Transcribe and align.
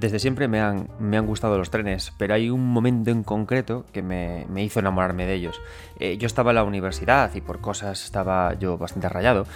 desde 0.00 0.18
siempre 0.18 0.48
me 0.48 0.60
han, 0.60 0.88
me 0.98 1.18
han 1.18 1.26
gustado 1.26 1.58
los 1.58 1.70
trenes, 1.70 2.12
pero 2.16 2.32
hay 2.32 2.48
un 2.48 2.66
momento 2.66 3.10
en 3.10 3.22
concreto 3.22 3.84
que 3.92 4.02
me, 4.02 4.46
hizo 4.62 4.80
enamorarme 4.80 5.26
de 5.26 5.34
ellos. 5.34 5.60
Eh, 5.98 6.16
yo 6.16 6.26
estaba 6.26 6.52
en 6.52 6.56
la 6.56 6.64
universidad 6.64 7.34
y 7.34 7.42
por 7.42 7.60
cosas 7.60 8.02
estaba 8.02 8.54
yo 8.54 8.78
bastante 8.78 9.10
rayado. 9.10 9.46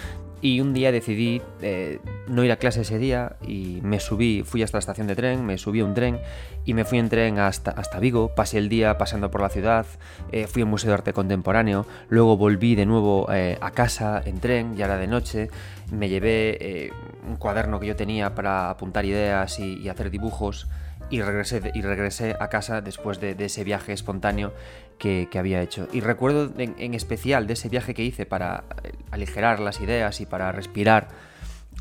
Y 0.45 0.61
un 0.61 0.75
día 0.75 0.91
decidí 0.91 1.41
eh, 1.63 1.97
no 2.27 2.43
ir 2.43 2.51
a 2.51 2.57
clase 2.57 2.81
ese 2.81 2.99
día 2.99 3.35
y 3.41 3.79
me 3.81 3.99
subí, 3.99 4.43
fui 4.43 4.61
hasta 4.61 4.77
la 4.77 4.81
estación 4.81 5.07
de 5.07 5.15
tren, 5.15 5.43
me 5.43 5.57
subí 5.57 5.79
a 5.79 5.85
un 5.85 5.95
tren 5.95 6.19
y 6.65 6.75
me 6.75 6.85
fui 6.85 6.99
en 6.99 7.09
tren 7.09 7.39
hasta, 7.39 7.71
hasta 7.71 7.99
Vigo, 7.99 8.35
pasé 8.35 8.59
el 8.59 8.69
día 8.69 8.95
pasando 8.99 9.31
por 9.31 9.41
la 9.41 9.49
ciudad, 9.49 9.87
eh, 10.31 10.45
fui 10.45 10.61
al 10.61 10.67
Museo 10.67 10.89
de 10.89 10.93
Arte 10.93 11.13
Contemporáneo, 11.13 11.87
luego 12.09 12.37
volví 12.37 12.75
de 12.75 12.85
nuevo 12.85 13.27
a 13.27 13.71
casa 13.71 14.21
en 14.23 14.39
tren, 14.39 14.75
ya 14.75 14.85
era 14.85 14.97
de 14.97 15.07
noche, 15.07 15.49
me 15.91 16.09
llevé 16.09 16.91
un 17.27 17.37
cuaderno 17.37 17.79
que 17.79 17.87
yo 17.87 17.95
tenía 17.95 18.35
para 18.35 18.69
apuntar 18.69 19.03
ideas 19.03 19.57
y, 19.57 19.89
hacer 19.89 20.11
dibujos 20.11 20.67
y 21.09 21.23
regresé, 21.23 21.71
y 21.73 21.81
regresé 21.81 22.35
a 22.39 22.49
casa 22.49 22.81
después 22.81 23.19
de, 23.19 23.35
ese 23.39 23.63
viaje 23.63 23.93
espontáneo 23.93 24.53
que, 24.97 25.29
había 25.37 25.61
hecho. 25.61 25.87
Y 25.91 26.01
recuerdo 26.01 26.51
en, 26.57 26.93
especial 26.93 27.47
de 27.47 27.53
ese 27.53 27.69
viaje 27.69 27.93
que 27.93 28.03
hice 28.03 28.25
para 28.25 28.63
eh, 28.83 28.91
aligerar 29.11 29.59
las 29.59 29.79
ideas 29.81 30.21
y 30.21 30.25
para 30.25 30.51
respirar 30.51 31.07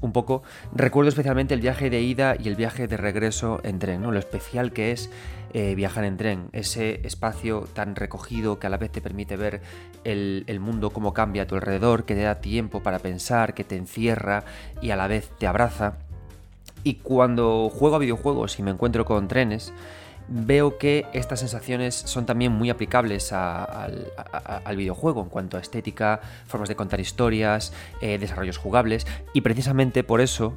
un 0.00 0.12
poco, 0.12 0.42
recuerdo 0.74 1.09
especialmente 1.09 1.55
el 1.55 1.60
viaje 1.60 1.88
de 1.88 2.02
ida 2.02 2.36
y 2.38 2.48
el 2.48 2.56
viaje 2.56 2.86
de 2.86 2.96
regreso 2.96 3.60
en 3.62 3.78
tren, 3.78 4.02
¿no? 4.02 4.12
lo 4.12 4.19
especial 4.19 4.72
que 4.72 4.92
es 4.92 5.08
eh, 5.55 5.74
viajar 5.74 6.05
en 6.05 6.16
tren, 6.16 6.48
ese 6.52 7.00
espacio 7.05 7.69
tan 7.72 7.96
recogido 7.96 8.58
que 8.58 8.66
a 8.66 8.70
la 8.70 8.77
vez 8.77 8.91
te 8.91 9.00
permite 9.00 9.36
ver 9.36 9.62
el, 10.02 10.44
el, 10.48 10.60
mundo 10.60 10.91
cómo 10.91 11.14
cambia 11.14 11.42
a 11.42 11.46
tu 11.46 11.55
alrededor, 11.55 12.05
que 12.05 12.14
te 12.14 12.22
da 12.22 12.41
tiempo 12.41 12.83
para 12.83 12.98
pensar, 12.98 13.55
que 13.55 13.64
te 13.64 13.77
encierra 13.77 14.44
y 14.83 14.91
a 14.91 14.96
la 14.96 15.06
vez 15.06 15.30
te 15.38 15.46
abraza. 15.46 15.94
Y 16.83 16.97
cuando 16.97 17.70
juego 17.70 17.97
a 17.97 18.00
videojuegos 18.00 18.58
y 18.58 18.62
me 18.62 18.72
encuentro 18.72 19.05
con 19.05 19.28
trenes, 19.28 19.72
veo 20.28 20.78
que 20.78 21.06
estas 21.12 21.41
sensaciones 21.41 21.94
son 21.94 22.27
también 22.27 22.53
muy 22.53 22.70
aplicables 22.70 23.33
al, 23.33 24.12
videojuego 24.77 25.22
en 25.22 25.28
cuanto 25.28 25.56
a 25.56 25.61
estética, 25.61 26.20
formas 26.47 26.69
de 26.69 26.77
contar 26.77 27.00
historias, 27.00 27.72
eh, 28.00 28.19
desarrollos 28.19 28.58
jugables, 28.58 29.06
y 29.33 29.42
precisamente 29.42 30.05
por 30.05 30.20
eso, 30.20 30.56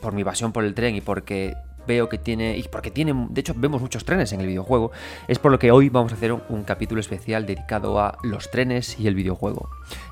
por 0.00 0.12
mi 0.12 0.24
pasión 0.24 0.52
por 0.52 0.64
el 0.64 0.74
tren 0.74 0.94
y 0.96 1.00
porque 1.00 1.56
veo 1.86 2.08
que 2.08 2.18
tiene, 2.18 2.56
y 2.56 2.62
porque 2.64 2.90
tiene, 2.90 3.26
de 3.30 3.40
hecho 3.40 3.54
vemos 3.56 3.80
muchos 3.80 4.04
trenes 4.04 4.32
en 4.32 4.40
el 4.40 4.46
videojuego, 4.46 4.90
es 5.28 5.38
por 5.38 5.52
lo 5.52 5.58
que 5.58 5.70
hoy 5.70 5.88
vamos 5.88 6.12
a 6.12 6.16
hacer 6.16 6.32
un, 6.32 6.64
capítulo 6.64 7.00
especial 7.00 7.46
dedicado 7.46 8.00
a 8.00 8.18
los 8.22 8.50
trenes 8.50 8.98
y 8.98 9.06
el 9.06 9.14
videojuego. 9.14 9.68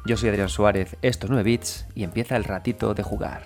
Yo 0.07 0.17
soy 0.17 0.29
Adrián 0.29 0.49
Suárez, 0.49 0.97
esto 1.03 1.27
es 1.27 1.31
9 1.31 1.43
bits 1.43 1.87
y 1.95 2.05
empieza 2.05 2.37
el 2.37 2.45
ratito 2.45 2.95
de 2.95 3.03
jugar. 3.03 3.45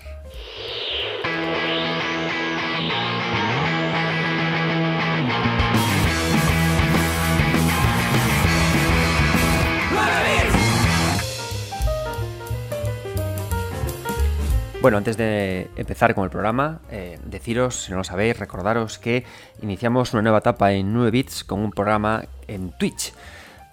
Bueno, 14.87 14.99
antes 14.99 15.17
de 15.17 15.69
empezar 15.75 16.15
con 16.15 16.23
el 16.23 16.29
programa, 16.29 16.79
eh, 16.89 17.19
deciros, 17.25 17.83
si 17.83 17.91
no 17.91 17.97
lo 17.97 18.03
sabéis, 18.05 18.39
recordaros 18.39 18.97
que 18.97 19.25
iniciamos 19.61 20.13
una 20.13 20.21
nueva 20.21 20.37
etapa 20.37 20.71
en 20.71 20.93
9 20.93 21.11
bits 21.11 21.43
con 21.43 21.59
un 21.59 21.71
programa 21.71 22.23
en 22.47 22.71
Twitch. 22.71 23.11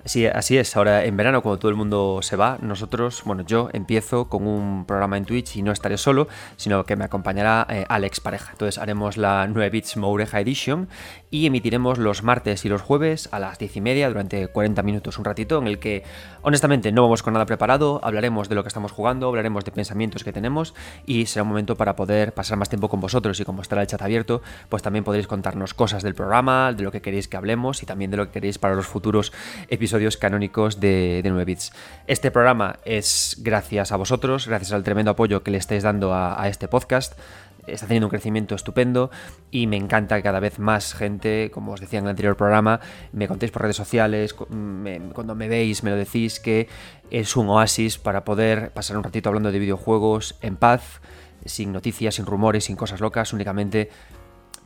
Sí, 0.06 0.26
así 0.26 0.58
es. 0.58 0.76
Ahora 0.76 1.02
en 1.06 1.16
verano, 1.16 1.40
cuando 1.40 1.58
todo 1.58 1.70
el 1.70 1.76
mundo 1.76 2.18
se 2.20 2.36
va, 2.36 2.58
nosotros, 2.60 3.22
bueno, 3.24 3.42
yo 3.42 3.70
empiezo 3.72 4.28
con 4.28 4.46
un 4.46 4.84
programa 4.84 5.16
en 5.16 5.24
Twitch 5.24 5.56
y 5.56 5.62
no 5.62 5.72
estaré 5.72 5.96
solo, 5.96 6.28
sino 6.56 6.84
que 6.84 6.94
me 6.94 7.04
acompañará 7.04 7.66
eh, 7.70 7.86
Alex 7.88 8.20
Pareja. 8.20 8.52
Entonces 8.52 8.76
haremos 8.76 9.16
la 9.16 9.46
9 9.48 9.70
Bits 9.70 9.96
Moureja 9.96 10.40
Edition 10.40 10.88
y 11.30 11.46
emitiremos 11.46 11.96
los 11.96 12.22
martes 12.22 12.66
y 12.66 12.68
los 12.68 12.82
jueves 12.82 13.30
a 13.32 13.38
las 13.38 13.58
10 13.58 13.78
y 13.78 13.80
media 13.80 14.08
durante 14.08 14.46
40 14.46 14.82
minutos, 14.82 15.18
un 15.18 15.24
ratito 15.24 15.56
en 15.56 15.68
el 15.68 15.78
que, 15.78 16.02
honestamente, 16.42 16.92
no 16.92 17.00
vamos 17.00 17.22
con 17.22 17.32
nada 17.32 17.46
preparado, 17.46 17.98
hablaremos 18.04 18.50
de 18.50 18.56
lo 18.56 18.62
que 18.62 18.68
estamos 18.68 18.92
jugando, 18.92 19.28
hablaremos 19.28 19.64
de 19.64 19.72
pensamientos 19.72 20.22
que 20.22 20.34
tenemos 20.34 20.74
y 21.06 21.24
será 21.24 21.44
un 21.44 21.48
momento 21.48 21.76
para 21.76 21.96
poder 21.96 22.34
pasar 22.34 22.58
más 22.58 22.68
tiempo 22.68 22.90
con 22.90 23.00
vosotros 23.00 23.40
y 23.40 23.44
como 23.46 23.62
estará 23.62 23.80
el 23.80 23.88
chat 23.88 24.02
abierto, 24.02 24.42
pues 24.68 24.82
también 24.82 25.02
podréis 25.02 25.26
contarnos 25.26 25.72
cosas 25.72 26.02
del 26.02 26.14
programa, 26.14 26.74
de 26.74 26.82
lo 26.82 26.92
que 26.92 27.00
queréis 27.00 27.26
que 27.26 27.38
hablemos 27.38 27.82
y 27.82 27.86
también 27.86 28.10
de 28.10 28.18
lo 28.18 28.26
que 28.26 28.32
queréis 28.32 28.58
para 28.58 28.74
los 28.74 28.86
futuros 28.86 29.32
episodios 29.68 29.93
canónicos 30.18 30.80
de, 30.80 31.22
9 31.24 31.44
bits. 31.44 31.72
Este 32.06 32.30
programa 32.30 32.78
es 32.84 33.36
gracias 33.40 33.92
a 33.92 33.96
vosotros, 33.96 34.46
gracias 34.48 34.72
al 34.72 34.82
tremendo 34.82 35.12
apoyo 35.12 35.42
que 35.42 35.50
le 35.50 35.58
estáis 35.58 35.82
dando 35.82 36.12
a, 36.12 36.48
este 36.48 36.68
podcast 36.68 37.18
está 37.66 37.86
teniendo 37.86 38.08
un 38.08 38.10
crecimiento 38.10 38.54
estupendo 38.54 39.10
y 39.50 39.66
me 39.66 39.78
encanta 39.78 40.16
que 40.16 40.22
cada 40.22 40.38
vez 40.38 40.58
más 40.58 40.92
gente, 40.92 41.50
como 41.50 41.72
os 41.72 41.80
decía 41.80 41.98
en 41.98 42.04
el 42.04 42.10
anterior 42.10 42.36
programa, 42.36 42.80
me 43.12 43.26
contéis 43.26 43.52
por 43.52 43.62
redes 43.62 43.76
sociales, 43.76 44.34
cuando 44.34 45.34
me 45.34 45.48
veis 45.48 45.82
me 45.82 45.90
lo 45.90 45.96
decís 45.96 46.40
que 46.40 46.68
es 47.10 47.36
un 47.36 47.48
oasis 47.48 47.96
para 47.96 48.22
poder 48.26 48.70
pasar 48.72 48.98
un 48.98 49.02
ratito 49.02 49.30
hablando 49.30 49.50
de 49.50 49.58
videojuegos 49.58 50.36
en 50.42 50.56
paz, 50.56 51.00
sin 51.46 51.72
noticias, 51.72 52.16
sin 52.16 52.26
rumores, 52.26 52.64
sin 52.64 52.76
cosas 52.76 53.00
locas, 53.00 53.32
únicamente 53.32 53.88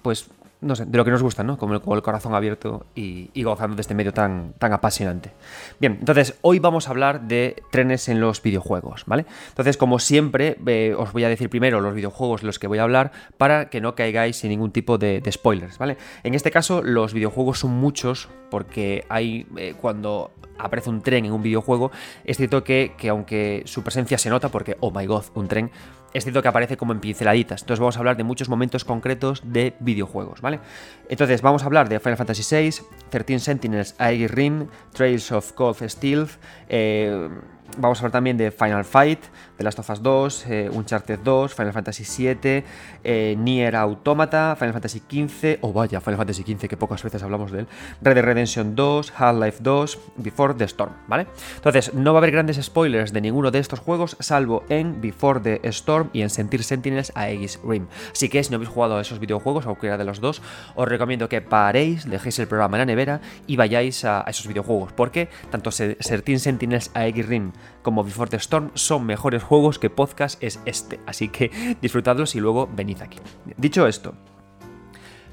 pues 0.03 0.29
no 0.61 0.75
sé, 0.75 0.85
de 0.87 0.99
lo 0.99 1.05
que 1.05 1.11
nos 1.11 1.23
gusta, 1.23 1.45
¿no? 1.45 1.57
Como 1.57 1.75
el, 1.75 1.83
el 1.85 2.03
corazón 2.03 2.35
abierto 2.35 2.87
y, 2.95 3.31
gozando 3.43 3.77
de 3.77 3.83
este 3.83 3.95
medio 3.95 4.13
tan, 4.13 4.55
tan 4.59 4.73
apasionante. 4.73 5.33
Bien, 5.79 5.97
entonces 6.01 6.37
hoy 6.43 6.59
vamos 6.59 6.89
a 6.89 6.91
hablar 6.91 7.23
de 7.23 7.63
trenes 7.71 8.09
en 8.09 8.21
los 8.21 8.43
videojuegos, 8.43 9.05
¿vale? 9.07 9.25
Entonces, 9.49 9.77
como 9.77 9.99
siempre, 9.99 10.59
eh, 10.67 10.95
os 10.99 11.13
voy 11.13 11.25
a 11.25 11.29
decir 11.29 11.49
primero 11.49 11.81
los 11.81 11.95
videojuegos 11.95 12.41
de 12.41 12.47
los 12.49 12.59
que 12.59 12.67
voy 12.67 12.79
a 12.79 12.83
hablar 12.83 13.13
para 13.37 13.71
que 13.71 13.81
no 13.81 13.95
caigáis 13.95 14.37
sin 14.37 14.51
ningún 14.51 14.73
tipo 14.73 14.99
de, 14.99 15.23
spoilers, 15.31 15.79
¿vale? 15.79 15.97
En 16.25 16.35
este 16.35 16.51
caso, 16.51 16.83
los 16.83 17.15
videojuegos 17.15 17.61
son 17.61 17.71
muchos 17.73 18.29
porque 18.51 19.05
hay, 19.09 19.47
eh, 19.57 19.75
cuando 19.81 20.33
aparece 20.59 20.91
un 20.91 21.03
tren 21.03 21.25
en 21.25 21.33
un 21.33 21.43
videojuego, 21.43 21.93
es 22.25 22.37
cierto 22.37 22.65
que, 22.65 22.95
que 22.99 23.09
aunque 23.11 23.63
su 23.67 23.85
presencia 23.85 24.19
se 24.19 24.29
nota 24.29 24.49
porque, 24.49 24.77
oh 24.81 24.91
my 24.91 25.07
god, 25.07 25.25
un 25.35 25.47
tren, 25.47 25.71
es 26.19 26.25
cierto 26.25 26.43
que 26.43 26.49
aparece 26.49 26.77
como 26.77 26.93
en 26.93 27.01
pinceladitas. 27.01 27.63
Entonces 27.63 27.81
vamos 27.81 27.97
a 27.97 27.99
hablar 28.01 28.17
de 28.17 28.25
muchos 28.25 28.49
momentos 28.49 28.85
concretos 28.85 29.43
de 29.45 29.75
videojuegos, 29.81 30.41
¿vale? 30.41 30.61
Entonces 31.09 31.43
vamos 31.43 31.63
a 31.63 31.67
hablar 31.67 31.89
de 31.89 32.01
Final 32.01 32.17
Fantasy 32.17 32.43
VI, 32.55 32.85
13 33.11 33.39
Sentinels, 33.39 33.95
Aegis 33.99 34.31
Rim, 34.31 34.67
Trails 34.93 35.33
of 35.33 35.53
Cold 35.53 35.89
Steel, 35.89 36.27
eh, 36.69 37.29
Vamos 37.77 37.99
a 37.99 38.01
hablar 38.01 38.13
también 38.13 38.37
de 38.37 38.51
Final 38.51 38.85
Fight, 38.85 39.21
The 39.59 39.65
Last 39.65 39.81
of 39.81 39.91
Us 39.91 40.03
2, 40.03 40.47
eh, 40.49 40.71
Uncharted 40.73 41.19
2, 41.19 41.53
Final 41.53 41.73
Fantasy 41.73 42.05
7, 42.05 42.65
eh, 43.03 43.35
Nier 43.37 43.75
Automata, 43.75 44.55
Final 44.57 44.73
Fantasy 44.73 45.01
15, 45.01 45.59
o 45.63 45.73
vaya, 45.73 46.01
Final 46.01 46.17
Fantasy 46.17 46.45
15, 46.45 46.69
que 46.69 46.77
pocas 46.77 47.03
veces 47.03 47.23
hablamos 47.25 47.51
de 47.51 47.61
él, 47.61 47.67
Red 48.01 48.15
Dead 48.15 48.25
Redemption 48.25 48.77
2, 48.77 49.13
Half-Life 49.17 49.59
2, 49.61 49.99
Before 50.17 50.55
the 50.55 50.65
Storm, 50.65 50.93
¿vale? 51.09 51.27
Entonces, 51.57 51.93
no 51.93 52.13
va 52.13 52.19
a 52.19 52.21
haber 52.21 52.31
grandes 52.31 52.57
spoilers 52.63 53.13
de 53.13 53.21
ninguno 53.21 53.51
de 53.51 53.59
estos 53.59 53.81
juegos, 53.81 54.17
salvo 54.21 54.63
en 54.69 55.01
Before 55.01 55.41
the 55.41 55.61
Storm 55.71 56.11
y 56.13 56.23
en 56.23 56.31
Sentir 56.31 56.63
Sentinels 56.63 57.11
a 57.17 57.23
Aegis 57.23 57.59
Rim. 57.65 57.89
Así 58.13 58.29
que 58.29 58.43
si 58.45 58.51
no 58.51 58.57
habéis 58.57 58.71
jugado 58.71 58.97
a 58.97 59.01
esos 59.01 59.19
videojuegos, 59.19 59.65
o 59.67 59.71
cualquiera 59.71 59.99
de 59.99 60.05
los 60.05 60.21
dos, 60.21 60.41
os 60.77 60.89
recomiendo 60.89 61.29
que 61.29 61.41
paréis, 61.41 62.09
dejéis 62.09 62.39
el 62.39 62.47
programa 62.47 62.77
en 62.77 62.83
la 62.83 62.87
nevera 62.87 63.21
y 63.49 63.57
vayáis 63.57 64.05
a, 64.05 64.25
esos 64.29 64.47
videojuegos, 64.47 64.93
porque 64.93 65.29
tanto 65.51 65.73
Sentir 65.73 66.39
Sentinels 66.39 66.93
a 66.95 67.01
Aegis 67.01 67.27
Rim 67.27 67.53
como 67.83 68.05
Before 68.05 68.31
the 68.31 68.37
Storm 68.37 68.71
son 68.75 69.05
mejores 69.05 69.43
juegos 69.49 69.79
que 69.79 69.91
podcast 69.91 70.43
es 70.43 70.61
este. 70.67 71.01
Así 71.07 71.29
que 71.29 71.51
disfrutadlos 71.83 72.35
y 72.35 72.41
luego 72.41 72.69
venid 72.71 73.01
aquí. 73.01 73.19
Dicho 73.57 73.87
esto, 73.87 74.15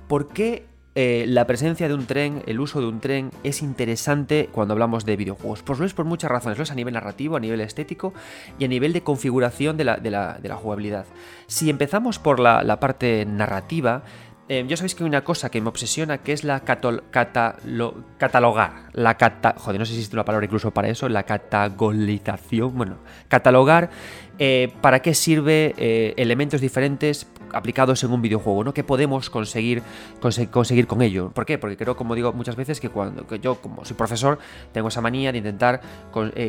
¿por 0.07 0.29
qué 0.29 0.65
eh, 0.97 1.25
la 1.27 1.45
presencia 1.45 1.89
de 1.89 1.93
un 1.93 2.05
tren, 2.05 2.41
el 2.47 2.61
uso 2.61 2.79
de 2.79 2.87
un 2.87 3.01
tren 3.01 3.29
es 3.43 3.61
interesante 3.61 4.47
cuando 4.49 4.71
hablamos 4.71 5.03
de 5.03 5.17
videojuegos. 5.17 5.61
Pues 5.61 5.77
lo 5.77 5.85
es 5.85 5.93
por 5.93 6.05
muchas 6.05 6.31
razones, 6.31 6.57
lo 6.57 6.63
es 6.63 6.71
a 6.71 6.75
nivel 6.75 6.93
narrativo, 6.93 7.35
a 7.35 7.41
nivel 7.41 7.59
estético 7.59 8.13
y 8.57 8.63
a 8.63 8.69
nivel 8.69 8.93
de 8.93 9.01
configuración 9.01 9.75
de 9.75 9.83
la, 9.83 10.57
jugabilidad. 10.61 11.05
Si 11.47 11.69
empezamos 11.69 12.17
por 12.17 12.39
la, 12.39 12.79
parte 12.79 13.25
narrativa, 13.25 14.03
eh, 14.47 14.63
yo 14.67 14.77
sabéis 14.77 14.93
que 14.93 15.03
hay 15.03 15.09
una 15.09 15.23
cosa 15.23 15.49
que 15.49 15.59
me 15.59 15.69
obsesiona 15.69 16.19
que 16.19 16.31
es 16.31 16.43
la 16.43 16.59
catalogar. 16.59 18.73
La 18.93 19.17
cata 19.17 19.55
joder, 19.57 19.79
no 19.79 19.85
sé 19.85 19.93
si 19.93 19.97
existe 19.97 20.15
una 20.15 20.23
palabra 20.23 20.45
incluso 20.45 20.71
para 20.71 20.87
eso. 20.87 21.09
La 21.09 21.23
catagolización. 21.23 22.77
Bueno, 22.77 22.97
catalogar 23.27 23.89
eh, 24.37 24.71
para 24.81 25.01
qué 25.01 25.15
sirve 25.15 25.73
eh, 25.77 26.13
elementos 26.17 26.61
diferentes 26.61 27.27
aplicados 27.53 28.03
en 28.03 28.11
un 28.11 28.21
videojuego, 28.21 28.63
¿no? 28.63 28.73
¿Qué 28.73 28.83
podemos 28.83 29.31
conseguir, 29.31 29.81
conseguir 30.51 30.85
con 30.85 31.01
ello? 31.01 31.31
¿Por 31.31 31.45
qué? 31.45 31.57
Porque 31.57 31.77
creo, 31.77 31.95
como 31.95 32.13
digo 32.13 32.31
muchas 32.33 32.55
veces, 32.55 32.79
que 32.79 32.89
cuando 32.89 33.25
yo, 33.37 33.55
como 33.55 33.83
soy 33.85 33.95
profesor, 33.95 34.37
tengo 34.73 34.89
esa 34.89 35.01
manía 35.01 35.31
de 35.31 35.39
intentar 35.39 35.81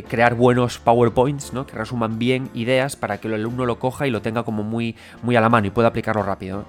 crear 0.09 0.35
buenos 0.35 0.79
PowerPoints, 0.81 1.53
¿no? 1.53 1.65
Que 1.65 1.77
resuman 1.77 2.19
bien 2.19 2.51
ideas 2.55 2.97
para 2.97 3.19
que 3.19 3.29
el 3.29 3.35
alumno 3.35 3.67
lo 3.67 3.79
coja 3.79 4.07
y 4.07 4.11
lo 4.11 4.21
tenga 4.21 4.43
como 4.43 4.65
muy, 4.65 4.97
muy 5.23 5.37
a 5.37 5.41
la 5.41 5.49
mano 5.49 5.69
y 5.69 5.71
pueda 5.71 5.89
aplicarlo 5.89 6.25
rápido. 6.25 6.67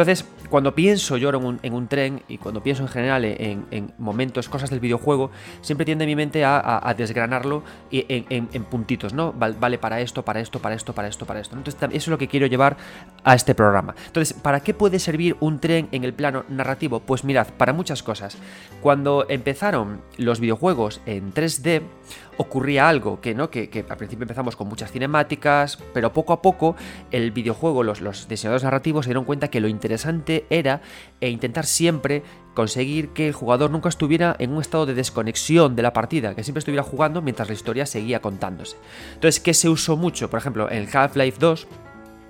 Entonces, 0.00 0.26
cuando 0.48 0.74
pienso 0.74 1.18
yo 1.18 1.28
en 1.28 1.74
un, 1.74 1.88
tren 1.88 2.22
y 2.26 2.38
cuando 2.38 2.62
pienso 2.62 2.82
en 2.82 2.88
general 2.88 3.24
en, 3.24 3.92
momentos, 3.98 4.48
cosas 4.48 4.70
del 4.70 4.80
videojuego, 4.80 5.30
siempre 5.60 5.84
tiende 5.84 6.06
mi 6.06 6.16
mente 6.16 6.42
a, 6.44 6.94
desgranarlo 6.96 7.62
en, 7.90 8.64
puntitos, 8.64 9.12
¿no? 9.12 9.32
Vale 9.32 9.78
para 9.78 10.00
esto, 10.00 10.24
para 10.24 10.40
esto, 10.40 10.58
para 10.58 10.74
esto, 10.74 10.94
para 10.94 11.08
esto, 11.08 11.26
para 11.26 11.40
esto. 11.40 11.54
Entonces, 11.54 11.80
eso 11.82 11.96
es 11.96 12.08
lo 12.08 12.16
que 12.16 12.28
quiero 12.28 12.46
llevar 12.46 12.78
a 13.24 13.34
este 13.34 13.54
programa. 13.54 13.94
Entonces, 14.06 14.32
¿para 14.32 14.60
qué 14.60 14.72
puede 14.72 14.98
servir 14.98 15.36
un 15.40 15.60
tren 15.60 15.88
en 15.92 16.04
el 16.04 16.14
plano 16.14 16.44
narrativo? 16.48 17.00
Pues 17.00 17.22
mirad, 17.22 17.48
para 17.58 17.74
muchas 17.74 18.02
cosas. 18.02 18.38
Cuando 18.80 19.26
empezaron 19.28 20.00
los 20.16 20.40
videojuegos 20.40 21.02
en 21.04 21.34
3D, 21.34 21.82
ocurría 22.36 22.88
algo, 22.88 23.20
que, 23.20 23.34
¿no? 23.34 23.50
Que, 23.50 23.84
al 23.88 23.96
principio 23.96 24.24
empezamos 24.24 24.56
con 24.56 24.68
muchas 24.68 24.90
cinemáticas, 24.90 25.78
pero 25.92 26.12
poco 26.12 26.32
a 26.32 26.42
poco 26.42 26.76
el 27.10 27.30
videojuego, 27.30 27.82
los, 27.82 28.00
los 28.00 28.28
diseñadores 28.28 28.64
narrativos 28.64 29.04
se 29.04 29.10
dieron 29.10 29.24
cuenta 29.24 29.48
que 29.48 29.60
lo 29.60 29.68
interesante 29.68 30.46
era 30.50 30.80
e 31.20 31.28
intentar 31.28 31.66
siempre 31.66 32.22
conseguir 32.54 33.10
que 33.10 33.28
el 33.28 33.32
jugador 33.32 33.70
nunca 33.70 33.88
estuviera 33.88 34.36
en 34.38 34.52
un 34.52 34.60
estado 34.60 34.86
de 34.86 34.94
desconexión 34.94 35.76
de 35.76 35.82
la 35.82 35.92
partida, 35.92 36.34
que 36.34 36.42
siempre 36.42 36.60
estuviera 36.60 36.82
jugando 36.82 37.22
mientras 37.22 37.48
la 37.48 37.54
historia 37.54 37.86
seguía 37.86 38.20
contándose. 38.20 38.76
Entonces, 39.14 39.40
¿qué 39.40 39.54
se 39.54 39.68
usó 39.68 39.96
mucho? 39.96 40.30
Por 40.30 40.38
ejemplo, 40.38 40.70
en 40.70 40.88
Half-Life 40.92 41.38
2 41.38 41.68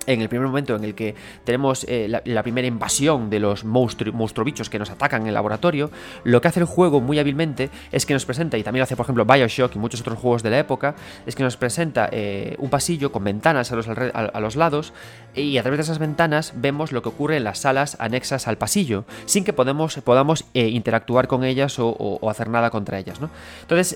en 0.07 0.21
el 0.21 0.29
primer 0.29 0.47
momento 0.47 0.75
en 0.75 0.83
el 0.83 0.95
que 0.95 1.15
tenemos 1.43 1.85
eh, 1.87 2.07
la, 2.23 2.43
primera 2.43 2.67
invasión 2.67 3.29
de 3.29 3.39
los 3.39 3.63
monstruos 3.63 4.45
bichos 4.45 4.69
que 4.69 4.79
nos 4.79 4.89
atacan 4.89 5.21
en 5.21 5.27
el 5.27 5.33
laboratorio, 5.33 5.91
lo 6.23 6.41
que 6.41 6.47
hace 6.47 6.59
el 6.59 6.65
juego 6.65 7.01
muy 7.01 7.19
hábilmente 7.19 7.69
es 7.91 8.05
que 8.05 8.13
nos 8.13 8.25
presenta, 8.25 8.57
y 8.57 8.63
también 8.63 8.81
lo 8.81 8.83
hace 8.85 8.95
por 8.95 9.05
ejemplo 9.05 9.25
Bioshock 9.25 9.75
y 9.75 9.79
muchos 9.79 10.01
otros 10.01 10.17
juegos 10.17 10.43
de 10.43 10.49
la 10.49 10.59
época, 10.59 10.95
es 11.25 11.35
que 11.35 11.43
nos 11.43 11.57
presenta 11.57 12.09
eh, 12.11 12.55
un 12.59 12.69
pasillo 12.69 13.11
con 13.11 13.23
ventanas 13.23 13.71
a 13.71 13.75
los, 13.75 13.87
a, 13.87 14.39
los, 14.39 14.55
lados 14.55 14.93
y 15.35 15.57
a 15.57 15.61
través 15.61 15.77
de 15.77 15.83
esas 15.83 15.99
ventanas 15.99 16.53
vemos 16.55 16.91
lo 16.91 17.01
que 17.01 17.09
ocurre 17.09 17.37
en 17.37 17.43
las 17.43 17.59
salas 17.59 17.97
anexas 17.99 18.47
al 18.47 18.57
pasillo, 18.57 19.05
sin 19.25 19.43
que 19.43 19.53
podamos 19.53 20.45
eh, 20.53 20.67
interactuar 20.67 21.27
con 21.27 21.43
ellas 21.43 21.75
o, 21.79 22.19
hacer 22.29 22.49
nada 22.49 22.69
contra 22.69 22.99
ellas. 22.99 23.19
¿no? 23.19 23.29
Entonces, 23.61 23.95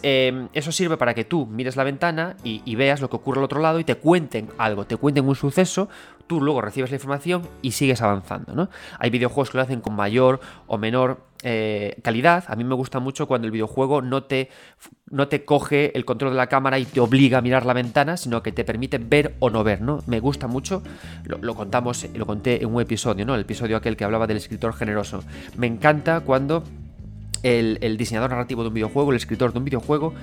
eso 0.54 0.72
sirve 0.72 0.98
para 0.98 1.14
que 1.14 1.24
tú 1.24 1.46
mires 1.46 1.76
la 1.76 1.84
ventana 1.84 2.36
y, 2.44 2.62
y 2.66 2.76
veas 2.76 3.02
lo 3.02 3.10
que 3.10 3.16
ocurre 3.16 3.40
al 3.40 3.46
otro 3.46 3.62
lado 3.62 3.80
y 3.80 3.84
te 3.84 3.96
cuenten 3.96 4.50
algo, 4.58 4.86
te 4.86 4.98
cuenten 4.98 5.28
un 5.28 5.36
suceso 5.36 5.90
tú 6.28 6.42
luego 6.42 6.62
recibes 6.62 6.90
la 6.90 6.96
información 6.96 7.48
y 7.62 7.72
sigues 7.72 8.02
avanzando, 8.02 8.54
¿no? 8.54 8.70
Hay 9.00 9.10
videojuegos 9.10 9.52
que 9.52 9.58
lo 9.58 9.64
hacen 9.64 9.82
con 9.82 9.96
mayor 9.96 10.40
o 10.68 10.78
menor 10.78 11.20
eh, 11.44 11.98
calidad. 12.02 12.46
A 12.48 12.56
mí 12.56 12.64
me 12.64 12.76
gusta 12.76 13.00
mucho 13.00 13.28
cuando 13.28 13.46
el 13.46 13.52
videojuego 13.52 14.02
no 14.02 14.24
te, 14.24 14.50
no 15.10 15.28
te 15.28 15.46
coge 15.46 15.96
el 15.96 16.06
control 16.06 16.32
de 16.32 16.38
la 16.38 16.48
cámara 16.48 16.80
y 16.80 16.86
te 16.86 17.00
obliga 17.00 17.40
a 17.40 17.42
mirar 17.42 17.66
la 17.66 17.74
ventana, 17.74 18.18
sino 18.18 18.42
que 18.42 18.52
te 18.52 18.64
permite 18.64 18.98
ver 18.98 19.36
o 19.40 19.50
no 19.50 19.64
ver, 19.64 19.82
¿no? 19.82 20.04
Me 20.08 20.20
gusta 20.20 20.48
mucho, 20.48 20.82
lo, 21.26 21.56
contamos, 21.56 22.08
lo 22.14 22.26
conté 22.26 22.64
en 22.64 22.74
un 22.74 22.82
episodio, 22.82 23.26
¿no? 23.26 23.36
El 23.36 23.42
episodio 23.42 23.78
aquel 23.78 23.98
que 23.98 24.04
hablaba 24.04 24.28
del 24.28 24.38
escritor 24.38 24.74
generoso. 24.74 25.24
Me 25.58 25.68
encanta 25.68 26.22
cuando 26.22 26.64
el, 27.44 27.78
el 27.82 27.98
diseñador 27.98 28.32
narrativo 28.32 28.64
de 28.64 28.70
un 28.70 28.74
videojuego, 28.74 29.12
el 29.12 29.18
escritor 29.18 29.52
de 29.54 29.60
un 29.60 29.66
videojuego, 29.66 30.14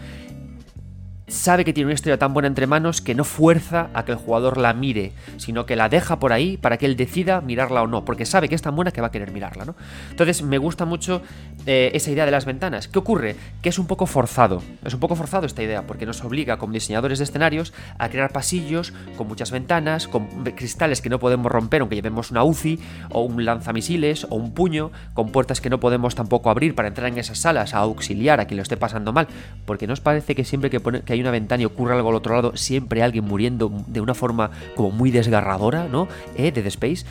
sabe 1.29 1.65
que 1.65 1.73
tiene 1.73 1.87
una 1.87 1.95
historia 1.95 2.19
tan 2.19 2.35
buena 2.35 2.49
entre 2.49 2.67
manos 2.67 3.01
que 3.01 3.15
no 3.15 3.25
fuerza 3.25 3.89
a 3.95 4.05
que 4.05 4.13
el 4.13 4.19
jugador 4.19 4.59
la 4.59 4.73
mire, 4.75 5.13
sino 5.37 5.67
que 5.67 5.77
la 5.77 5.89
deja 5.89 6.19
por 6.19 6.33
ahí 6.33 6.57
para 6.57 6.77
que 6.77 6.87
él 6.87 6.97
decida 6.97 7.41
mirarla 7.41 7.83
o 7.83 7.87
no, 7.87 8.05
porque 8.05 8.27
sabe 8.27 8.49
que 8.49 8.55
es 8.55 8.63
tan 8.63 8.75
buena 8.75 8.91
que 8.91 9.01
va 9.01 9.09
a 9.09 9.11
querer 9.11 9.31
mirarla, 9.31 9.65
¿no? 9.65 9.75
Entonces 10.11 10.43
me 10.43 10.59
gusta 10.59 10.85
mucho 10.85 11.23
eh, 11.67 11.91
esa 11.95 12.11
idea 12.11 12.25
de 12.25 12.31
las 12.31 12.45
ventanas. 12.45 12.89
¿Qué 12.89 12.99
ocurre? 12.99 13.37
Que 13.63 13.69
es 13.69 13.79
un 13.79 13.87
poco 13.87 14.07
forzado, 14.07 14.63
es 14.85 14.95
un 14.95 15.01
poco 15.01 15.17
forzado 15.17 15.47
esta 15.47 15.63
idea, 15.63 15.87
porque 15.87 16.07
nos 16.07 16.23
obliga 16.25 16.59
como 16.59 16.73
diseñadores 16.73 17.19
de 17.19 17.25
escenarios 17.25 17.73
a 17.99 18.09
crear 18.09 18.33
pasillos 18.33 18.93
con 19.17 19.29
muchas 19.29 19.51
ventanas, 19.51 20.09
con 20.09 20.27
cristales 20.57 21.01
que 21.01 21.09
no 21.09 21.19
podemos 21.19 21.51
romper 21.51 21.81
aunque 21.81 21.97
llevemos 21.97 22.31
una 22.31 22.45
UCI 22.45 22.81
o 23.11 23.23
un 23.23 23.45
lanzamisiles 23.45 24.27
o 24.29 24.37
un 24.37 24.53
puño, 24.53 24.91
con 25.15 25.31
puertas 25.31 25.61
que 25.61 25.71
no 25.71 25.81
podemos 25.81 26.15
tampoco 26.15 26.51
abrir 26.51 26.75
para 26.75 26.89
entrar 26.89 27.09
en 27.09 27.19
esas 27.19 27.39
salas 27.39 27.75
a 27.75 27.79
auxiliar 27.79 28.41
a 28.41 28.47
quien 28.47 28.57
lo 28.57 28.63
esté 28.63 28.77
pasando 28.77 29.13
mal, 29.13 29.29
porque 29.65 29.87
nos 29.87 30.01
parece 30.01 30.35
que 30.35 30.45
siempre 30.45 30.71
que, 30.71 30.81
que 30.81 31.12
hay 31.15 31.21
una 31.21 31.31
ventana 31.31 31.63
y 31.63 31.67
ocurre 31.67 31.95
algo 31.95 32.09
al 32.09 32.15
otro 32.15 32.35
lado, 32.35 32.57
siempre 32.57 33.03
alguien 33.03 33.25
muriendo 33.25 33.73
de 33.87 34.01
una 34.01 34.15
forma 34.15 34.51
como 34.75 34.91
muy 34.91 35.11
desgarradora, 35.11 35.89
¿no? 35.89 36.09
¿Eh? 36.37 36.53
De 36.53 36.63
The 36.63 36.69
Space. 36.69 37.05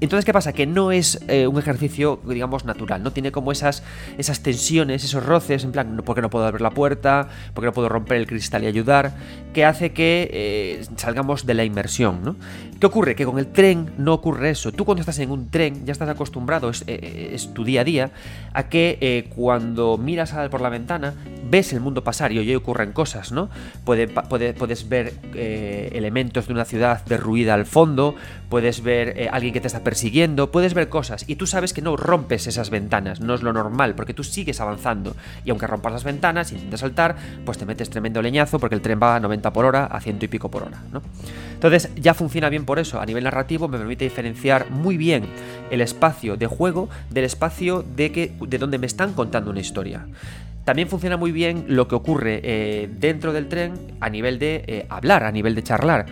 Entonces, 0.00 0.24
¿qué 0.24 0.32
pasa? 0.32 0.52
Que 0.52 0.64
no 0.64 0.92
es 0.92 1.20
eh, 1.26 1.48
un 1.48 1.58
ejercicio, 1.58 2.20
digamos, 2.24 2.64
natural, 2.64 3.02
¿no? 3.02 3.10
Tiene 3.10 3.32
como 3.32 3.50
esas, 3.50 3.82
esas 4.16 4.40
tensiones, 4.42 5.02
esos 5.02 5.26
roces, 5.26 5.64
en 5.64 5.72
plan, 5.72 6.00
¿por 6.04 6.14
qué 6.14 6.22
no 6.22 6.30
puedo 6.30 6.46
abrir 6.46 6.60
la 6.60 6.70
puerta? 6.70 7.28
¿Por 7.52 7.62
qué 7.62 7.66
no 7.66 7.72
puedo 7.72 7.88
romper 7.88 8.18
el 8.18 8.26
cristal 8.28 8.62
y 8.62 8.68
ayudar? 8.68 9.16
Que 9.58 9.64
hace 9.64 9.90
que 9.90 10.30
eh, 10.32 10.84
salgamos 10.94 11.44
de 11.44 11.52
la 11.52 11.64
inmersión, 11.64 12.20
¿no? 12.22 12.36
¿Qué 12.78 12.86
ocurre? 12.86 13.16
Que 13.16 13.24
con 13.24 13.40
el 13.40 13.48
tren 13.48 13.90
no 13.98 14.14
ocurre 14.14 14.50
eso. 14.50 14.70
Tú 14.70 14.84
cuando 14.84 15.00
estás 15.00 15.18
en 15.18 15.32
un 15.32 15.50
tren 15.50 15.84
ya 15.84 15.90
estás 15.90 16.08
acostumbrado, 16.08 16.70
es, 16.70 16.84
eh, 16.86 17.36
tu 17.52 17.64
día 17.64 17.80
a 17.80 17.84
día, 17.84 18.10
a 18.52 18.68
que 18.68 19.28
cuando 19.34 19.98
miras 19.98 20.32
por 20.48 20.60
la 20.60 20.68
ventana 20.68 21.14
ves 21.50 21.72
el 21.72 21.80
mundo 21.80 22.04
pasar 22.04 22.30
y 22.30 22.38
hoy 22.38 22.54
ocurren 22.54 22.92
cosas, 22.92 23.32
¿no? 23.32 23.48
puedes 23.84 24.88
ver 24.88 25.14
elementos 25.34 26.46
de 26.46 26.52
una 26.52 26.64
ciudad 26.64 27.04
derruida 27.06 27.54
al 27.54 27.64
fondo, 27.64 28.14
puedes 28.48 28.82
ver 28.82 29.28
alguien 29.32 29.54
que 29.54 29.60
te 29.60 29.66
está 29.66 29.82
persiguiendo, 29.82 30.52
puedes 30.52 30.74
ver 30.74 30.88
cosas 30.88 31.24
y 31.26 31.36
tú 31.36 31.46
sabes 31.46 31.72
que 31.72 31.80
no 31.80 31.96
rompes 31.96 32.46
esas 32.46 32.68
ventanas, 32.68 33.20
no 33.20 33.34
es 33.34 33.42
lo 33.42 33.52
normal, 33.52 33.94
porque 33.94 34.14
tú 34.14 34.22
sigues 34.22 34.60
avanzando 34.60 35.16
y 35.44 35.50
aunque 35.50 35.66
rompas 35.66 35.94
las 35.94 36.04
ventanas 36.04 36.52
y 36.52 36.56
intentas 36.56 36.80
saltar, 36.80 37.16
pues 37.46 37.56
te 37.56 37.64
metes 37.64 37.88
tremendo 37.88 38.20
leñazo 38.20 38.60
porque 38.60 38.74
el 38.74 38.82
tren 38.82 39.00
va 39.02 39.16
a 39.16 39.20
90 39.20 39.47
por 39.52 39.64
hora, 39.64 39.84
a 39.84 40.00
ciento 40.00 40.24
y 40.24 40.28
pico 40.28 40.50
por 40.50 40.62
hora, 40.62 40.82
¿no? 40.92 41.02
Entonces 41.54 41.90
ya 41.96 42.14
funciona 42.14 42.48
bien 42.48 42.64
por 42.64 42.78
eso, 42.78 43.00
a 43.00 43.06
nivel 43.06 43.24
narrativo 43.24 43.66
me 43.68 43.78
permite 43.78 44.04
diferenciar 44.04 44.70
muy 44.70 44.96
bien 44.96 45.24
el 45.70 45.80
espacio 45.80 46.36
de 46.36 46.46
juego 46.46 46.88
del 47.10 47.24
espacio 47.24 47.84
de, 47.96 48.12
que, 48.12 48.32
de 48.40 48.58
donde 48.58 48.78
me 48.78 48.86
están 48.86 49.12
contando 49.12 49.50
una 49.50 49.60
historia. 49.60 50.06
También 50.64 50.88
funciona 50.88 51.16
muy 51.16 51.32
bien 51.32 51.64
lo 51.68 51.88
que 51.88 51.94
ocurre 51.94 52.40
eh, 52.44 52.90
dentro 52.98 53.32
del 53.32 53.48
tren 53.48 53.72
a 54.00 54.10
nivel 54.10 54.38
de 54.38 54.64
eh, 54.66 54.86
hablar, 54.90 55.24
a 55.24 55.32
nivel 55.32 55.54
de 55.54 55.62
charlar. 55.62 56.06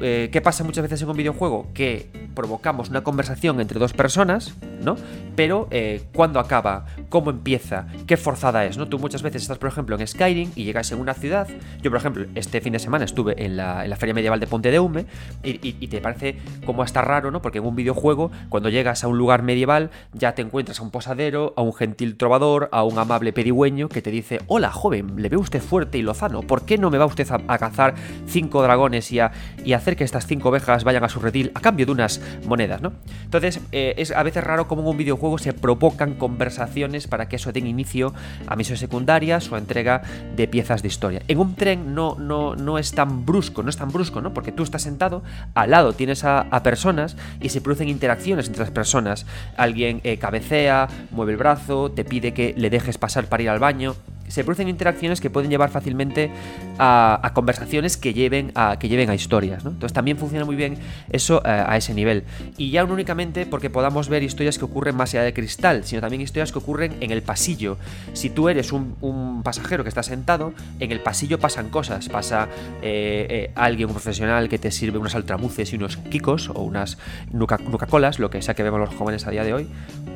Eh, 0.00 0.28
¿qué 0.32 0.40
pasa 0.40 0.64
muchas 0.64 0.82
veces 0.82 1.02
en 1.02 1.08
un 1.10 1.16
videojuego? 1.16 1.68
Que 1.74 2.08
provocamos 2.34 2.88
una 2.88 3.02
conversación 3.02 3.60
entre 3.60 3.78
dos 3.78 3.92
personas, 3.92 4.54
¿no? 4.82 4.96
Pero 5.38 5.68
eh, 5.70 6.02
cuando 6.12 6.40
acaba, 6.40 6.86
cómo 7.10 7.30
empieza, 7.30 7.86
qué 8.08 8.16
forzada 8.16 8.64
es, 8.64 8.76
¿no? 8.76 8.88
Tú 8.88 8.98
muchas 8.98 9.22
veces 9.22 9.42
estás, 9.42 9.56
por 9.56 9.68
ejemplo, 9.68 9.96
en 9.96 10.04
Skyrim 10.04 10.50
y 10.56 10.64
llegas 10.64 10.90
en 10.90 10.98
una 10.98 11.14
ciudad. 11.14 11.46
Yo, 11.80 11.92
por 11.92 12.00
ejemplo, 12.00 12.26
este 12.34 12.60
fin 12.60 12.72
de 12.72 12.80
semana 12.80 13.04
estuve 13.04 13.44
en 13.44 13.56
la, 13.56 13.86
Feria 13.96 14.16
Medieval 14.16 14.40
de 14.40 14.48
Ponte 14.48 14.72
de 14.72 14.80
Hume 14.80 15.06
y, 15.44 15.86
te 15.86 16.00
parece 16.00 16.38
como 16.66 16.82
hasta 16.82 17.02
raro, 17.02 17.30
¿no? 17.30 17.40
Porque 17.40 17.58
en 17.58 17.66
un 17.66 17.76
videojuego, 17.76 18.32
cuando 18.48 18.68
llegas 18.68 19.04
a 19.04 19.06
un 19.06 19.16
lugar 19.16 19.44
medieval, 19.44 19.90
ya 20.12 20.34
te 20.34 20.42
encuentras 20.42 20.80
a 20.80 20.82
un 20.82 20.90
posadero, 20.90 21.54
a 21.56 21.62
un 21.62 21.72
gentil 21.72 22.16
trovador, 22.16 22.68
a 22.72 22.82
un 22.82 22.98
amable 22.98 23.32
pedigüeño 23.32 23.88
que 23.88 24.02
te 24.02 24.10
dice: 24.10 24.40
Hola, 24.48 24.72
joven, 24.72 25.22
le 25.22 25.28
ve 25.28 25.36
usted 25.36 25.62
fuerte 25.62 25.98
y 25.98 26.02
lozano, 26.02 26.42
¿por 26.42 26.64
qué 26.64 26.78
no 26.78 26.90
me 26.90 26.98
va 26.98 27.06
usted 27.06 27.28
a, 27.30 27.58
cazar 27.58 27.94
cinco 28.26 28.60
dragones 28.60 29.12
y 29.12 29.20
a, 29.20 29.30
y 29.64 29.74
hacer 29.74 29.94
que 29.94 30.02
estas 30.02 30.26
cinco 30.26 30.48
ovejas 30.48 30.82
vayan 30.82 31.04
a 31.04 31.08
su 31.08 31.20
redil 31.20 31.52
a 31.54 31.60
cambio 31.60 31.86
de 31.86 31.92
unas 31.92 32.20
monedas, 32.44 32.82
¿no? 32.82 32.92
Entonces, 33.22 33.60
eh, 33.70 33.94
es 33.98 34.10
a 34.10 34.24
veces 34.24 34.42
raro 34.42 34.66
cómo 34.66 34.82
en 34.82 34.88
un 34.88 34.96
videojuego 34.96 35.27
se 35.36 35.52
provocan 35.52 36.14
conversaciones 36.14 37.06
para 37.06 37.28
que 37.28 37.36
eso 37.36 37.52
tenga 37.52 37.68
inicio 37.68 38.14
a 38.46 38.56
misiones 38.56 38.80
secundarias 38.80 39.52
o 39.52 39.56
a 39.56 39.58
entrega 39.58 40.02
de 40.34 40.48
piezas 40.48 40.80
de 40.80 40.88
historia. 40.88 41.22
En 41.28 41.38
un 41.38 41.54
tren 41.54 41.94
no, 41.94 42.16
no, 42.18 42.56
no 42.56 42.78
es 42.78 42.92
tan 42.92 43.26
brusco, 43.26 43.62
no 43.62 43.68
es 43.68 43.76
tan 43.76 43.90
brusco, 43.90 44.22
¿no? 44.22 44.32
Porque 44.32 44.52
tú 44.52 44.62
estás 44.62 44.82
sentado, 44.82 45.22
al 45.54 45.72
lado 45.72 45.92
tienes 45.92 46.24
a, 46.24 46.48
personas 46.62 47.16
y 47.40 47.50
se 47.50 47.60
producen 47.60 47.88
interacciones 47.88 48.46
entre 48.46 48.62
las 48.62 48.70
personas. 48.70 49.26
Alguien 49.56 50.00
eh, 50.04 50.18
cabecea, 50.18 50.88
mueve 51.10 51.32
el 51.32 51.38
brazo, 51.38 51.90
te 51.90 52.04
pide 52.04 52.32
que 52.32 52.54
le 52.56 52.70
dejes 52.70 52.98
pasar 52.98 53.26
para 53.26 53.42
ir 53.42 53.50
al 53.50 53.58
baño 53.58 53.94
se 54.28 54.44
producen 54.44 54.68
interacciones 54.68 55.20
que 55.20 55.30
pueden 55.30 55.50
llevar 55.50 55.70
fácilmente 55.70 56.30
a, 56.78 57.32
conversaciones 57.34 57.96
que 57.96 58.14
lleven 58.14 58.52
a, 58.54 58.78
que 58.78 58.88
lleven 58.88 59.10
a 59.10 59.14
historias. 59.14 59.64
Entonces 59.64 59.92
también 59.92 60.16
funciona 60.16 60.44
muy 60.44 60.56
bien 60.56 60.76
eso 61.10 61.42
eh, 61.44 61.48
a 61.48 61.76
ese 61.76 61.94
nivel. 61.94 62.24
Y 62.56 62.70
ya 62.70 62.84
no 62.84 62.92
únicamente 62.92 63.46
porque 63.46 63.70
podamos 63.70 64.08
ver 64.08 64.22
historias 64.22 64.58
que 64.58 64.64
ocurren 64.64 64.96
más 64.96 65.14
allá 65.14 65.22
de 65.22 65.32
cristal, 65.32 65.84
sino 65.84 66.00
también 66.00 66.22
historias 66.22 66.52
que 66.52 66.58
ocurren 66.58 66.96
en 67.00 67.10
el 67.10 67.22
pasillo. 67.22 67.78
Si 68.12 68.30
tú 68.30 68.48
eres 68.48 68.72
un, 68.72 69.42
pasajero 69.42 69.82
que 69.82 69.88
está 69.88 70.02
sentado, 70.02 70.52
en 70.80 70.92
el 70.92 71.00
pasillo 71.00 71.38
pasan 71.38 71.68
cosas. 71.68 72.08
Pasa 72.08 72.48
eh, 72.82 73.26
eh, 73.28 73.50
alguien, 73.54 73.88
un 73.88 73.94
profesional 73.94 74.48
que 74.48 74.58
te 74.58 74.70
sirve 74.70 74.98
unos 74.98 75.14
altramuces 75.14 75.72
y 75.72 75.76
unos 75.76 75.96
kikos 75.96 76.50
o 76.50 76.62
unas 76.62 76.98
nuca, 77.32 77.58
colas, 77.88 78.18
lo 78.18 78.30
que 78.30 78.42
sea 78.42 78.54
que 78.54 78.62
vemos 78.62 78.80
los 78.80 78.94
jóvenes 78.94 79.26
a 79.26 79.30
día 79.30 79.44
de 79.44 79.54
hoy. 79.54 79.68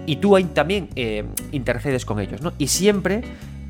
Y 0.07 0.17
tú 0.17 0.37
ahí 0.37 0.45
también 0.45 0.89
intercedes 1.53 2.05
con 2.05 2.19
ellos, 2.19 2.43
¿no? 2.43 2.53
Y 2.59 2.69
siempre 2.69 3.23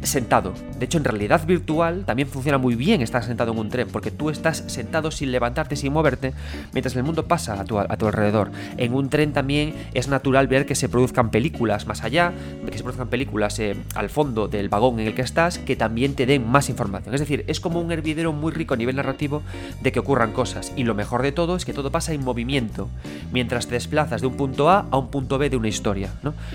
sentado. 0.03 0.53
De 0.79 0.85
hecho, 0.85 0.99
en 0.99 1.05
realidad 1.05 1.47
virtual 1.47 2.05
también 2.05 2.29
funciona 2.29 2.59
muy 2.59 2.75
bien 2.75 3.03
estar 3.03 3.25
sentado 3.25 3.53
en 3.53 3.59
un 3.59 3.69
tren, 3.69 3.89
porque 3.91 4.11
tú 4.11 4.31
estás 4.31 4.65
sentado 4.67 5.11
sin 5.11 5.33
levantarte, 5.33 5.77
sin 5.77 5.93
moverte, 5.93 6.33
mientras 6.73 6.97
el 6.97 7.03
mundo 7.03 7.27
pasa 7.27 7.61
a 7.61 7.65
tu, 7.65 7.79
alrededor. 7.79 8.51
En 8.77 8.95
un 8.95 9.09
tren 9.09 9.33
también 9.33 9.75
es 9.95 10.09
natural 10.09 10.49
ver 10.49 10.67
que 10.67 10.75
se 10.75 10.89
produzcan 10.89 11.31
películas 11.31 11.87
más 11.87 12.03
allá, 12.03 12.33
que 12.71 12.77
se 12.77 12.83
produzcan 12.83 13.09
películas 13.09 13.59
eh, 13.59 13.77
al 13.95 14.11
fondo 14.11 14.49
del 14.49 14.69
vagón 14.69 15.01
en 15.01 15.07
el 15.07 15.15
que 15.15 15.23
estás, 15.23 15.59
que 15.59 15.77
también 15.77 16.15
te 16.15 16.27
den 16.27 16.49
más 16.49 16.69
información. 16.69 17.15
Es 17.15 17.21
decir, 17.21 17.45
es 17.47 17.61
como 17.61 17.81
un 17.81 17.93
hervidero 17.93 18.33
muy 18.33 18.53
rico 18.53 18.75
a 18.75 18.77
nivel 18.77 18.97
narrativo 18.97 19.43
de 19.83 19.93
que 19.93 20.01
ocurran 20.01 20.33
cosas. 20.33 20.73
Y 20.77 20.85
lo 20.85 20.95
mejor 20.95 21.23
de 21.23 21.33
todo 21.33 21.57
es 21.57 21.65
que 21.65 21.73
todo 21.73 21.91
pasa 21.91 22.13
en 22.13 22.25
movimiento, 22.25 22.89
mientras 23.33 23.67
te 23.67 23.75
desplazas 23.75 24.21
de 24.21 24.27
un 24.27 24.37
punto 24.37 24.71
A 24.71 24.87
a 24.91 24.99
un 24.99 25.09
punto 25.09 25.39
B 25.39 25.51
de 25.51 25.57
una 25.57 25.69
historia. 25.69 26.11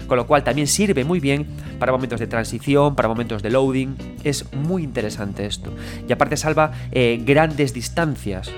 Con 0.07 0.17
lo 0.17 0.27
cual 0.27 0.43
también 0.43 0.67
sirve 0.67 1.03
muy 1.03 1.19
bien 1.19 1.45
para 1.79 1.91
momentos 1.91 2.19
de 2.19 2.27
transición, 2.27 2.95
para 2.95 3.07
momentos 3.07 3.36
de 3.41 3.49
loading. 3.49 3.95
Es 4.23 4.51
muy 4.53 4.83
interesante 4.83 5.45
esto. 5.45 5.73
Y 6.07 6.11
aparte 6.11 6.37
salva 6.37 6.71
eh, 6.91 7.21
grandes 7.25 7.73
distancias 7.73 8.51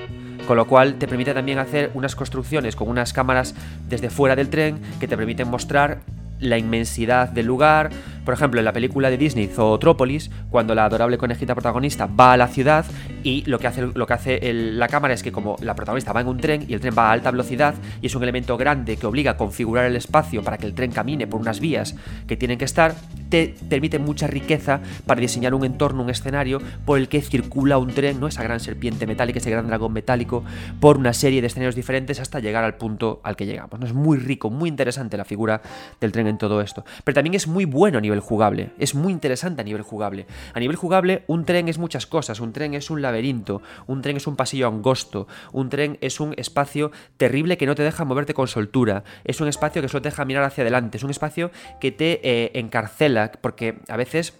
con 0.47 0.57
lo 0.57 0.65
cual 0.65 0.95
te 0.95 1.07
permite 1.07 1.35
también 1.35 1.59
hacer 1.59 1.91
unas 1.93 2.15
construcciones 2.15 2.75
con 2.75 2.87
unas 2.87 3.13
cámaras 3.13 3.53
desde 3.87 4.09
fuera 4.09 4.35
del 4.35 4.49
tren 4.49 4.79
que 4.99 5.07
te 5.07 5.15
permiten 5.15 5.47
mostrar 5.47 5.99
la 6.39 6.57
inmensidad 6.57 7.29
del 7.29 7.45
lugar. 7.45 7.91
Por 8.29 8.35
ejemplo, 8.35 8.61
en 8.61 8.65
la 8.65 8.73
película 8.73 9.09
de 9.09 9.17
Disney, 9.17 9.47
Zootrópolis, 9.47 10.29
cuando 10.51 10.75
la 10.75 10.85
adorable 10.85 11.17
conejita 11.17 11.55
protagonista 11.55 12.05
va 12.05 12.33
a 12.33 12.37
la 12.37 12.47
ciudad 12.47 12.85
y 13.23 13.43
lo 13.47 13.57
que 13.57 13.65
hace, 13.65 13.81
lo 13.81 14.05
que 14.05 14.13
hace 14.13 14.53
la 14.53 14.87
cámara 14.87 15.15
es 15.15 15.23
que 15.23 15.31
como 15.31 15.55
la 15.61 15.73
protagonista 15.73 16.13
va 16.13 16.21
en 16.21 16.27
un 16.27 16.37
tren 16.37 16.63
y 16.67 16.75
el 16.75 16.79
tren 16.79 16.93
va 16.95 17.09
a 17.09 17.11
alta 17.11 17.31
velocidad 17.31 17.73
y 18.03 18.05
es 18.05 18.13
un 18.13 18.21
elemento 18.21 18.55
grande 18.55 18.97
que 18.97 19.07
obliga 19.07 19.31
a 19.31 19.37
configurar 19.37 19.85
el 19.85 19.95
espacio 19.95 20.43
para 20.43 20.59
que 20.59 20.67
el 20.67 20.75
tren 20.75 20.91
camine 20.91 21.25
por 21.25 21.41
unas 21.41 21.59
vías 21.59 21.95
que 22.27 22.37
tienen 22.37 22.59
que 22.59 22.65
estar, 22.65 22.93
te 23.29 23.55
permite 23.67 23.97
mucha 23.97 24.27
riqueza 24.27 24.79
para 25.07 25.19
diseñar 25.19 25.55
un 25.55 25.65
entorno, 25.65 26.03
un 26.03 26.11
escenario 26.11 26.61
por 26.85 26.99
el 26.99 27.07
que 27.09 27.23
circula 27.23 27.79
un 27.79 27.89
tren, 27.95 28.19
¿no? 28.19 28.27
esa 28.27 28.43
gran 28.43 28.59
serpiente 28.59 29.07
metálica, 29.07 29.39
ese 29.39 29.49
gran 29.49 29.65
dragón 29.65 29.91
metálico, 29.91 30.43
por 30.79 30.97
una 30.97 31.13
serie 31.13 31.41
de 31.41 31.47
escenarios 31.47 31.73
diferentes 31.73 32.19
hasta 32.19 32.39
llegar 32.39 32.63
al 32.63 32.75
punto 32.75 33.21
al 33.23 33.35
que 33.35 33.47
llegamos. 33.47 33.79
¿no? 33.79 33.87
Es 33.87 33.93
muy 33.93 34.19
rico, 34.19 34.51
muy 34.51 34.69
interesante 34.69 35.17
la 35.17 35.25
figura 35.25 35.63
del 35.99 36.11
tren 36.11 36.27
en 36.27 36.37
todo 36.37 36.61
esto. 36.61 36.85
Pero 37.03 37.15
también 37.15 37.33
es 37.33 37.47
muy 37.47 37.65
bueno 37.65 37.97
a 37.97 38.01
nivel 38.01 38.18
jugable, 38.19 38.71
es 38.77 38.95
muy 38.95 39.13
interesante 39.13 39.61
a 39.61 39.65
nivel 39.65 39.81
jugable. 39.81 40.25
A 40.53 40.59
nivel 40.59 40.75
jugable, 40.75 41.23
un 41.27 41.45
tren 41.45 41.67
es 41.67 41.77
muchas 41.77 42.05
cosas, 42.05 42.39
un 42.39 42.53
tren 42.53 42.73
es 42.73 42.89
un 42.89 43.01
laberinto, 43.01 43.61
un 43.87 44.01
tren 44.01 44.17
es 44.17 44.27
un 44.27 44.35
pasillo 44.35 44.67
angosto, 44.67 45.27
un 45.51 45.69
tren 45.69 45.97
es 46.01 46.19
un 46.19 46.33
espacio 46.37 46.91
terrible 47.17 47.57
que 47.57 47.65
no 47.65 47.75
te 47.75 47.83
deja 47.83 48.05
moverte 48.05 48.33
con 48.33 48.47
soltura, 48.47 49.03
es 49.23 49.41
un 49.41 49.47
espacio 49.47 49.81
que 49.81 49.89
solo 49.89 50.01
te 50.01 50.09
deja 50.09 50.25
mirar 50.25 50.43
hacia 50.43 50.61
adelante, 50.63 50.97
es 50.97 51.03
un 51.03 51.11
espacio 51.11 51.51
que 51.79 51.91
te 51.91 52.19
eh, 52.23 52.51
encarcela, 52.55 53.31
porque 53.41 53.79
a 53.87 53.97
veces 53.97 54.33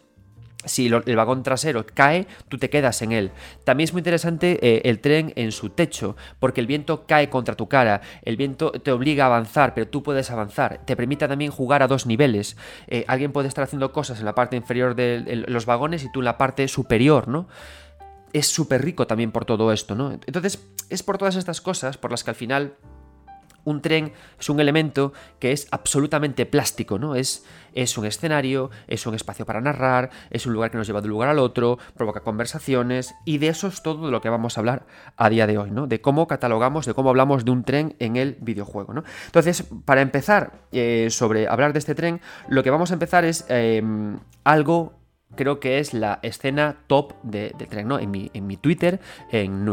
si 0.66 0.88
el 0.88 1.16
vagón 1.16 1.42
trasero 1.42 1.86
cae, 1.94 2.28
tú 2.50 2.58
te 2.58 2.70
quedas 2.70 3.02
en 3.02 3.14
él. 3.14 3.32
También 3.64 3.86
es 3.86 3.94
muy 3.94 4.02
interesante 4.02 4.60
eh, 4.62 4.82
el 4.84 5.00
tren 5.00 5.32
en 5.36 5.54
su 5.54 5.70
techo, 5.70 6.18
porque 6.40 6.60
el 6.60 6.68
viento 6.68 7.06
cae 7.06 7.30
contra 7.30 7.56
tu 7.56 7.70
cara, 7.70 8.02
el 8.24 8.36
viento 8.36 8.72
te 8.72 8.92
obliga 8.92 9.24
a 9.24 9.28
avanzar, 9.28 9.74
pero 9.74 9.88
tú 9.88 10.04
puedes 10.04 10.30
avanzar. 10.32 10.82
Te 10.86 10.98
permite 10.98 11.28
también 11.28 11.52
jugar 11.52 11.82
a 11.82 11.88
dos 11.88 12.06
niveles. 12.06 12.58
Eh, 12.88 13.06
alguien 13.08 13.32
puede 13.32 13.48
estar 13.48 13.64
haciendo 13.64 13.94
cosas 13.94 14.20
en 14.20 14.26
la 14.26 14.36
parte 14.36 14.58
inferior 14.58 14.96
de 14.96 15.46
los 15.48 15.66
vagones 15.66 16.04
y 16.04 16.12
tú 16.12 16.20
en 16.20 16.26
la 16.26 16.38
parte 16.38 16.68
superior, 16.68 17.30
¿no? 17.30 17.48
Es 18.34 18.48
súper 18.48 18.84
rico 18.84 19.08
también 19.08 19.32
por 19.32 19.46
todo 19.46 19.72
esto, 19.72 19.96
¿no? 19.96 20.12
Entonces, 20.12 20.68
es 20.90 21.04
por 21.04 21.18
todas 21.18 21.36
estas 21.36 21.62
cosas 21.62 21.98
por 21.98 22.12
las 22.12 22.24
que 22.24 22.32
al 22.32 22.36
final 22.36 22.76
un 23.70 23.82
tren 23.82 24.14
es 24.40 24.50
un 24.50 24.60
elemento 24.60 25.14
que 25.40 25.52
es 25.52 25.68
absolutamente 25.72 26.46
plástico, 26.46 27.00
¿no? 27.00 27.16
Es, 27.16 27.46
es 27.74 27.98
un 27.98 28.06
escenario, 28.06 28.70
es 28.88 29.06
un 29.06 29.16
espacio 29.16 29.46
para 29.46 29.62
narrar, 29.62 30.10
es 30.30 30.46
un 30.46 30.54
lugar 30.54 30.72
que 30.72 30.78
nos 30.78 30.88
lleva 30.88 31.02
de 31.02 31.08
un 31.08 31.12
lugar 31.12 31.30
al 31.30 31.40
otro, 31.40 31.78
provoca 31.96 32.22
conversaciones, 32.22 33.16
y 33.26 33.38
de 33.38 33.50
eso 33.50 33.68
es 33.68 33.82
todo 33.82 34.06
de 34.06 34.12
lo 34.12 34.22
que 34.22 34.30
vamos 34.30 34.58
a 34.58 34.62
hablar 34.62 34.86
a 35.18 35.30
día 35.30 35.48
de 35.48 35.58
hoy, 35.58 35.72
¿no? 35.72 35.88
De 35.88 36.02
cómo 36.02 36.28
catalogamos, 36.28 36.86
de 36.86 36.94
cómo 36.94 37.10
hablamos 37.10 37.46
de 37.46 37.52
un 37.52 37.64
tren 37.64 37.96
en 38.00 38.16
el 38.16 38.38
videojuego, 38.42 38.94
¿no? 38.94 39.04
Entonces, 39.26 39.66
para 39.86 40.02
empezar 40.02 40.52
eh, 40.72 41.08
sobre 41.10 41.48
hablar 41.48 41.74
de 41.74 41.80
este 41.80 41.96
tren, 41.96 42.22
lo 42.48 42.64
que 42.64 42.70
vamos 42.70 42.92
a 42.92 42.94
empezar 42.94 43.26
es 43.26 43.46
em, 43.50 44.20
algo 44.44 44.94
creo 45.36 45.60
que 45.60 45.80
es 45.80 45.94
la 45.94 46.20
escena 46.24 46.78
top 46.88 47.14
de, 47.24 47.52
tren, 47.70 47.88
¿no? 47.88 48.00
En 48.00 48.10
mi, 48.12 48.32
en 48.34 48.48
mi 48.48 48.58
Twitter, 48.58 49.00
en 49.32 49.64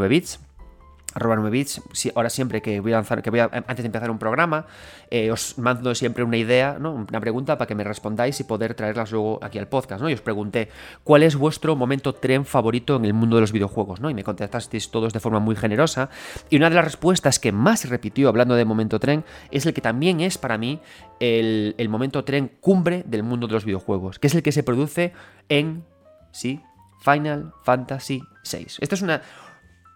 9 1.17 1.17
bits, 1.17 1.17
arroba 1.17 1.37
9 1.37 1.51
bits, 1.51 2.13
ahora 2.15 2.31
siempre 2.31 2.63
que 2.63 2.81
voy 2.81 2.93
a 2.93 2.97
lanzar, 2.97 3.23
que 3.23 3.31
voy 3.31 3.41
a, 3.41 3.45
antes 3.45 3.79
de 3.79 3.87
empezar 3.87 4.11
un 4.11 4.19
programa, 4.19 4.67
eh, 5.11 5.31
os 5.31 5.59
mando 5.59 5.95
siempre 5.95 6.25
una 6.25 6.37
idea, 6.37 6.77
¿no? 6.79 6.93
una 6.93 7.21
pregunta 7.21 7.57
para 7.57 7.67
que 7.67 7.75
me 7.75 7.85
respondáis 7.85 8.39
y 8.41 8.45
poder 8.45 8.75
traerlas 8.75 9.13
luego 9.13 9.39
aquí 9.43 9.59
al 9.59 9.69
podcast, 9.69 10.03
¿no? 10.03 10.11
Y 10.11 10.15
os 10.15 10.21
pregunté, 10.21 10.69
¿cuál 11.05 11.23
es 11.23 11.37
vuestro 11.37 11.77
momento 11.77 12.15
tren 12.15 12.45
favorito 12.45 12.97
en 12.97 13.05
el 13.05 13.15
mundo 13.15 13.37
de 13.37 13.41
los 13.41 13.53
videojuegos, 13.53 14.01
¿no? 14.01 14.11
Y 14.11 14.15
me 14.15 14.25
contestasteis 14.25 14.91
todos 14.91 15.13
de 15.13 15.21
forma 15.21 15.39
muy 15.39 15.57
generosa. 15.57 16.11
Y 16.51 16.57
una 16.57 16.69
de 16.69 16.77
las 16.77 16.85
respuestas 16.85 17.39
que 17.39 17.53
más 17.53 17.89
repitió 17.89 18.29
hablando 18.29 18.55
de 18.55 18.65
momento 18.65 19.01
tren 19.01 19.25
es 19.51 19.67
el 19.67 19.75
que 19.75 19.81
también 19.81 20.21
es 20.21 20.39
para 20.39 20.59
mí 20.59 20.81
el, 21.21 21.75
el 21.79 21.89
momento 21.89 22.25
tren 22.25 22.53
cumbre 22.61 23.05
del 23.07 23.23
mundo 23.23 23.47
de 23.47 23.55
los 23.55 23.65
videojuegos, 23.65 24.19
que 24.19 24.27
es 24.27 24.35
el 24.35 24.43
que 24.43 24.53
se 24.53 24.63
produce 24.63 25.13
en, 25.49 25.85
sí, 26.33 26.61
Final 27.01 27.53
Fantasy 27.63 28.23
VI. 28.51 28.67
Esta 28.81 28.95
es 28.95 29.03
una 29.03 29.23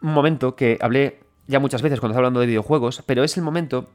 un 0.03 0.13
momento 0.13 0.57
que 0.57 0.79
hablé 0.81 1.21
ya 1.47 1.59
muchas 1.59 1.83
veces 1.83 2.01
cuando 2.01 2.13
estaba 2.13 2.27
hablando 2.27 2.41
de 2.41 2.47
videojuegos, 2.47 3.03
pero 3.07 3.25
es 3.25 3.37
el 3.37 3.43
momento 3.43 3.89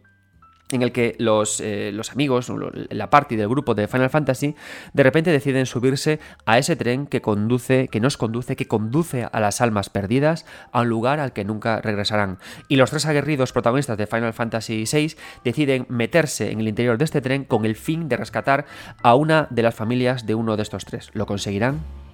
en 0.71 0.81
el 0.81 0.91
que 0.91 1.15
los, 1.19 1.61
eh, 1.61 1.91
los, 1.93 2.11
amigos, 2.11 2.51
la 2.89 3.09
party 3.09 3.35
del 3.35 3.47
grupo 3.47 3.75
de 3.75 3.87
Final 3.87 4.09
Fantasy, 4.09 4.55
de 4.93 5.03
repente 5.03 5.31
deciden 5.31 5.65
subirse 5.65 6.19
a 6.45 6.57
ese 6.57 6.75
tren 6.75 7.05
que 7.05 7.21
conduce, 7.21 7.87
que 7.87 7.99
nos 7.99 8.17
conduce, 8.17 8.55
que 8.55 8.67
conduce 8.67 9.27
a 9.31 9.39
las 9.39 9.61
almas 9.61 9.89
perdidas 9.89 10.45
a 10.71 10.81
un 10.81 10.89
lugar 10.89 11.19
al 11.19 11.33
que 11.33 11.45
nunca 11.45 11.81
regresarán. 11.81 12.39
Y 12.67 12.77
los 12.77 12.89
tres 12.89 13.05
aguerridos 13.05 13.51
protagonistas 13.51 13.97
de 13.97 14.07
Final 14.07 14.33
Fantasy 14.33 14.85
VI 14.91 15.15
deciden 15.43 15.85
meterse 15.89 16.51
en 16.51 16.59
el 16.59 16.67
interior 16.67 16.97
de 16.97 17.05
este 17.05 17.21
tren 17.21 17.43
con 17.43 17.65
el 17.65 17.75
fin 17.75 18.09
de 18.09 18.17
rescatar 18.17 18.65
a 19.03 19.15
una 19.15 19.47
de 19.51 19.63
las 19.63 19.75
familias 19.75 20.25
de 20.25 20.35
uno 20.35 20.57
de 20.57 20.63
estos 20.63 20.85
tres. 20.85 21.11
¿Lo 21.13 21.27
conseguirán? 21.27 22.04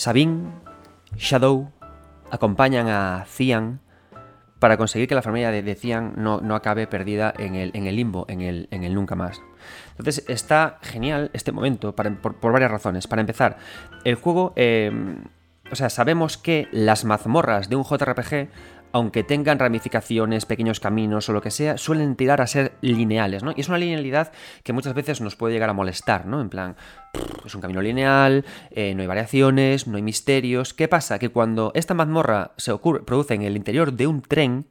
Sabine, 0.00 0.50
Shadow 1.18 1.70
acompañan 2.30 2.88
a 2.88 3.26
Cian 3.28 3.80
para 4.58 4.78
conseguir 4.78 5.06
que 5.06 5.14
la 5.14 5.20
familia 5.20 5.50
de, 5.50 5.74
Cian 5.74 6.14
no, 6.16 6.40
no, 6.40 6.54
acabe 6.54 6.86
perdida 6.86 7.34
en 7.36 7.54
el, 7.54 7.70
en 7.74 7.86
el 7.86 7.96
limbo, 7.96 8.24
en 8.30 8.40
el, 8.40 8.66
en 8.70 8.84
el, 8.84 8.94
nunca 8.94 9.14
más. 9.14 9.42
Entonces 9.90 10.24
está 10.26 10.78
genial 10.80 11.30
este 11.34 11.52
momento 11.52 11.94
por, 11.94 12.50
varias 12.50 12.70
razones. 12.70 13.06
Para 13.06 13.20
empezar, 13.20 13.58
el 14.04 14.14
juego... 14.14 14.54
Eh, 14.56 14.90
o 15.70 15.76
sea, 15.76 15.90
sabemos 15.90 16.38
que 16.38 16.66
las 16.72 17.04
mazmorras 17.04 17.68
de 17.68 17.76
un 17.76 17.84
JRPG 17.84 18.48
aunque 18.92 19.22
tengan 19.22 19.58
ramificaciones, 19.58 20.46
pequeños 20.46 20.80
caminos 20.80 21.28
o 21.28 21.32
lo 21.32 21.40
que 21.40 21.50
sea, 21.50 21.78
suelen 21.78 22.16
tirar 22.16 22.40
a 22.40 22.46
ser 22.46 22.72
lineales, 22.80 23.42
¿no? 23.42 23.52
Y 23.56 23.60
es 23.60 23.68
una 23.68 23.78
linealidad 23.78 24.32
que 24.62 24.72
muchas 24.72 24.94
veces 24.94 25.20
nos 25.20 25.36
puede 25.36 25.54
llegar 25.54 25.70
a 25.70 25.74
molestar, 25.74 26.26
¿no? 26.26 26.40
En 26.40 26.48
plan, 26.48 26.76
es 27.44 27.54
un 27.54 27.60
camino 27.60 27.82
lineal, 27.82 28.44
eh, 28.70 28.94
no 28.94 29.02
hay 29.02 29.08
variaciones, 29.08 29.86
no 29.86 29.96
hay 29.96 30.02
misterios. 30.02 30.74
¿Qué 30.74 30.88
pasa? 30.88 31.18
Que 31.18 31.28
cuando 31.28 31.72
esta 31.74 31.94
mazmorra 31.94 32.52
se 32.56 32.72
ocurre, 32.72 33.02
produce 33.02 33.34
en 33.34 33.42
el 33.42 33.56
interior 33.56 33.92
de 33.92 34.06
un 34.06 34.22
tren, 34.22 34.66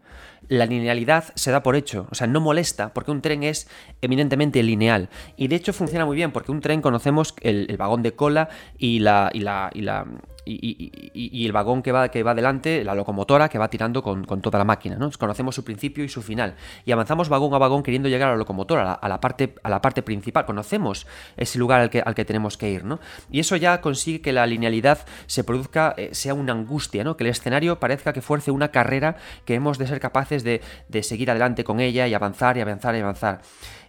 la 0.47 0.65
linealidad 0.65 1.25
se 1.35 1.51
da 1.51 1.61
por 1.61 1.75
hecho, 1.75 2.07
o 2.09 2.15
sea, 2.15 2.25
no 2.25 2.41
molesta 2.41 2.93
porque 2.93 3.11
un 3.11 3.21
tren 3.21 3.43
es 3.43 3.69
eminentemente 4.01 4.63
lineal. 4.63 5.09
Y 5.37 5.47
de 5.47 5.55
hecho 5.55 5.73
funciona 5.73 6.05
muy 6.05 6.15
bien 6.15 6.31
porque 6.31 6.51
un 6.51 6.59
tren 6.59 6.81
conocemos 6.81 7.35
el, 7.41 7.75
vagón 7.77 8.01
de 8.01 8.13
cola 8.13 8.49
y 8.77 8.99
la, 8.99 9.29
y 9.33 9.39
la, 9.41 9.69
y 9.73 9.81
la, 9.81 10.05
y, 10.49 11.45
el 11.45 11.51
vagón 11.51 11.81
que 11.81 11.91
va, 11.91 12.09
que 12.09 12.23
va 12.23 12.33
delante, 12.33 12.83
la 12.83 12.95
locomotora 12.95 13.49
que 13.49 13.57
va 13.57 13.69
tirando 13.69 14.01
con, 14.01 14.25
toda 14.41 14.57
la 14.57 14.65
máquina. 14.65 14.95
¿no? 14.95 15.09
Conocemos 15.17 15.55
su 15.55 15.63
principio 15.63 16.03
y 16.03 16.09
su 16.09 16.21
final. 16.21 16.55
Y 16.85 16.91
avanzamos 16.91 17.29
vagón 17.29 17.53
a 17.53 17.57
vagón 17.57 17.83
queriendo 17.83 18.09
llegar 18.09 18.29
a 18.29 18.31
la 18.31 18.37
locomotora, 18.37 18.93
a 18.93 19.09
la, 19.09 19.19
parte, 19.19 19.55
a 19.63 19.69
la 19.69 19.81
parte 19.81 20.01
principal. 20.01 20.45
Conocemos 20.45 21.07
ese 21.37 21.59
lugar 21.59 21.81
al 21.81 21.89
que, 21.89 22.01
al 22.01 22.15
que 22.15 22.25
tenemos 22.25 22.57
que 22.57 22.69
ir. 22.71 22.83
¿no? 22.83 22.99
Y 23.29 23.39
eso 23.39 23.55
ya 23.55 23.81
consigue 23.81 24.21
que 24.21 24.33
la 24.33 24.45
linealidad 24.45 25.05
se 25.27 25.43
produzca, 25.43 25.93
eh, 25.97 26.09
sea 26.13 26.33
una 26.33 26.53
angustia, 26.53 27.03
¿no? 27.03 27.17
que 27.17 27.23
el 27.23 27.29
escenario 27.29 27.79
parezca 27.79 28.13
que 28.13 28.21
fuerce 28.21 28.51
una 28.51 28.69
carrera 28.69 29.17
que 29.45 29.55
hemos 29.55 29.77
de 29.77 29.87
ser 29.87 29.99
capaces 29.99 30.43
de, 30.43 30.61
de 30.87 31.03
seguir 31.03 31.29
adelante 31.29 31.63
con 31.63 31.79
ella 31.79 32.07
y 32.07 32.13
avanzar 32.13 32.57
y 32.57 32.61
avanzar 32.61 32.95
y 32.95 32.99
avanzar. 32.99 33.41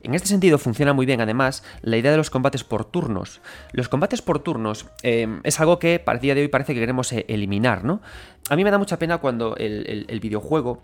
En 0.02 0.14
este 0.14 0.28
sentido 0.28 0.58
funciona 0.58 0.92
muy 0.92 1.06
bien 1.06 1.20
además 1.20 1.62
la 1.82 1.96
idea 1.96 2.10
de 2.10 2.16
los 2.16 2.30
combates 2.30 2.64
por 2.64 2.84
turnos. 2.84 3.40
Los 3.72 3.88
combates 3.88 4.22
por 4.22 4.38
turnos 4.40 4.86
eh, 5.02 5.40
es 5.44 5.60
algo 5.60 5.78
que 5.78 5.98
para 5.98 6.16
el 6.16 6.22
día 6.22 6.34
de 6.34 6.42
hoy 6.42 6.48
parece 6.48 6.74
que 6.74 6.80
queremos 6.80 7.12
eh, 7.12 7.26
eliminar, 7.28 7.84
¿no? 7.84 8.00
A 8.48 8.56
mí 8.56 8.64
me 8.64 8.70
da 8.70 8.78
mucha 8.78 8.98
pena 8.98 9.18
cuando 9.18 9.56
el, 9.56 10.20
videojuego 10.20 10.82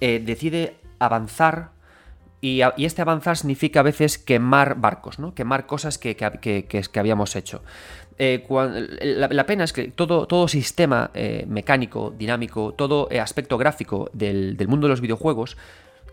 eh, 0.00 0.22
decide 0.24 0.76
avanzar 0.98 1.70
Y, 2.42 2.60
este 2.76 3.00
avanzar 3.00 3.38
significa 3.38 3.80
a 3.80 3.82
veces 3.82 4.18
quemar 4.18 4.76
barcos, 4.78 5.18
¿no? 5.18 5.34
Quemar 5.34 5.66
cosas 5.66 5.96
que, 5.96 6.14
que 6.16 7.00
habíamos 7.00 7.34
hecho. 7.34 7.62
La, 8.18 9.46
pena 9.46 9.64
es 9.64 9.72
que 9.72 9.88
todo, 9.88 10.26
todo 10.26 10.46
sistema 10.46 11.10
mecánico, 11.46 12.14
dinámico, 12.16 12.74
todo 12.74 13.08
aspecto 13.20 13.56
gráfico 13.56 14.10
del, 14.12 14.56
del, 14.56 14.68
mundo 14.68 14.86
de 14.86 14.90
los 14.90 15.00
videojuegos 15.00 15.56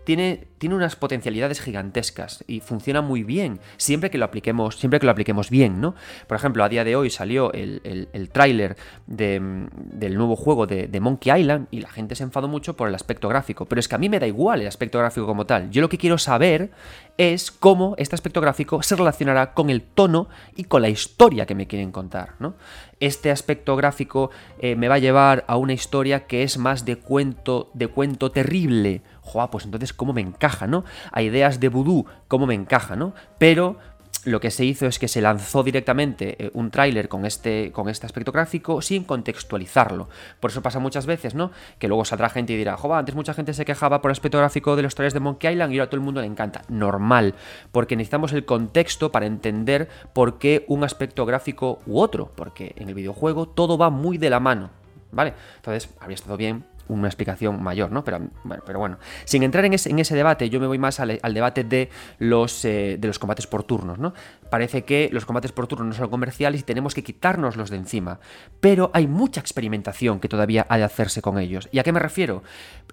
tiene, 0.04 0.46
unas 0.64 0.96
potencialidades 0.96 1.60
gigantescas 1.60 2.42
y 2.46 2.60
funciona 2.60 3.02
muy 3.02 3.22
bien 3.22 3.60
siempre 3.76 4.10
que 4.10 4.16
lo 4.16 4.24
apliquemos, 4.24 4.76
siempre 4.76 4.98
que 4.98 5.04
lo 5.04 5.12
apliquemos 5.12 5.50
bien, 5.50 5.78
¿no? 5.78 5.94
Por 6.26 6.38
ejemplo, 6.38 6.64
a 6.64 6.70
día 6.70 6.84
de 6.84 6.96
hoy 6.96 7.10
salió 7.10 7.52
el, 7.52 8.30
tráiler 8.32 8.76
del 9.06 10.16
nuevo 10.16 10.36
juego 10.36 10.66
de, 10.66 10.86
de, 10.88 11.00
Monkey 11.00 11.38
Island 11.38 11.66
y 11.70 11.80
la 11.80 11.90
gente 11.90 12.14
se 12.14 12.22
enfadó 12.22 12.48
mucho 12.48 12.76
por 12.76 12.88
el 12.88 12.94
aspecto 12.94 13.28
gráfico, 13.28 13.66
pero 13.66 13.78
es 13.78 13.88
que 13.88 13.94
a 13.94 13.98
mí 13.98 14.08
me 14.08 14.18
da 14.18 14.26
igual 14.26 14.62
el 14.62 14.66
aspecto 14.66 14.98
gráfico 14.98 15.26
como 15.26 15.44
tal. 15.44 15.70
Yo 15.70 15.82
lo 15.82 15.90
que 15.90 15.98
quiero 15.98 16.16
saber 16.16 16.70
es 17.16 17.50
cómo 17.50 17.94
este 17.98 18.14
aspecto 18.14 18.40
gráfico 18.40 18.82
se 18.82 18.96
relacionará 18.96 19.52
con 19.52 19.70
el 19.70 19.82
tono 19.82 20.28
y 20.56 20.64
con 20.64 20.82
la 20.82 20.88
historia 20.88 21.46
que 21.46 21.54
me 21.54 21.66
quieren 21.66 21.92
contar, 21.92 22.34
¿no? 22.38 22.54
Este 23.00 23.30
aspecto 23.30 23.76
gráfico 23.76 24.30
eh, 24.58 24.76
me 24.76 24.88
va 24.88 24.96
a 24.96 24.98
llevar 24.98 25.44
a 25.46 25.56
una 25.56 25.72
historia 25.72 26.26
que 26.26 26.42
es 26.42 26.58
más 26.58 26.84
de 26.84 26.96
cuento, 26.96 27.70
de 27.74 27.88
cuento 27.88 28.30
terrible, 28.30 29.02
joa, 29.24 29.50
pues 29.50 29.64
entonces 29.64 29.92
cómo 29.92 30.12
me 30.12 30.20
encaja, 30.20 30.66
¿no? 30.66 30.84
A 31.10 31.22
ideas 31.22 31.58
de 31.58 31.68
vudú, 31.68 32.06
cómo 32.28 32.46
me 32.46 32.54
encaja, 32.54 32.94
¿no? 32.94 33.14
Pero 33.38 33.78
lo 34.24 34.40
que 34.40 34.50
se 34.50 34.64
hizo 34.64 34.86
es 34.86 34.98
que 34.98 35.08
se 35.08 35.20
lanzó 35.20 35.62
directamente 35.62 36.36
eh, 36.42 36.50
un 36.54 36.70
tráiler 36.70 37.08
con 37.08 37.26
este, 37.26 37.72
con 37.72 37.88
este 37.88 38.06
aspecto 38.06 38.32
gráfico 38.32 38.80
sin 38.80 39.04
contextualizarlo. 39.04 40.08
Por 40.40 40.50
eso 40.50 40.62
pasa 40.62 40.78
muchas 40.78 41.06
veces, 41.06 41.34
¿no? 41.34 41.50
Que 41.78 41.88
luego 41.88 42.04
saldrá 42.04 42.30
gente 42.30 42.52
y 42.52 42.56
dirá, 42.56 42.76
joder, 42.76 42.98
antes 42.98 43.14
mucha 43.14 43.34
gente 43.34 43.52
se 43.52 43.64
quejaba 43.64 44.00
por 44.00 44.10
el 44.10 44.12
aspecto 44.12 44.38
gráfico 44.38 44.76
de 44.76 44.82
los 44.82 44.94
trailers 44.94 45.14
de 45.14 45.20
Monkey 45.20 45.52
Island 45.52 45.72
y 45.72 45.76
ahora 45.76 45.84
a 45.84 45.90
todo 45.90 45.98
el 45.98 46.04
mundo 46.04 46.20
le 46.20 46.26
encanta. 46.26 46.62
Normal, 46.68 47.34
porque 47.70 47.96
necesitamos 47.96 48.32
el 48.32 48.44
contexto 48.44 49.12
para 49.12 49.26
entender 49.26 49.88
por 50.12 50.38
qué 50.38 50.64
un 50.68 50.84
aspecto 50.84 51.26
gráfico 51.26 51.80
u 51.86 52.00
otro, 52.00 52.32
porque 52.34 52.74
en 52.76 52.88
el 52.88 52.94
videojuego 52.94 53.46
todo 53.46 53.76
va 53.76 53.90
muy 53.90 54.16
de 54.16 54.30
la 54.30 54.40
mano, 54.40 54.70
¿vale? 55.12 55.34
Entonces, 55.56 55.90
habría 56.00 56.14
estado 56.14 56.36
bien 56.36 56.64
una 56.88 57.08
explicación 57.08 57.62
mayor, 57.62 57.90
¿no? 57.90 58.04
Pero 58.04 58.78
bueno, 58.78 58.98
sin 59.24 59.42
entrar 59.42 59.64
en 59.64 59.74
ese, 59.74 60.14
debate, 60.14 60.50
yo 60.50 60.60
me 60.60 60.66
voy 60.66 60.78
más 60.78 61.00
al, 61.00 61.18
debate 61.32 61.64
de 61.64 61.90
los, 62.18 62.64
eh, 62.64 62.96
de 62.98 63.08
los 63.08 63.18
combates 63.18 63.46
por 63.46 63.64
turnos, 63.64 63.98
¿no? 63.98 64.14
Parece 64.50 64.84
que 64.84 65.08
los 65.12 65.24
combates 65.24 65.52
por 65.52 65.66
turnos 65.66 65.88
no 65.88 65.94
son 65.94 66.10
comerciales 66.10 66.60
y 66.60 66.64
tenemos 66.64 66.94
que 66.94 67.02
quitárnoslos 67.02 67.70
de 67.70 67.76
encima, 67.76 68.20
pero 68.60 68.90
hay 68.94 69.06
mucha 69.06 69.40
experimentación 69.40 70.20
que 70.20 70.28
todavía 70.28 70.66
ha 70.68 70.78
de 70.78 70.84
hacerse 70.84 71.22
con 71.22 71.38
ellos. 71.38 71.68
¿Y 71.72 71.78
a 71.78 71.82
qué 71.82 71.92
me 71.92 72.00
refiero? 72.00 72.42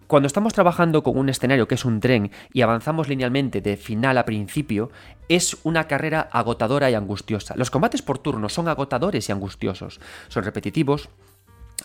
Cuando 0.08 0.28
estamos 0.28 0.54
trabajando 0.54 1.04
con 1.04 1.18
un 1.18 1.30
escenario 1.30 1.68
que 1.68 1.76
es 1.76 1.86
un 1.86 2.00
tren 2.00 2.32
y 2.54 2.62
avanzamos 2.62 3.08
linealmente 3.08 3.62
de 3.62 3.78
final 3.78 4.18
a 4.18 4.26
principio, 4.26 4.92
es 5.30 5.58
una 5.64 5.88
carrera 5.88 6.28
agotadora 6.32 6.90
y 6.90 6.96
angustiosa. 6.96 7.56
Los 7.56 7.72
combates 7.72 8.02
por 8.02 8.18
turnos 8.18 8.54
son 8.54 8.68
agotadores 8.68 9.30
y 9.30 9.32
angustiosos, 9.32 10.02
son 10.28 10.44
repetitivos, 10.44 11.10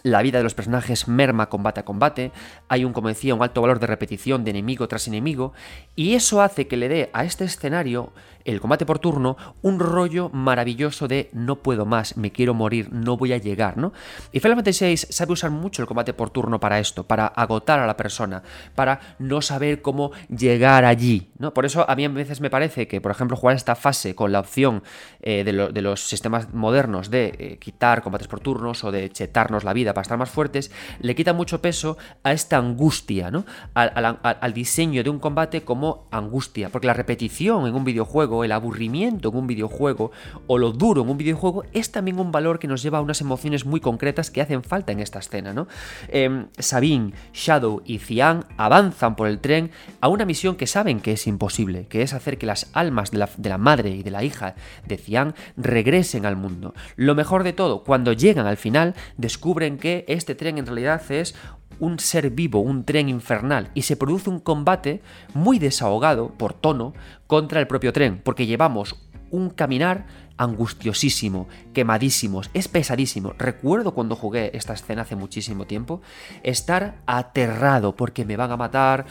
la 0.03 0.23
vida 0.23 0.39
de 0.39 0.45
los 0.45 0.55
personajes 0.55 1.09
merma 1.09 1.49
combate 1.49 1.81
a 1.81 1.85
combate, 1.85 2.33
hay 2.69 2.85
un, 2.85 2.93
como 2.93 3.09
decía, 3.09 3.35
un 3.35 3.43
alto 3.43 3.63
valor 3.63 3.81
de 3.81 3.87
repetición 3.87 4.45
de 4.45 4.51
enemigo 4.51 4.89
tras 4.89 5.09
enemigo, 5.09 5.53
y 5.95 6.15
eso 6.15 6.43
hace 6.43 6.67
que 6.67 6.77
le 6.77 6.89
dé 6.89 7.11
a 7.13 7.25
este 7.25 7.45
escenario 7.45 8.13
el 8.47 8.61
combate 8.61 8.87
por 8.87 9.01
turno, 9.01 9.37
un 9.63 9.81
rollo 9.81 10.29
maravilloso 10.31 11.09
de 11.09 11.29
no 11.33 11.57
puedo 11.57 11.85
más, 11.85 12.17
me 12.17 12.31
quiero 12.31 12.55
morir, 12.55 12.89
no 12.93 13.17
voy 13.17 13.33
a 13.33 13.39
llegar, 13.39 13.77
¿no? 13.77 13.93
Y 14.33 14.39
Final 14.39 14.57
Fantasy 14.57 14.85
VI 14.85 14.97
sabe 14.97 15.33
usar 15.33 15.51
mucho 15.51 15.83
el 15.83 15.89
combate 15.89 16.15
por 16.15 16.31
turno 16.31 16.61
para 16.61 16.79
esto, 16.79 17.05
para 17.05 17.27
agotar 17.27 17.81
a 17.81 17.87
la 17.87 17.97
persona, 17.97 18.43
para 18.75 19.17
no 19.19 19.43
saber 19.43 19.83
cómo 19.83 20.13
llegar 20.29 20.85
allí, 20.85 21.33
¿no? 21.39 21.53
Por 21.53 21.67
eso 21.67 21.89
a 21.91 21.97
mí 21.97 22.05
a 22.05 22.09
veces 22.09 22.41
me 22.41 22.49
parece 22.49 22.87
que, 22.87 23.01
por 23.01 23.11
ejemplo, 23.11 23.37
jugar 23.37 23.57
esta 23.57 23.75
fase 23.75 24.15
con 24.15 24.31
la 24.31 24.41
opción 24.41 24.85
eh, 25.21 25.43
de, 25.43 25.83
los 25.83 26.09
sistemas 26.09 26.55
modernos 26.55 27.11
de 27.11 27.35
eh, 27.39 27.59
quitar 27.59 28.03
combates 28.03 28.29
por 28.29 28.41
turnos 28.41 28.85
o 28.85 28.93
de 28.93 29.11
chetarnos 29.11 29.65
la 29.65 29.73
vida 29.73 29.86
para 29.95 30.03
estar 30.03 30.19
más 30.19 30.31
fuertes, 30.31 30.71
le 31.01 31.15
quita 31.15 31.33
mucho 31.33 31.61
peso 31.61 31.97
a 32.23 32.33
esta 32.33 32.59
angustia, 32.59 33.31
¿no? 33.31 33.45
al 33.75 34.53
diseño 34.53 35.03
de 35.03 35.11
un 35.11 35.19
combate 35.19 35.63
como 35.63 36.07
angustia, 36.11 36.69
porque 36.71 36.87
la 36.87 36.95
repetición 36.95 37.67
en 37.67 37.75
un 37.75 37.85
videojuego 37.85 38.45
el 38.45 38.53
aburrimiento 38.53 39.31
en 39.31 39.37
un 39.37 39.47
videojuego 39.47 40.11
o 40.47 40.59
lo 40.59 40.73
duro 40.73 41.03
en 41.03 41.09
un 41.09 41.19
videojuego 41.19 41.65
es 41.73 41.93
también 41.93 42.19
un 42.19 42.33
valor 42.33 42.59
que 42.59 42.69
nos 42.69 42.83
lleva 42.83 42.99
a 42.99 43.01
unas 43.01 43.21
emociones 43.21 43.65
muy 43.65 43.81
concretas 43.81 44.31
que 44.31 44.41
hacen 44.41 44.63
falta 44.63 44.93
en 44.93 45.01
esta 45.01 45.19
escena, 45.19 45.53
¿no? 45.53 45.67
Em, 46.09 46.47
Sabine, 46.59 47.13
Shadow 47.33 47.83
y 47.85 47.99
Cian 47.99 48.45
avanzan 48.57 49.17
por 49.17 49.29
el 49.29 49.39
tren 49.41 49.71
a 50.01 50.09
una 50.09 50.25
misión 50.25 50.57
que 50.57 50.67
saben 50.67 51.01
que 51.01 51.13
es 51.13 51.27
imposible, 51.27 51.87
que 51.89 52.03
es 52.03 52.13
hacer 52.13 52.39
que 52.39 52.47
las 52.47 52.71
almas 52.73 53.11
de 53.11 53.19
la, 53.19 53.29
de 53.37 53.49
la 53.49 53.59
madre 53.59 53.91
y 53.91 54.03
de 54.03 54.11
la 54.11 54.25
hija 54.25 54.55
de 54.87 54.97
Cian 54.97 55.35
regresen 55.57 56.27
al 56.27 56.37
mundo. 56.37 56.75
Lo 56.97 57.15
mejor 57.15 57.43
de 57.43 57.53
todo, 57.53 57.83
cuando 57.83 58.13
llegan 58.13 58.47
al 58.47 58.57
final, 58.57 58.95
descubren 59.17 59.66
que 59.75 60.05
este 60.09 60.35
tren 60.35 60.59
en 60.59 60.67
realidad 60.67 61.03
es 61.11 61.35
un 61.79 61.99
ser 61.99 62.31
vivo, 62.31 62.61
un 62.61 62.85
tren 62.85 63.09
infernal, 63.09 63.71
y 63.75 63.83
se 63.83 63.97
produce 63.97 64.31
un 64.31 64.41
combate 64.41 65.03
muy 65.35 65.59
desahogado 65.59 66.31
por 66.31 66.55
tono 66.55 66.95
contra 67.27 67.61
el 67.61 67.67
propio 67.67 67.93
tren, 67.93 68.21
porque 68.23 68.47
llevamos 68.47 68.97
un 69.31 69.51
caminar 69.51 70.07
angustiosísimo, 70.39 71.49
quemadísimos, 71.73 72.51
es 72.55 72.69
pesadísimo. 72.69 73.35
Recuerdo 73.39 73.95
cuando 73.95 74.17
jugué 74.17 74.51
esta 74.55 74.75
escena 74.75 75.03
hace 75.03 75.17
muchísimo 75.17 75.67
tiempo, 75.67 76.01
estar 76.43 77.01
aterrado 77.07 77.97
porque 77.97 78.25
me 78.25 78.37
van 78.37 78.53
a 78.53 78.57
matar, 78.57 79.07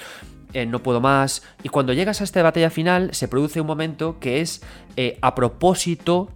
eh, 0.53 0.65
no 0.65 0.81
puedo 0.81 1.01
más, 1.01 1.43
y 1.63 1.69
cuando 1.69 1.93
llegas 1.93 2.21
a 2.21 2.23
esta 2.23 2.41
batalla 2.41 2.69
final 2.69 3.13
se 3.13 3.27
produce 3.27 3.59
un 3.59 3.67
momento 3.67 4.19
que 4.19 4.41
es 4.41 4.61
eh, 4.95 5.17
a 5.21 5.35
propósito 5.35 6.29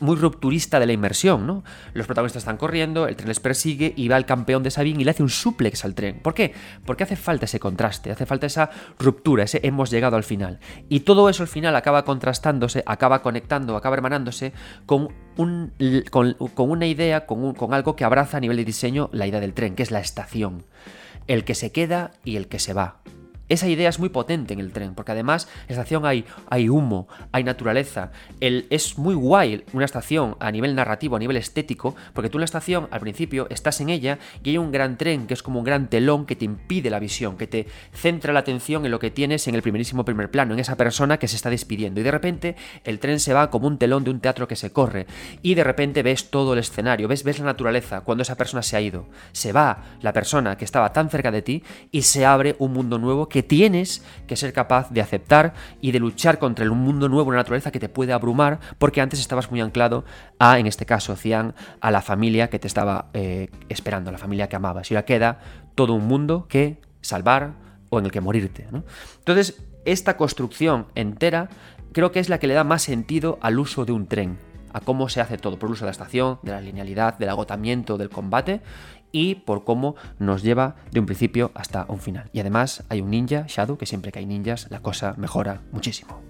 muy 0.00 0.16
rupturista 0.16 0.80
de 0.80 0.86
la 0.86 0.92
inmersión, 0.92 1.46
¿no? 1.46 1.64
Los 1.94 2.06
protagonistas 2.06 2.42
están 2.42 2.56
corriendo, 2.56 3.06
el 3.06 3.16
tren 3.16 3.28
les 3.28 3.40
persigue 3.40 3.92
y 3.96 4.08
va 4.08 4.16
el 4.16 4.26
campeón 4.26 4.62
de 4.62 4.70
Sabine 4.70 5.00
y 5.00 5.04
le 5.04 5.10
hace 5.10 5.22
un 5.22 5.28
suplex 5.28 5.84
al 5.84 5.94
tren. 5.94 6.20
¿Por 6.20 6.34
qué? 6.34 6.52
Porque 6.84 7.04
hace 7.04 7.16
falta 7.16 7.44
ese 7.44 7.60
contraste, 7.60 8.10
hace 8.10 8.26
falta 8.26 8.46
esa 8.46 8.70
ruptura, 8.98 9.44
ese 9.44 9.60
hemos 9.62 9.90
llegado 9.90 10.16
al 10.16 10.24
final. 10.24 10.58
Y 10.88 11.00
todo 11.00 11.28
eso 11.28 11.42
al 11.42 11.48
final 11.48 11.76
acaba 11.76 12.04
contrastándose, 12.04 12.82
acaba 12.86 13.22
conectando, 13.22 13.76
acaba 13.76 13.96
hermanándose 13.96 14.52
con, 14.86 15.08
un, 15.36 15.72
con, 16.10 16.70
una 16.70 16.86
idea, 16.86 17.26
con, 17.26 17.54
con 17.54 17.74
algo 17.74 17.96
que 17.96 18.04
abraza 18.04 18.38
a 18.38 18.40
nivel 18.40 18.56
de 18.56 18.64
diseño 18.64 19.10
la 19.12 19.26
idea 19.26 19.40
del 19.40 19.54
tren, 19.54 19.74
que 19.74 19.82
es 19.82 19.90
la 19.90 20.00
estación. 20.00 20.64
El 21.26 21.44
que 21.44 21.54
se 21.54 21.70
queda 21.70 22.12
y 22.24 22.36
el 22.36 22.48
que 22.48 22.58
se 22.58 22.72
va. 22.72 23.00
Esa 23.50 23.68
idea 23.68 23.88
es 23.88 23.98
muy 23.98 24.10
potente 24.10 24.54
en 24.54 24.60
el 24.60 24.72
tren, 24.72 24.94
porque 24.94 25.10
además 25.10 25.48
en 25.62 25.74
la 25.74 25.82
estación 25.82 26.06
hay, 26.06 26.24
hay 26.48 26.68
humo, 26.68 27.08
hay 27.32 27.42
naturaleza. 27.42 28.12
El, 28.38 28.68
es 28.70 28.96
muy 28.96 29.16
guay 29.16 29.64
una 29.72 29.84
estación 29.84 30.36
a 30.38 30.52
nivel 30.52 30.76
narrativo, 30.76 31.16
a 31.16 31.18
nivel 31.18 31.36
estético, 31.36 31.96
porque 32.14 32.30
tú 32.30 32.38
en 32.38 32.42
la 32.42 32.44
estación 32.44 32.86
al 32.92 33.00
principio 33.00 33.48
estás 33.50 33.80
en 33.80 33.88
ella 33.88 34.20
y 34.44 34.50
hay 34.50 34.58
un 34.58 34.70
gran 34.70 34.96
tren 34.96 35.26
que 35.26 35.34
es 35.34 35.42
como 35.42 35.58
un 35.58 35.64
gran 35.64 35.88
telón 35.88 36.26
que 36.26 36.36
te 36.36 36.44
impide 36.44 36.90
la 36.90 37.00
visión, 37.00 37.36
que 37.36 37.48
te 37.48 37.66
centra 37.92 38.32
la 38.32 38.38
atención 38.38 38.84
en 38.84 38.92
lo 38.92 39.00
que 39.00 39.10
tienes 39.10 39.48
en 39.48 39.56
el 39.56 39.62
primerísimo 39.62 40.04
primer 40.04 40.30
plano, 40.30 40.54
en 40.54 40.60
esa 40.60 40.76
persona 40.76 41.18
que 41.18 41.26
se 41.26 41.34
está 41.34 41.50
despidiendo. 41.50 42.00
Y 42.00 42.04
de 42.04 42.10
repente 42.12 42.54
el 42.84 43.00
tren 43.00 43.18
se 43.18 43.34
va 43.34 43.50
como 43.50 43.66
un 43.66 43.78
telón 43.78 44.04
de 44.04 44.10
un 44.10 44.20
teatro 44.20 44.46
que 44.46 44.54
se 44.54 44.72
corre. 44.72 45.08
Y 45.42 45.54
de 45.54 45.64
repente 45.64 46.04
ves 46.04 46.30
todo 46.30 46.52
el 46.52 46.60
escenario, 46.60 47.08
ves, 47.08 47.24
ves 47.24 47.40
la 47.40 47.46
naturaleza 47.46 48.02
cuando 48.02 48.22
esa 48.22 48.36
persona 48.36 48.62
se 48.62 48.76
ha 48.76 48.80
ido. 48.80 49.08
Se 49.32 49.52
va 49.52 49.82
la 50.02 50.12
persona 50.12 50.56
que 50.56 50.64
estaba 50.64 50.92
tan 50.92 51.10
cerca 51.10 51.32
de 51.32 51.42
ti 51.42 51.64
y 51.90 52.02
se 52.02 52.24
abre 52.24 52.54
un 52.60 52.72
mundo 52.72 52.98
nuevo 52.98 53.28
que 53.28 53.39
tienes 53.42 54.04
que 54.26 54.36
ser 54.36 54.52
capaz 54.52 54.90
de 54.90 55.00
aceptar 55.00 55.54
y 55.80 55.92
de 55.92 56.00
luchar 56.00 56.38
contra 56.38 56.70
un 56.70 56.78
mundo 56.78 57.08
nuevo, 57.08 57.28
una 57.28 57.38
naturaleza 57.38 57.70
que 57.70 57.80
te 57.80 57.88
puede 57.88 58.12
abrumar, 58.12 58.60
porque 58.78 59.00
antes 59.00 59.20
estabas 59.20 59.50
muy 59.50 59.60
anclado 59.60 60.04
a, 60.38 60.58
en 60.58 60.66
este 60.66 60.86
caso, 60.86 61.16
Cian, 61.16 61.54
a 61.80 61.90
la 61.90 62.02
familia 62.02 62.50
que 62.50 62.58
te 62.58 62.66
estaba 62.66 63.10
eh, 63.14 63.48
esperando, 63.68 64.10
a 64.10 64.12
la 64.12 64.18
familia 64.18 64.48
que 64.48 64.56
amabas. 64.56 64.90
Y 64.90 64.94
ahora 64.94 65.04
queda 65.04 65.40
todo 65.74 65.94
un 65.94 66.06
mundo 66.06 66.46
que 66.48 66.80
salvar 67.00 67.54
o 67.90 67.98
en 67.98 68.06
el 68.06 68.10
que 68.10 68.20
morirte. 68.20 68.66
Entonces, 69.18 69.62
esta 69.84 70.16
construcción 70.16 70.86
entera 70.94 71.48
creo 71.92 72.12
que 72.12 72.20
es 72.20 72.28
la 72.28 72.38
que 72.38 72.46
le 72.46 72.54
da 72.54 72.64
más 72.64 72.82
sentido 72.82 73.38
al 73.42 73.58
uso 73.58 73.84
de 73.84 73.92
un 73.92 74.06
tren, 74.06 74.38
a 74.72 74.80
cómo 74.80 75.08
se 75.08 75.20
hace 75.20 75.38
todo, 75.38 75.58
por 75.58 75.68
el 75.68 75.72
uso 75.72 75.84
de 75.84 75.88
la 75.88 75.92
estación, 75.92 76.38
de 76.42 76.52
la 76.52 76.60
linealidad, 76.60 77.18
del 77.18 77.30
agotamiento 77.30 77.98
del 77.98 78.10
combate 78.10 78.60
y 79.12 79.36
por 79.36 79.64
cómo 79.64 79.96
nos 80.18 80.42
lleva 80.42 80.76
de 80.90 81.00
un 81.00 81.06
principio 81.06 81.50
hasta 81.54 81.86
un 81.88 81.98
final. 81.98 82.30
Y 82.32 82.40
además 82.40 82.84
hay 82.88 83.00
un 83.00 83.10
ninja, 83.10 83.44
Shadow, 83.48 83.78
que 83.78 83.86
siempre 83.86 84.12
que 84.12 84.18
hay 84.18 84.26
ninjas 84.26 84.66
la 84.70 84.80
cosa 84.80 85.14
mejora 85.16 85.62
muchísimo. 85.72 86.20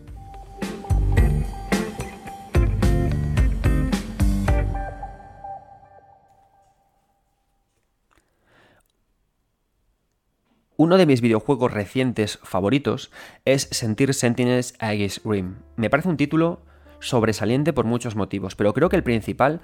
Uno 10.80 10.96
de 10.96 11.04
mis 11.04 11.20
videojuegos 11.20 11.74
recientes 11.74 12.38
favoritos 12.42 13.10
es 13.44 13.68
Sentir 13.70 14.14
Sentinels 14.14 14.72
Aegis 14.78 15.20
Rim. 15.26 15.56
Me 15.76 15.90
parece 15.90 16.08
un 16.08 16.16
título 16.16 16.62
sobresaliente 17.00 17.74
por 17.74 17.84
muchos 17.84 18.16
motivos, 18.16 18.54
pero 18.56 18.72
creo 18.72 18.88
que 18.88 18.96
el 18.96 19.02
principal 19.02 19.60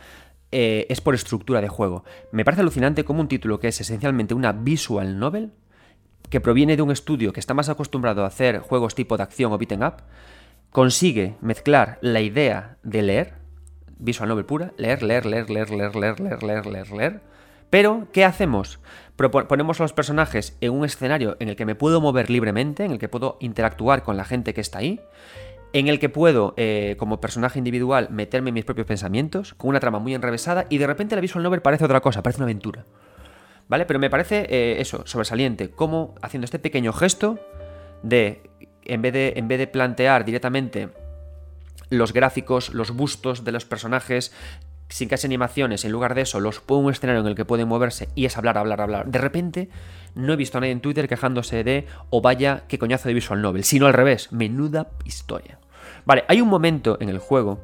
eh, 0.53 0.87
es 0.89 1.01
por 1.01 1.15
estructura 1.15 1.61
de 1.61 1.69
juego. 1.69 2.05
Me 2.33 2.45
parece 2.45 2.63
alucinante 2.63 3.05
como 3.05 3.21
un 3.21 3.29
título 3.29 3.59
que 3.59 3.69
es 3.69 3.81
esencialmente 3.81 4.35
una 4.35 4.53
visual 4.53 5.19
novel 5.19 5.53
que 6.31 6.41
proviene 6.41 6.77
de 6.77 6.83
un 6.83 6.91
estudio 6.91 7.33
que 7.33 7.41
está 7.41 7.55
más 7.55 7.69
acostumbrado 7.69 8.25
a 8.25 8.29
hacer 8.29 8.61
juegos 8.61 8.95
tipo 8.95 9.17
de 9.17 9.23
acción 9.23 9.53
o 9.53 9.59
beaten 9.59 9.83
up, 9.83 10.03
consigue 10.71 11.37
mezclar 11.41 11.99
la 12.01 12.21
idea 12.21 12.79
de 12.83 13.03
leer, 13.03 13.35
visual 13.99 14.29
novel 14.29 14.45
pura, 14.45 14.73
leer, 14.77 15.03
leer, 15.03 15.27
leer, 15.27 15.51
leer, 15.51 15.71
leer, 15.71 15.97
leer, 15.97 16.21
leer, 16.21 16.43
leer, 16.43 16.67
leer, 16.67 16.91
leer. 16.93 17.21
Pero, 17.71 18.07
¿qué 18.13 18.25
hacemos? 18.25 18.79
Ponemos 19.49 19.81
a 19.81 19.85
los 19.85 19.93
personajes 19.93 20.57
en 20.61 20.73
un 20.73 20.85
escenario 20.85 21.37
en 21.41 21.49
el 21.49 21.57
que 21.57 21.67
me 21.67 21.75
puedo 21.75 22.01
mover 22.01 22.31
libremente, 22.31 22.85
en 22.85 22.93
el 22.93 22.99
que 22.99 23.09
puedo 23.09 23.39
interactuar 23.41 24.03
con 24.03 24.17
la 24.17 24.25
gente 24.25 24.55
que 24.55 24.61
está 24.61 24.79
ahí, 24.79 25.01
en 25.73 25.89
el 25.89 25.99
que 25.99 26.09
puedo, 26.09 26.55
eh, 26.57 26.97
como 26.99 27.21
personaje 27.21 27.59
individual, 27.59 28.09
meterme 28.11 28.51
en 28.51 28.55
mis 28.55 28.65
propios 28.65 28.87
pensamientos, 28.87 29.55
con 29.55 29.71
una 29.71 29.81
trama 29.81 29.99
muy 29.99 30.15
enrevesada, 30.15 30.67
y 30.69 30.79
de 30.79 30.87
repente 30.87 31.15
la 31.15 31.21
visual 31.21 31.43
novel 31.43 31.63
parece 31.63 31.85
otra 31.85 32.01
cosa, 32.01 32.23
parece 32.23 32.39
una 32.39 32.47
aventura. 32.47 32.85
¿Vale? 33.69 33.85
Pero 33.85 33.99
me 33.99 34.11
parece 34.11 34.47
eh, 34.49 34.81
eso, 34.81 35.07
sobresaliente, 35.07 35.71
como 35.71 36.15
haciendo 36.23 36.45
este 36.45 36.59
pequeño 36.59 36.93
gesto 36.93 37.39
de, 38.03 38.49
en 38.85 39.03
vez 39.03 39.13
de, 39.13 39.35
en 39.37 39.49
vez 39.49 39.59
de 39.59 39.67
plantear 39.67 40.25
directamente 40.25 40.91
los 41.91 42.13
gráficos, 42.13 42.73
los 42.73 42.91
bustos 42.93 43.45
de 43.45 43.53
los 43.53 43.65
personajes, 43.65 44.33
sin 44.88 45.09
casi 45.09 45.27
animaciones, 45.27 45.85
en 45.85 45.92
lugar 45.92 46.14
de 46.14 46.22
eso, 46.22 46.40
los 46.40 46.61
pongo 46.61 46.87
un 46.87 46.92
escenario 46.92 47.20
en 47.20 47.27
el 47.27 47.35
que 47.35 47.44
pueden 47.44 47.68
moverse 47.68 48.09
y 48.14 48.25
es 48.25 48.37
hablar, 48.37 48.59
hablar, 48.59 48.81
hablar. 48.81 49.07
De 49.07 49.18
repente, 49.18 49.68
no 50.14 50.33
he 50.33 50.37
visto 50.37 50.59
a 50.59 50.61
nadie 50.61 50.72
en 50.72 50.81
Twitter 50.81 51.09
quejándose 51.09 51.64
de, 51.64 51.87
o 52.11 52.20
vaya, 52.20 52.64
qué 52.68 52.79
coñazo 52.79 53.09
de 53.09 53.14
visual 53.14 53.42
novel, 53.42 53.64
sino 53.64 53.87
al 53.87 53.92
revés, 53.92 54.33
menuda 54.33 54.90
historia. 55.05 55.59
Vale, 56.05 56.25
hay 56.29 56.40
un 56.40 56.49
momento 56.49 56.99
en 57.01 57.09
el 57.09 57.18
juego, 57.18 57.61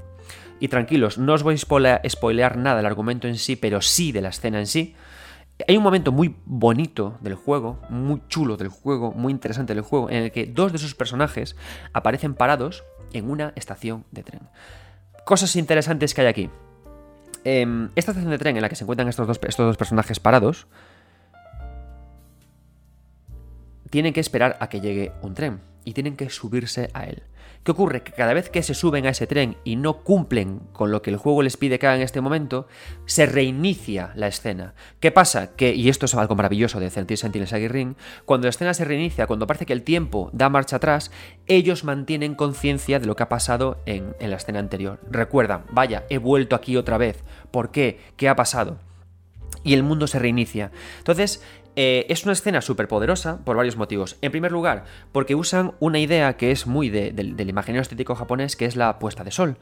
y 0.59 0.69
tranquilos, 0.69 1.19
no 1.19 1.33
os 1.33 1.43
voy 1.43 1.55
a 1.55 2.09
spoilear 2.09 2.57
nada 2.57 2.77
del 2.77 2.87
argumento 2.87 3.27
en 3.27 3.37
sí, 3.37 3.57
pero 3.57 3.81
sí 3.81 4.13
de 4.13 4.21
la 4.21 4.29
escena 4.29 4.59
en 4.59 4.67
sí, 4.67 4.95
hay 5.67 5.77
un 5.77 5.83
momento 5.83 6.13
muy 6.13 6.37
bonito 6.45 7.19
del 7.21 7.35
juego, 7.35 7.81
muy 7.89 8.23
chulo 8.29 8.57
del 8.57 8.69
juego, 8.69 9.13
muy 9.13 9.33
interesante 9.33 9.75
del 9.75 9.85
juego, 9.85 10.11
en 10.11 10.25
el 10.25 10.33
que 10.33 10.47
dos 10.47 10.73
de 10.73 10.79
sus 10.79 10.95
personajes 10.95 11.57
aparecen 11.93 12.35
parados 12.35 12.85
en 13.13 13.31
una 13.31 13.53
estación 13.57 14.05
de 14.11 14.23
tren. 14.23 14.43
Cosas 15.25 15.55
interesantes 15.57 16.15
que 16.15 16.23
hay 16.23 16.27
aquí. 16.27 16.51
Em, 17.45 17.91
esta 17.97 18.13
estación 18.13 18.31
de 18.31 18.39
tren 18.39 18.57
en 18.57 18.63
la 18.63 18.69
que 18.69 18.77
se 18.77 18.85
encuentran 18.85 19.09
estos 19.09 19.27
dos, 19.27 19.41
estos 19.43 19.67
dos 19.67 19.77
personajes 19.77 20.21
parados, 20.21 20.67
tienen 23.93 24.15
que 24.15 24.21
esperar 24.21 24.57
a 24.59 24.71
que 24.71 24.81
llegue 24.81 25.13
un 25.21 25.35
tren 25.35 25.61
y 25.85 25.93
tienen 25.93 26.17
que 26.17 26.31
subirse 26.31 26.89
a 26.95 27.05
él. 27.05 27.25
¿Qué 27.63 27.73
ocurre? 27.73 28.03
Que 28.03 28.13
cada 28.13 28.33
vez 28.33 28.49
que 28.49 28.63
se 28.63 28.73
suben 28.73 29.05
a 29.05 29.11
ese 29.11 29.27
tren 29.27 29.59
y 29.65 29.77
no 29.77 29.99
cumplen 29.99 30.61
con 30.73 30.91
lo 30.91 31.03
que 31.03 31.11
el 31.11 31.19
juego 31.19 31.43
les 31.43 31.59
pide 31.59 31.79
que 31.79 31.87
hagan 31.87 31.99
en 31.99 32.05
este 32.05 32.23
momento, 32.23 32.67
se 33.05 33.27
reinicia 33.27 34.13
la 34.17 34.29
escena. 34.29 34.73
¿Qué 34.99 35.13
pasa? 35.13 35.55
Que, 35.57 35.75
y 35.75 35.91
esto 35.91 36.07
es 36.07 36.15
algo 36.15 36.35
maravilloso 36.35 36.81
de 36.81 36.89
Sentinels 36.89 37.53
Ring, 37.71 37.95
cuando 38.25 38.47
la 38.47 38.51
escena 38.51 38.73
se 38.73 38.87
reinicia, 38.87 39.27
cuando 39.27 39.47
parece 39.47 39.67
que 39.67 39.75
el 39.75 39.83
tiempo 39.83 40.31
da 40.33 40.49
marcha 40.49 40.77
atrás, 40.77 41.11
ellos 41.47 41.85
mantienen 41.85 42.35
conciencia 42.35 42.99
de 42.99 43.07
lo 43.07 43.15
que 43.15 43.25
ha 43.25 43.29
pasado 43.29 43.83
en, 43.85 44.17
en 44.21 44.31
la 44.31 44.37
escena 44.37 44.59
anterior. 44.59 45.01
Recuerdan, 45.11 45.65
vaya, 45.71 46.05
he 46.09 46.17
vuelto 46.17 46.57
aquí 46.57 46.79
otra 46.79 46.97
vez. 46.97 47.23
¿Por 47.51 47.71
qué? 47.71 48.01
¿Qué 48.17 48.31
ha 48.31 48.37
pasado? 48.37 48.79
y 49.65 49.75
el 49.75 49.83
mundo 49.83 50.07
se 50.07 50.19
reinicia. 50.19 50.71
Entonces, 50.99 51.43
eh, 51.75 52.07
es 52.11 52.25
una 52.25 52.35
escena 52.35 52.61
súper 52.61 52.87
poderosa 52.87 53.39
por 53.45 53.57
varios 53.57 53.77
motivos. 53.77 54.17
En 54.21 54.31
primer 54.31 54.53
lugar, 54.53 54.85
porque 55.11 55.35
usan 55.35 55.73
una 55.81 55.99
idea 55.99 56.37
que 56.37 56.51
es 56.51 56.67
muy 56.67 56.91
del 56.91 57.49
imaginario 57.49 57.81
estético 57.81 58.15
japonés, 58.15 58.57
que 58.57 58.67
es 58.67 58.77
la 58.77 58.99
puesta 58.99 59.25
de 59.25 59.31
sol. 59.31 59.57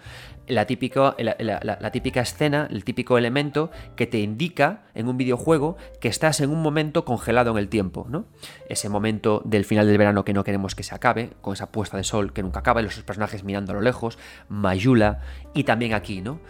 La, 0.48 0.66
típica, 0.66 1.14
la, 1.18 1.90
típica 1.92 2.20
escena, 2.20 2.66
el 2.70 2.84
típico 2.84 3.16
elemento 3.16 3.70
que 3.94 4.08
te 4.08 4.18
indica 4.18 4.82
en 4.94 5.08
un 5.08 5.16
videojuego 5.16 5.76
que 6.00 6.08
estás 6.08 6.40
en 6.40 6.50
un 6.50 6.60
momento 6.60 7.04
congelado 7.04 7.52
en 7.52 7.58
el 7.58 7.68
tiempo, 7.68 8.06
¿no? 8.08 8.24
Ese 8.68 8.88
momento 8.88 9.42
del 9.44 9.64
final 9.64 9.86
del 9.86 9.98
verano 9.98 10.24
que 10.24 10.32
no 10.32 10.42
queremos 10.42 10.74
que 10.74 10.82
se 10.82 10.94
acabe, 10.94 11.30
con 11.40 11.52
esa 11.52 11.70
puesta 11.70 11.96
de 11.96 12.04
sol 12.04 12.32
que 12.32 12.42
nunca 12.42 12.60
acaba, 12.60 12.80
y 12.80 12.84
los 12.84 13.00
personajes 13.02 13.44
mirando 13.44 13.72
a 13.72 13.76
lo 13.76 13.80
lejos, 13.80 14.18
Mayula, 14.48 15.20
y 15.54 15.64
también 15.64 15.94
aquí, 15.94 16.20
¿no? 16.20 16.40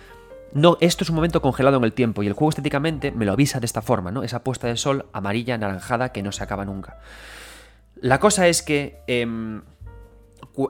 No, 0.52 0.76
esto 0.80 1.04
es 1.04 1.10
un 1.10 1.16
momento 1.16 1.40
congelado 1.40 1.76
en 1.76 1.84
el 1.84 1.92
tiempo 1.92 2.22
y 2.22 2.26
el 2.26 2.32
juego 2.32 2.50
estéticamente 2.50 3.12
me 3.12 3.24
lo 3.24 3.32
avisa 3.32 3.60
de 3.60 3.66
esta 3.66 3.82
forma, 3.82 4.10
¿no? 4.10 4.22
Esa 4.22 4.42
puesta 4.42 4.66
de 4.66 4.76
sol 4.76 5.06
amarilla, 5.12 5.54
anaranjada 5.54 6.10
que 6.10 6.22
no 6.22 6.32
se 6.32 6.42
acaba 6.42 6.64
nunca. 6.64 6.98
La 8.00 8.18
cosa 8.18 8.48
es 8.48 8.62
que 8.62 9.02
em, 9.06 9.62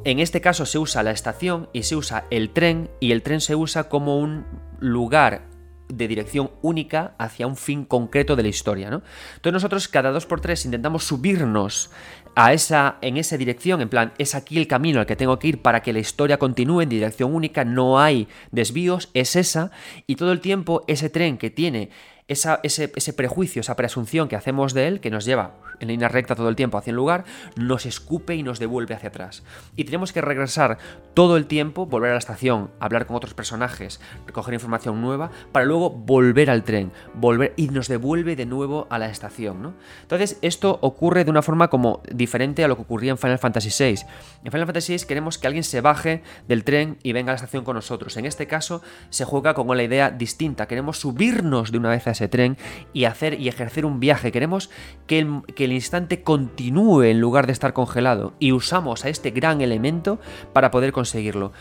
en 0.04 0.18
este 0.18 0.40
caso 0.40 0.66
se 0.66 0.78
usa 0.78 1.02
la 1.02 1.12
estación 1.12 1.68
y 1.72 1.84
se 1.84 1.96
usa 1.96 2.24
el 2.30 2.50
tren 2.50 2.90
y 3.00 3.12
el 3.12 3.22
tren 3.22 3.40
se 3.40 3.54
usa 3.54 3.88
como 3.88 4.18
un 4.18 4.44
lugar 4.78 5.48
de 5.88 6.08
dirección 6.08 6.50
única 6.62 7.14
hacia 7.18 7.46
un 7.46 7.56
fin 7.56 7.84
concreto 7.84 8.36
de 8.36 8.42
la 8.42 8.48
historia, 8.48 8.90
¿no? 8.90 9.02
Entonces 9.36 9.52
nosotros 9.52 9.88
cada 9.88 10.10
dos 10.10 10.26
por 10.26 10.40
tres 10.40 10.64
intentamos 10.64 11.04
subirnos 11.04 11.90
a 12.34 12.52
esa, 12.52 12.96
en 13.02 13.16
esa 13.16 13.36
dirección, 13.36 13.80
en 13.80 13.88
plan, 13.88 14.12
es 14.18 14.34
aquí 14.34 14.58
el 14.58 14.66
camino 14.66 15.00
al 15.00 15.06
que 15.06 15.16
tengo 15.16 15.38
que 15.38 15.48
ir 15.48 15.62
para 15.62 15.82
que 15.82 15.92
la 15.92 15.98
historia 15.98 16.38
continúe 16.38 16.82
en 16.82 16.88
dirección 16.88 17.34
única, 17.34 17.64
no 17.64 18.00
hay 18.00 18.28
desvíos, 18.50 19.10
es 19.14 19.36
esa, 19.36 19.70
y 20.06 20.16
todo 20.16 20.32
el 20.32 20.40
tiempo 20.40 20.84
ese 20.86 21.10
tren 21.10 21.38
que 21.38 21.50
tiene 21.50 21.90
ese, 22.30 23.12
prejuicio, 23.12 23.60
esa 23.60 23.74
presunción 23.74 24.28
que 24.28 24.36
hacemos 24.36 24.72
de 24.72 24.86
él, 24.86 25.00
que 25.00 25.10
nos 25.10 25.24
lleva 25.24 25.56
en 25.80 25.88
línea 25.88 26.08
recta 26.08 26.34
todo 26.34 26.48
el 26.48 26.56
tiempo 26.56 26.78
hacia 26.78 26.92
un 26.92 26.96
lugar, 26.96 27.24
nos 27.56 27.86
escupe 27.86 28.34
y 28.34 28.42
nos 28.42 28.58
devuelve 28.58 28.94
hacia 28.94 29.08
atrás. 29.08 29.42
Y 29.76 29.84
tenemos 29.84 30.12
que 30.12 30.20
regresar 30.20 30.78
todo 31.14 31.36
el 31.36 31.46
tiempo, 31.46 31.86
volver 31.86 32.10
a 32.10 32.14
la 32.14 32.18
estación, 32.18 32.70
hablar 32.78 33.06
con 33.06 33.16
otros 33.16 33.34
personajes, 33.34 34.00
recoger 34.26 34.54
información 34.54 35.00
nueva, 35.00 35.30
para 35.52 35.64
luego 35.64 35.90
volver 35.90 36.50
al 36.50 36.64
tren, 36.64 36.92
volver 37.14 37.54
y 37.56 37.68
nos 37.68 37.88
devuelve 37.88 38.36
de 38.36 38.46
nuevo 38.46 38.86
a 38.90 38.98
la 38.98 39.08
estación. 39.08 39.74
Entonces, 40.02 40.38
esto 40.42 40.78
ocurre 40.82 41.24
de 41.24 41.30
una 41.30 41.42
forma 41.42 41.68
como 41.68 42.02
diferente 42.12 42.62
a 42.62 42.68
lo 42.68 42.76
que 42.76 42.82
ocurría 42.82 43.10
en 43.10 43.18
Final 43.18 43.38
Fantasy 43.38 43.70
VI. 43.76 44.02
En 44.44 44.52
Final 44.52 44.66
Fantasy 44.66 44.96
VI 44.96 45.06
queremos 45.06 45.38
que 45.38 45.46
alguien 45.46 45.64
se 45.64 45.80
baje 45.80 46.22
del 46.46 46.62
tren 46.62 46.98
y 47.02 47.12
venga 47.12 47.32
a 47.32 47.34
la 47.34 47.36
estación 47.36 47.64
con 47.64 47.74
nosotros. 47.74 48.16
En 48.16 48.26
este 48.26 48.46
caso, 48.46 48.82
se 49.08 49.24
juega 49.24 49.54
con 49.54 49.74
la 49.76 49.82
idea 49.82 50.10
distinta. 50.10 50.68
Queremos 50.68 50.98
subirnos 50.98 51.72
de 51.72 51.78
una 51.78 51.90
vez 51.90 52.06
a 52.06 52.19
tren 52.28 52.56
y 52.92 53.04
hacer 53.04 53.40
y 53.40 53.48
ejercer 53.48 53.84
un 53.86 54.00
viaje. 54.00 54.32
Queremos 54.32 54.70
que 55.06 55.18
el, 55.18 55.42
que 55.54 55.64
el 55.64 55.72
instante 55.72 56.22
continúe 56.22 57.02
en 57.02 57.20
lugar 57.20 57.46
de 57.46 57.52
estar 57.52 57.72
congelado 57.72 58.34
y 58.38 58.52
usamos 58.52 59.04
a 59.04 59.08
este 59.08 59.30
gran 59.30 59.60
elemento 59.60 60.18
para 60.52 60.70
poder 60.70 60.92
conseguirlo. 60.92 61.52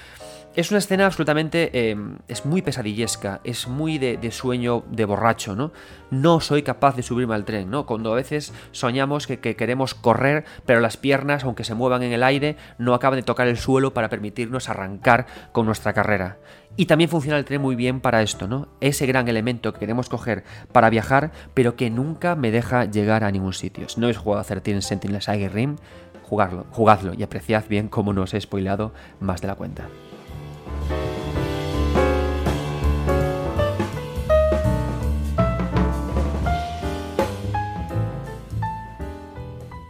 Es 0.55 0.71
una 0.71 0.79
escena 0.79 1.05
absolutamente... 1.05 1.91
Em, 1.91 2.17
es 2.27 2.45
muy 2.45 2.61
pesadillesca, 2.61 3.39
es 3.43 3.67
muy 3.67 3.97
de, 3.97 4.31
sueño 4.31 4.83
de 4.89 5.05
borracho, 5.05 5.55
¿no? 5.55 5.71
No 6.09 6.41
soy 6.41 6.63
capaz 6.63 6.95
de 6.95 7.03
subirme 7.03 7.35
al 7.35 7.45
tren, 7.45 7.69
¿no? 7.69 7.85
Cuando 7.85 8.11
a 8.11 8.15
veces 8.15 8.51
soñamos 8.71 9.27
que, 9.27 9.39
queremos 9.39 9.93
correr, 9.93 10.45
pero 10.65 10.79
las 10.79 10.97
piernas, 10.97 11.43
aunque 11.43 11.63
se 11.63 11.75
muevan 11.75 12.03
en 12.03 12.13
el 12.13 12.23
aire, 12.23 12.57
no 12.77 12.93
acaban 12.93 13.19
de 13.19 13.23
tocar 13.23 13.47
el 13.47 13.57
suelo 13.57 13.93
para 13.93 14.09
permitirnos 14.09 14.69
arrancar 14.69 15.27
con 15.51 15.65
nuestra 15.65 15.93
carrera. 15.93 16.39
Y 16.79 16.85
también 16.85 17.09
funciona 17.09 17.37
el 17.37 17.43
tren 17.43 17.61
muy 17.61 17.75
bien 17.75 17.99
para 17.99 18.21
esto, 18.21 18.47
¿no? 18.47 18.69
Ese 18.79 19.05
gran 19.05 19.27
elemento 19.27 19.73
que 19.73 19.79
queremos 19.79 20.07
coger 20.07 20.45
para 20.71 20.89
viajar, 20.89 21.33
pero 21.53 21.75
que 21.75 21.89
nunca 21.89 22.37
me 22.37 22.51
deja 22.51 22.85
llegar 22.85 23.25
a 23.25 23.31
ningún 23.31 23.51
sitio. 23.51 23.89
Si 23.89 23.99
no 23.99 24.05
habéis 24.05 24.17
jugado 24.17 24.39
a 24.39 24.45
Sentinel 24.45 24.81
Sentinels 24.81 25.27
Rim, 25.51 25.75
jugarlo, 26.23 26.67
jugadlo 26.71 27.13
y 27.13 27.21
apreciad 27.21 27.65
bien 27.67 27.89
cómo 27.89 28.13
no 28.13 28.21
os 28.21 28.33
he 28.33 28.39
spoileado 28.39 28.93
más 29.19 29.41
de 29.41 29.47
la 29.47 29.55
cuenta. 29.55 29.89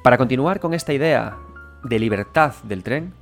Para 0.03 0.17
continuar 0.17 0.59
con 0.59 0.73
esta 0.73 0.91
idea 0.91 1.37
de 1.83 1.99
libertad 1.99 2.55
del 2.63 2.81
tren, 2.81 3.13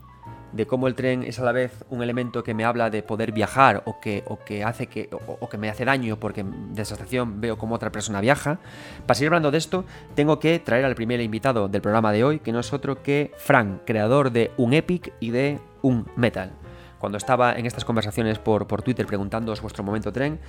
de 0.51 0.65
cómo 0.65 0.87
el 0.87 0.95
tren 0.95 1.23
es 1.23 1.39
a 1.39 1.43
la 1.43 1.51
vez 1.51 1.85
un 1.89 2.01
elemento 2.01 2.43
que 2.43 2.53
me 2.53 2.65
habla 2.65 2.89
de 2.89 3.03
poder 3.03 3.31
viajar 3.31 3.83
o 3.85 3.99
que, 3.99 4.23
o 4.27 4.39
que 4.39 4.63
hace 4.63 4.87
que, 4.87 5.09
o, 5.11 5.49
que 5.49 5.57
me 5.57 5.69
hace 5.69 5.85
daño 5.85 6.17
porque 6.19 6.43
de 6.43 6.81
esa 6.81 6.95
estación 6.95 7.41
veo 7.41 7.57
cómo 7.57 7.75
otra 7.75 7.91
persona 7.91 8.21
viaja. 8.21 8.59
Para 9.05 9.15
seguir 9.15 9.29
hablando 9.29 9.51
de 9.51 9.57
esto, 9.57 9.85
tengo 10.15 10.39
que 10.39 10.59
traer 10.59 10.85
al 10.85 10.95
primer 10.95 11.21
invitado 11.21 11.67
del 11.67 11.81
programa 11.81 12.11
de 12.11 12.23
hoy, 12.23 12.39
que 12.39 12.51
no 12.51 12.59
es 12.59 12.73
otro 12.73 13.03
que 13.03 13.31
Frank, 13.37 13.81
creador 13.85 14.31
de 14.31 14.51
un 14.57 14.73
Epic 14.73 15.13
y 15.19 15.31
de 15.31 15.59
un 15.81 16.05
Metal 16.15 16.51
cuando 16.99 17.17
estaba 17.17 17.53
en 17.53 17.65
estas 17.65 17.85
conversaciones 17.85 18.39
por, 18.39 18.67
por 18.67 18.81
Twitter 18.81 19.05
preguntándoos 19.05 19.61
vuestro 19.61 19.83
momento 19.83 20.11
tren, 20.11 20.39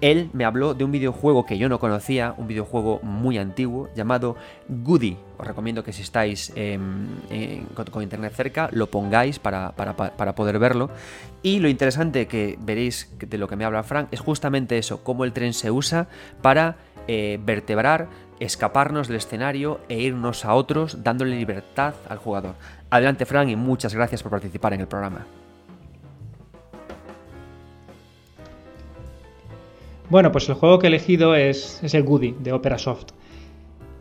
él 0.00 0.30
me 0.32 0.44
habló 0.44 0.74
de 0.74 0.84
un 0.84 0.92
videojuego 0.92 1.44
que 1.44 1.58
yo 1.58 1.68
no 1.68 1.78
conocía, 1.78 2.34
un 2.36 2.46
videojuego 2.46 3.00
muy 3.02 3.38
antiguo 3.38 3.88
llamado 3.94 4.36
Goody. 4.68 5.16
Os 5.38 5.46
recomiendo 5.46 5.82
que 5.82 5.92
si 5.92 6.02
estáis 6.02 6.52
con, 7.74 8.02
internet 8.02 8.32
cerca 8.34 8.68
lo 8.72 8.88
pongáis 8.88 9.38
para, 9.38 9.72
poder 10.34 10.58
verlo. 10.58 10.90
Y 11.42 11.58
lo 11.58 11.68
interesante 11.68 12.26
que 12.26 12.58
veréis 12.60 13.12
de 13.18 13.38
lo 13.38 13.48
que 13.48 13.56
me 13.56 13.64
habla 13.64 13.82
Frank 13.82 14.08
es 14.12 14.20
justamente 14.20 14.78
eso, 14.78 15.02
cómo 15.02 15.24
el 15.24 15.32
tren 15.32 15.52
se 15.52 15.70
usa 15.70 16.08
para 16.42 16.76
eh, 17.06 17.38
vertebrar, 17.42 18.08
escaparnos 18.38 19.08
del 19.08 19.16
escenario 19.16 19.80
e 19.88 20.00
irnos 20.00 20.44
a 20.44 20.54
otros 20.54 21.02
dándole 21.02 21.36
libertad 21.36 21.94
al 22.08 22.18
jugador. 22.18 22.54
Adelante 22.90 23.26
Frank 23.26 23.48
y 23.48 23.56
muchas 23.56 23.94
gracias 23.94 24.22
por 24.22 24.30
participar 24.30 24.74
en 24.74 24.80
el 24.80 24.88
programa. 24.88 25.26
Bueno, 30.10 30.32
pues 30.32 30.48
el 30.48 30.54
juego 30.54 30.78
que 30.78 30.86
he 30.86 30.88
elegido 30.88 31.34
es, 31.34 31.82
el 31.94 32.02
Goody 32.02 32.34
de 32.38 32.52
Opera 32.52 32.78
Soft. 32.78 33.08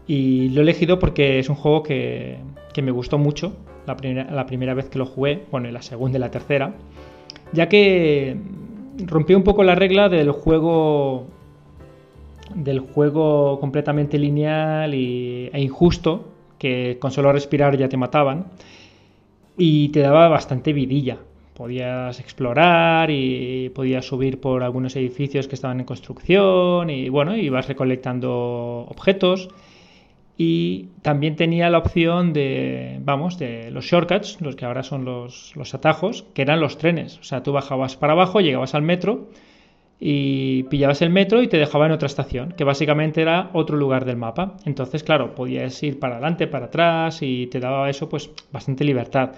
Y 0.08 0.50
lo 0.50 0.62
he 0.62 0.63
elegido 0.63 1.00
porque 1.00 1.39
es 1.39 1.50
un 1.50 1.56
juego 1.56 1.84
que, 1.84 2.38
me 2.82 2.91
gustó 2.91 3.17
mucho 3.17 3.54
la 3.88 3.98
primera, 3.98 4.32
la 4.32 4.46
primera 4.46 4.74
vez 4.76 4.88
que 4.88 5.00
lo 5.00 5.06
jugué, 5.06 5.43
bueno, 5.52 5.67
y 5.67 5.72
la 5.72 5.82
segunda 5.82 6.17
y 6.17 6.22
la 6.22 6.30
tercera, 6.30 6.76
ya 7.54 7.67
que 7.67 8.38
rompió 9.06 9.36
un 9.36 9.43
poco 9.43 9.63
la 9.63 9.74
regla 9.74 10.08
del 10.10 10.30
juego 10.32 11.26
del 12.54 12.80
juego 12.80 13.60
completamente 13.60 14.17
lineal 14.17 14.93
e 14.93 15.60
injusto, 15.60 16.28
que 16.58 16.98
con 17.00 17.12
solo 17.12 17.32
respirar 17.32 17.78
ya 17.78 17.89
te 17.89 17.98
mataban, 17.98 18.46
y 19.58 19.89
te 19.89 20.02
daba 20.02 20.28
bastante 20.28 20.72
vidilla. 20.72 21.17
Podías 21.58 22.20
explorar 22.20 23.10
y 23.10 23.70
podías 23.70 24.06
subir 24.06 24.39
por 24.39 24.62
algunos 24.62 24.96
edificios 24.96 25.48
que 25.48 25.56
estaban 25.56 25.80
en 25.80 25.88
construcción 25.88 26.91
y 26.91 27.10
bueno, 27.10 27.36
ibas 27.36 27.67
recolectando 27.67 28.86
objetos. 28.88 29.50
Y 30.38 30.89
también 31.02 31.36
tenía 31.36 31.72
la 31.72 31.80
opción 31.80 32.32
de, 32.32 33.00
vamos, 33.02 33.39
de 33.39 33.72
los 33.72 33.86
shortcuts, 33.86 34.39
los 34.39 34.56
que 34.56 34.65
ahora 34.65 34.84
son 34.84 35.04
los, 35.04 35.56
los 35.56 35.74
atajos, 35.74 36.26
que 36.36 36.43
eran 36.43 36.60
los 36.60 36.78
trenes. 36.78 37.17
O 37.17 37.24
sea, 37.24 37.41
tú 37.41 37.54
bajabas 37.54 37.96
para 37.96 38.13
abajo, 38.13 38.39
llegabas 38.39 38.76
al 38.76 38.84
metro 38.84 39.30
y 40.00 40.62
pillabas 40.65 41.02
el 41.02 41.10
metro 41.10 41.41
y 41.41 41.48
te 41.48 41.58
dejaba 41.58 41.88
en 41.88 41.91
otra 41.91 42.06
estación, 42.06 42.52
que 42.52 42.65
básicamente 42.65 43.24
era 43.24 43.50
otro 43.54 43.78
lugar 43.78 44.06
del 44.06 44.17
mapa. 44.17 44.58
Entonces, 44.65 45.04
claro, 45.04 45.34
podías 45.34 45.82
ir 45.82 45.98
para 45.98 46.17
adelante, 46.17 46.46
para 46.46 46.67
atrás 46.67 47.24
y 47.24 47.48
te 47.48 47.60
daba 47.60 47.89
eso 47.89 48.08
pues 48.08 48.30
bastante 48.52 48.84
libertad. 48.84 49.32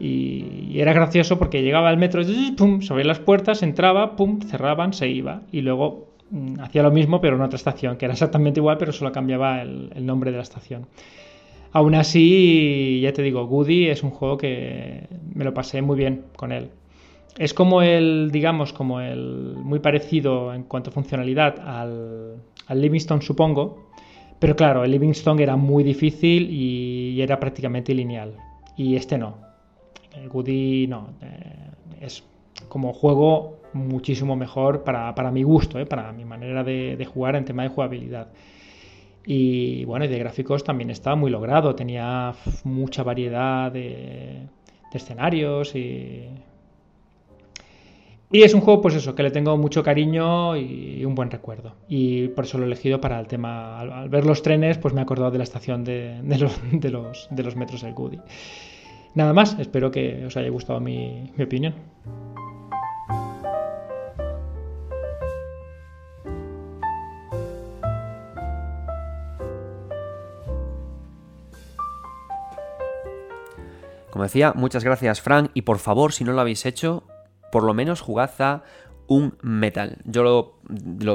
Y, 0.00 0.80
era 0.80 0.94
gracioso 0.94 1.38
porque 1.38 1.62
llegaba 1.62 1.90
al 1.90 1.98
metro, 1.98 2.22
pum, 2.56 2.80
sobre 2.80 3.04
las 3.04 3.18
puertas, 3.18 3.62
entraba, 3.62 4.16
pum, 4.16 4.40
cerraban, 4.40 4.94
se 4.94 5.08
iba. 5.08 5.42
Y 5.52 5.60
luego 5.60 6.08
mm, 6.30 6.60
hacía 6.60 6.82
lo 6.82 6.90
mismo 6.90 7.20
pero 7.20 7.36
en 7.36 7.42
otra 7.42 7.56
estación, 7.56 7.96
que 7.96 8.06
era 8.06 8.14
exactamente 8.14 8.60
igual 8.60 8.78
pero 8.78 8.92
solo 8.92 9.12
cambiaba 9.12 9.60
el, 9.60 10.06
nombre 10.06 10.30
de 10.30 10.38
la 10.38 10.42
estación. 10.42 10.86
Aún 11.72 11.94
así, 11.94 13.00
ya 13.02 13.12
te 13.12 13.22
digo, 13.22 13.46
Goody 13.46 13.88
es 13.88 14.02
un 14.02 14.10
juego 14.10 14.36
que 14.38 15.06
me 15.34 15.44
lo 15.44 15.54
pasé 15.54 15.82
muy 15.82 15.96
bien 15.96 16.24
con 16.34 16.50
él. 16.50 16.70
Es 17.38 17.54
como 17.54 17.82
el, 17.82 18.30
digamos, 18.32 18.72
como 18.72 19.00
el 19.00 19.54
muy 19.56 19.78
parecido 19.78 20.52
en 20.52 20.64
cuanto 20.64 20.90
a 20.90 20.92
funcionalidad 20.92 21.60
al, 21.60 22.36
al 22.66 22.80
Livingstone, 22.80 23.22
supongo. 23.22 23.90
Pero 24.40 24.56
claro, 24.56 24.82
el 24.82 24.90
Livingstone 24.90 25.42
era 25.42 25.54
muy 25.56 25.84
difícil 25.84 26.50
y 26.50 27.20
era 27.20 27.38
prácticamente 27.38 27.94
lineal. 27.94 28.34
Y 28.76 28.96
este 28.96 29.16
no. 29.16 29.49
El 30.14 30.28
Goody 30.28 30.86
no. 30.86 31.10
Eh, 31.22 31.70
es 32.00 32.24
como 32.68 32.92
juego 32.92 33.58
muchísimo 33.72 34.36
mejor 34.36 34.82
para, 34.84 35.30
mi 35.30 35.42
gusto, 35.42 35.78
eh, 35.78 35.86
para 35.86 36.12
mi 36.12 36.24
manera 36.24 36.64
de, 36.64 37.08
jugar 37.12 37.36
en 37.36 37.44
tema 37.44 37.62
de 37.62 37.68
jugabilidad. 37.68 38.28
Y 39.24 39.84
bueno, 39.84 40.06
y 40.06 40.08
de 40.08 40.18
gráficos 40.18 40.64
también 40.64 40.90
estaba 40.90 41.16
muy 41.16 41.30
logrado. 41.30 41.74
Tenía 41.74 42.34
mucha 42.64 43.02
variedad 43.02 43.70
de, 43.70 44.46
de 44.92 44.98
escenarios 44.98 45.74
y 45.74 46.26
y 48.32 48.44
es 48.44 48.54
un 48.54 48.60
juego, 48.60 48.80
pues 48.80 48.94
eso, 48.94 49.16
que 49.16 49.24
le 49.24 49.32
tengo 49.32 49.56
mucho 49.56 49.82
cariño 49.82 50.56
y 50.56 51.04
un 51.04 51.16
buen 51.16 51.32
recuerdo. 51.32 51.74
Y 51.88 52.28
por 52.28 52.44
eso 52.44 52.58
lo 52.58 52.64
he 52.64 52.66
elegido 52.68 53.00
para 53.00 53.18
el 53.18 53.26
tema. 53.26 53.80
Al, 53.80 54.08
ver 54.08 54.24
los 54.24 54.42
trenes, 54.42 54.78
pues 54.78 54.94
me 54.94 55.00
he 55.00 55.02
acordado 55.02 55.32
de 55.32 55.38
la 55.38 55.44
estación 55.44 55.82
de, 55.82 56.20
los, 56.38 56.60
de, 56.70 56.90
los, 56.90 57.56
metros 57.56 57.82
del 57.82 57.92
Goody. 57.92 58.20
Nada 59.14 59.32
más, 59.32 59.58
espero 59.58 59.90
que 59.90 60.24
os 60.26 60.36
haya 60.36 60.48
gustado 60.50 60.80
mi, 60.80 61.32
opinión. 61.42 61.74
Como 74.10 74.24
decía, 74.24 74.52
muchas 74.54 74.84
gracias 74.84 75.20
Frank 75.20 75.50
y 75.54 75.62
por 75.62 75.78
favor, 75.78 76.12
si 76.12 76.24
no 76.24 76.32
lo 76.32 76.40
habéis 76.40 76.66
hecho, 76.66 77.04
por 77.50 77.62
lo 77.62 77.74
menos 77.74 78.00
jugad 78.00 78.30
a 78.40 78.62
un 79.06 79.36
Metal. 79.42 79.98
Yo 80.04 80.22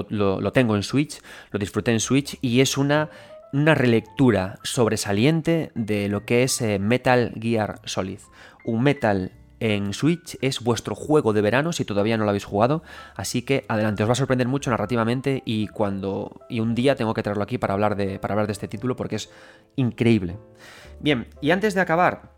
lo, 0.10 0.51
tengo 0.51 0.75
en 0.75 0.84
Switch, 0.84 1.21
lo 1.51 1.60
disfruté 1.60 1.91
en 1.91 1.99
Switch 1.99 2.38
y 2.41 2.60
es 2.60 2.77
una, 2.77 3.10
una 3.55 3.73
relectura 3.73 4.59
sobresaliente 4.63 5.71
de 5.75 6.09
lo 6.09 6.25
que 6.25 6.43
es 6.43 6.59
eh, 6.61 6.77
Metal 6.77 7.31
Gear 7.39 7.79
Solid. 7.85 8.19
Un 8.65 8.83
Metal 8.83 9.31
en 9.61 9.93
Switch 9.93 10.37
es 10.41 10.59
vuestro 10.59 10.93
juego 10.93 11.31
de 11.31 11.39
verano 11.39 11.71
si 11.71 11.85
todavía 11.85 12.17
no 12.17 12.25
lo 12.25 12.31
habéis 12.31 12.43
jugado, 12.43 12.83
así 13.15 13.43
que 13.43 13.63
adelante, 13.69 14.03
os 14.03 14.09
va 14.09 14.11
a 14.11 14.15
sorprender 14.15 14.49
mucho 14.49 14.71
narrativamente 14.71 15.41
y 15.45 15.67
cuando 15.67 16.41
y 16.49 16.59
un 16.59 16.75
día 16.75 16.97
tengo 16.97 17.13
que 17.13 17.23
traerlo 17.23 17.43
aquí 17.43 17.57
para 17.57 17.73
hablar 17.73 17.95
de 17.95 18.19
para 18.19 18.33
hablar 18.33 18.47
de 18.47 18.51
este 18.51 18.67
título 18.67 18.97
porque 18.97 19.15
es 19.15 19.29
increíble. 19.77 20.35
Bien, 20.99 21.27
y 21.39 21.51
antes 21.51 21.73
de 21.75 21.81
acabar, 21.81 22.35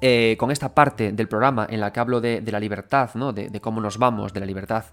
eh, 0.00 0.36
con 0.38 0.50
esta 0.50 0.74
parte 0.74 1.12
del 1.12 1.28
programa 1.28 1.66
en 1.70 1.80
la 1.80 1.92
que 1.92 2.00
hablo 2.00 2.20
de, 2.20 2.42
la 2.46 2.60
libertad, 2.60 3.10
¿no? 3.14 3.32
de, 3.32 3.60
cómo 3.60 3.80
nos 3.80 3.96
vamos, 3.96 4.34
de 4.34 4.40
la 4.40 4.46
libertad, 4.46 4.84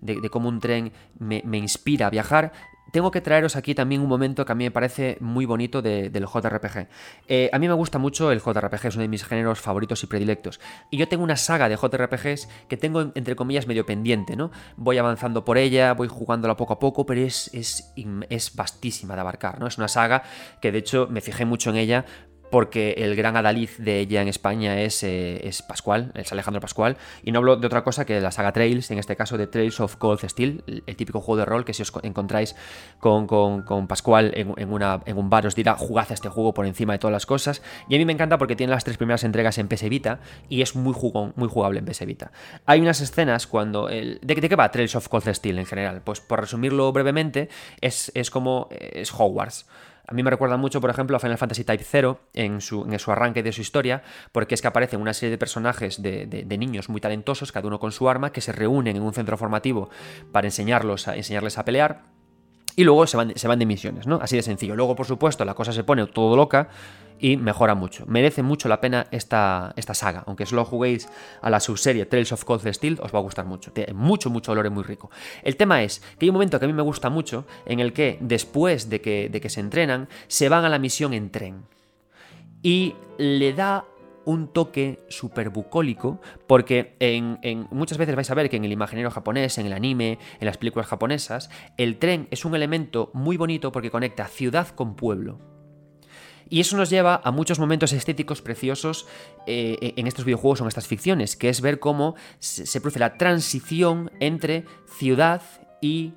de, 0.00 0.28
cómo 0.30 0.48
un 0.48 0.60
tren 0.60 0.92
me, 1.18 1.58
inspira 1.58 2.06
a 2.06 2.10
viajar, 2.10 2.52
tengo 2.92 3.10
que 3.10 3.20
traeros 3.20 3.56
aquí 3.56 3.74
también 3.74 4.00
un 4.00 4.08
momento 4.08 4.44
que 4.44 4.52
a 4.52 4.54
mí 4.54 4.64
me 4.64 4.70
parece 4.70 5.16
muy 5.20 5.44
bonito 5.44 5.82
del 5.82 6.26
JRPG. 6.26 6.88
Eh, 7.28 7.50
a 7.52 7.58
mí 7.58 7.68
me 7.68 7.74
gusta 7.74 7.98
mucho 7.98 8.32
el 8.32 8.40
JRPG, 8.40 8.86
es 8.86 8.94
uno 8.94 9.02
de 9.02 9.08
mis 9.08 9.24
géneros 9.24 9.60
favoritos 9.60 10.02
y 10.02 10.06
predilectos. 10.06 10.60
Y 10.90 10.96
yo 10.96 11.08
tengo 11.08 11.24
una 11.24 11.36
saga 11.36 11.68
de 11.68 11.76
JRPGs 11.76 12.48
que 12.68 12.76
tengo, 12.76 13.12
entre 13.14 13.36
comillas, 13.36 13.66
medio 13.66 13.86
pendiente, 13.86 14.36
¿no? 14.36 14.50
Voy 14.76 14.98
avanzando 14.98 15.44
por 15.44 15.58
ella, 15.58 15.94
voy 15.94 16.08
jugándola 16.08 16.56
poco 16.56 16.74
a 16.74 16.78
poco, 16.78 17.06
pero 17.06 17.20
es, 17.20 17.50
es, 17.54 17.92
es 18.28 18.54
vastísima 18.54 19.14
de 19.14 19.20
abarcar, 19.20 19.60
¿no? 19.60 19.66
Es 19.66 19.78
una 19.78 19.88
saga 19.88 20.22
que 20.60 20.72
de 20.72 20.78
hecho 20.78 21.08
me 21.10 21.20
fijé 21.20 21.44
mucho 21.44 21.70
en 21.70 21.76
ella 21.76 22.04
porque 22.50 22.94
el 22.98 23.16
gran 23.16 23.36
adalid 23.36 23.70
de 23.78 24.00
ella 24.00 24.22
en 24.22 24.28
España 24.28 24.80
es, 24.80 25.02
eh, 25.02 25.46
es, 25.46 25.62
Pascual, 25.62 26.12
es 26.14 26.32
Alejandro 26.32 26.60
Pascual, 26.60 26.96
y 27.22 27.32
no 27.32 27.38
hablo 27.38 27.56
de 27.56 27.66
otra 27.66 27.84
cosa 27.84 28.04
que 28.04 28.20
la 28.20 28.30
saga 28.32 28.52
Trails, 28.52 28.90
en 28.90 28.98
este 28.98 29.16
caso 29.16 29.38
de 29.38 29.46
Trails 29.46 29.80
of 29.80 29.96
Cold 29.96 30.20
Steel, 30.28 30.62
el, 30.66 30.96
típico 30.96 31.20
juego 31.20 31.38
de 31.38 31.44
rol 31.44 31.64
que 31.64 31.72
si 31.72 31.82
os 31.82 31.92
encontráis 32.02 32.56
con, 32.98 33.26
Pascual 33.86 34.32
en, 34.34 34.54
en, 34.56 35.18
un 35.18 35.30
bar 35.30 35.46
os 35.46 35.54
dirá 35.54 35.74
jugad 35.76 36.10
este 36.10 36.28
juego 36.28 36.52
por 36.52 36.66
encima 36.66 36.92
de 36.94 36.98
todas 36.98 37.12
las 37.12 37.26
cosas, 37.26 37.62
y 37.88 37.94
a 37.94 37.98
mí 37.98 38.04
me 38.04 38.12
encanta 38.12 38.38
porque 38.38 38.56
tiene 38.56 38.72
las 38.72 38.84
tres 38.84 38.96
primeras 38.96 39.24
entregas 39.24 39.58
en 39.58 39.68
PS 39.68 39.88
Vita 39.88 40.20
y 40.48 40.62
es 40.62 40.74
muy, 40.74 40.92
jugón, 40.92 41.32
muy 41.36 41.48
jugable 41.48 41.78
en 41.78 41.84
PS 41.84 42.04
Vita. 42.06 42.32
Hay 42.66 42.80
unas 42.80 43.00
escenas 43.00 43.46
cuando... 43.46 43.88
El, 43.88 44.18
¿de, 44.22 44.34
¿De 44.34 44.48
qué 44.48 44.56
va 44.56 44.70
Trails 44.70 44.96
of 44.96 45.08
Cold 45.08 45.32
Steel 45.32 45.58
en 45.58 45.66
general? 45.66 46.02
Pues 46.02 46.20
por 46.20 46.40
resumirlo 46.40 46.92
brevemente, 46.92 47.48
es, 47.80 48.10
es 48.14 48.30
como... 48.30 48.68
es 48.70 49.12
Hogwarts. 49.12 49.66
A 50.10 50.14
mí 50.14 50.24
me 50.24 50.30
recuerda 50.30 50.56
mucho, 50.56 50.80
por 50.80 50.90
ejemplo, 50.90 51.16
a 51.16 51.20
Final 51.20 51.38
Fantasy 51.38 51.62
Type 51.62 51.84
0 51.84 52.18
en 52.34 52.60
su, 52.60 52.82
en 52.82 52.98
su 52.98 53.12
arranque 53.12 53.44
de 53.44 53.52
su 53.52 53.60
historia, 53.60 54.02
porque 54.32 54.56
es 54.56 54.60
que 54.60 54.66
aparecen 54.66 55.00
una 55.00 55.14
serie 55.14 55.30
de 55.30 55.38
personajes 55.38 56.02
de, 56.02 56.44
niños 56.58 56.88
muy 56.88 57.00
talentosos, 57.00 57.52
cada 57.52 57.68
uno 57.68 57.78
con 57.78 57.92
su 57.92 58.08
arma, 58.08 58.32
que 58.32 58.40
se 58.40 58.50
reúnen 58.50 58.96
en 58.96 59.02
un 59.04 59.14
centro 59.14 59.36
formativo 59.36 59.88
para 60.32 60.48
enseñarlos 60.48 61.06
a, 61.06 61.16
enseñarles 61.16 61.58
a 61.58 61.64
pelear. 61.64 62.02
Y 62.74 62.82
luego 62.82 63.06
se 63.06 63.16
van, 63.16 63.32
se 63.36 63.46
van 63.46 63.60
de 63.60 63.66
misiones, 63.66 64.08
¿no? 64.08 64.18
Así 64.20 64.34
de 64.34 64.42
sencillo. 64.42 64.74
Luego, 64.74 64.96
por 64.96 65.06
supuesto, 65.06 65.44
la 65.44 65.54
cosa 65.54 65.72
se 65.72 65.84
pone 65.84 66.04
todo 66.08 66.34
loca 66.36 66.70
y 67.20 67.36
mejora 67.36 67.74
mucho. 67.74 68.04
Merece 68.06 68.42
mucho 68.42 68.68
la 68.68 68.80
pena 68.80 69.06
esta, 69.10 69.72
esta 69.76 69.94
saga, 69.94 70.24
aunque 70.26 70.46
solo 70.46 70.64
juguéis 70.64 71.08
a 71.42 71.50
la 71.50 71.60
subserie 71.60 72.06
Trails 72.06 72.32
of 72.32 72.44
Cold 72.44 72.66
Steel, 72.72 72.98
os 73.02 73.14
va 73.14 73.18
a 73.18 73.22
gustar 73.22 73.44
mucho. 73.44 73.72
Tiene 73.72 73.92
mucho, 73.92 74.30
mucho 74.30 74.52
olor 74.52 74.66
y 74.66 74.70
muy 74.70 74.82
rico. 74.82 75.10
El 75.42 75.56
tema 75.56 75.82
es 75.82 76.00
que 76.18 76.24
hay 76.24 76.30
un 76.30 76.34
momento 76.34 76.58
que 76.58 76.64
a 76.64 76.68
mí 76.68 76.74
me 76.74 76.82
gusta 76.82 77.10
mucho 77.10 77.44
en 77.66 77.80
el 77.80 77.92
que 77.92 78.18
después 78.20 78.88
de 78.88 79.00
que, 79.00 79.28
de 79.28 79.40
que 79.40 79.50
se 79.50 79.60
entrenan, 79.60 80.08
se 80.28 80.48
van 80.48 80.64
a 80.64 80.68
la 80.68 80.78
misión 80.78 81.12
en 81.12 81.30
tren. 81.30 81.64
Y 82.62 82.94
le 83.18 83.52
da 83.52 83.84
un 84.24 84.48
toque 84.48 85.00
súper 85.08 85.50
bucólico, 85.50 86.20
porque 86.46 86.94
en, 87.00 87.38
en, 87.42 87.66
muchas 87.70 87.98
veces 87.98 88.14
vais 88.14 88.30
a 88.30 88.34
ver 88.34 88.50
que 88.50 88.56
en 88.56 88.64
el 88.64 88.72
imaginario 88.72 89.10
japonés, 89.10 89.58
en 89.58 89.66
el 89.66 89.72
anime, 89.72 90.18
en 90.38 90.46
las 90.46 90.58
películas 90.58 90.88
japonesas, 90.88 91.50
el 91.78 91.98
tren 91.98 92.28
es 92.30 92.44
un 92.44 92.54
elemento 92.54 93.10
muy 93.14 93.36
bonito 93.36 93.72
porque 93.72 93.90
conecta 93.90 94.26
ciudad 94.26 94.68
con 94.68 94.94
pueblo. 94.94 95.38
Y 96.50 96.60
eso 96.60 96.76
nos 96.76 96.90
lleva 96.90 97.20
a 97.24 97.30
muchos 97.30 97.58
momentos 97.58 97.92
estéticos 97.92 98.42
preciosos 98.42 99.06
eh, 99.46 99.94
en 99.96 100.06
estos 100.06 100.24
videojuegos 100.24 100.60
o 100.60 100.64
en 100.64 100.68
estas 100.68 100.88
ficciones, 100.88 101.36
que 101.36 101.48
es 101.48 101.60
ver 101.60 101.78
cómo 101.78 102.16
se 102.40 102.80
produce 102.80 102.98
la 102.98 103.16
transición 103.16 104.10
entre 104.20 104.66
ciudad 104.98 105.42
y 105.80 106.12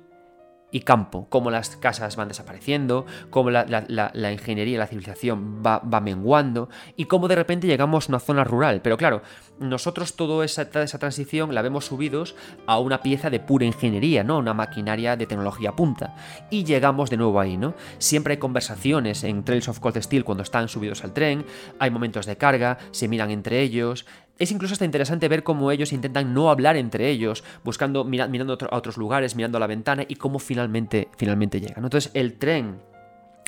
y 0.74 0.80
campo, 0.80 1.28
cómo 1.30 1.52
las 1.52 1.76
casas 1.76 2.16
van 2.16 2.26
desapareciendo, 2.26 3.06
cómo 3.30 3.48
la, 3.52 4.32
ingeniería 4.32 4.74
y 4.74 4.76
la 4.76 4.88
civilización 4.88 5.62
va, 5.64 5.80
menguando 6.00 6.68
y 6.96 7.04
cómo 7.04 7.28
de 7.28 7.36
repente 7.36 7.68
llegamos 7.68 8.08
a 8.08 8.12
una 8.12 8.18
zona 8.18 8.42
rural. 8.42 8.80
Pero 8.82 8.96
claro, 8.96 9.22
nosotros 9.60 10.16
toda 10.16 10.44
esa, 10.44 10.68
toda 10.68 10.84
esa 10.84 10.98
transición 10.98 11.54
la 11.54 11.62
vemos 11.62 11.84
subidos 11.84 12.34
a 12.66 12.80
una 12.80 13.02
pieza 13.02 13.30
de 13.30 13.38
pura 13.38 13.64
ingeniería, 13.64 14.24
¿no? 14.24 14.38
Una 14.38 14.52
maquinaria 14.52 15.16
de 15.16 15.26
tecnología 15.26 15.76
punta. 15.76 16.16
Y 16.50 16.64
llegamos 16.64 17.08
de 17.08 17.18
nuevo 17.18 17.38
ahí, 17.38 17.56
¿no? 17.56 17.74
Siempre 17.98 18.32
hay 18.32 18.38
conversaciones 18.38 19.22
en 19.22 19.44
Trails 19.44 19.68
of 19.68 19.78
Cold 19.78 20.02
Steel 20.02 20.24
cuando 20.24 20.42
están 20.42 20.66
subidos 20.66 21.04
al 21.04 21.12
tren, 21.12 21.46
hay 21.78 21.90
momentos 21.92 22.26
de 22.26 22.36
carga, 22.36 22.78
se 22.90 23.06
miran 23.06 23.30
entre 23.30 23.60
ellos, 23.60 24.06
es 24.38 24.50
incluso 24.50 24.74
hasta 24.74 24.84
interesante 24.84 25.28
ver 25.28 25.42
cómo 25.42 25.70
ellos 25.70 25.92
intentan 25.92 26.34
no 26.34 26.50
hablar 26.50 26.76
entre 26.76 27.08
ellos, 27.10 27.44
buscando, 27.62 28.04
mirando 28.04 28.58
a 28.70 28.76
otros 28.76 28.96
lugares, 28.96 29.36
mirando 29.36 29.58
a 29.58 29.60
la 29.60 29.66
ventana 29.66 30.04
y 30.06 30.16
cómo 30.16 30.38
finalmente, 30.38 31.08
finalmente 31.16 31.60
llegan. 31.60 31.84
Entonces 31.84 32.10
el 32.14 32.34
tren 32.34 32.80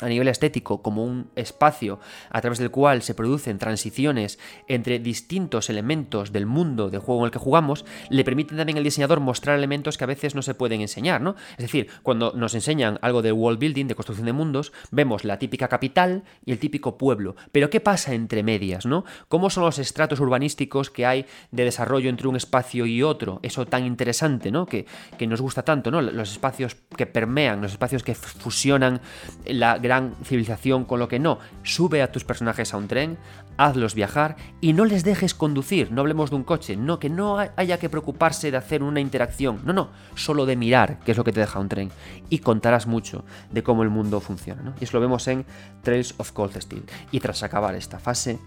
a 0.01 0.07
nivel 0.07 0.27
estético 0.27 0.81
como 0.81 1.03
un 1.03 1.29
espacio 1.35 1.99
a 2.29 2.41
través 2.41 2.59
del 2.59 2.71
cual 2.71 3.01
se 3.01 3.15
producen 3.15 3.57
transiciones 3.57 4.39
entre 4.67 4.99
distintos 4.99 5.69
elementos 5.69 6.31
del 6.31 6.45
mundo 6.45 6.89
del 6.89 6.99
juego 6.99 7.21
en 7.21 7.25
el 7.25 7.31
que 7.31 7.39
jugamos, 7.39 7.85
le 8.09 8.23
permite 8.23 8.55
también 8.55 8.77
al 8.77 8.83
diseñador 8.83 9.19
mostrar 9.19 9.57
elementos 9.57 9.97
que 9.97 10.03
a 10.03 10.07
veces 10.07 10.35
no 10.35 10.41
se 10.41 10.53
pueden 10.53 10.81
enseñar, 10.81 11.21
¿no? 11.21 11.35
Es 11.51 11.63
decir, 11.63 11.87
cuando 12.03 12.33
nos 12.33 12.53
enseñan 12.53 12.99
algo 13.01 13.21
de 13.21 13.31
world 13.31 13.59
building, 13.59 13.87
de 13.87 13.95
construcción 13.95 14.25
de 14.25 14.33
mundos, 14.33 14.71
vemos 14.91 15.23
la 15.23 15.39
típica 15.39 15.67
capital 15.67 16.23
y 16.45 16.51
el 16.51 16.59
típico 16.59 16.97
pueblo. 16.97 17.35
Pero 17.51 17.69
¿qué 17.69 17.79
pasa 17.79 18.13
entre 18.13 18.43
medias, 18.43 18.85
no? 18.85 19.05
¿Cómo 19.27 19.49
son 19.49 19.63
los 19.63 19.79
estratos 19.79 20.19
urbanísticos 20.19 20.89
que 20.89 21.05
hay 21.05 21.25
de 21.51 21.63
desarrollo 21.63 22.09
entre 22.09 22.27
un 22.27 22.35
espacio 22.35 22.85
y 22.85 23.03
otro? 23.03 23.39
Eso 23.43 23.65
tan 23.65 23.85
interesante, 23.85 24.51
¿no? 24.51 24.65
Que, 24.65 24.85
que 25.17 25.27
nos 25.27 25.41
gusta 25.41 25.63
tanto, 25.63 25.91
¿no? 25.91 26.01
Los 26.01 26.31
espacios 26.31 26.75
que 26.95 27.05
permean, 27.05 27.61
los 27.61 27.71
espacios 27.71 28.03
que 28.03 28.15
fusionan 28.15 29.01
la 29.45 29.79
gran 29.87 30.15
civilización 30.23 30.85
con 30.85 30.99
lo 30.99 31.07
que 31.07 31.19
no. 31.19 31.39
Sube 31.63 32.01
a 32.01 32.11
tus 32.11 32.23
personajes 32.23 32.73
a 32.73 32.77
un 32.77 32.87
tren, 32.87 33.17
hazlos 33.57 33.95
viajar 33.95 34.35
y 34.61 34.73
no 34.73 34.85
les 34.85 35.03
dejes 35.03 35.33
conducir. 35.33 35.91
No 35.91 36.01
hablemos 36.01 36.29
de 36.29 36.35
un 36.35 36.43
coche, 36.43 36.77
no, 36.77 36.99
que 36.99 37.09
no 37.09 37.37
haya 37.39 37.79
que 37.79 37.89
preocuparse 37.89 38.51
de 38.51 38.57
hacer 38.57 38.83
una 38.83 38.99
interacción. 38.99 39.61
No, 39.65 39.73
no, 39.73 39.89
solo 40.15 40.45
de 40.45 40.55
mirar, 40.55 40.99
que 40.99 41.11
es 41.11 41.17
lo 41.17 41.23
que 41.23 41.31
te 41.31 41.39
deja 41.39 41.59
un 41.59 41.69
tren. 41.69 41.91
Y 42.29 42.39
contarás 42.39 42.87
mucho 42.87 43.23
de 43.51 43.63
cómo 43.63 43.83
el 43.83 43.89
mundo 43.89 44.19
funciona. 44.19 44.73
Y 44.79 44.83
eso 44.83 44.97
lo 44.97 45.01
vemos 45.01 45.27
en 45.27 45.45
Trails 45.81 46.13
of 46.17 46.31
Cold 46.31 46.59
Steel. 46.61 46.83
Y 47.11 47.19
tras 47.19 47.43
acabar 47.43 47.75
esta 47.75 47.99
fase, 47.99 48.39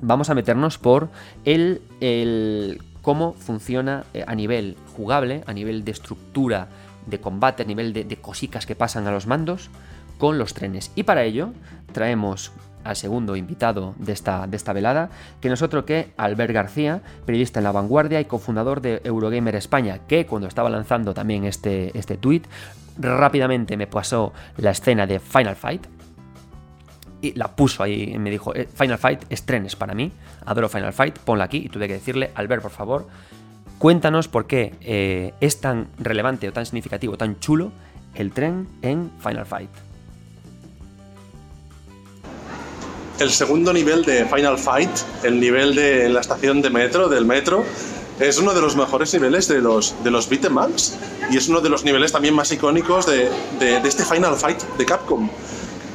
vamos 0.00 0.30
a 0.30 0.34
meternos 0.34 0.78
por 0.78 1.08
el, 1.44 1.82
el 2.00 2.82
cómo 3.02 3.34
funciona 3.34 4.04
eh, 4.14 4.24
a 4.26 4.34
nivel 4.34 4.76
jugable, 4.96 5.44
a 5.46 5.52
nivel 5.52 5.84
de 5.84 5.92
estructura 5.92 6.68
de 7.06 7.20
combate, 7.20 7.62
a 7.62 7.66
nivel 7.66 7.92
de, 7.92 8.04
de 8.04 8.16
cositas 8.16 8.66
que 8.66 8.74
pasan 8.74 9.06
a 9.06 9.12
los 9.12 9.26
mandos 9.28 9.70
con 10.18 10.38
los 10.38 10.54
trenes. 10.54 10.90
Y 10.94 11.02
para 11.04 11.24
ello 11.24 11.52
traemos 11.92 12.52
al 12.86 12.96
segundo 12.96 13.36
invitado 13.36 13.94
de 13.98 14.12
esta, 14.12 14.46
de 14.46 14.56
esta 14.56 14.72
velada, 14.72 15.10
que 15.40 15.48
nosotros 15.48 15.84
que 15.84 16.12
Albert 16.16 16.52
García, 16.52 17.02
periodista 17.24 17.60
en 17.60 17.64
La 17.64 17.72
Vanguardia 17.72 18.20
y 18.20 18.26
cofundador 18.26 18.80
de 18.80 19.00
Eurogamer 19.04 19.56
España, 19.56 20.00
que 20.06 20.24
cuando 20.24 20.46
estaba 20.46 20.70
lanzando 20.70 21.12
también 21.12 21.44
este, 21.44 21.96
este 21.98 22.16
tweet, 22.16 22.42
rápidamente 22.98 23.76
me 23.76 23.86
pasó 23.86 24.32
la 24.56 24.70
escena 24.70 25.06
de 25.06 25.18
Final 25.18 25.56
Fight. 25.56 25.86
Y 27.22 27.32
la 27.32 27.56
puso 27.56 27.82
ahí 27.82 28.12
y 28.14 28.18
me 28.18 28.30
dijo, 28.30 28.54
"Eh, 28.54 28.68
Final 28.72 28.98
Fight 28.98 29.24
es 29.30 29.44
trenes 29.44 29.74
para 29.74 29.94
mí, 29.94 30.12
adoro 30.44 30.68
Final 30.68 30.92
Fight, 30.92 31.18
ponla 31.18 31.44
aquí 31.44 31.58
y 31.58 31.68
tuve 31.68 31.88
que 31.88 31.94
decirle, 31.94 32.30
Albert, 32.34 32.62
por 32.62 32.70
favor, 32.70 33.08
cuéntanos 33.78 34.28
por 34.28 34.46
qué 34.46 34.74
eh, 34.82 35.34
es 35.40 35.60
tan 35.60 35.88
relevante 35.98 36.48
o 36.48 36.52
tan 36.52 36.66
significativo, 36.66 37.16
tan 37.16 37.40
chulo 37.40 37.72
el 38.14 38.32
tren 38.32 38.68
en 38.82 39.10
Final 39.18 39.46
Fight. 39.46 39.85
El 43.18 43.30
segundo 43.30 43.72
nivel 43.72 44.04
de 44.04 44.26
Final 44.26 44.58
Fight, 44.58 44.90
el 45.22 45.40
nivel 45.40 45.74
de 45.74 46.08
la 46.10 46.20
estación 46.20 46.60
de 46.60 46.68
metro, 46.68 47.08
del 47.08 47.24
metro, 47.24 47.64
es 48.20 48.38
uno 48.38 48.52
de 48.52 48.60
los 48.60 48.76
mejores 48.76 49.12
niveles 49.14 49.48
de 49.48 49.60
los, 49.60 49.94
de 50.04 50.10
los 50.10 50.28
beat'em 50.28 50.56
ups 50.56 50.94
y 51.30 51.36
es 51.36 51.48
uno 51.48 51.60
de 51.60 51.68
los 51.68 51.84
niveles 51.84 52.12
también 52.12 52.34
más 52.34 52.52
icónicos 52.52 53.06
de, 53.06 53.30
de, 53.58 53.80
de 53.80 53.88
este 53.88 54.04
Final 54.04 54.36
Fight 54.36 54.62
de 54.78 54.84
Capcom. 54.84 55.30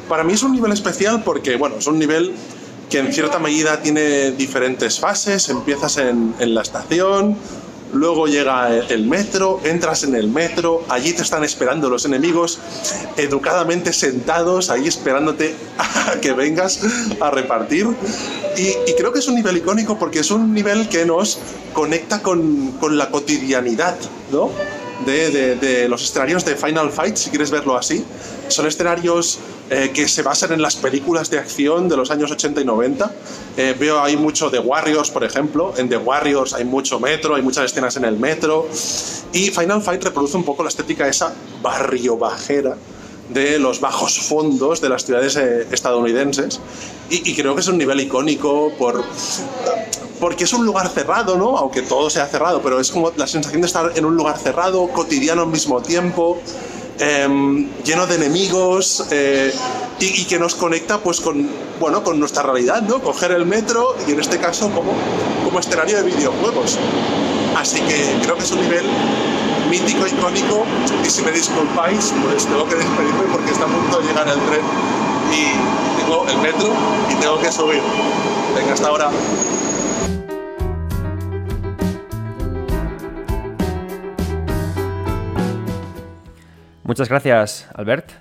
Para 0.09 0.23
mí 0.23 0.33
es 0.33 0.43
un 0.43 0.51
nivel 0.51 0.71
especial 0.71 1.23
porque, 1.23 1.57
bueno, 1.57 1.75
es 1.77 1.87
un 1.87 1.99
nivel 1.99 2.33
que 2.89 2.99
en 2.99 3.13
cierta 3.13 3.39
medida 3.39 3.81
tiene 3.81 4.31
diferentes 4.31 4.99
fases. 4.99 5.47
Empiezas 5.49 5.97
en, 5.97 6.33
en 6.39 6.53
la 6.53 6.61
estación, 6.63 7.37
luego 7.93 8.27
llega 8.27 8.77
el, 8.77 9.05
metro, 9.05 9.59
entras 9.63 10.03
en 10.03 10.15
el 10.15 10.27
metro, 10.27 10.83
allí 10.89 11.13
te 11.13 11.21
están 11.21 11.43
esperando 11.43 11.89
los 11.89 12.05
enemigos, 12.05 12.59
educadamente 13.17 13.93
sentados 13.93 14.69
ahí 14.69 14.87
esperándote 14.87 15.55
a 15.77 16.19
que 16.19 16.33
vengas 16.33 16.81
a 17.19 17.31
repartir. 17.31 17.87
Y, 18.57 18.89
y 18.89 18.95
creo 18.97 19.11
que 19.13 19.19
es 19.19 19.27
un 19.27 19.35
nivel 19.35 19.57
icónico 19.57 19.97
porque 19.97 20.19
es 20.19 20.31
un 20.31 20.53
nivel 20.53 20.89
que 20.89 21.05
nos 21.05 21.39
conecta 21.73 22.21
con, 22.21 22.71
con 22.79 22.97
la 22.97 23.09
cotidianidad, 23.09 23.95
¿no? 24.31 24.49
De, 25.05 25.31
de, 25.31 25.55
de, 25.55 25.89
los 25.89 26.03
escenarios 26.03 26.45
de 26.45 26.55
Final 26.55 26.91
Fight, 26.91 27.15
si 27.15 27.31
quieres 27.31 27.49
verlo 27.49 27.75
así. 27.75 28.05
Son 28.49 28.67
escenarios 28.67 29.39
eh, 29.73 29.91
que 29.93 30.05
se 30.09 30.21
basan 30.21 30.51
en 30.51 30.61
las 30.61 30.75
películas 30.75 31.29
de 31.29 31.39
acción 31.39 31.87
de 31.87 31.95
los 31.95 32.11
años 32.11 32.29
80 32.29 32.59
y 32.59 32.65
90. 32.65 33.09
Eh, 33.55 33.73
veo 33.79 34.01
ahí 34.01 34.17
mucho 34.17 34.49
de 34.49 34.59
Warriors, 34.59 35.09
por 35.09 35.23
ejemplo. 35.23 35.73
En 35.77 35.87
The 35.87 35.95
Warriors 35.95 36.53
hay 36.53 36.65
mucho 36.65 36.99
metro, 36.99 37.35
hay 37.35 37.41
muchas 37.41 37.71
escenas 37.71 37.95
en 37.95 38.03
el 38.03 38.17
metro. 38.17 38.67
Y 39.31 39.49
Final 39.49 39.81
Fight 39.81 40.03
reproduce 40.03 40.35
un 40.35 40.43
poco 40.43 40.63
la 40.63 40.67
estética 40.67 41.07
esa 41.07 41.33
barrio 41.61 42.17
bajera 42.17 42.75
de 43.29 43.59
los 43.59 43.79
bajos 43.79 44.19
fondos 44.19 44.81
de 44.81 44.89
las 44.89 45.05
ciudades 45.05 45.37
eh, 45.37 45.65
estadounidenses. 45.71 46.59
Y, 47.09 47.31
y, 47.31 47.33
creo 47.33 47.55
que 47.55 47.61
es 47.61 47.67
un 47.69 47.77
nivel 47.77 48.01
icónico 48.01 48.73
por, 48.77 49.05
porque 50.19 50.43
es 50.43 50.51
un 50.51 50.65
lugar 50.65 50.89
cerrado, 50.89 51.37
¿no? 51.37 51.57
Aunque 51.57 51.81
todo 51.81 52.09
sea 52.09 52.27
cerrado, 52.27 52.61
pero 52.61 52.81
es 52.81 52.91
como 52.91 53.13
la 53.15 53.25
sensación 53.25 53.61
de 53.61 53.67
estar 53.67 53.93
en 53.95 54.03
un 54.03 54.17
lugar 54.17 54.37
cerrado, 54.37 54.85
cotidiano 54.89 55.43
al 55.43 55.47
mismo 55.47 55.81
tiempo, 55.81 56.41
eh, 56.99 57.67
lleno 57.83 58.07
de 58.07 58.15
enemigos 58.15 59.05
eh, 59.11 59.53
y, 59.99 60.25
que 60.25 60.39
nos 60.39 60.55
conecta 60.55 60.99
pues 60.99 61.21
con, 61.21 61.49
bueno, 61.79 62.03
con 62.03 62.19
nuestra 62.19 62.43
realidad, 62.43 62.81
¿no? 62.81 62.99
Coger 62.99 63.31
el 63.31 63.45
metro 63.45 63.95
y 64.07 64.11
en 64.11 64.19
este 64.19 64.37
caso 64.37 64.69
como, 64.71 64.93
como 65.43 65.59
escenario 65.59 65.97
de 65.97 66.03
videojuegos. 66.03 66.77
Así 67.55 67.81
que 67.81 68.17
creo 68.23 68.35
que 68.35 68.43
es 68.43 68.51
un 68.51 68.61
nivel 68.61 68.85
mítico, 69.69 70.07
icónico 70.07 70.65
y 71.05 71.09
si 71.09 71.21
me 71.21 71.31
disculpáis, 71.31 72.13
pues 72.23 72.45
tengo 72.45 72.67
que 72.67 72.75
despedirme 72.75 73.23
porque 73.31 73.51
está 73.51 73.65
a 73.65 73.67
punto 73.67 73.99
de 73.99 74.07
llegar 74.07 74.27
el 74.27 74.39
tren 74.41 74.61
y 75.31 76.01
tengo 76.01 76.25
el 76.27 76.37
metro 76.39 76.73
y 77.09 77.15
tengo 77.15 77.39
que 77.39 77.51
subir. 77.51 77.81
Venga, 78.55 78.73
hasta 78.73 78.87
ahora. 78.87 79.11
Muchas 86.91 87.07
gracias, 87.07 87.69
Albert. 87.73 88.11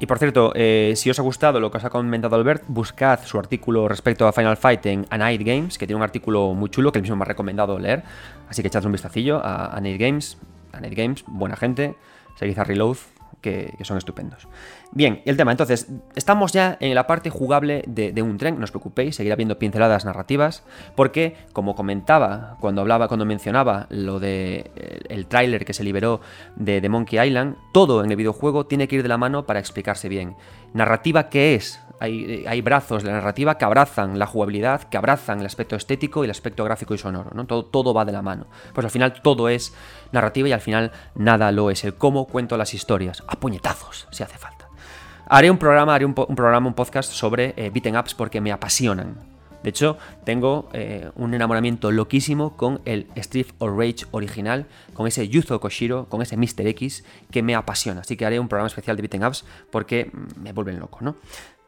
Y 0.00 0.06
por 0.06 0.18
cierto, 0.18 0.50
eh, 0.56 0.94
si 0.96 1.08
os 1.08 1.16
ha 1.20 1.22
gustado 1.22 1.60
lo 1.60 1.70
que 1.70 1.76
os 1.76 1.84
ha 1.84 1.90
comentado 1.90 2.34
Albert, 2.34 2.64
buscad 2.66 3.20
su 3.24 3.38
artículo 3.38 3.86
respecto 3.86 4.26
a 4.26 4.32
Final 4.32 4.56
Fight 4.56 4.84
en 4.86 5.06
A 5.08 5.16
Games, 5.16 5.78
que 5.78 5.86
tiene 5.86 5.94
un 5.94 6.02
artículo 6.02 6.54
muy 6.54 6.70
chulo 6.70 6.90
que 6.90 6.98
él 6.98 7.02
mismo 7.02 7.14
me 7.14 7.22
ha 7.22 7.26
recomendado 7.26 7.78
leer. 7.78 8.02
Así 8.48 8.62
que 8.62 8.66
echad 8.66 8.84
un 8.84 8.90
vistacillo 8.90 9.36
a, 9.36 9.76
a 9.76 9.80
Night 9.80 10.00
Games. 10.00 10.38
A 10.72 10.80
Night 10.80 10.96
Games, 10.96 11.24
buena 11.28 11.54
gente. 11.54 11.94
Seguid 12.34 12.58
a 12.58 12.64
Reload, 12.64 12.96
que, 13.40 13.74
son 13.82 13.96
estupendos. 13.96 14.48
Bien, 14.92 15.22
el 15.24 15.36
tema, 15.36 15.50
entonces, 15.50 15.88
estamos 16.14 16.52
ya 16.52 16.76
en 16.80 16.94
la 16.94 17.06
parte 17.06 17.30
jugable 17.30 17.84
de, 17.86 18.22
un 18.22 18.38
tren, 18.38 18.58
no 18.58 18.64
os 18.64 18.70
preocupéis, 18.70 19.16
seguirá 19.16 19.36
viendo 19.36 19.58
pinceladas 19.58 20.04
narrativas, 20.04 20.64
porque, 20.94 21.36
como 21.52 21.74
comentaba 21.74 22.56
cuando 22.60 22.80
hablaba, 22.80 23.08
cuando 23.08 23.24
mencionaba 23.24 23.86
lo 23.90 24.18
de 24.20 24.70
el, 24.76 25.06
el 25.08 25.26
tráiler 25.26 25.64
que 25.64 25.74
se 25.74 25.84
liberó 25.84 26.20
de, 26.56 26.80
de, 26.80 26.88
Monkey 26.88 27.26
Island, 27.26 27.56
todo 27.72 28.04
en 28.04 28.10
el 28.10 28.16
videojuego 28.16 28.66
tiene 28.66 28.88
que 28.88 28.96
ir 28.96 29.02
de 29.02 29.08
la 29.08 29.18
mano 29.18 29.46
para 29.46 29.60
explicarse 29.60 30.08
bien. 30.08 30.36
Narrativa, 30.74 31.28
¿qué 31.28 31.54
es? 31.54 31.80
Hay, 32.00 32.44
hay, 32.46 32.60
brazos 32.60 33.02
de 33.02 33.08
la 33.10 33.16
narrativa 33.16 33.58
que 33.58 33.64
abrazan 33.64 34.18
la 34.18 34.26
jugabilidad, 34.26 34.84
que 34.84 34.96
abrazan 34.96 35.40
el 35.40 35.46
aspecto 35.46 35.76
estético 35.76 36.22
y 36.22 36.26
el 36.26 36.30
aspecto 36.30 36.64
gráfico 36.64 36.94
y 36.94 36.98
sonoro, 36.98 37.30
¿no? 37.34 37.46
Todo, 37.46 37.64
todo 37.64 37.92
va 37.92 38.04
de 38.04 38.12
la 38.12 38.22
mano. 38.22 38.46
Pues 38.72 38.84
al 38.84 38.90
final 38.90 39.14
todo 39.20 39.48
es 39.48 39.74
narrativa 40.12 40.48
y 40.48 40.52
al 40.52 40.60
final 40.60 40.92
nada 41.14 41.50
lo 41.50 41.70
es. 41.70 41.84
El 41.84 41.94
cómo 41.94 42.26
cuento 42.26 42.56
las 42.56 42.74
historias. 42.74 43.22
A 43.26 43.40
puñetazos, 43.40 44.06
si 44.10 44.22
hace 44.22 44.38
falta. 44.38 44.68
Haré 45.30 45.50
un 45.50 45.58
programa, 45.58 45.94
haré 45.94 46.06
un, 46.06 46.14
programa, 46.14 46.66
un 46.66 46.74
podcast 46.74 47.12
sobre 47.12 47.52
eh, 47.56 47.70
beaten 47.70 47.96
ups 47.96 48.14
porque 48.14 48.40
me 48.40 48.50
apasionan. 48.50 49.16
De 49.62 49.70
hecho, 49.70 49.98
tengo 50.24 50.68
eh, 50.72 51.10
un 51.16 51.34
enamoramiento 51.34 51.90
loquísimo 51.90 52.56
con 52.56 52.80
el 52.84 53.08
Street 53.16 53.48
of 53.58 53.76
Rage 53.76 54.06
original, 54.12 54.66
con 54.94 55.06
ese 55.06 55.28
Yuzo 55.28 55.60
Koshiro, 55.60 56.08
con 56.08 56.22
ese 56.22 56.36
Mr. 56.36 56.66
X, 56.68 57.04
que 57.30 57.42
me 57.42 57.54
apasiona. 57.54 58.00
Así 58.02 58.16
que 58.16 58.24
haré 58.24 58.38
un 58.38 58.48
programa 58.48 58.68
especial 58.68 58.96
de 58.96 59.02
beaten 59.02 59.24
ups 59.24 59.44
porque 59.70 60.10
me 60.40 60.52
vuelven 60.52 60.78
loco, 60.78 61.00
¿no? 61.02 61.16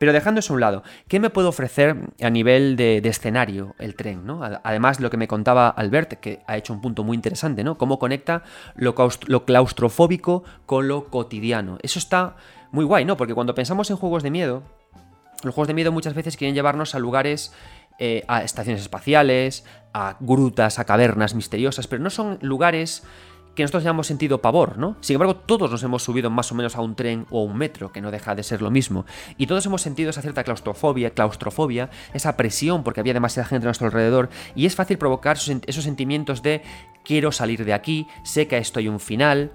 Pero 0.01 0.15
dejando 0.15 0.39
eso 0.39 0.55
a 0.55 0.57
un 0.57 0.61
lado, 0.61 0.83
¿qué 1.09 1.21
me 1.21 1.29
puede 1.29 1.49
ofrecer 1.49 1.95
a 2.23 2.31
nivel 2.31 2.75
de, 2.77 3.03
escenario 3.05 3.75
el 3.79 3.95
tren? 3.95 4.25
¿no? 4.25 4.41
Además, 4.43 4.99
lo 4.99 5.11
que 5.11 5.19
me 5.19 5.29
contaba 5.29 5.69
Albert, 5.69 6.15
que 6.21 6.41
ha 6.47 6.57
hecho 6.57 6.73
un 6.73 6.81
punto 6.81 7.05
muy 7.05 7.15
interesante, 7.15 7.65
¿no? 7.65 7.77
Cómo 7.77 7.99
conecta 7.99 8.43
lo, 8.77 8.95
lo 9.27 9.45
claustrofóbico 9.45 10.43
con 10.65 10.89
lo 10.89 11.11
cotidiano. 11.11 11.77
Eso 11.83 11.99
está 11.99 12.37
muy 12.73 12.87
guay, 12.87 13.05
¿no? 13.05 13.19
Porque 13.19 13.35
cuando 13.35 13.55
pensamos 13.55 13.91
en 13.91 13.99
juegos 13.99 14.23
de 14.23 14.31
miedo, 14.31 14.63
los 15.43 15.55
juegos 15.55 15.69
de 15.69 15.75
miedo 15.75 15.93
muchas 15.93 16.15
veces 16.15 16.39
quieren 16.39 16.55
llevarnos 16.55 16.95
a 16.95 16.99
lugares 16.99 17.53
eh, 17.99 18.25
a 18.27 18.43
estaciones 18.43 18.81
espaciales, 18.81 19.67
a 19.93 20.17
grutas, 20.19 20.79
a 20.79 20.87
cavernas 20.87 21.35
misteriosas, 21.35 21.87
pero 21.87 22.03
no 22.03 22.09
son 22.09 22.39
lugares 22.41 23.03
que 23.55 23.63
nosotros 23.63 23.83
hayamos 23.83 24.07
sentido 24.07 24.41
pavor, 24.41 24.79
¿no? 24.79 24.97
Sin 25.01 25.15
embargo, 25.15 25.37
todos 25.37 25.71
nos 25.71 25.83
hemos 25.83 26.03
subido 26.03 26.31
más 26.31 26.51
o 26.53 26.55
menos 26.55 26.77
a 26.77 26.81
un 26.81 26.95
tren 26.95 27.27
o 27.31 27.43
un 27.43 27.57
metro, 27.57 27.93
que 27.93 28.01
no 28.01 28.11
deja 28.11 28.35
de 28.35 28.43
ser 28.43 28.63
lo 28.63 28.71
mismo. 28.71 29.05
Y 29.37 29.47
todos 29.47 29.67
hemos 29.67 29.83
sentido 29.83 30.11
esa 30.11 30.23
cierta 30.23 30.45
claustrofobia, 30.45 31.11
claustrofobia, 31.11 31.91
esa 32.15 32.37
presión 32.37 32.83
porque 32.83 33.01
había 33.01 33.15
demasiada 33.15 33.49
gente 33.49 33.67
a 33.67 33.69
nuestro 33.69 33.87
alrededor. 33.87 34.31
Y 34.55 34.67
es 34.67 34.77
fácil 34.77 34.99
provocar 34.99 35.37
esos, 35.37 35.85
sentimientos 35.85 36.43
de 36.43 36.63
quiero 37.05 37.33
salir 37.33 37.65
de 37.65 37.73
aquí, 37.73 38.07
sé 38.23 38.47
que 38.47 38.59
esto 38.59 38.79
hay 38.79 38.89
un 38.89 39.01
final, 39.01 39.53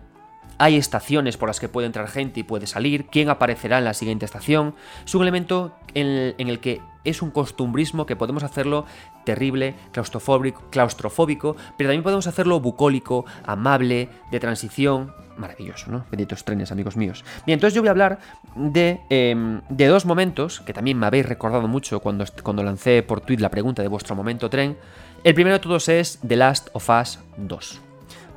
hay 0.57 0.75
estaciones 0.75 1.37
por 1.37 1.49
las 1.49 1.59
que 1.59 1.69
puede 1.69 1.87
entrar 1.87 2.07
gente 2.07 2.39
y 2.39 2.43
puede 2.43 2.67
salir, 2.67 3.07
quién 3.07 3.29
aparecerá 3.29 3.77
en 3.77 3.85
la 3.85 3.93
siguiente 3.93 4.25
estación. 4.25 4.75
Es 5.05 5.15
un 5.15 5.21
elemento 5.21 5.75
en 5.93 6.33
el, 6.37 6.59
que 6.59 6.81
es 7.05 7.21
un 7.21 7.31
costumbrismo 7.31 8.05
que 8.05 8.15
podemos 8.15 8.43
hacerlo 8.43 8.85
terrible, 9.23 9.75
claustrofóbico, 9.91 10.63
claustrofóbico, 10.69 11.55
pero 11.77 11.89
también 11.89 12.03
podemos 12.03 12.27
hacerlo 12.27 12.59
bucólico, 12.59 13.25
amable, 13.45 14.09
de 14.31 14.39
transición. 14.39 15.13
Maravilloso, 15.37 15.91
¿no? 15.91 16.05
Benditos 16.09 16.45
trenes, 16.45 16.71
amigos 16.71 16.95
míos. 16.95 17.25
Bien, 17.45 17.57
entonces 17.57 17.73
yo 17.73 17.81
voy 17.81 17.89
a 17.89 17.91
hablar 17.91 18.19
de, 18.55 19.01
em, 19.09 19.61
de 19.69 19.87
dos 19.87 20.05
momentos 20.05 20.61
que 20.61 20.73
también 20.73 20.97
me 20.97 21.05
habéis 21.05 21.25
recordado 21.25 21.67
mucho 21.67 21.99
cuando, 21.99 22.25
cuando 22.41 22.63
lancé 22.63 23.03
por 23.03 23.21
tweet 23.21 23.39
la 23.39 23.49
pregunta 23.49 23.81
de 23.81 23.89
vuestro 23.89 24.15
momento 24.15 24.49
tren. 24.49 24.77
El 25.23 25.33
primero 25.33 25.55
de 25.55 25.59
todos 25.59 25.89
es 25.89 26.19
The 26.25 26.35
Last 26.37 26.69
of 26.73 26.89
Us 26.89 27.19
2. 27.37 27.81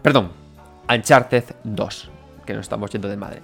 Perdón, 0.02 0.30
Uncharted 0.88 1.44
2, 1.64 2.10
que 2.46 2.54
nos 2.54 2.62
estamos 2.62 2.90
yendo 2.90 3.08
de 3.08 3.16
madre. 3.16 3.42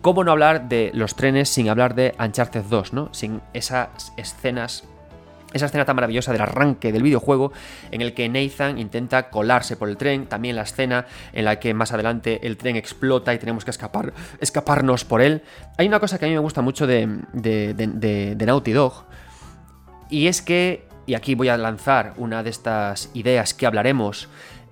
¿Cómo 0.00 0.22
no 0.24 0.32
hablar 0.32 0.68
de 0.68 0.90
los 0.94 1.16
trenes 1.16 1.48
sin 1.48 1.68
hablar 1.68 1.94
de 1.94 2.14
Uncharted 2.18 2.64
2, 2.64 2.92
¿no? 2.92 3.12
Sin 3.12 3.40
esas 3.52 4.12
escenas 4.16 4.84
esa 5.52 5.66
escena 5.66 5.84
tan 5.84 5.96
maravillosa 5.96 6.32
del 6.32 6.42
arranque 6.42 6.92
del 6.92 7.02
videojuego 7.02 7.52
en 7.90 8.02
el 8.02 8.12
que 8.12 8.28
Nathan 8.28 8.78
intenta 8.78 9.30
colarse 9.30 9.76
por 9.76 9.88
el 9.88 9.96
tren, 9.96 10.26
también 10.26 10.56
la 10.56 10.62
escena 10.62 11.06
en 11.32 11.46
la 11.46 11.58
que 11.58 11.72
más 11.72 11.90
adelante 11.92 12.46
el 12.46 12.58
tren 12.58 12.76
explota 12.76 13.32
y 13.32 13.38
tenemos 13.38 13.64
que 13.64 13.70
escapar, 13.70 14.12
escaparnos 14.40 15.04
por 15.04 15.22
él. 15.22 15.42
Hay 15.78 15.88
una 15.88 16.00
cosa 16.00 16.18
que 16.18 16.26
a 16.26 16.28
mí 16.28 16.34
me 16.34 16.40
gusta 16.40 16.60
mucho 16.60 16.86
de, 16.86 17.20
de, 17.32 17.74
de 17.74 18.46
Naughty 18.46 18.72
Dog 18.72 19.06
y 20.10 20.26
es 20.26 20.42
que, 20.42 20.86
y 21.06 21.14
aquí 21.14 21.34
voy 21.34 21.48
a 21.48 21.56
lanzar 21.56 22.14
una 22.16 22.42
de 22.42 22.50
estas 22.50 23.10
ideas 23.14 23.54
que 23.54 23.66
hablaremos 23.66 24.28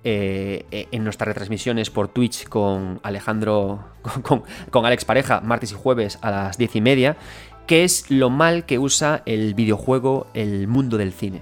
eh, 0.09 0.87
en 0.91 1.03
nuestras 1.03 1.27
retransmisiones 1.27 1.89
por 1.89 2.07
Twitch 2.07 2.47
con 2.47 3.01
Alejandro, 3.03 3.83
con, 4.71 4.85
Alex 4.85 5.03
Pareja, 5.03 5.41
martes 5.41 5.73
y 5.73 5.75
jueves 5.75 6.17
a 6.21 6.31
las 6.31 6.57
diez 6.57 6.75
y 6.77 6.81
media, 6.81 7.17
que 7.65 7.83
es 7.83 8.09
lo 8.09 8.29
mal 8.29 8.65
que 8.65 8.79
usa 8.79 9.21
el 9.25 9.53
videojuego 9.53 10.27
el 10.33 10.67
mundo 10.67 10.97
del 10.97 11.11
cine. 11.11 11.41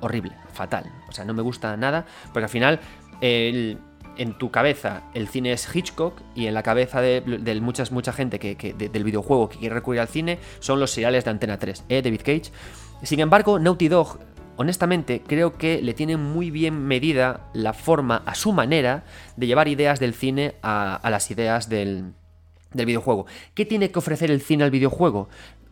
Horrible, 0.00 0.32
fatal. 0.52 0.92
O 1.08 1.12
sea, 1.12 1.24
no 1.24 1.32
me 1.32 1.40
gusta 1.40 1.76
nada, 1.78 2.04
porque 2.32 2.44
al 2.44 2.50
final 2.50 2.80
en 3.20 4.38
tu 4.38 4.50
cabeza 4.50 5.04
el 5.14 5.28
cine 5.28 5.52
es 5.52 5.74
Hitchcock 5.74 6.20
y 6.34 6.46
en 6.46 6.52
la 6.52 6.62
cabeza 6.62 7.00
de, 7.00 7.22
muchas, 7.62 7.90
mucha 7.90 8.12
gente 8.12 8.38
que, 8.38 8.74
del 8.74 9.04
videojuego 9.04 9.48
que 9.48 9.58
quiere 9.58 9.74
recurrir 9.74 10.02
al 10.02 10.08
cine 10.08 10.38
son 10.60 10.78
los 10.78 10.90
seriales 10.90 11.24
de 11.24 11.30
Antena 11.30 11.58
3, 11.58 11.84
¿eh, 11.88 12.02
David 12.02 12.20
Cage? 12.20 12.52
Sin 13.02 13.20
embargo, 13.20 13.58
Naughty 13.58 13.88
Dog 13.88 14.18
honestamente 14.56 15.22
creo 15.26 15.54
que 15.54 15.82
le 15.82 15.94
tiene 15.94 16.16
muy 16.16 16.50
bien 16.50 16.86
medida 16.86 17.48
la 17.52 17.72
forma, 17.72 18.22
a 18.26 18.34
su 18.34 18.52
manera, 18.52 19.04
de 19.36 19.46
llevar 19.46 19.68
ideas 19.68 20.00
del 20.00 20.14
cine 20.14 20.54
a, 20.62 21.00
las 21.10 21.30
ideas 21.30 21.68
del, 21.68 22.12
del 22.72 22.86
videojuego. 22.86 23.26
¿Qué 23.54 23.64
tiene 23.64 23.90
que 23.90 23.98
ofrecer 23.98 24.30
el 24.30 24.40
cine 24.40 24.64
al 24.64 24.70
videojuego? 24.70 25.28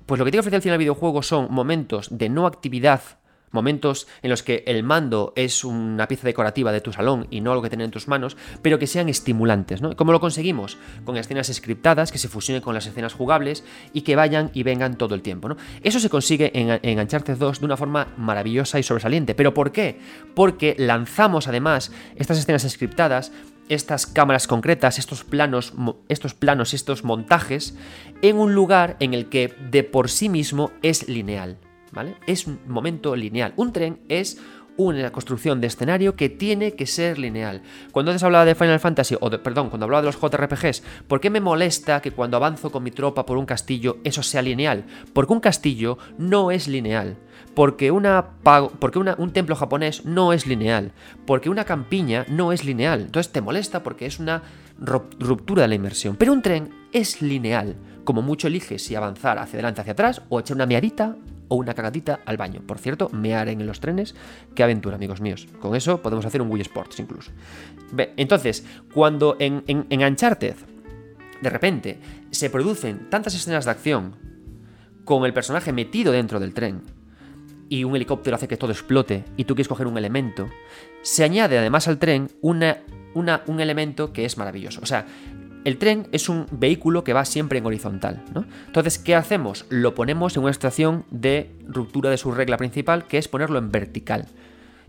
Pues 0.07 0.19
lo 0.19 0.25
que 0.25 0.31
tiene 0.31 0.43
que 0.43 0.49
ofrecer 0.49 0.59
el 0.59 0.63
cine 0.63 0.73
al 0.75 0.79
videojuego 0.79 1.23
son 1.23 1.49
momentos 1.51 2.09
de 2.11 2.29
no 2.29 2.47
actividad 2.47 3.01
momentos 3.53 4.09
en 4.23 4.31
los 4.31 4.43
que 4.43 4.65
el 4.67 4.83
mando 4.83 5.33
es 5.37 5.65
una 5.65 6.09
pieza 6.09 6.27
decorativa 6.27 6.73
de 6.73 6.81
tu 6.81 6.93
salón 6.93 7.27
y 7.31 7.41
no 7.41 7.53
algo 7.53 7.63
que 7.63 7.71
tener 7.71 7.85
en 7.85 7.91
tus 7.91 8.09
manos, 8.09 8.37
pero 8.63 8.79
que 8.79 8.87
sean 8.87 9.09
estimulantes. 9.09 9.81
¿no? 9.81 9.95
¿Cómo 9.97 10.13
lo 10.13 10.21
conseguimos? 10.21 10.79
Con 11.05 11.17
escenas 11.17 11.49
scriptadas 11.53 12.13
que 12.13 12.19
se 12.19 12.29
fusionen 12.29 12.63
con 12.63 12.75
las 12.75 12.87
escenas 12.87 13.15
jugables 13.15 13.65
y 13.93 14.03
que 14.03 14.17
vayan 14.17 14.51
y 14.55 14.63
vengan 14.63 14.97
todo 14.97 15.15
el 15.15 15.23
tiempo. 15.23 15.57
Eso 15.83 16.01
se 16.01 16.11
consigue 16.11 16.51
en, 16.59 16.79
en 16.83 16.99
Uncharted 16.99 17.37
2 17.37 17.61
de 17.61 17.67
una 17.67 17.77
forma 17.77 18.09
maravillosa 18.17 18.79
y 18.79 18.83
sobresaliente. 18.83 19.35
¿Pero 19.35 19.55
por 19.55 19.73
qué? 19.73 19.99
Porque 20.35 20.75
lanzamos 20.79 21.49
además 21.49 21.93
estas 22.17 22.39
escenas 22.39 22.63
scriptadas 22.63 23.33
estas 23.69 24.07
cámaras 24.07 24.47
concretas, 24.47 24.99
estos 24.99 25.25
planos, 25.25 25.73
estos 26.09 26.35
planos, 26.35 26.75
estos 26.75 27.05
montajes, 27.05 27.75
en 28.21 28.37
un 28.37 28.55
lugar 28.55 28.97
en 29.01 29.15
el 29.15 29.29
que 29.29 29.55
de 29.71 29.83
por 29.83 30.11
sí 30.11 30.29
mismo 30.29 30.73
es 30.83 31.09
lineal. 31.09 31.59
¿Vale? 31.93 32.17
Es 32.27 32.47
un 32.47 32.59
momento 32.67 33.15
lineal. 33.15 33.53
Un 33.57 33.73
tren 33.73 34.01
es 34.09 34.39
una 34.77 35.13
construcción 35.13 35.61
de 35.61 35.67
escenario 35.67 36.17
que 36.17 36.29
tiene 36.29 36.73
que 36.73 36.87
ser 36.87 37.19
lineal. 37.19 37.63
Cuando 37.93 38.11
antes 38.11 38.23
hablaba 38.23 38.45
de 38.45 38.55
Final 38.55 38.81
Fantasy, 38.81 39.17
o 39.21 39.31
de, 39.31 39.39
perdón, 39.39 39.69
cuando 39.69 39.85
hablaba 39.85 40.03
de 40.03 40.07
los 40.07 40.21
JRPGs, 40.21 40.83
¿por 41.07 41.21
qué 41.21 41.31
me 41.31 41.41
molesta 41.41 42.01
que 42.01 42.13
cuando 42.13 42.37
avanzo 42.37 42.73
con 42.73 42.83
mi 42.83 42.91
tropa 42.91 43.27
por 43.27 43.37
un 43.37 43.47
castillo 43.47 43.99
eso 44.05 44.23
sea 44.23 44.43
lineal? 44.43 44.85
Porque 45.13 45.33
un 45.33 45.41
castillo 45.41 45.99
no 46.19 46.51
es 46.51 46.69
lineal. 46.69 47.17
Porque, 47.55 47.93
porque 48.79 48.99
un 48.99 49.33
templo 49.33 49.57
japonés 49.57 50.07
no 50.07 50.33
es 50.33 50.47
lineal. 50.47 50.93
Porque 51.27 51.51
una 51.51 51.65
campiña 51.65 52.25
no 52.29 52.53
es 52.53 52.65
lineal. 52.65 53.03
Entonces 53.03 53.31
te 53.33 53.43
molesta 53.43 53.83
porque 53.83 54.07
es 54.07 54.19
una 54.19 54.43
ruptura 54.79 55.63
de 55.63 55.69
la 55.69 55.75
inmersión. 55.75 56.17
Pero 56.17 56.33
un 56.33 56.41
tren 56.41 56.71
es 56.93 57.21
lineal. 57.21 57.77
Como 58.05 58.23
mucho 58.23 58.49
eliges 58.49 58.83
si 58.83 58.95
avanzar 58.95 59.39
hacia 59.39 59.59
adelante, 59.59 59.83
hacia 59.83 59.93
atrás, 59.93 60.23
o 60.29 60.41
echar 60.41 60.57
una 60.57 60.67
miadita 60.67 61.17
o 61.53 61.55
una 61.55 61.75
cagadita 61.75 62.21
al 62.25 62.39
baño. 62.39 62.63
Por 62.67 62.79
cierto, 62.79 63.11
mear 63.11 63.51
en 63.51 63.67
los 63.67 63.79
trenes, 63.79 64.15
qué 64.55 64.63
aventura, 64.63 64.97
amigos 64.97 65.21
míos. 65.21 65.47
Con 65.61 65.77
eso 65.77 66.01
podemos 66.01 66.25
hacer 66.25 66.41
un 66.41 66.51
Wii 66.51 66.63
Sports 66.63 66.99
incluso. 66.99 67.31
entonces, 68.17 68.65
cuando 68.95 69.37
en, 69.39 69.63
en, 69.67 70.03
Uncharted, 70.03 70.57
de 71.43 71.51
repente, 71.51 71.99
se 72.31 72.49
producen 72.49 73.11
tantas 73.11 73.35
escenas 73.35 73.67
de 73.67 73.71
acción 73.71 74.17
con 75.05 75.27
el 75.27 75.35
personaje 75.35 75.75
metido 75.75 76.11
dentro 76.11 76.41
del 76.41 76.55
tren, 76.55 76.81
y 77.69 77.85
un 77.85 77.97
helicóptero 77.97 78.37
hace 78.37 78.49
que 78.49 78.57
todo 78.57 78.73
explote 78.73 79.25
y 79.37 79.45
tú 79.45 79.55
quieres 79.55 79.69
coger 79.69 79.87
un 79.87 79.99
elemento, 79.99 80.49
se 81.03 81.23
añade 81.23 81.59
además 81.59 81.87
al 81.87 81.99
tren 81.99 82.31
una, 82.41 82.79
una, 83.13 83.43
un 83.47 83.61
elemento 83.61 84.13
que 84.13 84.25
es 84.25 84.39
maravilloso. 84.39 84.81
O 84.83 84.87
sea, 84.87 85.07
el 85.65 85.79
tren 85.79 86.09
es 86.13 86.29
un 86.29 86.47
vehículo 86.51 87.05
que 87.05 87.13
va 87.13 87.25
siempre 87.25 87.59
en 87.59 87.67
horizontal, 87.67 88.23
¿no? 88.35 88.45
Entonces, 88.67 88.99
¿qué 88.99 89.15
hacemos? 89.15 89.67
Lo 89.69 89.95
ponemos 89.95 90.37
en 90.37 90.43
una 90.43 90.53
situación 90.53 91.05
de 91.11 91.51
ruptura 91.67 92.11
de 92.11 92.19
su 92.19 92.33
regla 92.33 92.57
principal, 92.57 93.07
que 93.07 93.19
es 93.19 93.29
ponerlo 93.29 93.59
en 93.59 93.71
vertical. 93.71 94.27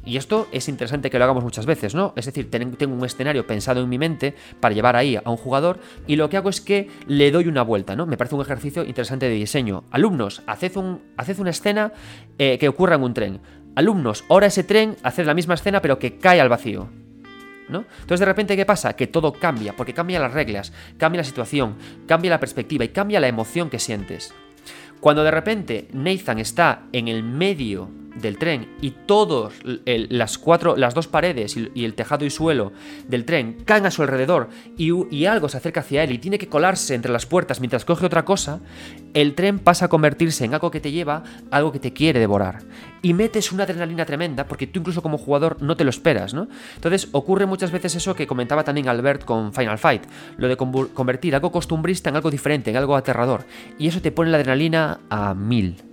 Y 0.06 0.18
esto 0.18 0.48
es 0.52 0.68
interesante 0.68 1.10
que 1.10 1.18
lo 1.18 1.24
hagamos 1.24 1.44
muchas 1.44 1.66
veces, 1.66 1.96
¿no? 1.96 2.14
Es 2.18 2.26
decir, 2.26 2.52
tengo 2.52 2.94
un 2.94 3.06
escenario 3.06 3.48
pensado 3.48 3.82
en 3.82 3.88
mi 3.88 3.98
mente 3.98 4.36
para 4.60 4.76
llevar 4.76 4.98
ahí 4.98 5.16
a 5.16 5.30
un 5.30 5.38
jugador 5.38 5.80
y 6.08 6.18
lo 6.18 6.30
que 6.30 6.36
hago 6.36 6.50
es 6.50 6.60
que 6.60 6.90
le 7.08 7.32
doy 7.32 7.48
una 7.48 7.62
vuelta, 7.62 7.96
¿no? 7.96 8.06
Me 8.06 8.18
parece 8.18 8.36
un 8.36 8.42
ejercicio 8.42 8.84
interesante 8.84 9.30
de 9.30 9.36
diseño. 9.36 9.86
Alumnos, 9.92 10.42
haced, 10.46 10.76
un, 10.76 11.02
haced 11.16 11.40
una 11.40 11.52
escena 11.52 11.94
eh, 12.38 12.58
que 12.60 12.68
ocurra 12.68 12.96
en 12.96 13.04
un 13.04 13.14
tren. 13.14 13.40
Alumnos, 13.76 14.26
ahora 14.28 14.48
ese 14.48 14.66
tren, 14.66 14.98
haced 15.04 15.26
la 15.26 15.34
misma 15.34 15.54
escena 15.54 15.82
pero 15.82 16.00
que 16.00 16.18
cae 16.18 16.42
al 16.42 16.50
vacío. 16.50 16.90
Entonces 17.68 18.20
de 18.20 18.26
repente, 18.26 18.56
¿qué 18.56 18.66
pasa? 18.66 18.96
Que 18.96 19.08
todo 19.08 19.34
cambia, 19.34 19.76
porque 19.76 19.94
cambian 19.94 20.22
las 20.22 20.34
reglas, 20.34 20.74
cambia 20.98 21.22
la 21.22 21.26
situación, 21.26 21.76
cambia 22.08 22.32
la 22.32 22.40
perspectiva 22.40 22.86
y 22.86 22.90
cambia 22.90 23.20
la 23.20 23.28
emoción 23.28 23.70
que 23.70 23.80
sientes. 23.80 24.34
Cuando 25.00 25.24
de 25.24 25.32
repente 25.32 25.88
Nathan 25.92 26.40
está 26.40 26.84
en 26.94 27.08
el 27.10 27.24
medio 27.24 27.90
del 28.16 28.38
tren 28.38 28.68
y 28.82 28.92
todos 28.92 29.54
las 29.64 30.38
cuatro, 30.38 30.76
las 30.78 30.94
dos 30.94 31.08
paredes 31.08 31.58
y, 31.58 31.86
el 31.86 31.96
tejado 31.96 32.26
y 32.26 32.30
suelo 32.30 32.72
del 33.08 33.26
tren 33.26 33.58
caen 33.66 33.86
a 33.86 33.92
su 33.92 34.02
alrededor 34.02 34.50
y, 34.78 35.26
algo 35.26 35.50
se 35.50 35.58
acerca 35.58 35.80
hacia 35.80 36.04
él 36.04 36.12
y 36.12 36.18
tiene 36.18 36.38
que 36.38 36.50
colarse 36.50 36.96
entre 36.96 37.12
las 37.12 37.26
puertas 37.26 37.60
mientras 37.60 37.86
coge 37.86 38.06
otra 38.06 38.26
cosa, 38.26 38.60
el 39.14 39.36
tren 39.36 39.60
pasa 39.60 39.86
a 39.86 39.88
convertirse 39.88 40.46
en 40.46 40.54
algo 40.54 40.70
que 40.72 40.80
te 40.80 40.92
lleva 40.92 41.24
algo 41.52 41.72
que 41.72 41.80
te 41.80 41.94
quiere 41.94 42.20
devorar. 42.20 42.64
Y 43.02 43.14
metes 43.14 43.52
una 43.52 43.64
adrenalina 43.64 44.06
tremenda 44.06 44.48
porque 44.48 44.68
tú 44.68 44.80
incluso 44.80 45.02
como 45.02 45.18
jugador 45.18 45.62
no 45.62 45.76
te 45.76 45.84
lo 45.84 45.90
esperas, 45.90 46.34
¿no? 46.34 46.48
Entonces 46.76 47.10
ocurre 47.12 47.46
muchas 47.46 47.72
veces 47.72 47.96
eso 47.96 48.16
que 48.16 48.28
comentaba 48.28 48.64
también 48.64 48.88
Albert 48.90 49.26
con 49.26 49.54
Final 49.54 49.78
Fight, 49.78 50.04
lo 50.38 50.48
de 50.48 50.58
convertir 50.58 51.36
algo 51.36 51.52
costumbrista 51.52 52.10
en 52.10 52.16
algo 52.16 52.32
diferente, 52.32 52.72
en 52.72 52.78
algo 52.78 52.96
aterrador. 52.96 53.46
Y 53.78 53.88
eso 53.88 54.02
te 54.02 54.12
pone 54.12 54.32
la 54.32 54.38
adrenalina 54.38 55.00
a 55.10 55.34
mil. 55.34 55.93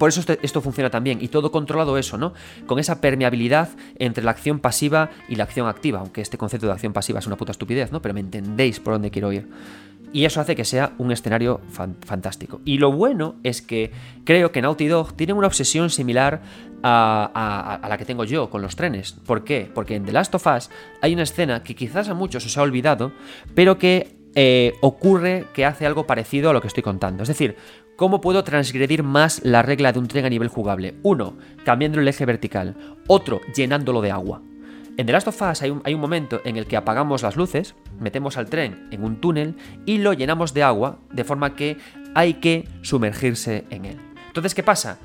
Por 0.00 0.08
eso 0.08 0.20
este, 0.20 0.38
esto 0.40 0.62
funciona 0.62 0.88
también 0.88 1.18
y 1.20 1.28
todo 1.28 1.52
controlado 1.52 1.98
eso, 1.98 2.16
¿no? 2.16 2.32
Con 2.64 2.78
esa 2.78 3.02
permeabilidad 3.02 3.68
entre 3.98 4.24
la 4.24 4.30
acción 4.30 4.58
pasiva 4.58 5.10
y 5.28 5.36
la 5.36 5.44
acción 5.44 5.68
activa, 5.68 5.98
aunque 5.98 6.22
este 6.22 6.38
concepto 6.38 6.66
de 6.66 6.72
acción 6.72 6.94
pasiva 6.94 7.18
es 7.18 7.26
una 7.26 7.36
puta 7.36 7.52
estupidez, 7.52 7.92
¿no? 7.92 8.00
Pero 8.00 8.14
me 8.14 8.20
entendéis 8.20 8.80
por 8.80 8.94
dónde 8.94 9.10
quiero 9.10 9.30
ir. 9.30 9.46
Y 10.10 10.24
eso 10.24 10.40
hace 10.40 10.56
que 10.56 10.64
sea 10.64 10.94
un 10.96 11.12
escenario 11.12 11.60
fantástico. 11.68 12.62
Y 12.64 12.78
lo 12.78 12.90
bueno 12.92 13.34
es 13.42 13.60
que 13.60 13.92
creo 14.24 14.52
que 14.52 14.62
Naughty 14.62 14.86
Dog 14.86 15.12
tiene 15.12 15.34
una 15.34 15.48
obsesión 15.48 15.90
similar 15.90 16.40
a, 16.82 17.86
la 17.86 17.98
que 17.98 18.06
tengo 18.06 18.24
yo 18.24 18.48
con 18.48 18.62
los 18.62 18.76
trenes. 18.76 19.12
¿Por 19.12 19.44
qué? 19.44 19.70
Porque 19.74 19.96
en 19.96 20.06
The 20.06 20.12
Last 20.12 20.34
of 20.34 20.46
Us 20.46 20.70
hay 21.02 21.12
una 21.12 21.24
escena 21.24 21.62
que 21.62 21.74
quizás 21.74 22.08
a 22.08 22.14
muchos 22.14 22.46
os 22.46 22.56
ha 22.56 22.62
olvidado, 22.62 23.12
pero 23.54 23.76
que 23.76 24.16
eh, 24.34 24.74
ocurre 24.80 25.46
que 25.52 25.64
hace 25.64 25.86
algo 25.86 26.06
parecido 26.06 26.50
a 26.50 26.52
lo 26.52 26.60
que 26.60 26.68
estoy 26.68 26.84
contando. 26.84 27.24
Es 27.24 27.28
decir, 27.28 27.56
¿Cómo 28.00 28.22
puedo 28.22 28.42
transgredir 28.44 29.02
más 29.02 29.42
la 29.44 29.60
regla 29.60 29.92
de 29.92 29.98
un 29.98 30.08
tren 30.08 30.24
a 30.24 30.30
nivel 30.30 30.48
jugable? 30.48 30.94
Uno, 31.02 31.36
cambiando 31.66 32.00
el 32.00 32.08
eje 32.08 32.24
vertical. 32.24 32.74
Otro, 33.06 33.42
llenándolo 33.54 34.00
de 34.00 34.10
agua. 34.10 34.40
En 34.96 35.04
The 35.04 35.12
Last 35.12 35.28
of 35.28 35.42
Us 35.42 35.60
hay 35.60 35.68
un, 35.68 35.82
hay 35.84 35.92
un, 35.92 36.00
momento 36.00 36.40
en 36.46 36.56
el 36.56 36.64
que 36.64 36.78
apagamos 36.78 37.22
las 37.22 37.36
luces, 37.36 37.74
metemos 37.98 38.38
al 38.38 38.48
tren 38.48 38.88
en 38.90 39.04
un 39.04 39.20
túnel 39.20 39.54
y 39.84 39.98
lo 39.98 40.14
llenamos 40.14 40.54
de 40.54 40.62
agua, 40.62 41.00
de 41.12 41.24
forma 41.24 41.54
que 41.54 41.76
hay 42.14 42.32
que 42.40 42.66
sumergirse 42.80 43.66
en 43.68 43.84
él. 43.84 43.98
Entonces, 44.28 44.54
¿qué 44.54 44.62
pasa? 44.62 44.96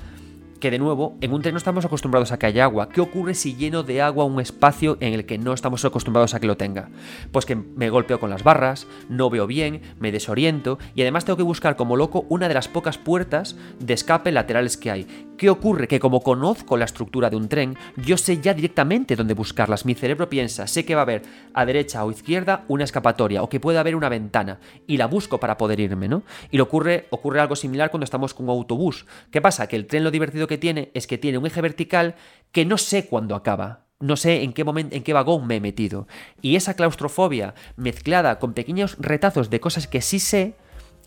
Que 0.58 0.70
de 0.70 0.78
nuevo, 0.78 1.16
en 1.20 1.32
un 1.32 1.42
tren 1.42 1.54
no 1.54 1.58
estamos 1.58 1.84
acostumbrados 1.84 2.32
a 2.32 2.38
que 2.38 2.46
haya 2.46 2.64
agua. 2.64 2.88
¿Qué 2.88 3.00
ocurre 3.00 3.34
si 3.34 3.54
lleno 3.54 3.82
de 3.82 4.02
agua 4.02 4.24
un 4.24 4.40
espacio 4.40 4.96
en 5.00 5.14
el 5.14 5.26
que 5.26 5.38
no 5.38 5.52
estamos 5.52 5.84
acostumbrados 5.84 6.34
a 6.34 6.40
que 6.40 6.46
lo 6.46 6.56
tenga? 6.56 6.88
Pues 7.32 7.46
que 7.46 7.56
me 7.56 7.90
golpeo 7.90 8.20
con 8.20 8.30
las 8.30 8.42
barras, 8.42 8.86
no 9.08 9.30
veo 9.30 9.46
bien, 9.46 9.82
me 9.98 10.12
desoriento 10.12 10.78
y 10.94 11.02
además 11.02 11.24
tengo 11.24 11.36
que 11.36 11.42
buscar 11.42 11.76
como 11.76 11.96
loco 11.96 12.26
una 12.28 12.48
de 12.48 12.54
las 12.54 12.68
pocas 12.68 12.98
puertas 12.98 13.56
de 13.80 13.94
escape 13.94 14.32
laterales 14.32 14.76
que 14.76 14.90
hay. 14.90 15.26
¿Qué 15.36 15.50
ocurre? 15.50 15.86
Que 15.86 16.00
como 16.00 16.22
conozco 16.22 16.78
la 16.78 16.86
estructura 16.86 17.28
de 17.28 17.36
un 17.36 17.48
tren, 17.48 17.76
yo 17.96 18.16
sé 18.16 18.40
ya 18.40 18.54
directamente 18.54 19.16
dónde 19.16 19.34
buscarlas. 19.34 19.84
Mi 19.84 19.94
cerebro 19.94 20.30
piensa, 20.30 20.66
sé 20.66 20.86
que 20.86 20.94
va 20.94 21.02
a 21.02 21.02
haber 21.02 21.22
a 21.52 21.66
derecha 21.66 22.04
o 22.04 22.10
izquierda 22.10 22.64
una 22.68 22.84
escapatoria 22.84 23.42
o 23.42 23.48
que 23.50 23.60
puede 23.60 23.78
haber 23.78 23.96
una 23.96 24.08
ventana 24.08 24.58
y 24.86 24.96
la 24.96 25.06
busco 25.06 25.38
para 25.38 25.58
poder 25.58 25.78
irme, 25.80 26.08
¿no? 26.08 26.22
Y 26.50 26.56
lo 26.56 26.64
ocurre, 26.64 27.06
ocurre 27.10 27.40
algo 27.40 27.54
similar 27.54 27.90
cuando 27.90 28.04
estamos 28.04 28.32
con 28.32 28.46
un 28.46 28.50
autobús. 28.56 29.04
¿Qué 29.30 29.42
pasa? 29.42 29.66
Que 29.66 29.76
el 29.76 29.86
tren 29.86 30.04
lo 30.04 30.10
divertido 30.10 30.46
que 30.46 30.56
tiene 30.56 30.90
es 30.94 31.06
que 31.06 31.18
tiene 31.18 31.36
un 31.36 31.46
eje 31.46 31.60
vertical 31.60 32.14
que 32.50 32.64
no 32.64 32.78
sé 32.78 33.06
cuándo 33.06 33.34
acaba. 33.34 33.84
No 34.00 34.16
sé 34.16 34.42
en 34.42 34.54
qué 34.54 34.64
momento, 34.64 34.96
en 34.96 35.02
qué 35.02 35.12
vagón 35.12 35.46
me 35.46 35.56
he 35.56 35.60
metido. 35.60 36.06
Y 36.40 36.56
esa 36.56 36.74
claustrofobia 36.74 37.54
mezclada 37.76 38.38
con 38.38 38.54
pequeños 38.54 38.96
retazos 38.98 39.50
de 39.50 39.60
cosas 39.60 39.86
que 39.86 40.00
sí 40.00 40.18
sé, 40.18 40.54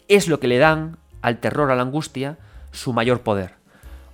es 0.08 0.28
lo 0.28 0.40
que 0.40 0.48
le 0.48 0.60
dan 0.60 0.98
al 1.24 1.40
terror, 1.40 1.72
a 1.72 1.76
la 1.76 1.82
angustia, 1.82 2.38
su 2.72 2.94
mayor 2.94 3.22
poder. 3.22 3.59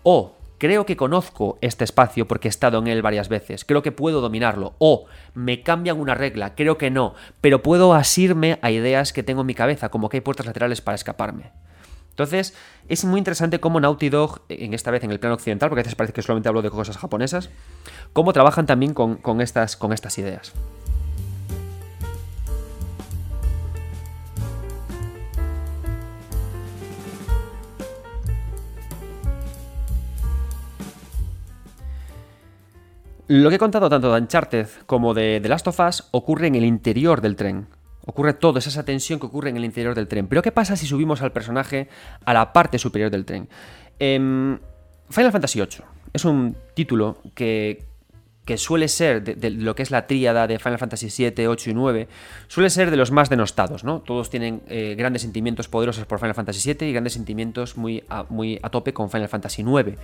O 0.08 0.36
creo 0.60 0.86
que 0.86 0.96
conozco 0.96 1.58
este 1.62 1.84
espacio 1.84 2.28
porque 2.28 2.48
he 2.48 2.50
estado 2.50 2.78
en 2.78 2.86
él 2.86 3.02
varias 3.02 3.28
veces, 3.28 3.66
creo 3.66 3.82
que 3.82 3.92
puedo 3.92 4.22
dominarlo. 4.22 4.76
O 4.78 5.08
me 5.34 5.64
cambian 5.64 6.00
una 6.00 6.14
regla, 6.14 6.54
creo 6.54 6.78
que 6.78 6.92
no, 6.92 7.16
pero 7.42 7.64
puedo 7.64 7.96
asirme 7.96 8.60
a 8.62 8.70
ideas 8.70 9.14
que 9.14 9.24
tengo 9.24 9.42
en 9.42 9.48
mi 9.48 9.56
cabeza, 9.56 9.90
como 9.90 10.08
que 10.08 10.18
hay 10.18 10.22
puertas 10.22 10.46
laterales 10.46 10.80
para 10.80 10.94
escaparme. 10.94 11.54
Entonces, 12.12 12.54
es 12.88 13.04
muy 13.04 13.18
interesante 13.18 13.60
cómo 13.60 13.80
Naughty 13.80 14.10
Dog, 14.10 14.42
en 14.48 14.76
esta 14.76 14.92
vez 14.92 15.04
en 15.04 15.10
el 15.10 15.20
plano 15.20 15.34
occidental, 15.34 15.70
porque 15.70 15.80
a 15.80 15.84
veces 15.84 15.96
parece 15.96 16.14
que 16.14 16.22
solamente 16.22 16.50
hablo 16.50 16.62
de 16.62 16.70
cosas 16.70 16.98
japonesas, 16.98 17.50
cómo 18.14 18.32
trabajan 18.32 18.68
también 18.68 18.94
con, 18.94 19.42
estas, 19.42 19.76
con 19.76 19.92
estas 19.92 20.20
ideas. 20.20 20.54
Lo 33.28 33.50
que 33.50 33.56
he 33.56 33.60
contado 33.60 33.90
tanto 33.90 34.14
de 34.14 34.22
Uncharted 34.22 34.68
como 34.86 35.16
de 35.16 35.40
The 35.42 35.50
Last 35.50 35.68
of 35.68 35.80
Us 35.80 36.04
ocurre 36.12 36.46
en 36.46 36.56
el 36.56 36.64
interior 36.64 37.22
del 37.22 37.36
tren. 37.36 37.68
Ocurre 38.06 38.34
todo, 38.34 38.60
es 38.60 38.68
esa 38.68 38.86
tensión 38.86 39.20
que 39.20 39.26
ocurre 39.26 39.50
en 39.50 39.58
el 39.58 39.66
interior 39.66 39.96
del 39.96 40.08
tren. 40.08 40.28
Pero 40.28 40.44
¿qué 40.44 40.52
pasa 40.52 40.76
si 40.76 40.86
subimos 40.86 41.24
al 41.24 41.32
personaje 41.32 41.90
a 42.24 42.34
la 42.34 42.54
parte 42.54 42.78
superior 42.78 43.10
del 43.10 43.26
tren? 43.26 43.50
Em, 43.98 44.60
Final 45.10 45.32
Fantasy 45.32 45.60
VIII 45.60 45.86
es 46.14 46.24
un 46.24 46.56
título 46.76 47.18
que, 47.34 47.84
que 48.46 48.58
suele 48.58 48.88
ser, 48.88 49.24
de, 49.24 49.50
lo 49.50 49.76
que 49.76 49.82
es 49.82 49.90
la 49.90 50.06
tríada 50.06 50.46
de 50.46 50.60
Final 50.60 50.78
Fantasy 50.78 51.08
VII, 51.08 51.48
8 51.48 51.72
y 51.72 51.74
9, 51.74 52.08
suele 52.48 52.70
ser 52.70 52.92
de 52.92 52.98
los 52.98 53.12
más 53.12 53.30
denostados, 53.30 53.84
¿no? 53.84 54.02
Todos 54.02 54.30
tienen 54.30 54.62
eh, 54.68 54.94
grandes 54.96 55.24
sentimientos 55.24 55.68
poderosos 55.68 56.06
por 56.06 56.20
Final 56.20 56.36
Fantasy 56.36 56.74
VII 56.74 56.88
y 56.88 56.92
grandes 56.94 57.14
sentimientos 57.14 57.76
muy 57.76 58.04
a, 58.08 58.26
muy 58.30 58.60
a 58.62 58.70
tope 58.70 58.94
con 58.94 59.10
Final 59.10 59.30
Fantasy 59.30 59.64
IX. 59.64 59.98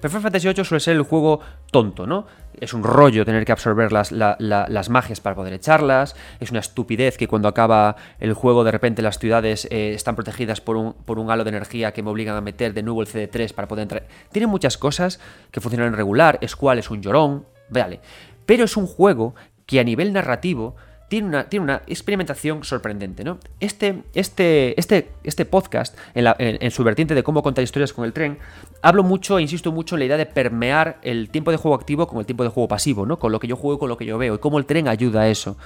Pero 0.00 0.10
Final 0.10 0.22
Fantasy 0.22 0.48
VIII 0.48 0.64
suele 0.64 0.80
ser 0.80 0.94
el 0.94 1.02
juego 1.02 1.40
tonto, 1.72 2.06
¿no? 2.06 2.26
Es 2.60 2.72
un 2.72 2.84
rollo 2.84 3.24
tener 3.24 3.44
que 3.44 3.50
absorber 3.50 3.90
las, 3.90 4.12
las 4.12 4.88
magias 4.90 5.20
para 5.20 5.34
poder 5.34 5.52
echarlas, 5.52 6.14
es 6.38 6.52
una 6.52 6.60
estupidez 6.60 7.16
que 7.16 7.26
cuando 7.26 7.48
acaba 7.48 7.96
el 8.20 8.32
juego 8.32 8.62
de 8.62 8.70
repente 8.70 9.02
las 9.02 9.18
ciudades 9.18 9.66
eh, 9.70 9.92
están 9.94 10.14
protegidas 10.14 10.60
por 10.60 10.76
un, 10.76 10.92
por 10.92 11.18
un 11.18 11.30
halo 11.30 11.42
de 11.42 11.50
energía 11.50 11.92
que 11.92 12.02
me 12.04 12.10
obligan 12.10 12.36
a 12.36 12.40
meter 12.40 12.74
de 12.74 12.82
nuevo 12.84 13.02
el 13.02 13.08
CD3 13.08 13.52
para 13.54 13.66
poder 13.66 13.82
entrar. 13.82 14.06
Tiene 14.30 14.46
muchas 14.46 14.78
cosas 14.78 15.18
que 15.50 15.60
funcionan 15.60 15.94
regular, 15.94 16.38
Squall 16.46 16.78
es 16.78 16.90
un 16.90 17.02
llorón, 17.02 17.44
Vale. 17.70 18.00
Pero 18.46 18.64
es 18.64 18.76
un 18.76 18.86
juego 18.86 19.34
que 19.66 19.80
a 19.80 19.84
nivel 19.84 20.12
narrativo 20.12 20.76
tiene 21.08 21.26
una, 21.26 21.48
tiene 21.48 21.64
una 21.64 21.82
experimentación 21.86 22.64
sorprendente, 22.64 23.24
¿no? 23.24 23.38
Este, 23.60 24.02
este, 24.14 24.78
este, 24.78 25.10
este 25.24 25.44
podcast, 25.46 25.96
en, 26.14 26.70
su 26.70 26.84
vertiente 26.84 27.14
de 27.14 27.22
cómo 27.22 27.42
contar 27.42 27.64
historias 27.64 27.92
con 27.92 28.04
el 28.04 28.12
tren, 28.12 28.38
hablo 28.82 29.02
mucho, 29.02 29.38
e 29.38 29.42
insisto 29.42 29.72
mucho 29.72 29.96
en 29.96 30.00
la 30.00 30.04
idea 30.04 30.16
de 30.18 30.26
permear 30.26 30.98
el 31.02 31.30
tiempo 31.30 31.50
de 31.50 31.56
juego 31.56 31.74
activo 31.74 32.06
con 32.06 32.18
el 32.18 32.26
tiempo 32.26 32.44
de 32.44 32.50
juego 32.50 32.68
pasivo, 32.68 33.06
¿no? 33.06 33.18
Con 33.18 33.32
lo 33.32 33.40
que 33.40 33.46
yo 33.46 33.56
juego 33.56 33.76
y 33.76 33.78
con 33.78 33.88
lo 33.88 33.96
que 33.96 34.04
yo 34.04 34.18
veo, 34.18 34.34
y 34.34 34.38
cómo 34.38 34.58
el 34.58 34.66
tren 34.66 34.86
ayuda 34.86 35.22
a 35.22 35.28
eso. 35.28 35.56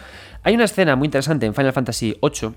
Hay 0.44 0.54
una 0.54 0.64
escena 0.64 0.94
muy 0.94 1.06
interesante 1.06 1.44
en 1.46 1.54
Final 1.54 1.72
Fantasy 1.72 2.16
VIII, 2.22 2.54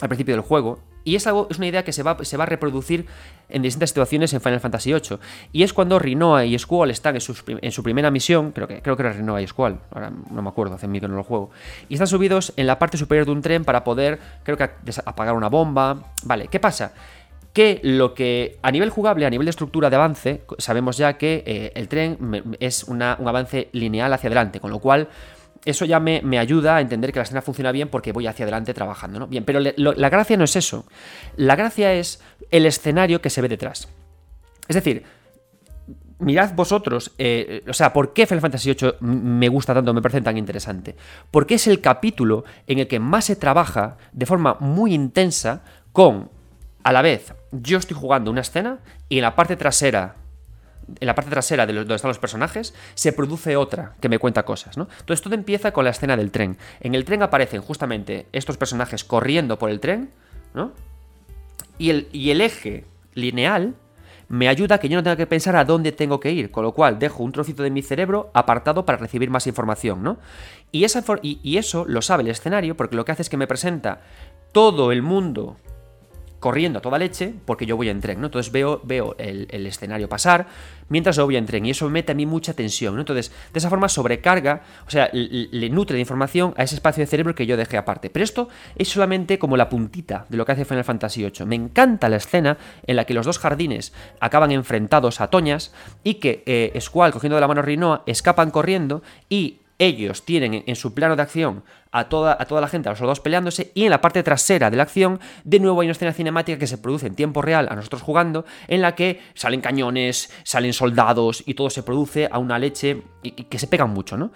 al 0.00 0.08
principio 0.08 0.34
del 0.34 0.42
juego, 0.42 0.78
y 1.04 1.16
es, 1.16 1.26
algo, 1.26 1.46
es 1.50 1.58
una 1.58 1.66
idea 1.66 1.82
que 1.82 1.92
se 1.92 2.02
va, 2.02 2.16
se 2.24 2.36
va 2.36 2.44
a 2.44 2.46
reproducir 2.46 3.06
en 3.48 3.62
distintas 3.62 3.90
situaciones 3.90 4.32
en 4.34 4.40
Final 4.40 4.60
Fantasy 4.60 4.92
VIII. 4.92 5.18
Y 5.52 5.62
es 5.62 5.72
cuando 5.72 5.98
Rinoa 5.98 6.44
y 6.44 6.58
Squall 6.58 6.90
están 6.90 7.16
en 7.16 7.20
su, 7.72 7.82
primera 7.82 8.10
misión, 8.10 8.52
creo 8.52 8.68
que, 8.68 8.82
creo 8.82 8.96
que 8.96 9.02
era 9.02 9.12
Rinoa 9.12 9.40
y 9.40 9.46
Squall, 9.46 9.80
ahora 9.90 10.12
no 10.30 10.42
me 10.42 10.48
acuerdo, 10.48 10.74
hace 10.74 10.88
mil 10.88 11.00
que 11.00 11.08
no 11.08 11.16
lo 11.16 11.24
juego, 11.24 11.50
y 11.88 11.94
están 11.94 12.06
subidos 12.06 12.52
en 12.56 12.66
la 12.66 12.78
parte 12.78 12.98
superior 12.98 13.26
de 13.26 13.32
un 13.32 13.42
tren 13.42 13.64
para 13.64 13.82
poder, 13.82 14.18
creo 14.42 14.56
que, 14.56 14.70
apagar 15.04 15.34
una 15.34 15.48
bomba. 15.48 16.12
Vale, 16.24 16.48
¿qué 16.48 16.60
pasa? 16.60 16.92
que 17.52 17.80
lo 17.82 18.14
que 18.14 18.58
a 18.62 18.70
nivel 18.70 18.90
jugable, 18.90 19.26
a 19.26 19.30
nivel 19.30 19.44
de 19.44 19.50
estructura 19.50 19.90
de 19.90 19.96
avance, 19.96 20.42
sabemos 20.58 20.96
ya 20.96 21.14
que 21.14 21.42
eh, 21.44 21.72
el 21.74 21.88
tren 21.88 22.56
es 22.60 22.84
un 22.84 23.02
avance 23.02 23.68
lineal 23.72 24.12
hacia 24.12 24.28
adelante, 24.28 24.60
con 24.60 24.70
lo 24.70 24.78
cual 24.78 25.08
eso 25.64 25.84
ya 25.84 26.00
me, 26.00 26.38
ayuda 26.38 26.76
a 26.76 26.80
entender 26.80 27.12
que 27.12 27.18
la 27.18 27.24
escena 27.24 27.42
funciona 27.42 27.72
bien 27.72 27.88
porque 27.88 28.12
voy 28.12 28.26
hacia 28.26 28.44
adelante 28.44 28.72
trabajando, 28.74 29.18
¿no? 29.18 29.26
Bien, 29.26 29.44
pero 29.44 29.60
la 29.60 30.08
gracia 30.08 30.36
no 30.36 30.44
es 30.44 30.56
eso. 30.56 30.86
La 31.36 31.56
gracia 31.56 31.92
es 31.92 32.20
el 32.50 32.66
escenario 32.66 33.20
que 33.20 33.30
se 33.30 33.42
ve 33.42 33.48
detrás. 33.48 33.88
Es 34.68 34.74
decir, 34.74 35.04
mirad 36.20 36.54
vosotros, 36.54 37.12
eh, 37.18 37.62
o 37.68 37.72
sea, 37.72 37.92
¿por 37.92 38.12
qué 38.12 38.26
Final 38.26 38.40
Fantasy 38.40 38.72
VIII 38.72 38.92
me 39.00 39.48
gusta 39.48 39.74
tanto, 39.74 39.92
me 39.92 40.02
parece 40.02 40.20
tan 40.20 40.36
interesante? 40.36 40.96
Porque 41.30 41.54
es 41.54 41.66
el 41.66 41.80
capítulo 41.80 42.44
en 42.66 42.78
el 42.78 42.86
que 42.86 43.00
más 43.00 43.24
se 43.26 43.36
trabaja 43.36 43.96
de 44.12 44.26
forma 44.26 44.56
muy 44.60 44.94
intensa 44.94 45.62
con, 45.92 46.30
a 46.84 46.92
la 46.92 47.02
vez, 47.02 47.34
yo 47.52 47.78
estoy 47.78 47.96
jugando 47.96 48.30
una 48.30 48.42
escena 48.42 48.78
y 49.08 49.16
en 49.16 49.22
la 49.22 49.34
parte 49.34 49.56
trasera 49.56 50.16
en 50.98 51.06
la 51.06 51.14
parte 51.14 51.30
trasera 51.30 51.66
de 51.66 51.72
donde 51.72 51.94
están 51.94 52.08
los 52.08 52.18
personajes, 52.18 52.74
se 52.94 53.12
produce 53.12 53.56
otra 53.56 53.94
que 54.00 54.08
me 54.08 54.18
cuenta 54.18 54.44
cosas, 54.44 54.76
¿no? 54.76 54.88
Entonces 55.00 55.22
todo 55.22 55.34
empieza 55.34 55.72
con 55.72 55.84
la 55.84 55.90
escena 55.90 56.16
del 56.16 56.30
tren. 56.30 56.56
En 56.80 56.94
el 56.94 57.04
tren 57.04 57.22
aparecen 57.22 57.60
justamente 57.60 58.26
estos 58.32 58.56
personajes 58.56 59.04
corriendo 59.04 59.58
por 59.58 59.70
el 59.70 59.80
tren, 59.80 60.10
¿no? 60.54 60.72
Y 61.78 61.90
el, 61.90 62.08
y 62.12 62.30
el 62.30 62.40
eje 62.40 62.84
lineal 63.14 63.74
me 64.28 64.48
ayuda 64.48 64.76
a 64.76 64.78
que 64.78 64.88
yo 64.88 64.96
no 64.96 65.02
tenga 65.02 65.16
que 65.16 65.26
pensar 65.26 65.56
a 65.56 65.64
dónde 65.64 65.90
tengo 65.90 66.20
que 66.20 66.30
ir, 66.30 66.52
con 66.52 66.62
lo 66.62 66.72
cual 66.72 67.00
dejo 67.00 67.24
un 67.24 67.32
trocito 67.32 67.64
de 67.64 67.70
mi 67.70 67.82
cerebro 67.82 68.30
apartado 68.32 68.86
para 68.86 68.96
recibir 68.96 69.28
más 69.28 69.48
información, 69.48 70.04
¿no? 70.04 70.18
Y, 70.70 70.84
esa 70.84 71.02
y 71.22 71.56
eso 71.58 71.84
lo 71.88 72.00
sabe 72.00 72.22
el 72.22 72.28
escenario 72.28 72.76
porque 72.76 72.94
lo 72.94 73.04
que 73.04 73.10
hace 73.10 73.22
es 73.22 73.28
que 73.28 73.36
me 73.36 73.48
presenta 73.48 74.02
todo 74.52 74.92
el 74.92 75.02
mundo 75.02 75.56
corriendo 76.40 76.78
a 76.78 76.82
toda 76.82 76.98
leche 76.98 77.34
porque 77.44 77.66
yo 77.66 77.76
voy 77.76 77.90
en 77.90 78.00
tren, 78.00 78.20
¿no? 78.20 78.26
Entonces 78.26 78.50
veo, 78.50 78.80
veo 78.82 79.14
el, 79.18 79.66
escenario 79.66 80.08
pasar 80.08 80.48
mientras 80.88 81.14
yo 81.16 81.26
voy 81.26 81.36
en 81.36 81.46
tren 81.46 81.66
y 81.66 81.70
eso 81.70 81.84
me 81.84 81.92
mete 81.92 82.12
a 82.12 82.14
mí 82.14 82.26
mucha 82.26 82.54
tensión, 82.54 82.94
¿no? 82.94 83.00
Entonces, 83.00 83.30
de 83.52 83.58
esa 83.58 83.68
forma 83.68 83.88
sobrecarga, 83.88 84.62
o 84.86 84.90
sea, 84.90 85.10
le, 85.12 85.70
nutre 85.70 85.94
de 85.94 86.00
información 86.00 86.54
a 86.56 86.64
ese 86.64 86.74
espacio 86.74 87.02
de 87.02 87.06
cerebro 87.06 87.34
que 87.34 87.46
yo 87.46 87.56
dejé 87.56 87.76
aparte. 87.76 88.10
Pero 88.10 88.24
esto 88.24 88.48
es 88.74 88.88
solamente 88.88 89.38
como 89.38 89.56
la 89.56 89.68
puntita 89.68 90.26
de 90.28 90.36
lo 90.36 90.44
que 90.44 90.52
hace 90.52 90.64
Final 90.64 90.84
Fantasy 90.84 91.22
VIII. 91.22 91.46
Me 91.46 91.56
encanta 91.56 92.08
la 92.08 92.16
escena 92.16 92.56
en 92.86 92.96
la 92.96 93.04
que 93.04 93.14
los 93.14 93.26
dos 93.26 93.38
jardines 93.38 93.92
acaban 94.18 94.50
enfrentados 94.50 95.20
a 95.20 95.28
Toñas 95.28 95.72
y 96.02 96.14
que 96.14 96.42
eh, 96.46 96.76
Squall, 96.80 97.12
cogiendo 97.12 97.36
de 97.36 97.42
la 97.42 97.48
mano 97.48 97.60
a 97.60 97.64
Rinoa, 97.64 98.02
escapan 98.06 98.50
corriendo 98.50 99.02
y 99.28 99.59
ellos 99.80 100.24
tienen 100.24 100.62
en 100.66 100.76
su 100.76 100.94
plano 100.94 101.16
de 101.16 101.22
acción 101.22 101.64
a 101.90 102.08
toda, 102.08 102.36
a 102.38 102.44
toda 102.44 102.60
la 102.60 102.68
gente, 102.68 102.88
a 102.88 102.92
los 102.92 102.98
soldados 102.98 103.20
peleándose, 103.20 103.72
y 103.74 103.84
en 103.84 103.90
la 103.90 104.00
parte 104.00 104.22
trasera 104.22 104.70
de 104.70 104.76
la 104.76 104.84
acción, 104.84 105.18
de 105.42 105.58
nuevo 105.58 105.80
hay 105.80 105.86
una 105.86 105.92
escena 105.92 106.12
cinemática 106.12 106.58
que 106.58 106.66
se 106.66 106.78
produce 106.78 107.06
en 107.06 107.14
tiempo 107.14 107.42
real 107.42 107.66
a 107.70 107.74
nosotros 107.74 108.02
jugando, 108.02 108.44
en 108.68 108.82
la 108.82 108.94
que 108.94 109.20
salen 109.34 109.62
cañones, 109.62 110.30
salen 110.44 110.74
soldados, 110.74 111.42
y 111.46 111.54
todo 111.54 111.70
se 111.70 111.82
produce 111.82 112.28
a 112.30 112.38
una 112.38 112.58
leche 112.58 113.02
y, 113.22 113.30
que 113.30 113.58
se 113.58 113.66
pegan 113.66 113.90
mucho, 113.90 114.16
¿no? 114.16 114.30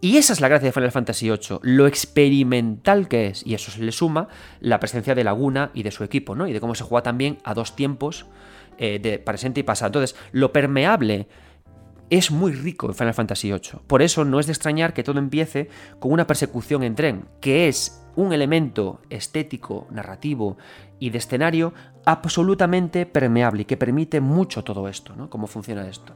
Y 0.00 0.16
esa 0.16 0.32
es 0.32 0.40
la 0.40 0.48
gracia 0.48 0.66
de 0.66 0.72
Final 0.72 0.92
Fantasy 0.92 1.30
VIII, 1.30 1.58
lo 1.62 1.86
experimental 1.86 3.08
que 3.08 3.26
es, 3.26 3.46
y 3.46 3.54
eso 3.54 3.70
se 3.70 3.82
le 3.82 3.92
suma 3.92 4.28
la 4.60 4.80
presencia 4.80 5.14
de 5.14 5.24
Laguna 5.24 5.70
y 5.74 5.82
de 5.82 5.90
su 5.90 6.04
equipo, 6.04 6.34
¿no? 6.34 6.46
Y 6.46 6.52
de 6.52 6.60
cómo 6.60 6.74
se 6.74 6.84
juega 6.84 7.02
también 7.02 7.38
a 7.44 7.54
dos 7.54 7.76
tiempos 7.76 8.26
eh, 8.78 8.98
de 8.98 9.18
presente 9.18 9.60
y 9.60 9.62
pasado. 9.62 9.88
Entonces, 9.88 10.16
lo 10.32 10.52
permeable 10.52 11.28
es 12.10 12.30
muy 12.30 12.52
rico 12.52 12.86
en 12.86 12.94
Final 12.94 13.14
Fantasy 13.14 13.50
VIII. 13.50 13.80
Por 13.86 14.02
eso 14.02 14.24
no 14.24 14.40
es 14.40 14.46
de 14.46 14.52
extrañar 14.52 14.94
que 14.94 15.02
todo 15.02 15.18
empiece 15.18 15.68
con 15.98 16.12
una 16.12 16.26
persecución 16.26 16.82
en 16.82 16.94
tren, 16.94 17.24
que 17.40 17.68
es 17.68 18.02
un 18.14 18.32
elemento 18.32 19.00
estético, 19.10 19.86
narrativo 19.90 20.56
y 20.98 21.10
de 21.10 21.18
escenario 21.18 21.74
absolutamente 22.04 23.06
permeable 23.06 23.62
y 23.62 23.64
que 23.64 23.76
permite 23.76 24.20
mucho 24.20 24.64
todo 24.64 24.88
esto, 24.88 25.14
¿no? 25.16 25.28
Cómo 25.28 25.46
funciona 25.46 25.86
esto. 25.88 26.14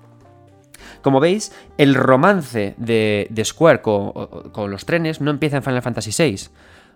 Como 1.03 1.20
veis, 1.20 1.53
el 1.76 1.95
romance 1.95 2.74
de, 2.78 3.43
Square 3.45 3.82
con, 3.82 4.12
con, 4.53 4.70
los 4.70 4.86
trenes 4.86 5.20
no 5.20 5.30
empieza 5.30 5.59
en 5.59 5.62
Final 5.62 5.82
Fantasy 5.82 6.11
VI. 6.16 6.49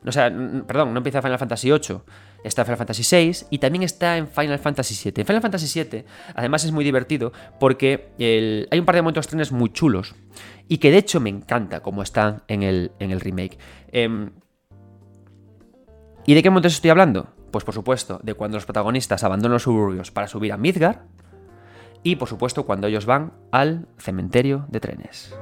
O 0.06 0.12
sea, 0.12 0.30
perdón, 0.66 0.92
no 0.92 0.98
empieza 0.98 1.18
en 1.18 1.22
Final 1.24 1.38
Fantasy 1.38 1.70
VIII 1.70 2.00
está 2.44 2.62
en 2.62 2.66
Final 2.66 2.78
Fantasy 2.78 3.02
VI 3.16 3.46
y 3.50 3.58
también 3.58 3.82
está 3.82 4.16
en 4.16 4.28
Final 4.28 4.58
Fantasy 4.58 4.94
VII. 5.10 5.22
En 5.22 5.26
Final 5.26 5.42
Fantasy 5.42 5.82
VII, 5.82 6.04
además, 6.34 6.64
es 6.64 6.72
muy 6.72 6.84
divertido 6.84 7.32
porque 7.58 8.10
hay 8.70 8.78
un 8.78 8.84
par 8.84 8.94
de 8.94 9.02
momentos 9.02 9.26
trenes 9.26 9.50
muy 9.50 9.72
chulos 9.72 10.14
y 10.68 10.78
que 10.78 10.90
de 10.90 10.98
hecho 10.98 11.20
me 11.20 11.30
encanta 11.30 11.80
como 11.80 12.02
están 12.02 12.42
en 12.48 12.62
el, 12.62 13.20
remake. 13.20 13.58
Em, 13.90 14.30
¿Y 16.26 16.34
de 16.34 16.42
qué 16.42 16.50
momentos 16.50 16.74
estoy 16.74 16.90
hablando? 16.90 17.28
Pues 17.50 17.64
por 17.64 17.74
supuesto, 17.74 18.20
de 18.22 18.34
cuando 18.34 18.56
los 18.56 18.64
protagonistas 18.64 19.24
abandonan 19.24 19.54
los 19.54 19.62
suburbios 19.62 20.10
para 20.10 20.26
subir 20.26 20.52
a 20.52 20.56
Midgar 20.56 21.04
y 22.02 22.16
por 22.16 22.28
supuesto 22.28 22.66
cuando 22.66 22.86
ellos 22.86 23.06
van 23.06 23.32
al 23.50 23.88
cementerio 23.98 24.66
de 24.68 24.80
trenes. 24.80 25.34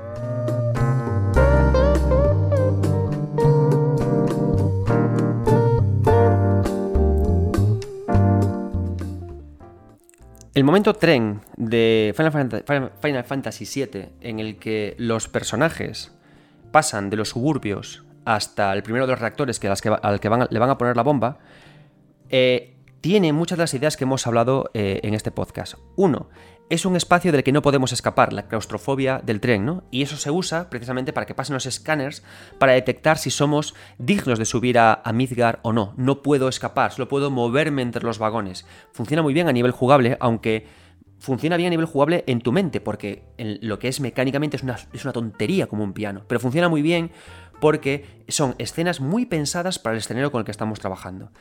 El 10.55 10.65
momento 10.65 10.93
tren 10.93 11.41
de 11.57 12.13
Final 12.15 13.25
Fantasy, 13.25 13.65
VII 13.65 14.09
en 14.21 14.39
el 14.39 14.59
que 14.59 14.95
los 14.99 15.27
personajes 15.27 16.13
pasan 16.71 17.09
de 17.09 17.17
los 17.17 17.31
suburbios 17.31 18.05
hasta 18.27 18.75
el 18.75 18.83
primero 18.83 19.07
de 19.07 19.13
los 19.13 19.21
reactores 19.21 19.59
que, 19.59 19.69
al 19.69 20.21
que 20.21 20.29
le 20.51 20.59
van 20.59 20.71
a 20.71 20.77
poner 20.77 20.95
la 20.95 21.03
bomba, 21.03 21.39
eh, 22.29 22.77
tiene 23.01 23.33
muchas 23.33 23.57
de 23.57 23.63
las 23.63 23.73
ideas 23.73 23.97
que 23.97 24.05
hemos 24.05 24.27
hablado 24.27 24.71
eh, 24.75 25.01
en 25.03 25.15
este 25.15 25.31
podcast. 25.31 25.75
Uno, 25.97 26.29
es 26.73 26.87
un 26.87 26.97
espacio 26.97 27.33
del 27.33 27.43
que 27.45 27.53
no 27.53 27.61
podemos 27.61 27.93
escapar, 27.93 28.33
la 28.33 28.49
claustrofobia 28.49 29.21
del 29.23 29.41
tren, 29.41 29.67
¿no? 29.67 29.85
Y 29.91 30.01
eso 30.01 30.17
se 30.17 30.31
usa 30.31 30.71
precisamente 30.71 31.13
para 31.13 31.27
que 31.27 31.35
pasen 31.35 31.53
los 31.53 31.67
escáneres 31.67 32.25
para 32.59 32.73
detectar 32.73 33.19
si 33.19 33.29
somos 33.29 33.75
dignos 33.99 34.39
de 34.39 34.47
subir 34.47 34.79
a, 34.79 35.03
Midgar 35.13 35.61
o 35.65 35.75
no. 35.75 35.93
No 35.99 36.23
puedo 36.23 36.49
escapar, 36.49 36.91
solo 36.91 37.09
puedo 37.09 37.31
moverme 37.31 37.83
entre 37.83 38.03
los 38.05 38.19
vagones. 38.19 38.65
Funciona 38.93 39.23
muy 39.23 39.35
bien 39.35 39.49
a 39.49 39.53
nivel 39.53 39.71
jugable, 39.71 40.17
aunque 40.19 40.67
funciona 41.19 41.59
bien 41.59 41.67
a 41.67 41.71
nivel 41.71 41.85
jugable 41.85 42.25
en 42.27 42.41
tu 42.41 42.53
mente, 42.53 42.81
porque 42.81 43.23
lo 43.37 43.79
que 43.79 43.89
es 43.89 44.01
mecánicamente 44.01 44.57
es 44.57 44.63
una, 44.63 44.79
es 44.95 45.05
una 45.05 45.13
tontería 45.13 45.67
como 45.67 45.85
un 45.85 45.93
piano, 45.93 46.25
pero 46.27 46.41
funciona 46.41 46.71
muy 46.71 46.81
bien 46.81 47.11
porque 47.61 48.25
son 48.29 48.55
escenas 48.57 48.99
muy 49.03 49.27
pensadas 49.27 49.79
para 49.79 49.93
el 49.93 49.99
escenario 49.99 50.33
con 50.33 50.39
el 50.39 50.47
que 50.47 50.51
estamos 50.51 50.81
trabajando. 50.81 51.33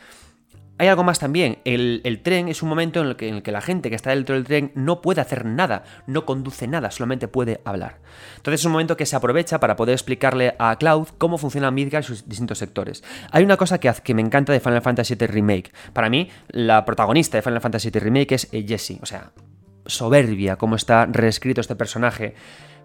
Hay 0.82 0.88
algo 0.88 1.04
más 1.04 1.20
también, 1.20 1.60
el, 1.64 2.22
tren 2.24 2.48
es 2.48 2.64
un 2.64 2.70
momento 2.70 3.02
en 3.02 3.06
el, 3.10 3.44
que, 3.44 3.52
la 3.52 3.62
gente 3.62 3.92
que 3.92 3.96
está 3.96 4.10
dentro 4.10 4.34
del 4.34 4.46
tren 4.46 4.72
no 4.74 5.00
puede 5.00 5.22
hacer 5.22 5.46
nada, 5.46 5.84
no 6.08 6.26
conduce 6.26 6.68
nada, 6.68 6.90
solamente 6.90 7.28
puede 7.28 7.62
hablar. 7.66 8.00
Entonces 8.38 8.62
es 8.62 8.66
un 8.66 8.72
momento 8.72 8.98
que 8.98 9.06
se 9.06 9.16
aprovecha 9.16 9.60
para 9.60 9.76
poder 9.76 9.94
explicarle 9.94 10.56
a 10.58 10.76
Cloud 10.78 11.10
cómo 11.20 11.38
funciona 11.38 11.70
Midgar 11.70 12.02
y 12.02 12.08
sus 12.08 12.28
distintos 12.28 12.58
sectores. 12.58 13.04
Hay 13.30 13.44
una 13.44 13.58
cosa 13.58 13.80
que, 13.80 13.94
que 14.04 14.16
me 14.16 14.24
encanta 14.24 14.54
de 14.54 14.60
Final 14.60 14.82
Fantasy 14.82 15.14
VII 15.14 15.28
Remake. 15.28 15.72
Para 15.94 16.10
mí, 16.10 16.32
la 16.48 16.84
protagonista 16.84 17.38
de 17.38 17.44
Final 17.44 17.62
Fantasy 17.62 17.92
VII 17.92 18.00
Remake 18.00 18.34
es 18.34 18.48
eh, 18.52 18.66
Jessie, 18.68 18.98
o 19.04 19.06
sea, 19.06 19.34
soberbia 19.86 20.56
cómo 20.56 20.76
está 20.76 21.06
reescrito 21.06 21.62
este 21.62 21.76
personaje 21.76 22.34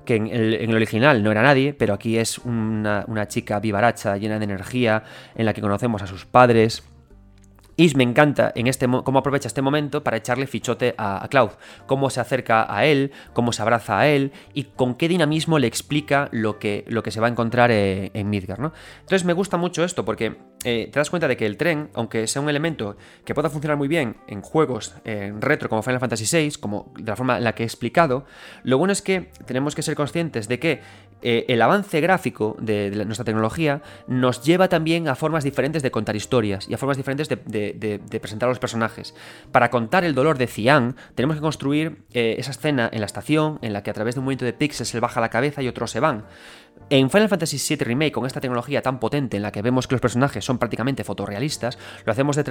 que 0.05 0.17
en 0.17 0.27
el, 0.27 0.75
original 0.75 1.23
no 1.23 1.31
era 1.31 1.41
nadie, 1.41 1.73
pero 1.73 1.95
aquí 1.95 2.19
es 2.19 2.37
una 2.37 3.27
chica 3.29 3.59
vivaracha, 3.59 4.19
llena 4.19 4.39
de 4.39 4.45
energía, 4.45 5.03
en 5.35 5.47
la 5.47 5.55
que 5.55 5.63
conocemos 5.63 6.03
a 6.03 6.07
sus 6.07 6.27
padres, 6.27 6.85
y 7.77 7.93
me 7.95 8.05
encanta 8.05 8.53
en 8.55 8.67
este 8.67 8.87
cómo 8.87 9.19
aprovecha 9.19 9.49
este 9.49 9.63
momento 9.63 10.03
para 10.03 10.17
echarle 10.17 10.47
fichote 10.47 10.95
a, 10.97 11.27
Cloud, 11.29 11.51
cómo 11.87 12.11
se 12.11 12.21
acerca 12.21 12.75
a 12.75 12.87
él, 12.87 13.13
cómo 13.33 13.53
se 13.53 13.63
abraza 13.63 13.99
a 13.99 14.09
él 14.09 14.33
y 14.55 14.65
con 14.65 14.95
qué 14.95 15.09
dinamismo 15.09 15.59
le 15.59 15.67
explica 15.67 16.29
lo 16.33 16.59
que, 16.59 16.85
lo 16.89 17.03
que 17.03 17.11
se 17.11 17.21
va 17.21 17.27
a 17.27 17.31
encontrar 17.31 17.71
eh, 17.71 18.11
en 18.15 18.31
Midgar. 18.31 18.59
¿no? 18.59 18.73
Entonces 19.01 19.25
me 19.25 19.33
gusta 19.33 19.57
mucho 19.57 19.85
esto 19.85 20.05
porque 20.05 20.37
eh, 20.65 20.89
te 20.91 20.99
das 20.99 21.11
cuenta 21.11 21.29
de 21.29 21.37
que 21.37 21.47
el 21.47 21.57
tren, 21.57 21.91
aunque 21.95 22.27
sea 22.27 22.41
un 22.43 22.49
elemento 22.49 22.97
que 23.25 23.35
pueda 23.35 23.51
funcionar 23.51 23.77
muy 23.77 23.89
bien 23.89 24.17
en 24.27 24.41
juegos 24.41 24.95
en 25.05 25.41
retro 25.43 25.69
como 25.69 25.83
Final 25.83 26.01
Fantasy 26.01 26.25
VI, 26.25 26.59
como 26.59 26.93
de 26.97 27.05
la 27.05 27.17
forma 27.17 27.37
en 27.39 27.45
la 27.45 27.55
que 27.55 27.63
he 27.63 27.67
explicado, 27.67 28.25
lo 28.63 28.79
bueno 28.79 28.93
es 28.93 29.03
que 29.03 29.31
tenemos 29.45 29.75
que 29.75 29.83
ser 29.83 29.95
conscientes 29.95 30.49
de 30.49 30.59
que 30.59 30.81
eh, 31.23 31.47
el 31.49 31.63
avance 31.63 32.01
gráfico 32.01 32.57
de, 32.61 32.91
nuestra 33.07 33.25
tecnología 33.25 33.83
nos 34.07 34.43
lleva 34.43 34.69
también 34.69 35.09
a 35.09 35.15
formas 35.15 35.45
diferentes 35.45 35.83
de 35.83 35.91
contar 35.91 36.15
historias 36.15 36.69
y 36.69 36.75
a 36.75 36.79
formas 36.79 36.99
diferentes 36.99 37.29
de, 37.29 37.66
presentar 38.21 38.49
a 38.49 38.51
los 38.51 38.59
personajes. 38.59 39.15
Para 39.53 39.71
contar 39.71 40.05
el 40.05 40.15
dolor 40.15 40.39
de 40.39 40.47
Cian, 40.47 40.97
tenemos 41.15 41.37
que 41.37 41.43
construir 41.43 42.05
eh, 42.13 42.37
esa 42.39 42.51
escena 42.51 42.89
en 42.93 43.01
la 43.01 43.07
estación 43.07 43.59
en 43.63 43.73
la 43.73 43.83
que 43.83 43.91
a 43.91 43.95
través 43.95 44.15
de 44.15 44.21
un 44.21 44.25
movimiento 44.25 44.45
de 44.45 44.53
pixels 44.53 44.89
se 44.89 45.01
baja 45.01 45.21
la 45.21 45.31
cabeza 45.31 45.63
y 45.63 45.69
otros 45.69 45.91
se 45.91 46.01
van. 46.01 46.25
En 46.89 47.11
Final 47.11 47.29
Fantasy 47.29 47.59
VII 47.59 47.85
Remake, 47.85 48.13
con 48.13 48.27
esta 48.27 48.41
tecnología 48.41 48.81
tan 48.81 49.01
potente 49.01 49.37
en 49.37 49.43
la 49.43 49.51
que 49.51 49.61
vemos 49.61 49.89
que 49.89 49.95
los 49.95 50.01
personajes 50.01 50.45
son 50.45 50.59
prácticamente 50.59 51.03
fotorrealistas, 51.03 51.79
lo 52.05 52.13
hacemos 52.13 52.37
de 52.37 52.43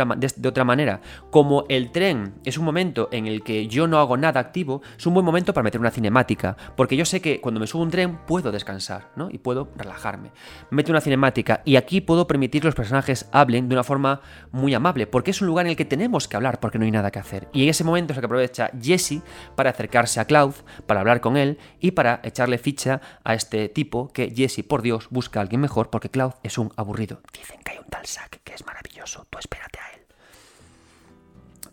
otra, 0.50 0.66
manera. 0.66 1.00
Como 1.32 1.64
el 1.70 1.90
tren 1.92 2.34
es 2.44 2.58
un 2.58 2.66
momento 2.66 3.08
en 3.14 3.28
el 3.28 3.44
que 3.44 3.68
yo 3.68 3.88
no 3.88 3.98
hago 3.98 4.18
nada 4.18 4.42
activo, 4.42 4.82
es 4.98 5.06
un 5.06 5.14
buen 5.14 5.26
momento 5.26 5.54
para 5.54 5.64
meter 5.64 5.80
una 5.80 5.90
cinemática, 5.90 6.58
porque 6.76 6.98
yo 6.98 7.06
sé 7.06 7.22
que 7.22 7.40
cuando 7.40 7.62
me 7.62 7.68
subo 7.68 7.84
un 7.84 7.92
tren 7.92 8.18
puedo 8.28 8.52
descansar, 8.52 9.10
¿no? 9.16 9.30
Y 9.32 9.38
puedo 9.38 9.70
relajarme. 9.78 10.32
Meto 10.70 10.92
una 10.92 11.00
cinemática 11.00 11.62
y 11.64 11.78
aquí 11.78 12.02
puedo 12.02 12.28
permitir 12.28 12.62
que 12.62 12.68
los 12.68 12.76
personajes 12.76 13.30
hablen 13.32 13.70
de 13.70 13.76
una 13.76 13.86
forma 13.86 14.20
muy 14.52 14.74
amable, 14.74 15.08
porque 15.08 15.32
es 15.32 15.40
un 15.40 15.48
lugar 15.48 15.66
en 15.66 15.72
el 15.72 15.78
que 15.78 15.86
tenemos 15.86 16.28
que 16.28 16.36
hablar 16.36 16.60
porque 16.60 16.78
no 16.78 16.84
hay 16.84 16.92
nada 16.92 17.10
que 17.10 17.20
hacer. 17.20 17.48
Y 17.54 17.64
en 17.64 17.70
ese 17.70 17.86
momento 17.86 18.12
es 18.12 18.18
el 18.18 18.22
que 18.22 18.26
aprovecha 18.26 18.70
Jesse 18.82 19.22
para 19.56 19.70
acercarse 19.70 20.20
a 20.20 20.26
Cloud, 20.26 20.56
para 20.86 21.00
hablar 21.00 21.22
con 21.22 21.38
él 21.38 21.58
y 21.80 21.92
para 21.92 22.20
echarle 22.24 22.58
ficha 22.58 23.00
a 23.24 23.34
este 23.34 23.70
tipo 23.70 24.12
que 24.16 24.34
Jesse, 24.34 24.64
por 24.64 24.82
Dios, 24.82 25.10
busca 25.12 25.40
a 25.40 25.44
alguien 25.44 25.60
mejor 25.60 25.90
porque 25.90 26.10
Cloud 26.10 26.32
es 26.42 26.58
un 26.58 26.72
aburrido. 26.78 27.20
Dicen 27.34 27.60
que 27.64 27.74
hay 27.74 27.80
un 27.80 27.86
tal 27.90 28.08
Zack 28.08 28.42
que 28.46 28.54
es 28.54 28.66
maravilloso, 28.66 29.28
tú 29.30 29.38
espérate 29.38 29.78
a 29.78 29.94
él. 29.94 30.02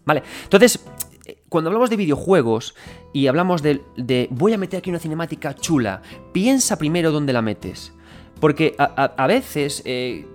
Vale, 0.05 0.23
entonces, 0.43 0.85
eh, 1.25 1.39
cuando 1.49 1.71
hablamos 1.71 1.89
de 1.89 1.97
videojuegos 1.97 2.75
y 3.13 3.29
hablamos 3.29 3.63
de, 3.63 3.81
voy 4.31 4.53
a 4.53 4.59
meter 4.59 4.79
aquí 4.79 4.91
una 4.91 4.99
cinemática 4.99 5.55
chula, 5.55 6.03
piensa 6.33 6.77
primero 6.77 7.13
dónde 7.13 7.33
la 7.33 7.43
metes. 7.43 7.93
Porque 8.41 8.75
a, 8.77 9.27
veces, 9.29 9.83
eh, 9.85 10.27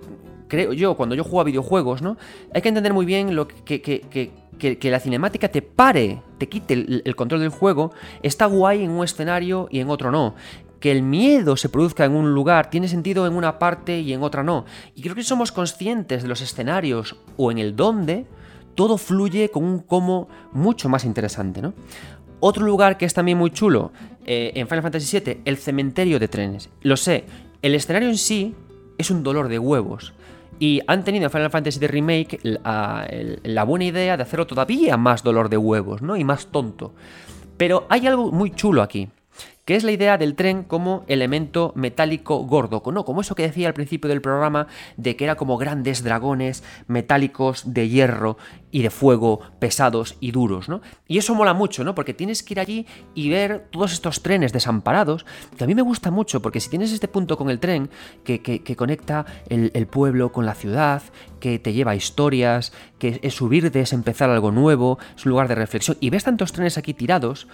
creo 0.48 0.72
yo, 0.72 0.96
cuando 0.96 1.14
yo 1.14 1.24
juego 1.24 1.42
a 1.42 1.44
videojuegos, 1.44 2.00
¿no? 2.00 2.16
Hay 2.54 2.62
que 2.62 2.70
entender 2.70 2.94
muy 2.94 3.04
bien 3.04 3.36
lo 3.36 3.46
que, 3.48 3.82
que, 3.82 4.90
la 4.90 4.98
cinemática 4.98 5.50
te 5.50 5.60
pare, 5.60 6.22
te 6.38 6.48
quite 6.48 6.72
el, 6.72 7.14
control 7.16 7.42
del 7.42 7.50
juego, 7.50 7.92
está 8.22 8.46
guay 8.46 8.82
en 8.82 8.92
un 8.92 9.04
escenario 9.04 9.68
y 9.70 9.80
en 9.80 9.90
otro 9.90 10.10
no 10.10 10.36
que 10.80 10.92
el 10.92 11.02
miedo 11.02 11.56
se 11.56 11.68
produzca 11.68 12.04
en 12.04 12.12
un 12.12 12.34
lugar 12.34 12.70
tiene 12.70 12.88
sentido 12.88 13.26
en 13.26 13.34
una 13.34 13.58
parte 13.58 14.00
y 14.00 14.12
en 14.12 14.22
otra 14.22 14.42
no. 14.42 14.64
Y 14.94 15.02
creo 15.02 15.14
que 15.14 15.22
si 15.22 15.28
somos 15.28 15.52
conscientes 15.52 16.22
de 16.22 16.28
los 16.28 16.40
escenarios 16.40 17.16
o 17.36 17.50
en 17.50 17.58
el 17.58 17.74
dónde, 17.74 18.26
todo 18.74 18.96
fluye 18.98 19.50
con 19.50 19.64
un 19.64 19.80
cómo 19.80 20.28
mucho 20.52 20.88
más 20.88 21.04
interesante, 21.04 21.60
¿no? 21.60 21.74
Otro 22.40 22.64
lugar 22.64 22.96
que 22.96 23.04
es 23.04 23.14
también 23.14 23.36
muy 23.36 23.50
chulo 23.50 23.92
eh, 24.24 24.52
en 24.54 24.68
Final 24.68 24.82
Fantasy 24.82 25.18
VII, 25.18 25.40
el 25.44 25.56
cementerio 25.56 26.20
de 26.20 26.28
trenes. 26.28 26.70
Lo 26.82 26.96
sé, 26.96 27.24
el 27.62 27.74
escenario 27.74 28.08
en 28.08 28.18
sí 28.18 28.54
es 28.96 29.10
un 29.10 29.24
dolor 29.24 29.48
de 29.48 29.58
huevos. 29.58 30.12
Y 30.60 30.80
han 30.86 31.02
tenido 31.02 31.24
en 31.24 31.30
Final 31.32 31.50
Fantasy 31.50 31.80
VII 31.80 31.88
Remake 31.88 32.38
la, 32.42 33.08
la 33.42 33.64
buena 33.64 33.86
idea 33.86 34.16
de 34.16 34.22
hacerlo 34.22 34.46
todavía 34.46 34.96
más 34.96 35.24
dolor 35.24 35.48
de 35.48 35.56
huevos, 35.56 36.02
¿no? 36.02 36.16
Y 36.16 36.22
más 36.22 36.46
tonto. 36.46 36.94
Pero 37.56 37.86
hay 37.88 38.06
algo 38.06 38.30
muy 38.30 38.52
chulo 38.52 38.82
aquí 38.82 39.08
que 39.68 39.76
es 39.76 39.84
la 39.84 39.92
idea 39.92 40.16
del 40.16 40.34
tren 40.34 40.62
como 40.62 41.04
elemento 41.08 41.74
metálico 41.76 42.38
gordo, 42.38 42.82
¿no? 42.90 43.04
Como 43.04 43.20
eso 43.20 43.34
que 43.34 43.42
decía 43.42 43.68
al 43.68 43.74
principio 43.74 44.08
del 44.08 44.22
programa, 44.22 44.66
de 44.96 45.14
que 45.14 45.24
era 45.24 45.34
como 45.34 45.58
grandes 45.58 46.02
dragones 46.02 46.64
metálicos 46.86 47.74
de 47.74 47.86
hierro 47.90 48.38
y 48.70 48.80
de 48.80 48.88
fuego 48.88 49.42
pesados 49.58 50.16
y 50.20 50.30
duros, 50.30 50.70
¿no? 50.70 50.80
Y 51.06 51.18
eso 51.18 51.34
mola 51.34 51.52
mucho, 51.52 51.84
¿no? 51.84 51.94
Porque 51.94 52.14
tienes 52.14 52.42
que 52.42 52.54
ir 52.54 52.60
allí 52.60 52.86
y 53.14 53.28
ver 53.28 53.68
todos 53.70 53.92
estos 53.92 54.22
trenes 54.22 54.54
desamparados, 54.54 55.26
que 55.58 55.64
a 55.64 55.66
mí 55.66 55.74
me 55.74 55.82
gusta 55.82 56.10
mucho, 56.10 56.40
porque 56.40 56.60
si 56.60 56.70
tienes 56.70 56.90
este 56.90 57.06
punto 57.06 57.36
con 57.36 57.50
el 57.50 57.60
tren, 57.60 57.90
que, 58.24 58.40
conecta 58.74 59.26
el, 59.50 59.86
pueblo 59.86 60.32
con 60.32 60.46
la 60.46 60.54
ciudad, 60.54 61.02
que 61.40 61.58
te 61.58 61.74
lleva 61.74 61.94
historias, 61.94 62.72
que 62.98 63.20
es 63.22 63.34
subirte, 63.34 63.80
es 63.80 63.92
empezar 63.92 64.30
algo 64.30 64.50
nuevo, 64.50 64.98
es 65.14 65.26
un 65.26 65.30
lugar 65.30 65.46
de 65.46 65.56
reflexión, 65.56 65.98
y 66.00 66.08
ves 66.08 66.24
tantos 66.24 66.52
trenes 66.52 66.78
aquí 66.78 66.94
tirados, 66.94 67.46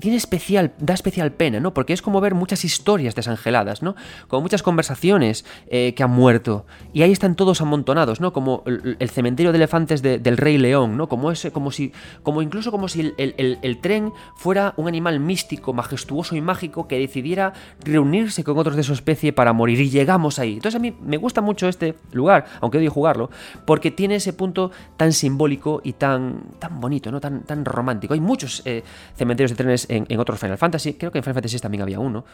tiene 0.00 0.16
especial, 0.16 0.72
da 0.78 0.94
especial 0.94 1.32
pena, 1.32 1.60
¿no? 1.60 1.74
Porque 1.74 1.92
es 1.92 2.02
como 2.02 2.20
ver 2.20 2.34
muchas 2.34 2.64
historias 2.64 3.14
desangeladas, 3.14 3.82
¿no? 3.82 3.94
Como 4.28 4.42
muchas 4.42 4.62
conversaciones 4.62 5.44
eh, 5.68 5.94
que 5.94 6.02
han 6.02 6.10
muerto. 6.10 6.66
Y 6.92 7.02
ahí 7.02 7.12
están 7.12 7.36
todos 7.36 7.60
amontonados, 7.60 8.20
¿no? 8.20 8.32
Como 8.32 8.64
el, 8.66 9.10
cementerio 9.10 9.52
de 9.52 9.58
elefantes 9.58 10.02
del 10.02 10.36
Rey 10.36 10.58
León, 10.58 10.96
¿no? 10.96 11.08
Como 11.08 11.30
ese, 11.30 11.50
como 11.52 11.70
si. 11.70 11.92
como 12.22 12.42
incluso 12.42 12.70
como 12.70 12.88
si 12.88 13.12
el, 13.16 13.78
tren 13.80 14.12
fuera 14.36 14.74
un 14.76 14.88
animal 14.88 15.20
místico, 15.20 15.72
majestuoso 15.72 16.36
y 16.36 16.40
mágico 16.40 16.88
que 16.88 16.98
decidiera 16.98 17.52
reunirse 17.84 18.44
con 18.44 18.58
otros 18.58 18.76
de 18.76 18.82
su 18.82 18.92
especie 18.92 19.32
para 19.32 19.52
morir. 19.52 19.80
Y 19.80 19.90
llegamos 19.90 20.38
ahí. 20.38 20.54
Entonces 20.54 20.76
a 20.76 20.82
mí 20.82 20.94
me 21.02 21.16
gusta 21.16 21.40
mucho 21.40 21.68
este 21.68 21.94
lugar, 22.12 22.46
aunque 22.60 22.78
odio 22.78 22.90
jugarlo, 22.90 23.30
porque 23.66 23.90
tiene 23.90 24.16
ese 24.16 24.32
punto 24.32 24.70
tan 24.96 25.12
simbólico 25.12 25.80
y 25.84 25.94
tan, 25.94 26.42
tan 26.58 26.80
bonito, 26.80 27.10
¿no? 27.10 27.20
Tan, 27.20 27.42
tan 27.42 27.64
romántico. 27.64 28.14
Hay 28.14 28.20
muchos 28.20 28.62
eh, 28.64 28.82
cementerios 29.16 29.50
de 29.50 29.56
trenes 29.56 29.89
en, 29.90 30.20
otros 30.20 30.38
Final 30.38 30.58
Fantasy. 30.58 30.94
Creo 30.94 31.10
que 31.10 31.18
en 31.18 31.24
Final 31.24 31.34
Fantasy 31.34 31.58
también 31.58 31.82
había 31.82 31.98
uno. 31.98 32.24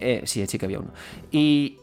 Eh, 0.00 0.22
sí, 0.24 0.44
sí 0.46 0.58
que 0.58 0.66
había 0.66 0.80
uno. 0.80 0.90
Y, 1.30 1.78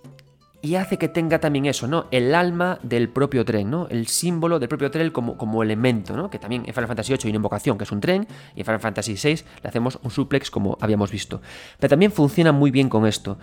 y 0.61 0.75
hace 0.75 0.97
que 0.97 1.07
tenga 1.07 1.39
también 1.39 1.65
eso, 1.65 1.87
¿no? 1.87 2.07
El 2.11 2.33
alma 2.35 2.79
del 2.83 3.09
propio 3.09 3.45
tren, 3.45 3.69
¿no? 3.69 3.87
El 3.89 4.07
símbolo 4.07 4.59
del 4.59 4.69
propio 4.69 4.91
tren 4.91 5.11
como, 5.11 5.37
como 5.37 5.63
elemento, 5.63 6.15
¿no? 6.15 6.29
Que 6.29 6.39
también 6.39 6.63
en 6.65 6.73
Final 6.73 6.87
Fantasy 6.87 7.13
VIII 7.13 7.19
hay 7.23 7.29
una 7.29 7.37
invocación 7.37 7.77
que 7.77 7.83
es 7.83 7.91
un 7.91 8.01
tren 8.01 8.27
y 8.55 8.59
en 8.59 8.65
Final 8.65 8.79
Fantasy 8.79 9.15
VI 9.21 9.43
le 9.63 9.69
hacemos 9.69 9.99
un 10.03 10.11
suplex 10.11 10.51
como 10.51 10.77
habíamos 10.81 11.11
visto. 11.11 11.41
Pero 11.79 11.89
también 11.89 12.11
funciona 12.11 12.51
muy 12.51 12.71
bien 12.71 12.89
con 12.89 13.05
esto. 13.05 13.37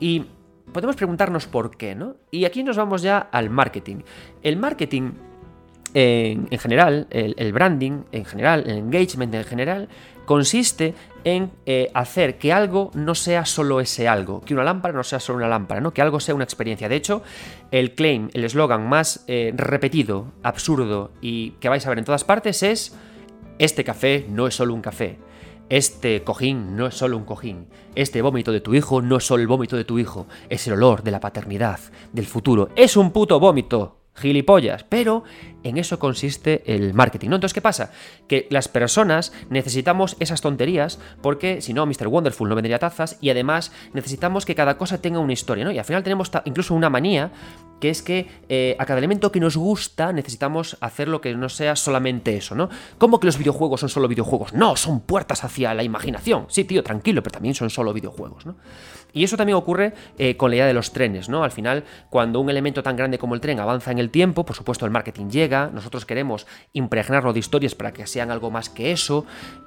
Y 0.00 0.24
podemos 0.72 0.96
preguntarnos 0.96 1.46
por 1.46 1.76
qué, 1.76 1.94
¿no? 1.94 2.16
Y 2.30 2.44
aquí 2.44 2.62
nos 2.62 2.76
vamos 2.76 3.02
ya 3.02 3.18
al 3.18 3.50
marketing. 3.50 4.02
El 4.42 4.56
marketing 4.56 5.12
en, 5.94 6.58
general, 6.58 7.06
el, 7.10 7.52
branding 7.52 8.02
en 8.12 8.24
general, 8.24 8.64
el 8.66 8.78
engagement 8.78 9.34
en 9.34 9.44
general, 9.44 9.88
consiste 10.28 10.94
en 11.24 11.50
eh, 11.64 11.90
hacer 11.94 12.36
que 12.36 12.52
algo 12.52 12.90
no 12.92 13.14
sea 13.14 13.46
solo 13.46 13.80
ese 13.80 14.08
algo, 14.08 14.42
que 14.42 14.52
una 14.52 14.62
lámpara 14.62 14.92
no 14.92 15.02
sea 15.02 15.20
solo 15.20 15.38
una 15.38 15.48
lámpara, 15.48 15.80
¿no? 15.80 15.94
que 15.94 16.02
algo 16.02 16.20
sea 16.20 16.34
una 16.34 16.44
experiencia. 16.44 16.86
De 16.86 16.96
hecho, 16.96 17.22
el 17.70 17.94
claim, 17.94 18.28
el 18.34 18.44
eslogan 18.44 18.86
más 18.86 19.24
eh, 19.26 19.54
repetido, 19.56 20.26
absurdo 20.42 21.12
y 21.22 21.52
que 21.52 21.70
vais 21.70 21.86
a 21.86 21.88
ver 21.88 21.98
en 21.98 22.04
todas 22.04 22.24
partes 22.24 22.62
es, 22.62 22.94
este 23.58 23.84
café 23.84 24.26
no 24.28 24.46
es 24.46 24.54
solo 24.54 24.74
un 24.74 24.82
café. 24.82 25.16
Este 25.70 26.22
cojín 26.22 26.76
no 26.76 26.86
es 26.86 26.94
solo 26.94 27.16
un 27.16 27.24
cojín. 27.24 27.66
Este 27.94 28.20
vómito 28.20 28.52
de 28.52 28.60
tu 28.60 28.74
hijo 28.74 29.00
no 29.00 29.16
es 29.16 29.24
solo 29.24 29.40
el 29.40 29.48
vómito 29.48 29.78
de 29.78 29.84
tu 29.84 29.98
hijo. 29.98 30.26
Es 30.50 30.66
el 30.66 30.74
olor 30.74 31.02
de 31.02 31.10
la 31.10 31.20
paternidad, 31.20 31.80
del 32.12 32.26
futuro. 32.26 32.68
Es 32.76 32.98
un 32.98 33.12
puto 33.12 33.40
vómito 33.40 33.97
gilipollas, 34.18 34.84
pero 34.84 35.24
en 35.64 35.76
eso 35.76 35.98
consiste 35.98 36.62
el 36.74 36.94
marketing, 36.94 37.30
¿no? 37.30 37.36
Entonces, 37.36 37.54
¿qué 37.54 37.60
pasa? 37.60 37.90
Que 38.28 38.46
las 38.50 38.68
personas 38.68 39.32
necesitamos 39.50 40.16
esas 40.20 40.40
tonterías 40.40 40.98
porque 41.20 41.60
si 41.60 41.74
no, 41.74 41.86
Mr. 41.86 42.08
Wonderful 42.08 42.48
no 42.48 42.54
vendría 42.54 42.78
tazas 42.78 43.18
y 43.20 43.30
además 43.30 43.72
necesitamos 43.92 44.46
que 44.46 44.54
cada 44.54 44.78
cosa 44.78 45.00
tenga 45.00 45.18
una 45.18 45.32
historia, 45.32 45.64
¿no? 45.64 45.72
Y 45.72 45.78
al 45.78 45.84
final 45.84 46.02
tenemos 46.02 46.30
incluso 46.44 46.74
una 46.74 46.90
manía 46.90 47.32
que 47.80 47.90
es 47.90 48.02
que 48.02 48.28
eh, 48.48 48.76
a 48.78 48.86
cada 48.86 48.98
elemento 48.98 49.30
que 49.30 49.40
nos 49.40 49.56
gusta 49.56 50.12
necesitamos 50.12 50.76
hacer 50.80 51.08
lo 51.08 51.20
que 51.20 51.34
no 51.34 51.48
sea 51.48 51.76
solamente 51.76 52.36
eso, 52.36 52.54
¿no? 52.54 52.68
¿Cómo 52.98 53.20
que 53.20 53.26
los 53.26 53.38
videojuegos 53.38 53.80
son 53.80 53.88
solo 53.88 54.08
videojuegos? 54.08 54.52
No, 54.52 54.76
son 54.76 55.00
puertas 55.00 55.44
hacia 55.44 55.74
la 55.74 55.82
imaginación. 55.82 56.46
Sí, 56.48 56.64
tío, 56.64 56.82
tranquilo, 56.82 57.22
pero 57.22 57.34
también 57.34 57.54
son 57.54 57.70
solo 57.70 57.92
videojuegos, 57.92 58.46
¿no? 58.46 58.56
Y 59.12 59.24
eso 59.24 59.36
también 59.36 59.56
ocurre 59.56 59.94
eh, 60.18 60.36
con 60.36 60.50
la 60.50 60.56
idea 60.56 60.66
de 60.66 60.74
los 60.74 60.92
trenes, 60.92 61.28
¿no? 61.28 61.44
Al 61.44 61.50
final, 61.50 61.84
cuando 62.10 62.40
un 62.40 62.50
elemento 62.50 62.82
tan 62.82 62.96
grande 62.96 63.18
como 63.18 63.34
el 63.34 63.40
tren 63.40 63.60
avanza 63.60 63.90
en 63.90 63.98
el 63.98 64.10
tiempo, 64.10 64.44
por 64.44 64.56
supuesto 64.56 64.84
el 64.84 64.90
marketing 64.90 65.28
llega, 65.28 65.70
nosotros 65.72 66.04
queremos 66.04 66.46
impregnarlo 66.72 67.32
de 67.32 67.40
historias 67.40 67.74
para 67.74 67.92
que 67.92 68.06
sean 68.06 68.30
algo 68.30 68.50
más 68.50 68.68
que 68.68 68.92
eso, 68.92 69.24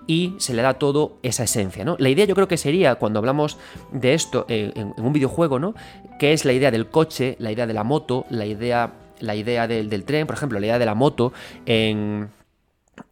y 0.08 0.36
se 0.38 0.54
le 0.54 0.62
da 0.62 0.76
todo 0.76 1.20
esa 1.24 1.44
esencia, 1.44 1.86
¿no? 1.86 1.96
La 2.00 2.10
idea 2.10 2.26
yo 2.26 2.36
creo 2.36 2.48
que 2.48 2.58
sería, 2.58 2.96
cuando 2.96 3.20
hablamos 3.20 3.58
de 3.92 4.14
esto 4.14 4.46
eh, 4.50 4.72
en, 4.76 4.94
un 4.98 5.14
videojuego, 5.14 5.60
¿no? 5.60 5.74
Que 6.20 6.34
es 6.34 6.46
la 6.46 6.54
idea 6.54 6.72
del 6.72 6.88
coche, 6.88 7.36
la 7.40 7.52
idea 7.52 7.68
de 7.68 7.74
la 7.74 7.84
moto, 7.84 8.26
la 8.30 8.46
idea, 8.46 8.94
la 9.20 9.36
idea 9.36 9.68
del, 9.68 10.04
tren, 10.04 10.28
por 10.28 10.36
ejemplo, 10.36 10.60
la 10.60 10.66
idea 10.68 10.80
de 10.80 10.86
la 10.86 10.96
moto 10.96 11.34
en 11.66 12.30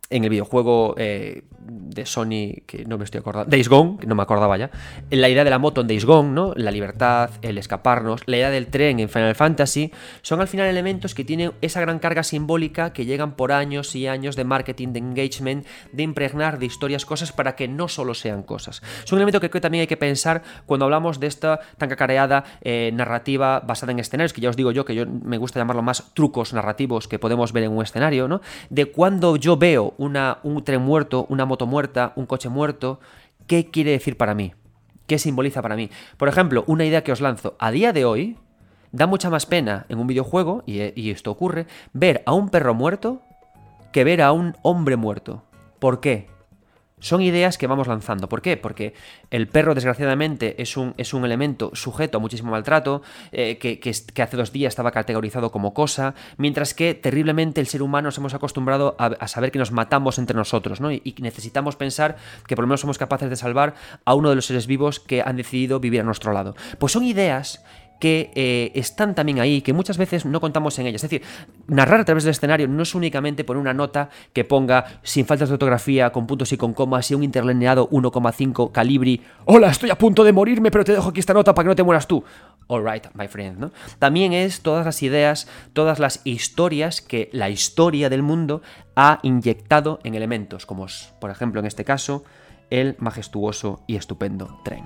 en 0.09 0.23
el 0.23 0.29
videojuego 0.29 0.95
eh, 0.97 1.43
de 1.61 2.05
Sony, 2.05 2.63
que 2.65 2.85
no 2.87 2.97
me 2.97 3.03
estoy 3.03 3.19
acordando, 3.19 3.49
Days 3.49 3.69
Gone, 3.69 3.97
que 3.99 4.07
no 4.07 4.15
me 4.15 4.23
acordaba 4.23 4.57
ya, 4.57 4.69
la 5.09 5.29
idea 5.29 5.43
de 5.43 5.49
la 5.49 5.59
moto 5.59 5.81
en 5.81 5.87
Days 5.87 6.05
Gone, 6.05 6.29
¿no? 6.29 6.53
La 6.55 6.71
libertad, 6.71 7.31
el 7.41 7.57
escaparnos, 7.57 8.21
la 8.25 8.37
idea 8.37 8.49
del 8.49 8.67
tren 8.67 8.99
en 8.99 9.09
Final 9.09 9.35
Fantasy, 9.35 9.91
son 10.21 10.41
al 10.41 10.47
final 10.47 10.67
elementos 10.67 11.15
que 11.15 11.23
tienen 11.23 11.51
esa 11.61 11.81
gran 11.81 11.99
carga 11.99 12.23
simbólica 12.23 12.93
que 12.93 13.05
llegan 13.05 13.33
por 13.33 13.51
años 13.51 13.95
y 13.95 14.07
años 14.07 14.35
de 14.35 14.43
marketing, 14.43 14.89
de 14.89 14.99
engagement, 14.99 15.65
de 15.91 16.03
impregnar 16.03 16.59
de 16.59 16.65
historias 16.65 17.05
cosas 17.05 17.31
para 17.31 17.55
que 17.55 17.67
no 17.67 17.87
solo 17.87 18.13
sean 18.13 18.43
cosas. 18.43 18.81
Es 19.03 19.11
un 19.11 19.19
elemento 19.19 19.39
que 19.39 19.49
creo 19.49 19.59
que 19.59 19.61
también 19.61 19.81
hay 19.81 19.87
que 19.87 19.97
pensar 19.97 20.43
cuando 20.65 20.85
hablamos 20.85 21.19
de 21.19 21.27
esta 21.27 21.59
tan 21.77 21.89
cacareada 21.89 22.43
eh, 22.61 22.91
narrativa 22.93 23.59
basada 23.59 23.91
en 23.91 23.99
escenarios, 23.99 24.33
que 24.33 24.41
ya 24.41 24.49
os 24.49 24.55
digo 24.55 24.71
yo 24.71 24.85
que 24.85 24.95
yo 24.95 25.05
me 25.05 25.37
gusta 25.37 25.59
llamarlo 25.59 25.81
más 25.81 26.11
trucos 26.13 26.53
narrativos 26.53 27.07
que 27.07 27.19
podemos 27.19 27.53
ver 27.53 27.63
en 27.63 27.71
un 27.71 27.83
escenario, 27.83 28.27
¿no? 28.27 28.41
De 28.69 28.85
cuando 28.85 29.35
yo 29.35 29.57
veo 29.57 29.93
una, 29.97 30.39
un 30.43 30.63
tren 30.63 30.81
muerto, 30.81 31.25
una 31.29 31.45
moto 31.49 31.67
muerta, 31.67 32.13
un 32.15 32.25
coche 32.25 32.47
muerto, 32.47 33.01
¿qué 33.47 33.69
quiere 33.69 33.91
decir 33.91 34.15
para 34.15 34.33
mí? 34.33 34.53
¿Qué 35.05 35.19
simboliza 35.19 35.61
para 35.61 35.75
mí? 35.75 35.89
Por 36.15 36.29
ejemplo, 36.29 36.63
una 36.67 36.85
idea 36.85 37.03
que 37.03 37.11
os 37.11 37.19
lanzo. 37.19 37.55
A 37.59 37.71
día 37.71 37.91
de 37.91 38.05
hoy, 38.05 38.37
da 38.93 39.07
mucha 39.07 39.29
más 39.29 39.45
pena 39.45 39.85
en 39.89 39.99
un 39.99 40.07
videojuego, 40.07 40.63
y, 40.65 40.79
y 40.99 41.11
esto 41.11 41.31
ocurre, 41.31 41.67
ver 41.91 42.23
a 42.25 42.33
un 42.33 42.49
perro 42.49 42.73
muerto 42.73 43.21
que 43.91 44.03
ver 44.05 44.21
a 44.21 44.31
un 44.31 44.55
hombre 44.61 44.95
muerto. 44.95 45.43
¿Por 45.79 45.99
qué? 45.99 46.29
Son 46.99 47.21
ideas 47.21 47.57
que 47.57 47.67
vamos 47.67 47.87
lanzando. 47.87 48.29
¿Por 48.29 48.41
qué? 48.41 48.57
Porque 48.57 48.93
el 49.31 49.47
perro, 49.47 49.75
desgraciadamente, 49.75 50.61
es 50.61 50.77
un, 50.77 50.93
es 50.97 51.13
un 51.13 51.25
elemento 51.25 51.71
sujeto 51.73 52.17
a 52.17 52.21
muchísimo 52.21 52.51
maltrato, 52.51 53.01
eh, 53.31 53.57
que, 53.57 53.79
que, 53.79 54.21
hace 54.21 54.37
dos 54.37 54.51
días 54.51 54.71
estaba 54.71 54.91
categorizado 54.91 55.51
como 55.51 55.73
cosa, 55.73 56.13
mientras 56.37 56.73
que 56.73 56.93
terriblemente 56.93 57.61
el 57.61 57.67
ser 57.67 57.81
humano 57.81 58.07
nos 58.07 58.17
hemos 58.17 58.33
acostumbrado 58.33 58.95
a, 58.99 59.27
saber 59.27 59.51
que 59.51 59.59
nos 59.59 59.71
matamos 59.71 60.17
entre 60.17 60.35
nosotros, 60.35 60.81
¿no? 60.81 60.91
Y, 60.91 61.01
y, 61.03 61.15
necesitamos 61.21 61.75
pensar 61.75 62.17
que 62.47 62.55
por 62.55 62.63
lo 62.63 62.67
menos 62.67 62.81
somos 62.81 62.97
capaces 62.97 63.29
de 63.29 63.35
salvar 63.35 63.75
a 64.05 64.13
uno 64.15 64.29
de 64.29 64.35
los 64.35 64.45
seres 64.45 64.67
vivos 64.67 64.99
que 64.99 65.21
han 65.21 65.35
decidido 65.35 65.79
vivir 65.79 66.01
a 66.01 66.03
nuestro 66.03 66.33
lado. 66.33 66.55
Pues 66.79 66.91
son 66.91 67.03
ideas 67.03 67.63
que 67.99 68.31
eh, 68.33 68.71
están 68.75 69.13
también 69.13 69.39
ahí, 69.39 69.61
que 69.61 69.73
muchas 69.73 69.97
veces 69.97 70.25
no 70.25 70.39
contamos 70.39 70.79
en 70.79 70.87
ellas. 70.87 71.03
Es 71.03 71.09
decir, 71.09 71.27
narrar 71.67 71.99
a 71.99 72.05
través 72.05 72.23
del 72.23 72.31
escenario 72.31 72.67
no 72.67 72.83
es 72.83 72.95
únicamente 72.95 73.43
poner 73.43 73.61
una 73.61 73.73
nota 73.73 74.09
que 74.33 74.45
ponga 74.45 74.99
sin 75.03 75.25
faltas 75.25 75.49
de 75.49 75.53
ortografía, 75.53 76.11
con 76.11 76.25
puntos 76.25 76.51
y 76.53 76.57
con 76.57 76.73
comas 76.73 77.11
y 77.11 77.15
un 77.15 77.23
interlineado 77.23 77.89
1,5 77.89 78.71
calibri. 78.71 79.21
Hola, 79.45 79.69
estoy 79.69 79.89
a 79.89 79.97
punto 79.97 80.23
de 80.23 80.33
morirme, 80.33 80.71
pero 80.71 80.85
te 80.85 80.93
dejo 80.93 81.09
aquí 81.09 81.19
esta 81.19 81.33
nota 81.33 81.53
para 81.53 81.65
que 81.65 81.69
no 81.69 81.75
te 81.75 81.83
mueras 81.83 82.07
tú. 82.07 82.23
Alright, 82.69 83.07
my 83.15 83.27
friend, 83.27 83.59
¿no? 83.59 83.71
También 83.97 84.31
es 84.31 84.61
todas 84.61 84.85
las 84.85 85.01
ideas, 85.03 85.47
todas 85.73 85.99
las 85.99 86.21
historias 86.23 87.01
que 87.01 87.29
la 87.33 87.49
historia 87.49 88.09
del 88.09 88.23
mundo 88.23 88.61
ha 88.95 89.19
inyectado 89.23 89.99
en 90.03 90.15
elementos, 90.15 90.65
como 90.65 90.85
por 91.19 91.31
ejemplo 91.31 91.59
en 91.59 91.65
este 91.65 91.83
caso 91.83 92.23
el 92.69 92.95
majestuoso 92.99 93.83
y 93.87 93.95
estupendo 93.95 94.59
tren. 94.63 94.83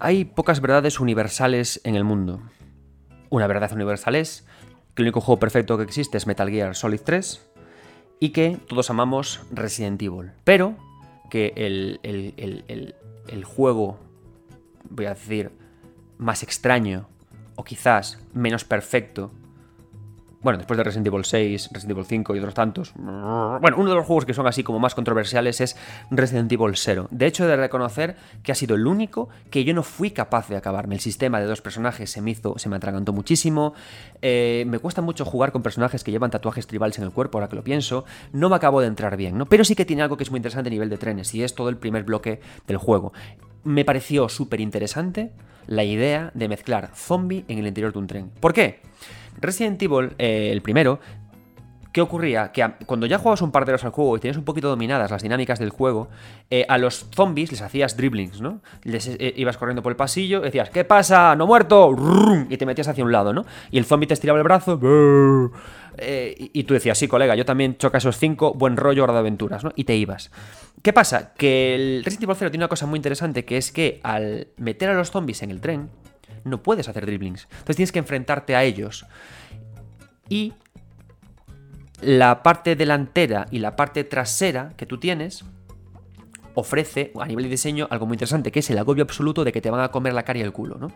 Hay 0.00 0.24
pocas 0.24 0.60
verdades 0.60 1.00
universales 1.00 1.80
en 1.82 1.96
el 1.96 2.04
mundo. 2.04 2.40
Una 3.30 3.48
verdad 3.48 3.72
universal 3.72 4.14
es 4.14 4.46
que 4.94 5.02
el 5.02 5.08
único 5.08 5.20
juego 5.20 5.40
perfecto 5.40 5.76
que 5.76 5.82
existe 5.82 6.16
es 6.16 6.26
Metal 6.26 6.48
Gear 6.48 6.76
Solid 6.76 7.00
3 7.00 7.48
y 8.20 8.30
que 8.30 8.58
todos 8.68 8.90
amamos 8.90 9.40
Resident 9.50 10.00
Evil. 10.00 10.30
Pero 10.44 10.76
que 11.30 11.52
el, 11.56 12.00
el 12.02 13.44
juego, 13.44 13.98
voy 14.88 15.06
a 15.06 15.10
decir, 15.10 15.50
más 16.16 16.44
extraño 16.44 17.08
o 17.56 17.64
quizás 17.64 18.18
menos 18.32 18.64
perfecto 18.64 19.32
bueno, 20.40 20.58
después 20.58 20.76
de 20.76 20.84
Resident 20.84 21.06
Evil 21.08 21.24
6, 21.24 21.70
Resident 21.72 21.90
Evil 21.90 22.04
5 22.06 22.36
y 22.36 22.38
otros 22.38 22.54
tantos. 22.54 22.92
Bueno, 22.94 23.76
uno 23.76 23.90
de 23.90 23.96
los 23.96 24.06
juegos 24.06 24.24
que 24.24 24.34
son 24.34 24.46
así 24.46 24.62
como 24.62 24.78
más 24.78 24.94
controversiales 24.94 25.60
es 25.60 25.76
Resident 26.10 26.50
Evil 26.52 26.76
0. 26.76 27.08
De 27.10 27.26
hecho, 27.26 27.44
he 27.44 27.48
de 27.48 27.56
reconocer 27.56 28.16
que 28.44 28.52
ha 28.52 28.54
sido 28.54 28.76
el 28.76 28.86
único 28.86 29.28
que 29.50 29.64
yo 29.64 29.74
no 29.74 29.82
fui 29.82 30.12
capaz 30.12 30.48
de 30.48 30.56
acabarme. 30.56 30.94
El 30.94 31.00
sistema 31.00 31.40
de 31.40 31.46
dos 31.46 31.60
personajes 31.60 32.10
se 32.10 32.22
me 32.22 32.30
hizo, 32.30 32.56
se 32.56 32.68
me 32.68 32.76
atragantó 32.76 33.12
muchísimo. 33.12 33.74
Eh, 34.22 34.64
me 34.68 34.78
cuesta 34.78 35.02
mucho 35.02 35.24
jugar 35.24 35.50
con 35.50 35.62
personajes 35.62 36.04
que 36.04 36.12
llevan 36.12 36.30
tatuajes 36.30 36.68
tribales 36.68 36.98
en 36.98 37.04
el 37.04 37.10
cuerpo, 37.10 37.38
ahora 37.38 37.48
que 37.48 37.56
lo 37.56 37.64
pienso. 37.64 38.04
No 38.32 38.48
me 38.48 38.56
acabo 38.56 38.80
de 38.80 38.86
entrar 38.86 39.16
bien, 39.16 39.36
¿no? 39.36 39.46
Pero 39.46 39.64
sí 39.64 39.74
que 39.74 39.84
tiene 39.84 40.02
algo 40.02 40.16
que 40.16 40.22
es 40.22 40.30
muy 40.30 40.38
interesante 40.38 40.68
a 40.68 40.70
nivel 40.70 40.88
de 40.88 40.98
trenes, 40.98 41.34
y 41.34 41.42
es 41.42 41.54
todo 41.54 41.68
el 41.68 41.76
primer 41.76 42.04
bloque 42.04 42.40
del 42.66 42.76
juego. 42.76 43.12
Me 43.64 43.84
pareció 43.84 44.28
súper 44.28 44.60
interesante 44.60 45.32
la 45.66 45.84
idea 45.84 46.30
de 46.34 46.48
mezclar 46.48 46.90
zombie 46.94 47.44
en 47.48 47.58
el 47.58 47.66
interior 47.66 47.92
de 47.92 47.98
un 47.98 48.06
tren. 48.06 48.30
¿Por 48.40 48.52
qué? 48.52 48.80
Resident 49.40 49.82
Evil, 49.82 50.14
eh, 50.18 50.50
el 50.52 50.62
primero, 50.62 51.00
¿Qué 51.90 52.02
ocurría? 52.02 52.52
Que 52.52 52.64
cuando 52.84 53.06
ya 53.06 53.18
jugabas 53.18 53.40
un 53.40 53.50
par 53.50 53.64
de 53.64 53.72
horas 53.72 53.82
al 53.82 53.92
juego 53.92 54.16
y 54.16 54.20
tenías 54.20 54.36
un 54.36 54.44
poquito 54.44 54.68
dominadas 54.68 55.10
las 55.10 55.22
dinámicas 55.22 55.58
del 55.58 55.70
juego, 55.70 56.10
eh, 56.50 56.66
a 56.68 56.76
los 56.76 57.06
zombies 57.12 57.50
les 57.50 57.62
hacías 57.62 57.96
dribblings, 57.96 58.42
¿no? 58.42 58.60
Les 58.84 59.08
eh, 59.08 59.32
ibas 59.36 59.56
corriendo 59.56 59.82
por 59.82 59.90
el 59.90 59.96
pasillo, 59.96 60.40
decías, 60.40 60.68
¿qué 60.68 60.84
pasa? 60.84 61.34
¡No 61.34 61.46
muerto! 61.46 61.96
Y 62.50 62.56
te 62.58 62.66
metías 62.66 62.88
hacia 62.88 63.02
un 63.02 63.10
lado, 63.10 63.32
¿no? 63.32 63.46
Y 63.70 63.78
el 63.78 63.86
zombie 63.86 64.06
te 64.06 64.14
estiraba 64.14 64.38
el 64.38 64.44
brazo. 64.44 64.78
y 65.98 66.64
tú 66.64 66.74
decías, 66.74 66.98
sí, 66.98 67.08
colega, 67.08 67.34
yo 67.34 67.46
también 67.46 67.78
choca 67.78 67.98
esos 67.98 68.18
cinco, 68.18 68.52
buen 68.52 68.76
rollo, 68.76 69.04
hora 69.04 69.14
de 69.14 69.20
aventuras, 69.20 69.64
¿no? 69.64 69.72
Y 69.74 69.84
te 69.84 69.96
ibas. 69.96 70.30
¿Qué 70.82 70.92
pasa? 70.92 71.32
Que 71.34 71.74
el 71.74 72.04
Resident 72.04 72.24
Evil 72.24 72.36
0 72.38 72.50
tiene 72.50 72.64
una 72.64 72.68
cosa 72.68 72.86
muy 72.86 72.98
interesante, 72.98 73.44
que 73.44 73.56
es 73.56 73.72
que 73.72 74.00
al 74.04 74.48
meter 74.56 74.90
a 74.90 74.94
los 74.94 75.10
zombies 75.10 75.42
en 75.42 75.50
el 75.50 75.60
tren, 75.60 75.90
no 76.48 76.62
puedes 76.62 76.88
hacer 76.88 77.06
dribblings. 77.06 77.44
Entonces 77.50 77.76
tienes 77.76 77.92
que 77.92 77.98
enfrentarte 77.98 78.56
a 78.56 78.64
ellos. 78.64 79.06
Y 80.28 80.54
la 82.00 82.42
parte 82.42 82.76
delantera 82.76 83.46
y 83.50 83.58
la 83.58 83.76
parte 83.76 84.04
trasera 84.04 84.72
que 84.76 84.86
tú 84.86 84.98
tienes 84.98 85.44
ofrece 86.54 87.12
a 87.20 87.26
nivel 87.26 87.44
de 87.44 87.50
diseño 87.50 87.86
algo 87.90 88.06
muy 88.06 88.14
interesante, 88.14 88.50
que 88.50 88.60
es 88.60 88.70
el 88.70 88.78
agobio 88.78 89.04
absoluto 89.04 89.44
de 89.44 89.52
que 89.52 89.60
te 89.60 89.70
van 89.70 89.80
a 89.80 89.88
comer 89.88 90.12
la 90.12 90.24
cara 90.24 90.40
y 90.40 90.42
el 90.42 90.52
culo, 90.52 90.76
¿no? 90.78 90.92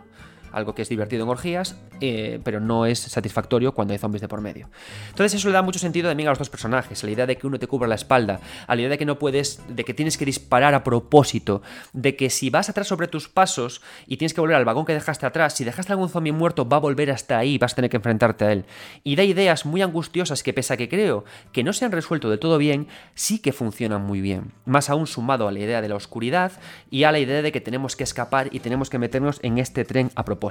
Algo 0.53 0.75
que 0.75 0.83
es 0.83 0.89
divertido 0.89 1.23
en 1.23 1.29
orgías, 1.29 1.75
eh, 1.99 2.39
pero 2.43 2.59
no 2.59 2.85
es 2.85 2.99
satisfactorio 2.99 3.73
cuando 3.73 3.93
hay 3.93 3.97
zombies 3.97 4.21
de 4.21 4.27
por 4.27 4.41
medio. 4.41 4.69
Entonces 5.09 5.33
eso 5.33 5.47
le 5.49 5.53
da 5.53 5.61
mucho 5.61 5.79
sentido 5.79 6.09
también 6.09 6.27
a 6.27 6.31
los 6.31 6.39
dos 6.39 6.49
personajes, 6.49 7.03
a 7.03 7.07
la 7.07 7.11
idea 7.11 7.25
de 7.25 7.37
que 7.37 7.47
uno 7.47 7.59
te 7.59 7.67
cubra 7.67 7.87
la 7.87 7.95
espalda, 7.95 8.39
a 8.67 8.75
la 8.75 8.81
idea 8.81 8.89
de 8.91 8.97
que 8.97 9.05
no 9.05 9.19
puedes, 9.19 9.61
de 9.67 9.83
que 9.83 9.93
tienes 9.93 10.17
que 10.17 10.25
disparar 10.25 10.73
a 10.73 10.83
propósito, 10.83 11.61
de 11.91 12.15
que 12.15 12.29
si 12.29 12.49
vas 12.49 12.69
atrás 12.69 12.87
sobre 12.87 13.07
tus 13.07 13.29
pasos 13.29 13.81
y 14.07 14.17
tienes 14.17 14.33
que 14.33 14.41
volver 14.41 14.55
al 14.55 14.65
vagón 14.65 14.85
que 14.85 14.93
dejaste 14.93 15.25
atrás, 15.25 15.55
si 15.55 15.63
dejaste 15.63 15.91
algún 15.91 16.09
zombie 16.09 16.31
muerto 16.31 16.67
va 16.67 16.77
a 16.77 16.81
volver 16.81 17.11
hasta 17.11 17.37
ahí, 17.37 17.57
vas 17.57 17.73
a 17.73 17.75
tener 17.75 17.89
que 17.89 17.97
enfrentarte 17.97 18.45
a 18.45 18.51
él. 18.51 18.65
Y 19.03 19.15
da 19.15 19.23
ideas 19.23 19.65
muy 19.65 19.81
angustiosas 19.81 20.43
que 20.43 20.53
pese 20.53 20.73
a 20.73 20.77
que 20.77 20.89
creo 20.89 21.25
que 21.51 21.63
no 21.63 21.73
se 21.73 21.85
han 21.85 21.91
resuelto 21.91 22.29
de 22.29 22.37
todo 22.37 22.57
bien, 22.57 22.87
sí 23.15 23.39
que 23.39 23.53
funcionan 23.53 24.05
muy 24.05 24.21
bien. 24.21 24.51
Más 24.65 24.89
aún 24.89 25.07
sumado 25.07 25.47
a 25.47 25.51
la 25.51 25.59
idea 25.59 25.81
de 25.81 25.89
la 25.89 25.95
oscuridad 25.95 26.51
y 26.91 27.05
a 27.05 27.11
la 27.11 27.19
idea 27.19 27.41
de 27.41 27.51
que 27.51 27.61
tenemos 27.61 27.95
que 27.95 28.03
escapar 28.03 28.49
y 28.51 28.59
tenemos 28.59 28.89
que 28.89 28.99
meternos 28.99 29.39
en 29.41 29.57
este 29.57 29.85
tren 29.85 30.11
a 30.15 30.25
propósito. 30.25 30.42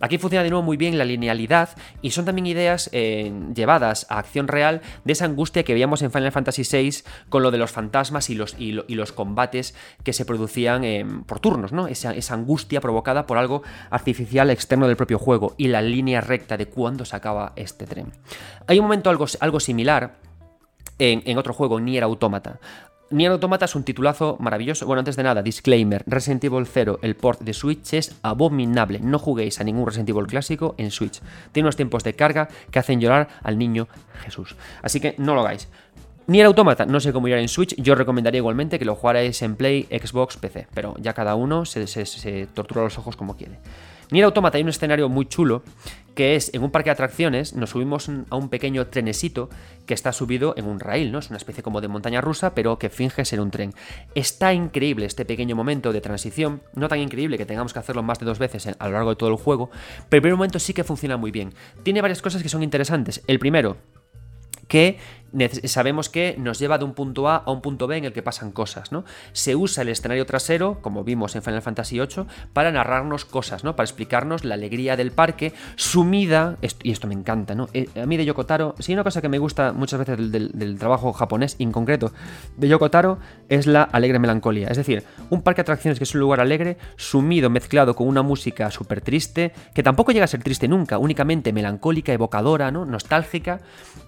Aquí 0.00 0.18
funciona 0.18 0.42
de 0.42 0.50
nuevo 0.50 0.62
muy 0.62 0.76
bien 0.76 0.98
la 0.98 1.04
linealidad 1.04 1.70
y 2.02 2.10
son 2.10 2.24
también 2.24 2.46
ideas 2.46 2.90
eh, 2.92 3.32
llevadas 3.54 4.06
a 4.08 4.18
acción 4.18 4.48
real 4.48 4.82
de 5.04 5.12
esa 5.12 5.24
angustia 5.24 5.62
que 5.62 5.72
veíamos 5.72 6.02
en 6.02 6.10
Final 6.10 6.32
Fantasy 6.32 6.62
VI 6.70 7.04
con 7.28 7.42
lo 7.42 7.50
de 7.50 7.58
los 7.58 7.70
fantasmas 7.70 8.30
y 8.30 8.34
los, 8.34 9.12
combates 9.12 9.74
que 10.02 10.12
se 10.12 10.24
producían 10.24 10.84
eh, 10.84 11.06
por 11.26 11.40
turnos, 11.40 11.72
¿no? 11.72 11.86
Esa, 11.86 12.14
angustia 12.34 12.80
provocada 12.80 13.26
por 13.26 13.38
algo 13.38 13.62
artificial 13.90 14.50
externo 14.50 14.88
del 14.88 14.96
propio 14.96 15.18
juego 15.18 15.54
y 15.56 15.68
la 15.68 15.82
línea 15.82 16.20
recta 16.20 16.56
de 16.56 16.66
cuándo 16.66 17.04
se 17.04 17.14
acaba 17.14 17.52
este 17.56 17.86
tren. 17.86 18.12
Hay 18.66 18.78
un 18.78 18.86
momento 18.86 19.10
algo, 19.10 19.26
algo 19.40 19.60
similar 19.60 20.16
en, 20.98 21.22
en, 21.26 21.38
otro 21.38 21.54
juego, 21.54 21.80
Nier 21.80 22.02
Automata. 22.02 22.58
Nier 23.14 23.30
Automata 23.30 23.66
es 23.66 23.76
un 23.76 23.84
titulazo 23.84 24.36
maravilloso. 24.40 24.86
Bueno, 24.86 24.98
antes 24.98 25.14
de 25.14 25.22
nada, 25.22 25.40
disclaimer: 25.40 26.02
Resident 26.04 26.42
Evil 26.42 26.66
0, 26.66 26.98
el 27.00 27.14
port 27.14 27.42
de 27.42 27.54
Switch 27.54 27.94
es 27.94 28.18
abominable. 28.22 28.98
No 28.98 29.20
juguéis 29.20 29.60
a 29.60 29.64
ningún 29.64 29.86
Resident 29.86 30.08
Evil 30.08 30.26
clásico 30.26 30.74
en 30.78 30.90
Switch. 30.90 31.20
Tiene 31.52 31.66
unos 31.68 31.76
tiempos 31.76 32.02
de 32.02 32.14
carga 32.14 32.48
que 32.72 32.80
hacen 32.80 33.00
llorar 33.00 33.28
al 33.44 33.56
niño 33.56 33.86
Jesús. 34.24 34.56
Así 34.82 34.98
que 34.98 35.14
no 35.16 35.36
lo 35.36 35.42
hagáis. 35.42 35.68
Nier 36.26 36.46
Automata, 36.46 36.86
no 36.86 36.98
sé 36.98 37.12
cómo 37.12 37.28
irá 37.28 37.40
en 37.40 37.46
Switch, 37.46 37.76
yo 37.76 37.94
recomendaría 37.94 38.38
igualmente 38.38 38.80
que 38.80 38.84
lo 38.84 38.96
jugarais 38.96 39.40
en 39.42 39.54
Play, 39.54 39.86
Xbox, 39.92 40.36
PC, 40.36 40.66
pero 40.74 40.96
ya 40.98 41.12
cada 41.12 41.36
uno 41.36 41.66
se, 41.66 41.86
se 41.86 42.46
tortura 42.52 42.82
los 42.82 42.98
ojos 42.98 43.14
como 43.14 43.36
quiere. 43.36 43.60
Nier 44.10 44.24
Automata 44.24 44.56
hay 44.56 44.64
un 44.64 44.70
escenario 44.70 45.08
muy 45.08 45.26
chulo 45.26 45.62
que 46.14 46.36
es 46.36 46.52
en 46.54 46.62
un 46.62 46.70
parque 46.70 46.88
de 46.88 46.92
atracciones, 46.92 47.54
nos 47.54 47.70
subimos 47.70 48.08
a 48.30 48.36
un 48.36 48.48
pequeño 48.48 48.86
trenesito 48.86 49.48
que 49.86 49.94
está 49.94 50.12
subido 50.12 50.54
en 50.56 50.66
un 50.66 50.80
rail, 50.80 51.12
¿no? 51.12 51.18
Es 51.18 51.28
una 51.28 51.36
especie 51.36 51.62
como 51.62 51.80
de 51.80 51.88
montaña 51.88 52.20
rusa, 52.20 52.54
pero 52.54 52.78
que 52.78 52.88
finge 52.88 53.24
ser 53.24 53.40
un 53.40 53.50
tren. 53.50 53.74
Está 54.14 54.52
increíble 54.54 55.06
este 55.06 55.24
pequeño 55.24 55.56
momento 55.56 55.92
de 55.92 56.00
transición, 56.00 56.62
no 56.74 56.88
tan 56.88 57.00
increíble 57.00 57.38
que 57.38 57.46
tengamos 57.46 57.72
que 57.72 57.78
hacerlo 57.78 58.02
más 58.02 58.18
de 58.18 58.26
dos 58.26 58.38
veces 58.38 58.66
a 58.66 58.86
lo 58.86 58.92
largo 58.92 59.10
de 59.10 59.16
todo 59.16 59.30
el 59.30 59.36
juego, 59.36 59.70
pero 60.08 60.18
el 60.18 60.22
primer 60.22 60.36
momento 60.36 60.58
sí 60.58 60.72
que 60.72 60.84
funciona 60.84 61.16
muy 61.16 61.30
bien. 61.30 61.52
Tiene 61.82 62.00
varias 62.00 62.22
cosas 62.22 62.42
que 62.42 62.48
son 62.48 62.62
interesantes. 62.62 63.22
El 63.26 63.38
primero, 63.38 63.76
que 64.68 64.98
sabemos 65.64 66.08
que 66.08 66.36
nos 66.38 66.58
lleva 66.58 66.78
de 66.78 66.84
un 66.84 66.94
punto 66.94 67.28
A 67.28 67.36
a 67.36 67.50
un 67.50 67.60
punto 67.60 67.86
B 67.86 67.96
en 67.96 68.04
el 68.04 68.12
que 68.12 68.22
pasan 68.22 68.52
cosas, 68.52 68.92
¿no? 68.92 69.04
Se 69.32 69.56
usa 69.56 69.82
el 69.82 69.88
escenario 69.88 70.26
trasero, 70.26 70.78
como 70.80 71.04
vimos 71.04 71.34
en 71.36 71.42
Final 71.42 71.62
Fantasy 71.62 71.98
VIII, 71.98 72.26
para 72.52 72.70
narrarnos 72.70 73.24
cosas, 73.24 73.64
¿no? 73.64 73.76
Para 73.76 73.84
explicarnos 73.84 74.44
la 74.44 74.54
alegría 74.54 74.96
del 74.96 75.10
parque 75.12 75.52
sumida, 75.76 76.56
y 76.82 76.92
esto 76.92 77.06
me 77.06 77.14
encanta, 77.14 77.54
¿no? 77.54 77.68
Eh, 77.72 77.88
a 78.00 78.06
mí 78.06 78.16
de 78.16 78.24
Yokotaro, 78.24 78.74
sí, 78.78 78.92
una 78.92 79.04
cosa 79.04 79.20
que 79.20 79.28
me 79.28 79.38
gusta 79.38 79.72
muchas 79.72 79.98
veces 79.98 80.30
del, 80.30 80.78
trabajo 80.78 81.12
japonés, 81.12 81.56
en 81.58 81.72
concreto, 81.72 82.12
de 82.56 82.68
Yokotaro, 82.68 83.18
es 83.48 83.66
la 83.66 83.82
alegre 83.82 84.18
melancolía. 84.18 84.68
Es 84.68 84.76
decir, 84.76 85.04
un 85.30 85.42
parque 85.42 85.58
de 85.58 85.62
atracciones 85.62 85.98
que 85.98 86.04
es 86.04 86.14
un 86.14 86.20
lugar 86.20 86.40
alegre, 86.40 86.76
sumido, 86.96 87.50
mezclado 87.50 87.94
con 87.94 88.06
una 88.06 88.22
música 88.22 88.70
súper 88.70 89.00
triste, 89.00 89.52
que 89.74 89.82
tampoco 89.82 90.12
llega 90.12 90.24
a 90.24 90.28
ser 90.28 90.42
triste 90.42 90.68
nunca, 90.68 90.98
únicamente 90.98 91.52
melancólica, 91.52 92.12
evocadora, 92.12 92.70
¿no? 92.70 92.84
Nostálgica, 92.84 93.60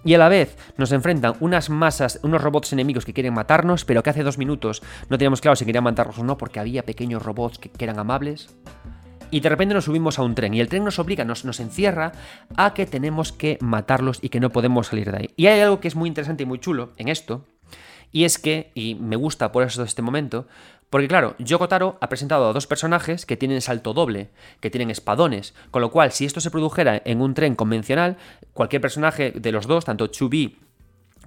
y 0.05 0.14
a 0.14 0.18
la 0.18 0.29
vez 0.29 0.57
nos 0.77 0.93
enfrenta 0.93 1.16
unas 1.41 1.71
masas, 1.71 2.21
unos 2.23 2.43
robots 2.43 2.73
enemigos 2.73 3.05
que 3.05 3.12
quieren 3.12 3.35
matarnos, 3.35 3.85
pero 3.85 4.03
que 4.03 4.11
hace 4.11 4.23
dos 4.23 4.39
minutos 4.39 4.83
no 5.09 5.19
teníamos 5.19 5.41
claro 5.41 5.57
si 5.57 5.64
querían 5.64 5.85
matarnos 5.85 6.19
o 6.19 6.25
no, 6.25 6.39
porque 6.39 6.61
había 6.61 6.85
pequeños 6.85 7.23
robots 7.23 7.59
que, 7.59 7.71
eran 7.79 7.99
amables. 7.99 8.55
Y 9.31 9.41
de 9.41 9.49
repente 9.49 9.75
nos 9.75 9.85
subimos 9.85 10.19
a 10.19 10.23
un 10.23 10.35
tren 10.35 10.55
y 10.55 10.61
el 10.61 10.69
tren 10.69 10.85
nos 10.85 10.99
obliga, 10.99 11.25
nos, 11.25 11.45
nos 11.45 11.59
encierra 11.61 12.12
a 12.57 12.75
que 12.75 12.87
tenemos 12.87 13.33
que 13.33 13.59
matarlos 13.61 14.19
y 14.23 14.29
que 14.29 14.41
no 14.41 14.51
podemos 14.51 14.89
salir 14.89 15.11
de 15.11 15.19
ahí. 15.19 15.31
Y 15.37 15.47
hay 15.47 15.61
algo 15.61 15.81
que 15.81 15.89
es 15.89 15.97
muy 15.97 16.09
interesante 16.09 16.45
y 16.45 16.47
muy 16.47 16.61
chulo 16.61 16.93
en 16.97 17.09
esto, 17.09 17.45
y 18.12 18.25
es 18.25 18.39
que, 18.39 18.71
y 18.75 18.95
me 18.95 19.17
gusta 19.17 19.53
por 19.53 19.64
eso 19.64 19.83
este 19.83 20.03
momento, 20.03 20.47
porque 20.91 21.09
claro, 21.09 21.35
Yoko 21.39 21.69
Taro 21.69 21.99
ha 22.01 22.09
presentado 22.09 22.49
a 22.49 22.53
dos 22.53 22.67
personajes 22.67 23.27
que 23.27 23.37
tienen 23.37 23.61
salto 23.61 23.93
doble, 23.93 24.31
que 24.61 24.71
tienen 24.71 24.91
espadones, 24.91 25.55
con 25.71 25.83
lo 25.83 25.91
cual 25.91 26.12
si 26.12 26.25
esto 26.25 26.41
se 26.41 26.51
produjera 26.51 27.03
en 27.05 27.21
un 27.21 27.35
tren 27.35 27.57
convencional, 27.57 28.17
cualquier 28.53 28.81
personaje 28.81 29.33
de 29.33 29.53
los 29.53 29.67
dos, 29.67 29.85
tanto 29.85 30.07
Chubi 30.07 30.59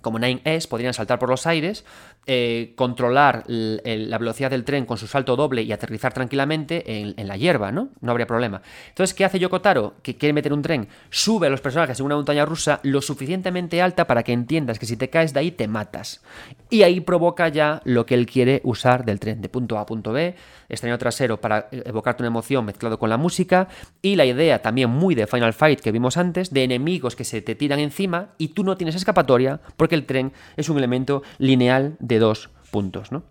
como 0.02 0.20
9S 0.20 0.68
podrían 0.68 0.94
saltar 0.94 1.20
por 1.20 1.30
los 1.30 1.46
aires, 1.48 1.86
eh, 2.28 2.74
controlar 2.76 3.44
la 3.48 4.18
velocidad 4.18 4.52
del 4.52 4.64
tren 4.64 4.86
con 4.86 4.98
su 4.98 5.08
salto 5.08 5.36
doble 5.36 5.64
y 5.64 5.72
aterrizar 5.72 6.14
tranquilamente 6.14 6.84
en, 7.02 7.28
la 7.28 7.38
hierba, 7.38 7.72
¿no? 7.72 7.90
No 8.02 8.12
habría 8.12 8.28
problema. 8.28 8.62
Entonces, 8.90 9.16
¿qué 9.16 9.26
hace 9.26 9.40
Yokotaro? 9.40 9.96
Que 10.04 10.16
quiere 10.16 10.34
meter 10.34 10.54
un 10.54 10.62
tren, 10.62 10.88
sube 11.10 11.48
a 11.48 11.50
los 11.50 11.62
personajes 11.62 12.00
en 12.00 12.06
una 12.06 12.16
montaña 12.16 12.46
rusa 12.46 12.82
lo 12.84 13.02
suficientemente 13.02 13.82
alta 13.82 14.06
para 14.06 14.22
que 14.24 14.32
entiendas 14.32 14.78
que 14.78 14.86
si 14.86 14.96
te 14.96 15.10
caes 15.10 15.34
de 15.34 15.40
ahí 15.40 15.52
te 15.52 15.68
matas. 15.68 16.22
Y 16.70 16.84
ahí 16.84 17.00
provoca 17.02 17.48
ya 17.48 17.82
lo 17.84 18.06
que 18.06 18.14
él 18.14 18.28
quiere 18.28 18.62
usar 18.64 19.06
del 19.06 19.20
tren, 19.20 19.42
de 19.42 19.50
punto 19.50 19.78
A 19.78 19.82
a 19.82 19.86
punto 19.88 20.12
B, 20.12 20.36
escenario 20.70 21.00
trasero 21.00 21.42
para 21.42 21.68
evocarte 21.72 22.22
una 22.22 22.28
emoción 22.28 22.64
mezclado 22.64 23.00
con 23.00 23.10
la 23.10 23.18
música 23.18 23.68
y 24.02 24.16
la 24.16 24.26
idea 24.26 24.62
también 24.62 24.90
muy 24.90 25.16
de 25.16 25.26
Final 25.26 25.54
Fight 25.54 25.80
que 25.80 25.92
vimos 25.92 26.18
antes, 26.18 26.54
de 26.54 26.64
enemigos 26.64 27.16
que 27.16 27.24
se 27.24 27.42
te 27.42 27.56
tiran 27.56 27.80
encima 27.80 28.30
y 28.38 28.50
tú 28.50 28.64
no 28.64 28.78
tienes 28.78 28.96
escapatoria 28.96 29.60
porque 29.78 29.96
el 29.96 30.06
tren 30.06 30.32
es 30.58 30.70
un 30.70 30.78
elemento 30.78 31.24
lineal 31.40 31.98
de 32.10 32.20
dos 32.20 32.50
puntos, 32.72 33.14
¿no? 33.14 33.24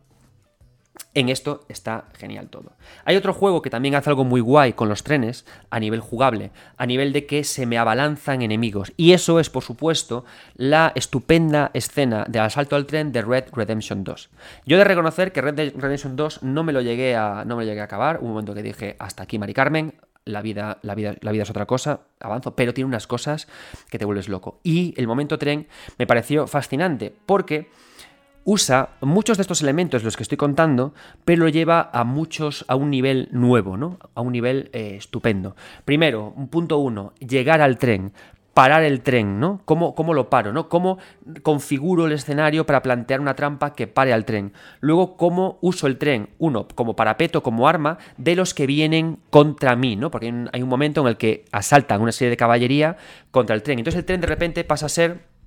En 1.15 1.29
esto 1.31 1.65
está 1.69 2.05
genial 2.17 2.49
todo. 2.49 2.73
Hay 3.05 3.17
otro 3.17 3.33
juego 3.33 3.61
que 3.61 3.71
también 3.71 3.95
hace 3.95 4.11
algo 4.11 4.25
muy 4.25 4.41
guay 4.41 4.75
con 4.75 4.89
los 4.89 5.03
trenes 5.03 5.47
a 5.71 5.81
nivel 5.81 6.01
jugable, 6.01 6.53
a 6.77 6.87
nivel 6.87 7.13
de 7.13 7.27
que 7.27 7.45
se 7.45 7.67
me 7.67 7.79
abalanzan 7.79 8.43
enemigos. 8.43 8.93
Y 8.97 9.13
eso 9.13 9.41
es, 9.41 9.51
por 9.51 9.65
supuesto, 9.65 10.25
la 10.55 10.93
estupenda 10.95 11.71
escena 11.75 12.25
de 12.29 12.39
asalto 12.39 12.77
al 12.77 12.87
tren 12.87 13.11
de 13.11 13.23
Red 13.23 13.47
Redemption 13.53 14.05
2. 14.05 14.31
Yo 14.67 14.77
he 14.77 14.79
de 14.79 14.85
reconocer 14.85 15.33
que 15.33 15.41
Red 15.41 15.75
Redemption 15.77 16.15
2 16.15 16.43
no 16.43 16.63
me 16.63 16.73
lo 16.73 16.83
llegué 16.83 17.17
a, 17.17 17.45
no 17.45 17.57
me 17.57 17.65
llegué 17.65 17.81
a 17.81 17.85
acabar. 17.85 18.19
Un 18.21 18.29
momento 18.29 18.55
que 18.55 18.63
dije, 18.63 18.95
hasta 18.99 19.25
aquí, 19.25 19.39
Mari 19.39 19.55
Carmen, 19.55 19.95
la 20.25 20.43
vida, 20.43 20.79
la, 20.83 20.95
vida, 20.95 21.17
la 21.21 21.33
vida 21.33 21.43
es 21.43 21.51
otra 21.51 21.67
cosa, 21.67 22.01
avanzo, 22.21 22.55
pero 22.55 22.75
tiene 22.75 22.87
unas 22.87 23.07
cosas 23.07 23.49
que 23.91 23.99
te 23.99 24.05
vuelves 24.05 24.29
loco. 24.29 24.61
Y 24.63 24.95
el 24.97 25.07
momento 25.07 25.39
tren 25.39 25.67
me 25.99 26.07
pareció 26.07 26.47
fascinante 26.47 27.13
porque 27.27 27.71
usa 28.49 28.93
muchos 29.03 29.37
de 29.37 29.43
estos 29.43 29.61
elementos, 29.61 30.03
los 30.03 30.17
que 30.17 30.23
estoy 30.23 30.39
contando, 30.39 30.95
pero 31.27 31.45
lo 31.45 31.51
lleva 31.51 31.91
a 31.93 32.03
muchos 32.05 32.65
a 32.67 32.77
un 32.77 32.89
nivel 32.89 33.29
nuevo, 33.31 33.77
¿no? 33.77 33.99
A 34.15 34.23
un 34.23 34.33
nivel 34.33 34.71
eh, 34.73 34.95
estupendo. 34.97 35.55
Primero, 35.85 36.33
un 36.35 36.49
punto 36.49 36.79
uno, 36.79 37.13
llegar 37.19 37.61
al 37.61 37.77
tren 37.77 38.15
parar 38.55 38.83
el 38.83 39.03
tren, 39.03 39.39
¿no? 39.39 39.61
¿Cómo, 39.67 39.95
¿Cómo, 39.95 40.15
lo 40.15 40.31
paro, 40.31 40.53
¿no? 40.53 40.69
¿Cómo 40.69 40.99
configuro 41.43 42.07
el 42.07 42.13
escenario 42.13 42.67
para 42.67 42.83
plantear 42.83 43.21
una 43.21 43.37
trampa 43.37 43.75
que 43.75 43.87
pare 43.87 44.13
al 44.13 44.25
tren? 44.25 44.53
Luego, 44.81 45.17
¿cómo 45.17 45.59
uso 45.61 45.87
el 45.87 45.97
tren? 45.97 46.31
Uno, 46.39 46.67
como 46.75 46.97
parapeto, 46.97 47.41
como 47.41 47.69
arma, 47.69 47.99
de 48.17 48.35
los 48.35 48.55
que 48.55 48.67
vienen 48.67 49.19
contra 49.31 49.77
mí, 49.77 49.95
¿no? 49.95 50.11
Porque 50.11 50.35
hay 50.53 50.63
un 50.63 50.69
momento 50.69 51.03
en 51.03 51.07
el 51.07 51.17
que 51.17 51.45
asaltan 51.53 52.01
una 52.01 52.11
serie 52.11 52.31
de 52.31 52.37
caballería 52.37 52.97
contra 53.31 53.55
el 53.55 53.63
tren. 53.63 53.79
Entonces 53.79 53.99
el 54.01 54.07
tren 54.07 54.21
de 54.23 54.27
repente 54.27 54.65
pasa 54.65 54.87
a 54.87 54.89
ser 54.89 55.38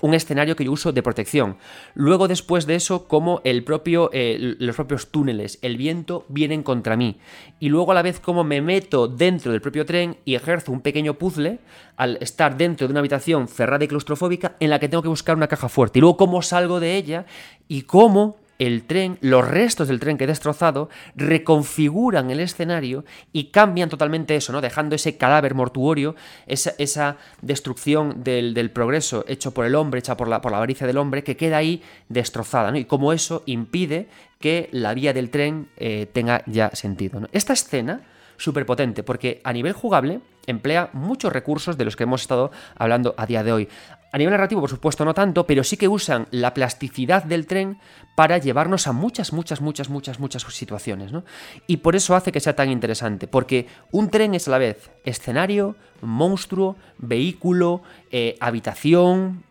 un 0.00 0.14
escenario 0.14 0.56
que 0.56 0.64
yo 0.64 0.72
uso 0.72 0.92
de 0.92 1.02
protección. 1.02 1.56
Luego, 1.94 2.28
después 2.28 2.66
de 2.66 2.74
eso, 2.74 3.06
como 3.06 3.40
el 3.44 3.64
propio, 3.64 4.10
eh, 4.12 4.56
los 4.58 4.76
propios 4.76 5.08
túneles, 5.08 5.58
el 5.62 5.76
viento, 5.76 6.24
vienen 6.28 6.62
contra 6.62 6.96
mí. 6.96 7.18
Y 7.58 7.68
luego, 7.68 7.92
a 7.92 7.94
la 7.94 8.02
vez, 8.02 8.20
como 8.20 8.44
me 8.44 8.62
meto 8.62 9.08
dentro 9.08 9.52
del 9.52 9.60
propio 9.60 9.84
tren 9.84 10.16
y 10.24 10.34
ejerzo 10.34 10.72
un 10.72 10.80
pequeño 10.80 11.14
puzzle 11.14 11.58
al 11.96 12.16
estar 12.20 12.56
dentro 12.56 12.86
de 12.86 12.92
una 12.92 13.00
habitación 13.00 13.46
cerrada 13.46 13.84
y 13.84 13.88
claustrofóbica 13.88 14.56
en 14.58 14.70
la 14.70 14.78
que 14.78 14.88
tengo 14.88 15.02
que 15.02 15.08
buscar 15.08 15.36
una 15.36 15.48
caja 15.48 15.68
fuerte. 15.68 15.98
Y 15.98 16.00
luego, 16.00 16.16
cómo 16.16 16.40
salgo 16.42 16.80
de 16.80 16.96
ella 16.96 17.26
y 17.68 17.82
cómo 17.82 18.39
el 18.60 18.84
tren, 18.84 19.16
los 19.22 19.48
restos 19.48 19.88
del 19.88 19.98
tren 19.98 20.18
que 20.18 20.24
he 20.24 20.26
destrozado, 20.26 20.90
reconfiguran 21.16 22.30
el 22.30 22.40
escenario 22.40 23.06
y 23.32 23.44
cambian 23.44 23.88
totalmente 23.88 24.36
eso, 24.36 24.52
¿no? 24.52 24.60
Dejando 24.60 24.94
ese 24.94 25.16
cadáver 25.16 25.54
mortuorio, 25.54 26.14
esa, 26.46 27.16
destrucción 27.40 28.22
del, 28.22 28.70
progreso 28.70 29.24
hecho 29.26 29.52
por 29.52 29.64
el 29.64 29.74
hombre, 29.74 30.00
hecha 30.00 30.16
por 30.16 30.28
la, 30.28 30.42
por 30.42 30.52
la 30.52 30.58
avaricia 30.58 30.86
del 30.86 30.98
hombre, 30.98 31.24
que 31.24 31.38
queda 31.38 31.56
ahí 31.56 31.82
destrozada. 32.10 32.76
Y 32.78 32.84
como 32.84 33.14
eso 33.14 33.42
impide 33.46 34.08
que 34.38 34.68
la 34.72 34.92
vía 34.92 35.14
del 35.14 35.30
tren 35.30 35.70
eh, 35.78 36.06
tenga 36.12 36.42
ya 36.46 36.70
sentido. 36.74 37.26
Esta 37.32 37.54
escena, 37.54 38.02
súper 38.36 38.66
potente, 38.66 39.02
porque 39.02 39.40
a 39.42 39.54
nivel 39.54 39.72
jugable, 39.72 40.20
emplea 40.46 40.90
muchos 40.92 41.32
recursos 41.32 41.78
de 41.78 41.86
los 41.86 41.96
que 41.96 42.02
hemos 42.02 42.20
estado 42.20 42.50
hablando 42.76 43.14
a 43.16 43.24
día 43.24 43.42
de 43.42 43.52
hoy. 43.52 43.68
A 44.12 44.18
nivel 44.18 44.32
narrativo, 44.32 44.60
por 44.60 44.70
supuesto, 44.70 45.04
no 45.04 45.14
tanto, 45.14 45.46
pero 45.46 45.62
sí 45.62 45.76
que 45.76 45.86
usan 45.86 46.26
la 46.32 46.52
plasticidad 46.52 47.22
del 47.22 47.46
tren 47.46 47.78
para 48.16 48.38
llevarnos 48.38 48.88
a 48.88 48.92
muchas, 48.92 49.32
muchas, 49.32 49.60
muchas, 49.60 49.88
muchas, 49.88 50.18
muchas 50.18 50.42
situaciones. 50.42 51.12
¿no? 51.12 51.24
Y 51.68 51.78
por 51.78 51.94
eso 51.94 52.16
hace 52.16 52.32
que 52.32 52.40
sea 52.40 52.56
tan 52.56 52.70
interesante, 52.70 53.28
porque 53.28 53.68
un 53.92 54.10
tren 54.10 54.34
es 54.34 54.48
a 54.48 54.50
la 54.50 54.58
vez 54.58 54.90
escenario, 55.04 55.76
monstruo, 56.00 56.76
vehículo, 56.98 57.82
eh, 58.10 58.36
habitación, 58.40 59.44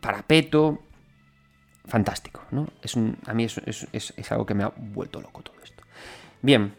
parapeto. 0.00 0.80
Fantástico, 1.84 2.42
¿no? 2.52 2.68
Es 2.80 2.96
a 2.96 3.34
mí 3.34 3.44
es, 3.44 3.58
es 3.92 4.32
algo 4.32 4.46
que 4.46 4.54
me 4.54 4.62
ha 4.62 4.72
vuelto 4.76 5.20
loco 5.20 5.42
todo 5.42 5.56
esto. 5.64 5.82
Bien, 6.40 6.72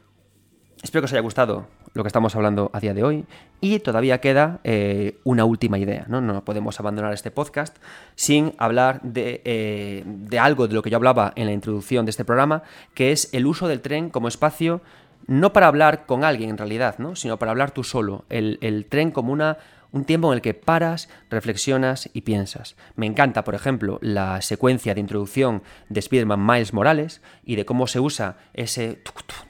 espero 0.83 1.01
que 1.01 1.05
os 1.05 1.13
haya 1.13 1.21
gustado 1.21 1.65
lo 1.93 2.03
que 2.03 2.07
estamos 2.07 2.35
hablando 2.35 2.69
a 2.73 2.79
día 2.79 2.93
de 2.93 3.03
hoy. 3.03 3.25
Y 3.61 3.79
todavía 3.79 4.19
queda 4.19 4.59
eh, 4.63 5.19
una 5.23 5.45
última 5.45 5.79
idea, 5.79 6.05
¿no? 6.07 6.21
No 6.21 6.43
podemos 6.43 6.79
abandonar 6.79 7.13
este 7.13 7.31
podcast 7.31 7.77
sin 8.15 8.53
hablar 8.57 9.01
de, 9.01 9.41
eh, 9.45 10.03
de, 10.05 10.39
algo 10.39 10.67
de 10.67 10.73
lo 10.73 10.81
que 10.81 10.89
yo 10.89 10.97
hablaba 10.97 11.31
en 11.35 11.45
la 11.45 11.53
introducción 11.53 12.05
de 12.05 12.11
este 12.11 12.25
programa, 12.25 12.63
que 12.93 13.11
es 13.11 13.29
el 13.33 13.45
uso 13.45 13.67
del 13.67 13.81
tren 13.81 14.09
como 14.09 14.27
espacio, 14.27 14.81
no 15.25 15.53
para 15.53 15.67
hablar 15.67 16.05
con 16.05 16.25
alguien 16.25 16.49
en 16.49 16.57
realidad, 16.57 16.95
¿no? 16.97 17.15
sino 17.15 17.39
para 17.39 17.51
hablar 17.51 17.71
tú 17.71 17.83
solo. 17.83 18.25
El, 18.29 18.57
el 18.61 18.85
tren 18.85 19.11
como 19.11 19.31
una 19.31 19.57
un 19.93 20.05
tiempo 20.05 20.27
en 20.27 20.37
el 20.37 20.41
que 20.41 20.55
paras, 20.55 21.07
reflexionas 21.29 22.09
y 22.13 22.21
piensas. 22.21 22.75
Me 22.95 23.05
encanta, 23.05 23.43
por 23.43 23.55
ejemplo, 23.55 23.99
la 24.01 24.41
secuencia 24.41 24.93
de 24.93 24.99
introducción 24.99 25.61
de 25.87 25.99
Spider-Man 25.99 26.45
Miles 26.45 26.73
Morales 26.73 27.21
y 27.45 27.55
de 27.55 27.65
cómo 27.65 27.85
se 27.85 27.99
usa 27.99 28.37
ese 28.53 29.01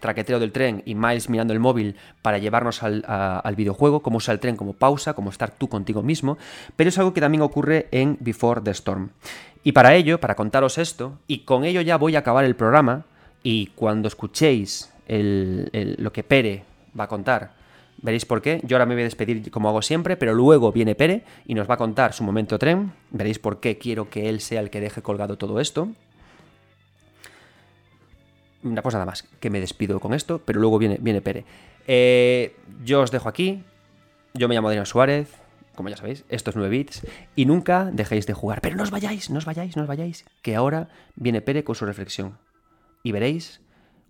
traqueteo 0.02 0.40
del 0.40 0.52
tren 0.52 0.84
y 0.86 0.96
Miles 0.96 1.30
mirando 1.30 1.54
el 1.54 1.62
móvil 1.62 1.96
para 2.22 2.38
llevarnos 2.38 2.84
al, 2.84 3.56
videojuego, 3.56 4.02
cómo 4.02 4.18
usa 4.18 4.34
el 4.34 4.40
tren 4.42 4.58
como 4.58 4.74
pausa, 4.74 5.14
como 5.14 5.30
estar 5.30 5.50
tú 5.52 5.70
contigo 5.70 6.04
mismo, 6.04 6.38
pero 6.76 6.90
es 6.90 6.98
algo 6.98 7.14
que 7.14 7.22
también 7.22 7.42
ocurre 7.42 7.88
en 7.92 8.18
Before 8.20 8.62
the 8.62 8.72
Storm. 8.72 9.12
Y 9.64 9.72
para 9.72 9.96
ello, 9.96 10.20
para 10.20 10.36
contaros 10.36 10.78
esto, 10.78 11.20
y 11.26 11.40
con 11.40 11.64
ello 11.64 11.80
ya 11.80 11.98
voy 11.98 12.18
a 12.18 12.20
acabar 12.20 12.44
el 12.44 12.58
programa, 12.58 13.06
y 13.44 13.68
cuando 13.68 14.10
escuchéis 14.10 14.92
lo 15.08 16.12
que 16.12 16.24
Pere 16.24 16.66
va 16.98 17.06
a 17.06 17.08
contar 17.08 17.63
Veréis 18.04 18.26
por 18.26 18.42
qué. 18.42 18.60
Yo 18.64 18.76
ahora 18.76 18.86
me 18.86 18.96
voy 18.96 19.04
a 19.04 19.06
despedir 19.06 19.50
como 19.50 19.70
hago 19.70 19.82
siempre, 19.82 20.18
pero 20.18 20.34
luego 20.34 20.74
viene 20.74 20.94
Pere 20.94 21.24
y 21.46 21.56
nos 21.56 21.70
va 21.70 21.76
a 21.76 21.78
contar 21.78 22.14
su 22.14 22.24
momento 22.26 22.60
tren. 22.60 22.92
Veréis 23.12 23.40
por 23.40 23.62
qué 23.62 23.78
quiero 23.78 24.10
que 24.10 24.28
él 24.28 24.42
sea 24.42 24.60
el 24.60 24.70
que 24.70 24.82
deje 24.82 25.02
colgado 25.02 25.38
todo 25.38 25.62
esto. 25.62 25.88
Cosa 28.84 28.98
nada 28.98 29.06
más, 29.06 29.24
que 29.40 29.50
me 29.50 29.62
despido 29.62 30.02
con 30.02 30.14
esto, 30.14 30.42
pero 30.44 30.60
luego 30.60 30.78
viene, 30.80 30.98
viene 31.00 31.22
Pere. 31.22 31.46
Eh, 31.88 32.56
yo 32.84 33.02
os 33.02 33.12
dejo 33.12 33.30
aquí. 33.30 33.64
Yo 34.34 34.50
me 34.50 34.56
llamo 34.56 34.68
Adrián 34.68 34.86
Suárez, 34.86 35.30
como 35.76 35.88
ya 35.90 35.96
sabéis, 35.96 36.26
esto 36.28 36.50
es 36.50 36.58
9 36.58 36.70
bits. 36.70 37.08
Y 37.38 37.46
nunca 37.46 37.90
dejéis 37.94 38.28
de 38.28 38.34
jugar. 38.34 38.60
Pero 38.60 38.76
no 38.76 38.84
os 38.84 38.92
vayáis, 38.92 39.30
no 39.30 39.38
os 39.38 39.46
vayáis, 39.46 39.78
no 39.78 39.84
os 39.84 39.88
vayáis. 39.88 40.26
Que 40.42 40.58
ahora 40.58 40.90
viene 41.16 41.42
Pere 41.42 41.64
con 41.64 41.76
su 41.76 41.86
reflexión. 41.86 42.38
Y 43.02 43.14
veréis 43.14 43.62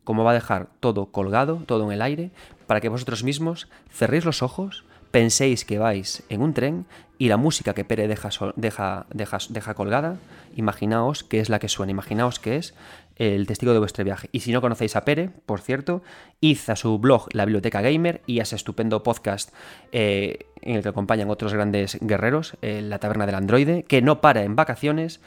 cómo 0.03 0.23
va 0.23 0.31
a 0.31 0.35
dejar 0.35 0.69
todo 0.79 1.07
colgado, 1.07 1.63
todo 1.65 1.85
en 1.85 1.91
el 1.91 2.01
aire, 2.01 2.31
para 2.65 2.81
que 2.81 2.89
vosotros 2.89 3.23
mismos 3.23 3.67
cerréis 3.89 4.25
los 4.25 4.41
ojos, 4.41 4.85
penséis 5.11 5.63
que 5.63 5.77
vais 5.77 6.23
en 6.29 6.41
un 6.41 6.53
tren 6.53 6.85
y 7.19 7.29
la 7.29 7.37
música 7.37 7.75
que 7.75 7.85
Pere 7.85 8.07
deja, 8.07 8.29
deja, 8.55 9.05
deja, 9.13 9.73
colgada, 9.75 10.17
imaginaos 10.55 11.23
que 11.23 11.39
es 11.39 11.49
la 11.49 11.59
que 11.59 11.69
suena, 11.69 11.91
imaginaos 11.91 12.39
que 12.39 12.57
es 12.57 12.73
el 13.15 13.45
testigo 13.45 13.73
de 13.73 13.79
vuestro 13.79 14.03
viaje. 14.03 14.27
Y 14.31 14.39
si 14.39 14.51
no 14.51 14.59
conocéis 14.59 14.95
a 14.95 15.05
Pere, 15.05 15.29
por 15.45 15.61
cierto, 15.61 16.01
id 16.41 16.57
a 16.67 16.75
su 16.75 16.97
blog 16.97 17.27
La 17.31 17.45
Biblioteca 17.45 17.81
Gamer 17.81 18.21
y 18.25 18.39
a 18.39 18.43
ese 18.43 18.55
estupendo 18.55 19.03
podcast 19.03 19.53
eh, 19.91 20.47
en 20.61 20.77
el 20.77 20.81
que 20.81 20.89
acompañan 20.89 21.29
otros 21.29 21.53
grandes 21.53 21.99
guerreros, 22.01 22.57
eh, 22.63 22.81
La 22.81 22.97
Taberna 22.97 23.27
del 23.27 23.35
Androide, 23.35 23.83
que 23.83 24.01
no 24.01 24.19
para 24.19 24.41
en 24.41 24.55
vacaciones, 24.55 25.21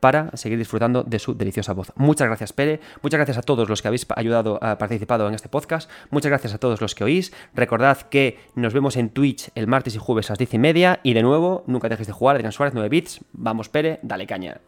para 0.00 0.30
seguir 0.36 0.58
disfrutando 0.58 1.02
de 1.04 1.18
su 1.18 1.34
deliciosa 1.34 1.72
voz. 1.72 1.92
Muchas 1.96 2.26
gracias, 2.26 2.52
Pere. 2.52 2.80
Muchas 3.02 3.18
gracias 3.18 3.38
a 3.38 3.42
todos 3.42 3.68
los 3.68 3.82
que 3.82 3.88
habéis 3.88 4.06
ayudado, 4.16 4.58
a 4.62 4.78
participado 4.78 5.28
en 5.28 5.34
este 5.34 5.48
podcast. 5.48 5.90
Muchas 6.10 6.30
gracias 6.30 6.54
a 6.54 6.58
todos 6.58 6.80
los 6.80 6.94
que 6.94 7.04
oís. 7.04 7.32
Recordad 7.54 7.98
que 8.02 8.38
nos 8.54 8.72
vemos 8.74 8.96
en 8.96 9.10
Twitch 9.10 9.50
el 9.54 9.66
martes 9.66 9.94
y 9.94 9.98
jueves 9.98 10.30
a 10.30 10.32
las 10.32 10.38
10 10.38 10.54
y 10.54 10.58
media. 10.58 11.00
Y 11.02 11.14
de 11.14 11.22
nuevo, 11.22 11.64
nunca 11.66 11.88
dejéis 11.88 12.08
de 12.08 12.12
jugar. 12.12 12.36
Adrián 12.36 12.52
Suárez, 12.52 12.74
9 12.74 12.88
bits. 12.88 13.20
Vamos, 13.32 13.68
Pere, 13.68 14.00
dale 14.02 14.26
caña. 14.26 14.60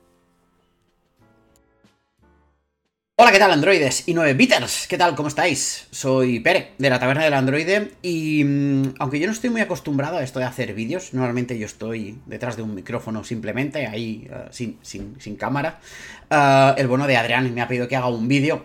Hola, 3.14 3.30
¿qué 3.30 3.38
tal 3.38 3.52
androides 3.52 4.08
y 4.08 4.14
9 4.14 4.32
bitters? 4.32 4.86
¿Qué 4.88 4.96
tal? 4.96 5.14
¿Cómo 5.14 5.28
estáis? 5.28 5.86
Soy 5.90 6.40
Pere, 6.40 6.72
de 6.78 6.88
la 6.88 6.98
Taberna 6.98 7.22
del 7.22 7.34
Androide, 7.34 7.92
y 8.00 8.42
mm, 8.42 8.94
aunque 8.98 9.20
yo 9.20 9.26
no 9.26 9.34
estoy 9.34 9.50
muy 9.50 9.60
acostumbrado 9.60 10.16
a 10.16 10.22
esto 10.22 10.38
de 10.38 10.46
hacer 10.46 10.72
vídeos, 10.72 11.12
normalmente 11.12 11.58
yo 11.58 11.66
estoy 11.66 12.18
detrás 12.24 12.56
de 12.56 12.62
un 12.62 12.74
micrófono 12.74 13.22
simplemente, 13.22 13.86
ahí 13.86 14.26
eh, 14.30 14.48
sin, 14.50 14.78
sin, 14.80 15.36
cámara, 15.36 15.78
eh, 16.30 16.72
el 16.78 16.88
bono 16.88 17.06
de 17.06 17.18
Adrián 17.18 17.54
me 17.54 17.60
ha 17.60 17.68
pedido 17.68 17.86
que 17.86 17.96
haga 17.96 18.08
un 18.08 18.28
vídeo 18.28 18.64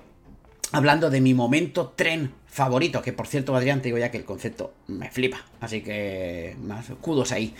hablando 0.72 1.10
de 1.10 1.20
mi 1.20 1.34
momento 1.34 1.94
tren 1.98 2.32
favorito, 2.58 3.04
que 3.04 3.14
por 3.14 3.28
cierto, 3.28 3.56
Adrián, 3.56 3.84
te 3.84 3.90
digo 3.90 4.00
ya 4.00 4.10
que 4.10 4.18
el 4.18 4.26
concepto 4.26 4.74
me 4.88 5.12
flipa, 5.12 5.46
así 5.62 5.82
que 5.82 6.56
más 6.60 6.88
kudos 7.02 7.32
ahí. 7.32 7.54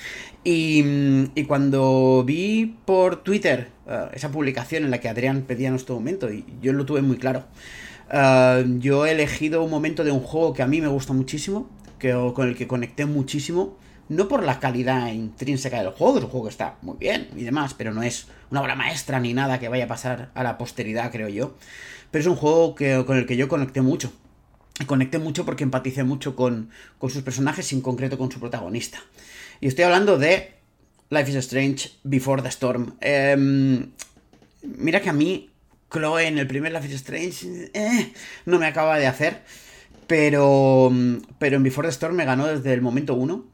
Y, 0.44 1.44
cuando 1.46 2.24
vi 2.26 2.78
por 2.84 3.18
Twitter 3.24 3.70
eh, 3.88 4.08
esa 4.14 4.32
publicación 4.32 4.84
en 4.86 4.90
la 4.92 5.00
que 5.00 5.08
Adrián 5.08 5.44
pedía 5.44 5.70
nuestro 5.70 5.94
momento, 5.94 6.34
y 6.34 6.44
yo 6.64 6.74
lo 6.74 6.84
tuve 6.88 7.04
muy 7.04 7.18
claro, 7.18 7.44
eh, 8.12 8.66
yo 8.80 9.06
he 9.06 9.12
elegido 9.12 9.64
un 9.64 9.70
momento 9.70 10.04
de 10.04 10.12
un 10.12 10.22
juego 10.22 10.54
que 10.54 10.64
a 10.64 10.68
mí 10.68 10.82
me 10.82 10.88
gusta 10.88 11.14
muchísimo, 11.14 11.70
que, 12.00 12.12
con 12.34 12.48
el 12.48 12.56
que 12.56 12.66
conecté 12.66 13.06
muchísimo, 13.06 13.78
no 14.10 14.28
por 14.28 14.42
la 14.44 14.60
calidad 14.60 15.12
intrínseca 15.12 15.78
del 15.78 15.92
juego, 15.92 16.18
el 16.18 16.26
juego 16.26 16.50
está 16.50 16.78
muy 16.82 16.98
bien 16.98 17.28
y 17.36 17.44
demás, 17.44 17.76
pero 17.76 17.94
no 17.94 18.02
es 18.02 18.30
una 18.50 18.62
obra 18.62 18.76
maestra 18.76 19.20
ni 19.20 19.36
nada 19.36 19.60
que 19.60 19.70
vaya 19.70 19.86
a 19.86 19.88
pasar 19.88 20.32
a 20.34 20.42
la 20.42 20.58
posteridad, 20.58 21.12
creo 21.12 21.30
yo. 21.30 21.56
Pero 22.10 22.22
es 22.24 22.28
un 22.28 22.36
juego 22.36 22.74
que, 22.74 23.04
con 23.06 23.18
el 23.18 23.28
que 23.28 23.38
yo 23.38 23.48
conecté 23.48 23.82
mucho 23.82 24.12
conecté 24.86 25.18
mucho 25.18 25.46
porque 25.46 25.64
empaticé 25.64 26.04
mucho 26.04 26.36
con, 26.36 26.70
sus 27.02 27.22
personajes 27.24 27.72
y 27.72 27.76
en 27.76 27.82
concreto 27.82 28.18
con 28.18 28.32
su 28.32 28.40
protagonista. 28.40 29.00
Y 29.60 29.68
estoy 29.68 29.86
hablando 29.86 30.18
de 30.18 30.54
Life 31.10 31.32
is 31.32 31.38
Strange 31.38 31.92
Before 32.04 32.42
the 32.42 32.50
Storm. 32.50 32.96
Em, 33.02 33.92
mira 34.62 35.02
que 35.02 35.10
a 35.10 35.14
mí, 35.14 35.50
Chloe 35.92 36.28
en 36.28 36.38
el 36.38 36.48
primer 36.48 36.72
Life 36.74 36.88
is 36.88 36.96
Strange 36.96 37.72
eh, 37.74 38.14
no 38.46 38.60
me 38.60 38.68
acaba 38.68 38.98
de 39.00 39.08
hacer. 39.08 39.42
Pero, 40.06 40.92
pero 41.40 41.58
en 41.58 41.64
Before 41.64 41.88
the 41.88 41.92
Storm 41.92 42.16
me 42.16 42.26
ganó 42.26 42.48
desde 42.48 42.74
el 42.74 42.82
momento 42.82 43.14
uno. 43.14 43.46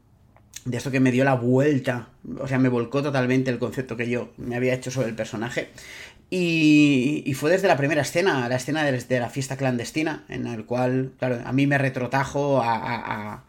De 0.64 0.78
esto 0.78 0.90
que 0.90 1.00
me 1.00 1.10
dio 1.10 1.24
la 1.24 1.34
vuelta. 1.34 2.08
O 2.38 2.48
sea, 2.48 2.58
me 2.58 2.68
volcó 2.68 3.02
totalmente 3.02 3.50
el 3.50 3.58
concepto 3.58 3.96
que 3.96 4.08
yo 4.08 4.32
me 4.38 4.56
había 4.56 4.72
hecho 4.72 4.90
sobre 4.90 5.08
el 5.08 5.14
personaje. 5.14 5.68
Y, 6.30 7.32
fue 7.34 7.50
desde 7.50 7.68
la 7.68 7.76
primera 7.76 8.02
escena, 8.02 8.48
la 8.48 8.56
escena 8.56 8.84
de, 8.84 9.20
la 9.20 9.30
fiesta 9.30 9.56
clandestina, 9.56 10.24
en 10.28 10.46
el 10.46 10.64
cual, 10.64 11.12
claro, 11.18 11.40
a 11.44 11.52
mí 11.52 11.66
me 11.66 11.78
retrotajo 11.78 12.60
a, 12.62 13.44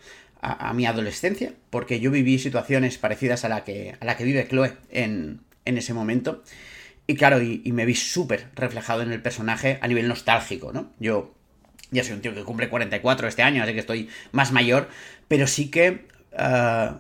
mi 0.76 0.86
adolescencia, 0.86 1.54
porque 1.72 2.00
yo 2.00 2.12
viví 2.12 2.38
situaciones 2.38 3.00
parecidas 3.00 3.46
a 3.46 3.50
la 3.50 3.64
que, 3.64 3.96
a 4.00 4.06
la 4.06 4.16
que 4.16 4.24
vive 4.24 4.48
Chloe 4.48 4.74
en, 4.92 5.42
ese 5.66 5.94
momento. 5.94 6.44
Y 7.08 7.16
claro, 7.16 7.42
y, 7.42 7.72
me 7.72 7.86
vi 7.86 7.96
súper 7.96 8.50
reflejado 8.56 9.02
en 9.02 9.12
el 9.12 9.22
personaje 9.22 9.80
a 9.82 9.88
nivel 9.88 10.08
nostálgico, 10.08 10.72
¿no? 10.72 10.92
Yo 11.00 11.34
ya 11.92 12.04
soy 12.04 12.14
un 12.14 12.22
tío 12.22 12.36
que 12.36 12.44
cumple 12.44 12.70
44 12.70 13.28
este 13.28 13.42
año, 13.42 13.64
así 13.64 13.74
que 13.74 13.80
estoy 13.80 14.10
más 14.32 14.52
mayor, 14.52 14.90
pero 15.28 15.48
sí 15.48 15.70
que 15.70 16.08
eh, 16.38 16.92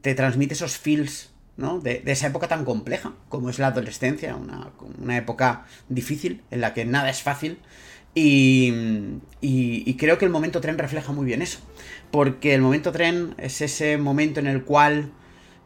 te 0.00 0.14
transmite 0.14 0.54
esos 0.54 0.78
feels 0.78 1.31
de, 1.56 2.02
esa 2.06 2.26
época 2.26 2.48
tan 2.48 2.64
compleja 2.64 3.12
como 3.28 3.50
es 3.50 3.58
la 3.58 3.68
adolescencia, 3.68 4.36
una, 4.36 5.16
época 5.16 5.66
difícil 5.88 6.42
en 6.50 6.60
la 6.60 6.74
que 6.74 6.84
nada 6.84 7.10
es 7.10 7.22
fácil. 7.22 7.58
Y, 8.14 9.20
creo 9.98 10.18
que 10.18 10.24
el 10.24 10.30
momento 10.30 10.60
tren 10.60 10.78
refleja 10.78 11.12
muy 11.12 11.24
bien 11.24 11.42
eso. 11.42 11.60
Porque 12.10 12.54
el 12.54 12.60
momento 12.60 12.92
tren 12.92 13.34
es 13.38 13.60
ese 13.60 13.96
momento 13.96 14.40
en 14.40 14.46
el 14.46 14.64
cual 14.64 15.12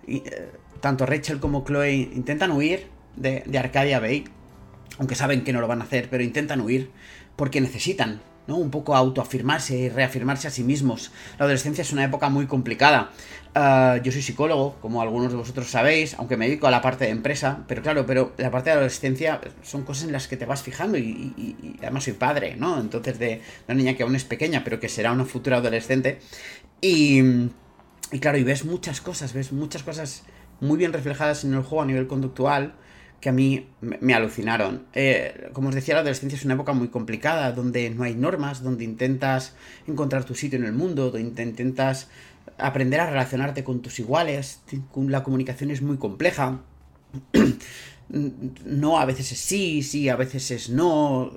eh, 0.06 0.50
tanto 0.80 1.06
Rachel 1.06 1.40
como 1.40 1.64
Chloe 1.64 1.92
intentan 1.92 2.52
huir 2.52 2.88
de, 3.16 3.42
de 3.46 3.58
Arcadia 3.58 3.98
Bay. 3.98 4.24
Aunque 4.98 5.14
saben 5.14 5.44
que 5.44 5.52
no 5.52 5.60
lo 5.60 5.66
van 5.66 5.80
a 5.80 5.84
hacer, 5.84 6.08
pero 6.08 6.22
intentan 6.22 6.60
huir 6.60 6.90
porque 7.36 7.60
necesitan 7.60 8.20
¿no? 8.46 8.56
Un 8.56 8.70
poco 8.70 8.94
autoafirmarse 8.94 9.76
y 9.76 9.88
reafirmarse 9.88 10.48
a 10.48 10.50
sí 10.50 10.62
mismos. 10.62 11.10
La 11.38 11.44
adolescencia 11.44 11.82
es 11.82 11.92
una 11.92 12.04
época 12.04 12.28
muy 12.28 12.46
complicada. 12.46 13.10
Ah, 13.54 13.98
yo 14.02 14.12
soy 14.12 14.20
psicólogo, 14.20 14.76
como 14.82 15.00
algunos 15.00 15.32
de 15.32 15.38
vosotros 15.38 15.70
sabéis, 15.70 16.14
aunque 16.18 16.36
me 16.36 16.46
dedico 16.46 16.66
a 16.66 16.70
la 16.70 16.82
parte 16.82 17.06
de 17.06 17.10
empresa, 17.10 17.64
pero 17.66 17.80
claro, 17.80 18.04
pero 18.04 18.32
la 18.36 18.50
parte 18.50 18.68
de 18.68 18.74
adolescencia 18.74 19.40
son 19.62 19.82
cosas 19.82 20.04
en 20.04 20.12
las 20.12 20.28
que 20.28 20.36
te 20.36 20.44
vas 20.44 20.62
fijando 20.62 20.98
y, 20.98 21.76
además 21.78 22.04
soy 22.04 22.12
padre, 22.12 22.56
¿no? 22.56 22.78
Entonces 22.78 23.18
de 23.18 23.40
una 23.66 23.76
niña 23.76 23.94
que 23.94 24.02
aún 24.02 24.14
es 24.14 24.24
pequeña, 24.24 24.62
pero 24.62 24.78
que 24.78 24.90
será 24.90 25.12
una 25.12 25.24
futura 25.24 25.56
adolescente. 25.56 26.18
Y, 26.82 27.20
y 28.12 28.18
claro, 28.20 28.36
y 28.36 28.44
ves 28.44 28.66
muchas 28.66 29.00
cosas, 29.00 29.32
ves 29.32 29.52
muchas 29.52 29.82
cosas 29.82 30.24
muy 30.60 30.76
bien 30.76 30.92
reflejadas 30.92 31.44
en 31.44 31.54
el 31.54 31.62
juego 31.62 31.82
a 31.82 31.86
nivel 31.86 32.06
conductual 32.06 32.74
que 33.20 33.28
a 33.28 33.32
mí 33.32 33.68
me 33.80 34.14
alucinaron. 34.14 34.84
Eh, 34.92 35.50
como 35.52 35.68
os 35.68 35.74
decía, 35.74 35.94
la 35.94 36.00
adolescencia 36.00 36.36
es 36.36 36.44
una 36.44 36.54
época 36.54 36.72
muy 36.72 36.88
complicada, 36.88 37.52
donde 37.52 37.90
no 37.90 38.04
hay 38.04 38.14
normas, 38.14 38.62
donde 38.62 38.84
intentas 38.84 39.54
encontrar 39.86 40.24
tu 40.24 40.34
sitio 40.34 40.58
en 40.58 40.64
el 40.64 40.72
mundo, 40.72 41.10
donde 41.10 41.42
intentas 41.42 42.08
aprender 42.58 43.00
a 43.00 43.06
relacionarte 43.06 43.64
con 43.64 43.82
tus 43.82 43.98
iguales, 43.98 44.62
la 44.94 45.22
comunicación 45.22 45.70
es 45.70 45.82
muy 45.82 45.96
compleja. 45.96 46.60
No, 48.08 48.98
a 48.98 49.04
veces 49.04 49.32
es 49.32 49.38
sí, 49.38 49.82
sí, 49.82 50.08
a 50.08 50.16
veces 50.16 50.50
es 50.50 50.70
no, 50.70 51.32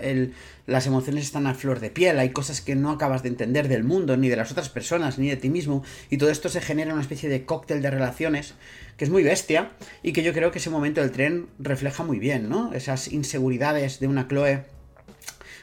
eh, 0.00 0.30
las 0.66 0.86
emociones 0.86 1.24
están 1.24 1.46
a 1.46 1.54
flor 1.54 1.80
de 1.80 1.90
piel, 1.90 2.18
hay 2.18 2.30
cosas 2.30 2.60
que 2.60 2.74
no 2.74 2.90
acabas 2.90 3.22
de 3.22 3.28
entender 3.28 3.68
del 3.68 3.84
mundo, 3.84 4.16
ni 4.16 4.28
de 4.28 4.36
las 4.36 4.50
otras 4.50 4.70
personas, 4.70 5.18
ni 5.18 5.28
de 5.28 5.36
ti 5.36 5.50
mismo, 5.50 5.84
y 6.10 6.16
todo 6.16 6.30
esto 6.30 6.48
se 6.48 6.60
genera 6.60 6.92
una 6.92 7.02
especie 7.02 7.28
de 7.28 7.44
cóctel 7.44 7.82
de 7.82 7.90
relaciones 7.90 8.54
que 8.96 9.04
es 9.04 9.10
muy 9.10 9.22
bestia 9.22 9.72
y 10.02 10.12
que 10.12 10.22
yo 10.22 10.32
creo 10.32 10.50
que 10.50 10.58
ese 10.58 10.70
momento 10.70 11.00
del 11.00 11.10
tren 11.10 11.48
refleja 11.58 12.04
muy 12.04 12.18
bien, 12.18 12.48
¿no? 12.48 12.72
Esas 12.72 13.12
inseguridades 13.12 14.00
de 14.00 14.06
una 14.06 14.28
Chloe 14.28 14.64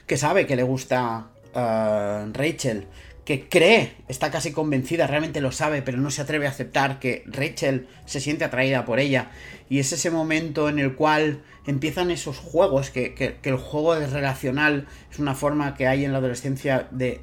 que 0.05 0.17
sabe 0.17 0.45
que 0.45 0.55
le 0.55 0.63
gusta 0.63 1.29
uh, 1.55 2.31
Rachel, 2.33 2.85
que 3.25 3.47
cree, 3.47 3.93
está 4.07 4.31
casi 4.31 4.51
convencida, 4.51 5.07
realmente 5.07 5.41
lo 5.41 5.51
sabe, 5.51 5.81
pero 5.81 5.99
no 5.99 6.09
se 6.09 6.21
atreve 6.23 6.47
a 6.47 6.49
aceptar 6.49 6.99
que 6.99 7.23
Rachel 7.27 7.87
se 8.05 8.19
siente 8.19 8.45
atraída 8.45 8.83
por 8.85 8.99
ella. 8.99 9.31
Y 9.69 9.79
es 9.79 9.93
ese 9.93 10.09
momento 10.09 10.69
en 10.69 10.79
el 10.79 10.95
cual 10.95 11.41
empiezan 11.67 12.09
esos 12.09 12.39
juegos, 12.39 12.89
que, 12.89 13.13
que, 13.13 13.37
el 13.43 13.57
juego 13.57 13.95
de 13.95 14.07
relacional 14.07 14.87
es 15.11 15.19
una 15.19 15.35
forma 15.35 15.75
que 15.75 15.87
hay 15.87 16.03
en 16.03 16.11
la 16.11 16.17
adolescencia 16.17 16.87
de, 16.91 17.21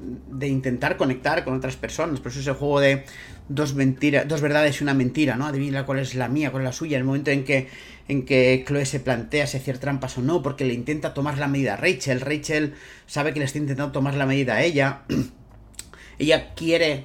de 0.00 0.48
intentar 0.48 0.96
conectar 0.96 1.44
con 1.44 1.54
otras 1.54 1.76
personas. 1.76 2.20
Por 2.20 2.32
eso 2.32 2.40
es 2.40 2.46
el 2.46 2.54
juego 2.54 2.80
de 2.80 3.04
dos 3.48 3.74
mentiras, 3.74 4.26
dos 4.26 4.40
verdades 4.40 4.80
y 4.80 4.84
una 4.84 4.94
mentira, 4.94 5.36
¿no? 5.36 5.46
Adivina 5.46 5.84
cuál 5.84 5.98
es 5.98 6.14
la 6.14 6.28
mía, 6.28 6.50
cuál 6.50 6.62
es 6.62 6.66
la 6.66 6.72
suya. 6.72 6.96
El 6.96 7.04
momento 7.04 7.30
en 7.30 7.44
que, 7.44 7.68
en 8.08 8.24
que 8.24 8.64
Chloe 8.66 8.86
se 8.86 9.00
plantea 9.00 9.46
si 9.46 9.56
hacer 9.56 9.78
trampas 9.78 10.16
o 10.18 10.22
no, 10.22 10.42
porque 10.42 10.64
le 10.64 10.72
intenta 10.72 11.12
tomar 11.14 11.38
la 11.38 11.48
medida 11.48 11.74
a 11.74 11.76
Rachel. 11.76 12.20
Rachel 12.20 12.74
sabe 13.06 13.32
que 13.32 13.40
le 13.40 13.44
está 13.44 13.58
intentando 13.58 13.92
tomar 13.92 14.14
la 14.14 14.26
medida 14.26 14.54
a 14.54 14.62
ella. 14.62 15.02
ella 16.18 16.54
quiere. 16.54 17.04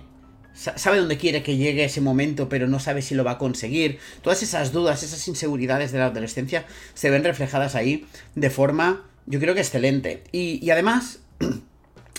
Sabe 0.54 1.00
dónde 1.00 1.18
quiere 1.18 1.44
que 1.44 1.58
llegue 1.58 1.84
ese 1.84 2.00
momento, 2.00 2.48
pero 2.48 2.66
no 2.68 2.80
sabe 2.80 3.02
si 3.02 3.14
lo 3.14 3.26
va 3.26 3.32
a 3.32 3.38
conseguir. 3.38 4.00
Todas 4.22 4.42
esas 4.42 4.72
dudas, 4.72 5.04
esas 5.04 5.28
inseguridades 5.28 5.92
de 5.92 6.00
la 6.00 6.06
adolescencia 6.06 6.66
se 6.94 7.10
ven 7.10 7.26
reflejadas 7.26 7.76
ahí 7.76 8.06
de 8.36 8.50
forma, 8.50 9.04
yo 9.26 9.42
creo 9.42 9.54
que 9.54 9.60
excelente. 9.60 10.24
Y, 10.32 10.66
y 10.66 10.70
además, 10.70 11.20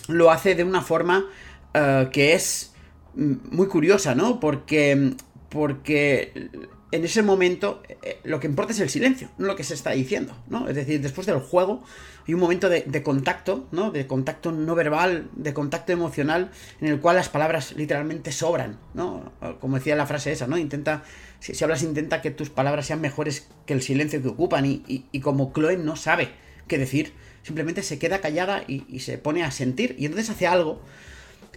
lo 0.08 0.30
hace 0.30 0.54
de 0.54 0.64
una 0.64 0.82
forma 0.82 1.26
uh, 1.74 2.10
que 2.10 2.34
es 2.34 2.74
muy 3.14 3.66
curiosa, 3.66 4.14
¿no? 4.14 4.40
Porque, 4.40 5.14
porque 5.48 6.50
en 6.92 7.04
ese 7.04 7.22
momento 7.22 7.82
eh, 8.02 8.20
lo 8.24 8.40
que 8.40 8.46
importa 8.46 8.72
es 8.72 8.80
el 8.80 8.90
silencio, 8.90 9.30
no 9.38 9.46
lo 9.46 9.56
que 9.56 9.64
se 9.64 9.74
está 9.74 9.90
diciendo, 9.90 10.36
¿no? 10.48 10.68
Es 10.68 10.76
decir, 10.76 11.00
después 11.00 11.26
del 11.26 11.40
juego 11.40 11.82
hay 12.26 12.34
un 12.34 12.40
momento 12.40 12.68
de, 12.68 13.02
contacto, 13.02 13.68
¿no? 13.70 13.90
De 13.90 14.06
contacto 14.06 14.52
no 14.52 14.74
verbal, 14.74 15.30
de 15.34 15.54
contacto 15.54 15.92
emocional, 15.92 16.50
en 16.80 16.88
el 16.88 17.00
cual 17.00 17.16
las 17.16 17.28
palabras 17.28 17.74
literalmente 17.76 18.32
sobran, 18.32 18.78
¿no? 18.94 19.32
Como 19.60 19.76
decía 19.76 19.94
la 19.94 20.06
frase 20.06 20.32
esa, 20.32 20.46
¿no? 20.46 20.58
Intenta, 20.58 21.04
si, 21.38 21.62
hablas, 21.62 21.82
intenta 21.82 22.22
que 22.22 22.30
tus 22.32 22.50
palabras 22.50 22.86
sean 22.86 23.00
mejores 23.00 23.48
que 23.64 23.74
el 23.74 23.82
silencio 23.82 24.20
que 24.22 24.28
ocupan 24.28 24.66
y, 24.66 24.82
y, 24.86 25.20
como 25.20 25.52
Chloe 25.52 25.76
no 25.76 25.94
sabe 25.94 26.30
qué 26.66 26.78
decir, 26.78 27.12
simplemente 27.46 27.84
se 27.84 28.00
queda 28.00 28.20
callada 28.20 28.64
y, 28.66 28.98
se 28.98 29.18
pone 29.18 29.44
a 29.44 29.52
sentir 29.52 29.94
y 30.00 30.06
entonces 30.06 30.30
hace 30.30 30.48
algo 30.48 30.80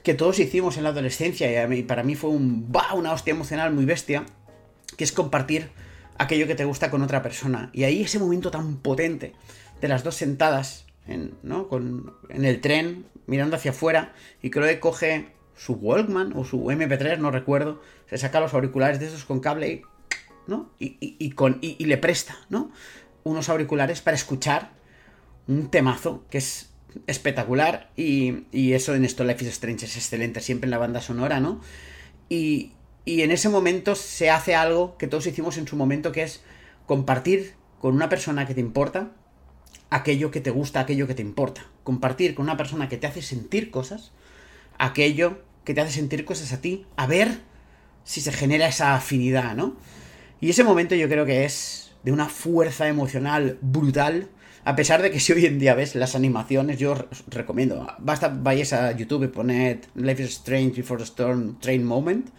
que 0.04 0.14
todos 0.14 0.38
hicimos 0.38 0.78
en 0.78 0.84
la 0.84 0.90
adolescencia 0.90 1.68
y 1.74 1.84
para 1.84 2.04
mí 2.04 2.14
fue 2.14 2.30
un, 2.30 2.72
una 2.94 3.12
hostia 3.12 3.32
emocional 3.32 3.74
muy 3.74 3.86
bestia, 3.86 4.24
que 4.98 5.04
es 5.04 5.12
compartir 5.12 5.72
aquello 6.20 6.46
que 6.46 6.54
te 6.54 6.64
gusta 6.64 6.92
con 6.92 7.02
otra 7.02 7.24
persona. 7.24 7.72
Y 7.74 7.86
ahí 7.86 8.04
ese 8.04 8.20
momento 8.20 8.52
tan 8.52 8.78
potente 8.78 9.34
de 9.82 9.88
las 9.88 10.04
dos 10.04 10.14
sentadas 10.14 10.86
en, 11.08 11.34
¿no? 11.42 11.68
con, 11.68 12.14
en 12.30 12.46
el 12.46 12.62
tren, 12.62 13.06
mirando 13.26 13.56
hacia 13.56 13.72
afuera, 13.72 14.14
y 14.44 14.52
que 14.52 14.80
coge 14.80 15.30
su 15.58 15.74
Walkman 15.74 16.34
o 16.36 16.46
su 16.46 16.66
MP3, 16.66 17.18
no 17.18 17.32
recuerdo, 17.32 17.82
se 18.08 18.20
saca 18.20 18.40
los 18.40 18.54
auriculares 18.54 19.00
de 19.00 19.08
esos 19.08 19.26
con 19.26 19.40
cable 19.40 19.70
y, 19.70 19.82
¿no? 20.46 20.70
y, 20.78 20.98
y, 21.00 21.32
con, 21.32 21.58
y 21.62 21.84
le 21.84 21.98
presta 21.98 22.38
¿no? 22.50 22.72
unos 23.24 23.50
auriculares 23.50 24.02
para 24.02 24.16
escuchar 24.16 24.79
un 25.50 25.70
temazo 25.70 26.24
que 26.30 26.38
es 26.38 26.70
espectacular 27.08 27.90
y, 27.98 28.46
eso 28.74 28.96
en 28.96 29.04
esto 29.04 29.24
Life 29.24 29.44
is 29.44 29.52
Strange 29.52 29.86
es 29.86 29.98
excelente, 29.98 30.40
siempre 30.42 30.68
en 30.68 30.72
la 30.72 30.78
banda 30.78 31.02
sonora, 31.02 31.40
¿no? 31.40 31.60
Y, 32.30 32.74
y 33.04 33.24
en 33.24 33.32
ese 33.32 33.50
momento 33.50 33.96
se 33.96 34.30
hace 34.30 34.56
algo 34.56 34.96
que 34.98 35.08
todos 35.08 35.26
hicimos 35.26 35.58
en 35.58 35.68
su 35.68 35.76
momento, 35.76 36.12
que 36.12 36.24
es 36.24 36.44
compartir 36.86 37.56
con 37.80 37.96
una 37.96 38.10
persona 38.10 38.46
que 38.46 38.54
te 38.54 38.62
importa 38.62 39.12
aquello 39.90 40.30
que 40.30 40.40
te 40.40 40.52
gusta, 40.52 40.82
aquello 40.82 41.08
que 41.08 41.16
te 41.16 41.24
importa. 41.24 41.66
Compartir 41.84 42.36
con 42.36 42.44
una 42.44 42.58
persona 42.58 42.88
que 42.88 42.98
te 42.98 43.08
hace 43.08 43.24
sentir 43.24 43.72
cosas, 43.72 44.12
aquello 44.78 45.42
que 45.64 45.74
te 45.74 45.82
hace 45.82 45.94
sentir 45.94 46.26
cosas 46.26 46.54
a 46.54 46.62
ti, 46.62 46.86
a 46.96 47.08
ver 47.08 47.40
si 48.04 48.22
se 48.22 48.32
genera 48.32 48.68
esa 48.68 48.94
afinidad, 48.94 49.56
¿no? 49.56 49.78
Y 50.42 50.52
ese 50.52 50.64
momento 50.64 50.94
yo 50.94 51.10
creo 51.10 51.26
que 51.26 51.46
es 51.46 51.92
de 52.04 52.12
una 52.12 52.30
fuerza 52.30 52.88
emocional 52.88 53.58
brutal 53.62 54.30
a 54.70 54.76
pesar 54.76 55.02
de 55.02 55.10
que 55.10 55.20
si 55.20 55.34
hoy 55.34 55.48
en 55.48 55.58
día 55.58 55.74
ves 55.74 55.96
las 55.96 56.16
animaciones, 56.16 56.78
yo 56.78 56.92
os 56.92 57.24
recomiendo. 57.26 57.88
Basta, 57.98 58.28
vayáis 58.28 58.72
a 58.72 58.92
YouTube 58.92 59.24
y 59.24 59.28
poned 59.28 59.80
Life 59.96 60.22
is 60.22 60.30
Strange 60.30 60.76
Before 60.76 61.00
the 61.00 61.06
Storm 61.06 61.60
Train 61.60 61.84
Moment. 61.84 62.30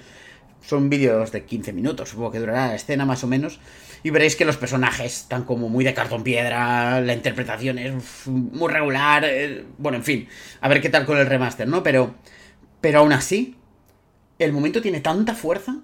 Son 0.63 0.89
vídeos 0.89 1.33
de 1.33 1.45
15 1.45 1.73
minutos, 1.73 2.11
supongo 2.11 2.31
que 2.31 2.39
durará 2.39 2.69
la 2.69 2.77
escena 2.77 3.05
más 3.05 3.25
o 3.25 3.27
menos. 3.27 3.59
Y 4.05 4.11
veréis 4.11 4.37
que 4.37 4.45
los 4.45 4.57
personajes 4.57 5.23
están 5.23 5.43
como 5.43 5.69
muy 5.69 5.85
de 5.85 5.93
cartón 5.93 6.23
piedra, 6.23 7.01
la 7.01 7.15
interpretación 7.15 7.81
es 7.81 8.29
muy 8.29 8.73
regular. 8.73 9.25
Eh, 9.27 9.65
bueno, 9.79 9.99
en 9.99 10.05
fin, 10.05 10.29
a 10.61 10.69
ver 10.69 10.81
qué 10.81 10.89
tal 10.89 11.07
con 11.07 11.19
el 11.19 11.27
remaster, 11.27 11.67
¿no? 11.67 11.83
Pero, 11.83 12.15
pero 12.81 13.01
aún 13.01 13.13
así, 13.13 13.57
el 14.39 14.53
momento 14.53 14.81
tiene 14.81 15.01
tanta 15.01 15.35
fuerza 15.35 15.79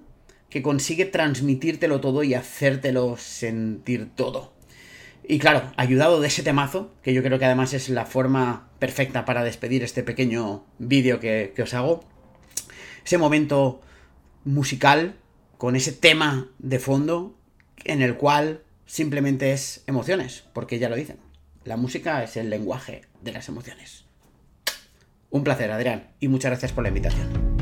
que 0.49 0.63
consigue 0.63 1.07
transmitírtelo 1.07 2.01
todo 2.01 2.23
y 2.23 2.35
hacértelo 2.35 3.17
sentir 3.17 4.11
todo. 4.15 4.55
Y 5.29 5.39
claro, 5.41 5.73
ayudado 5.77 6.21
de 6.21 6.29
ese 6.29 6.45
temazo, 6.45 6.93
que 7.03 7.13
yo 7.13 7.23
creo 7.23 7.39
que 7.39 7.45
además 7.45 7.75
es 7.75 7.89
la 7.89 8.07
forma 8.07 8.69
perfecta 8.79 9.25
para 9.25 9.43
despedir 9.43 9.83
este 9.83 10.05
pequeño 10.05 10.65
vídeo 10.79 11.19
que, 11.19 11.53
os 11.61 11.75
hago, 11.75 12.05
ese 13.05 13.19
momento 13.19 13.81
musical 14.45 15.17
con 15.59 15.75
ese 15.75 15.91
tema 15.93 16.49
de 16.59 16.79
fondo 16.79 17.37
en 17.85 18.03
el 18.03 18.17
cual 18.17 18.63
simplemente 18.85 19.53
es 19.53 19.83
emociones, 19.89 20.45
porque 20.53 20.79
ya 20.79 20.89
lo 20.89 20.95
dicen, 20.95 21.19
la 21.65 21.77
música 21.77 22.23
es 22.23 22.37
el 22.37 22.49
lenguaje 22.49 23.03
de 23.23 23.33
las 23.33 23.49
emociones. 23.49 24.05
Un 25.31 25.43
placer, 25.43 25.73
Adrián, 25.73 26.11
y 26.21 26.29
muchas 26.29 26.51
gracias 26.51 26.73
por 26.73 26.85
la 26.85 26.89
invitación. 26.89 27.56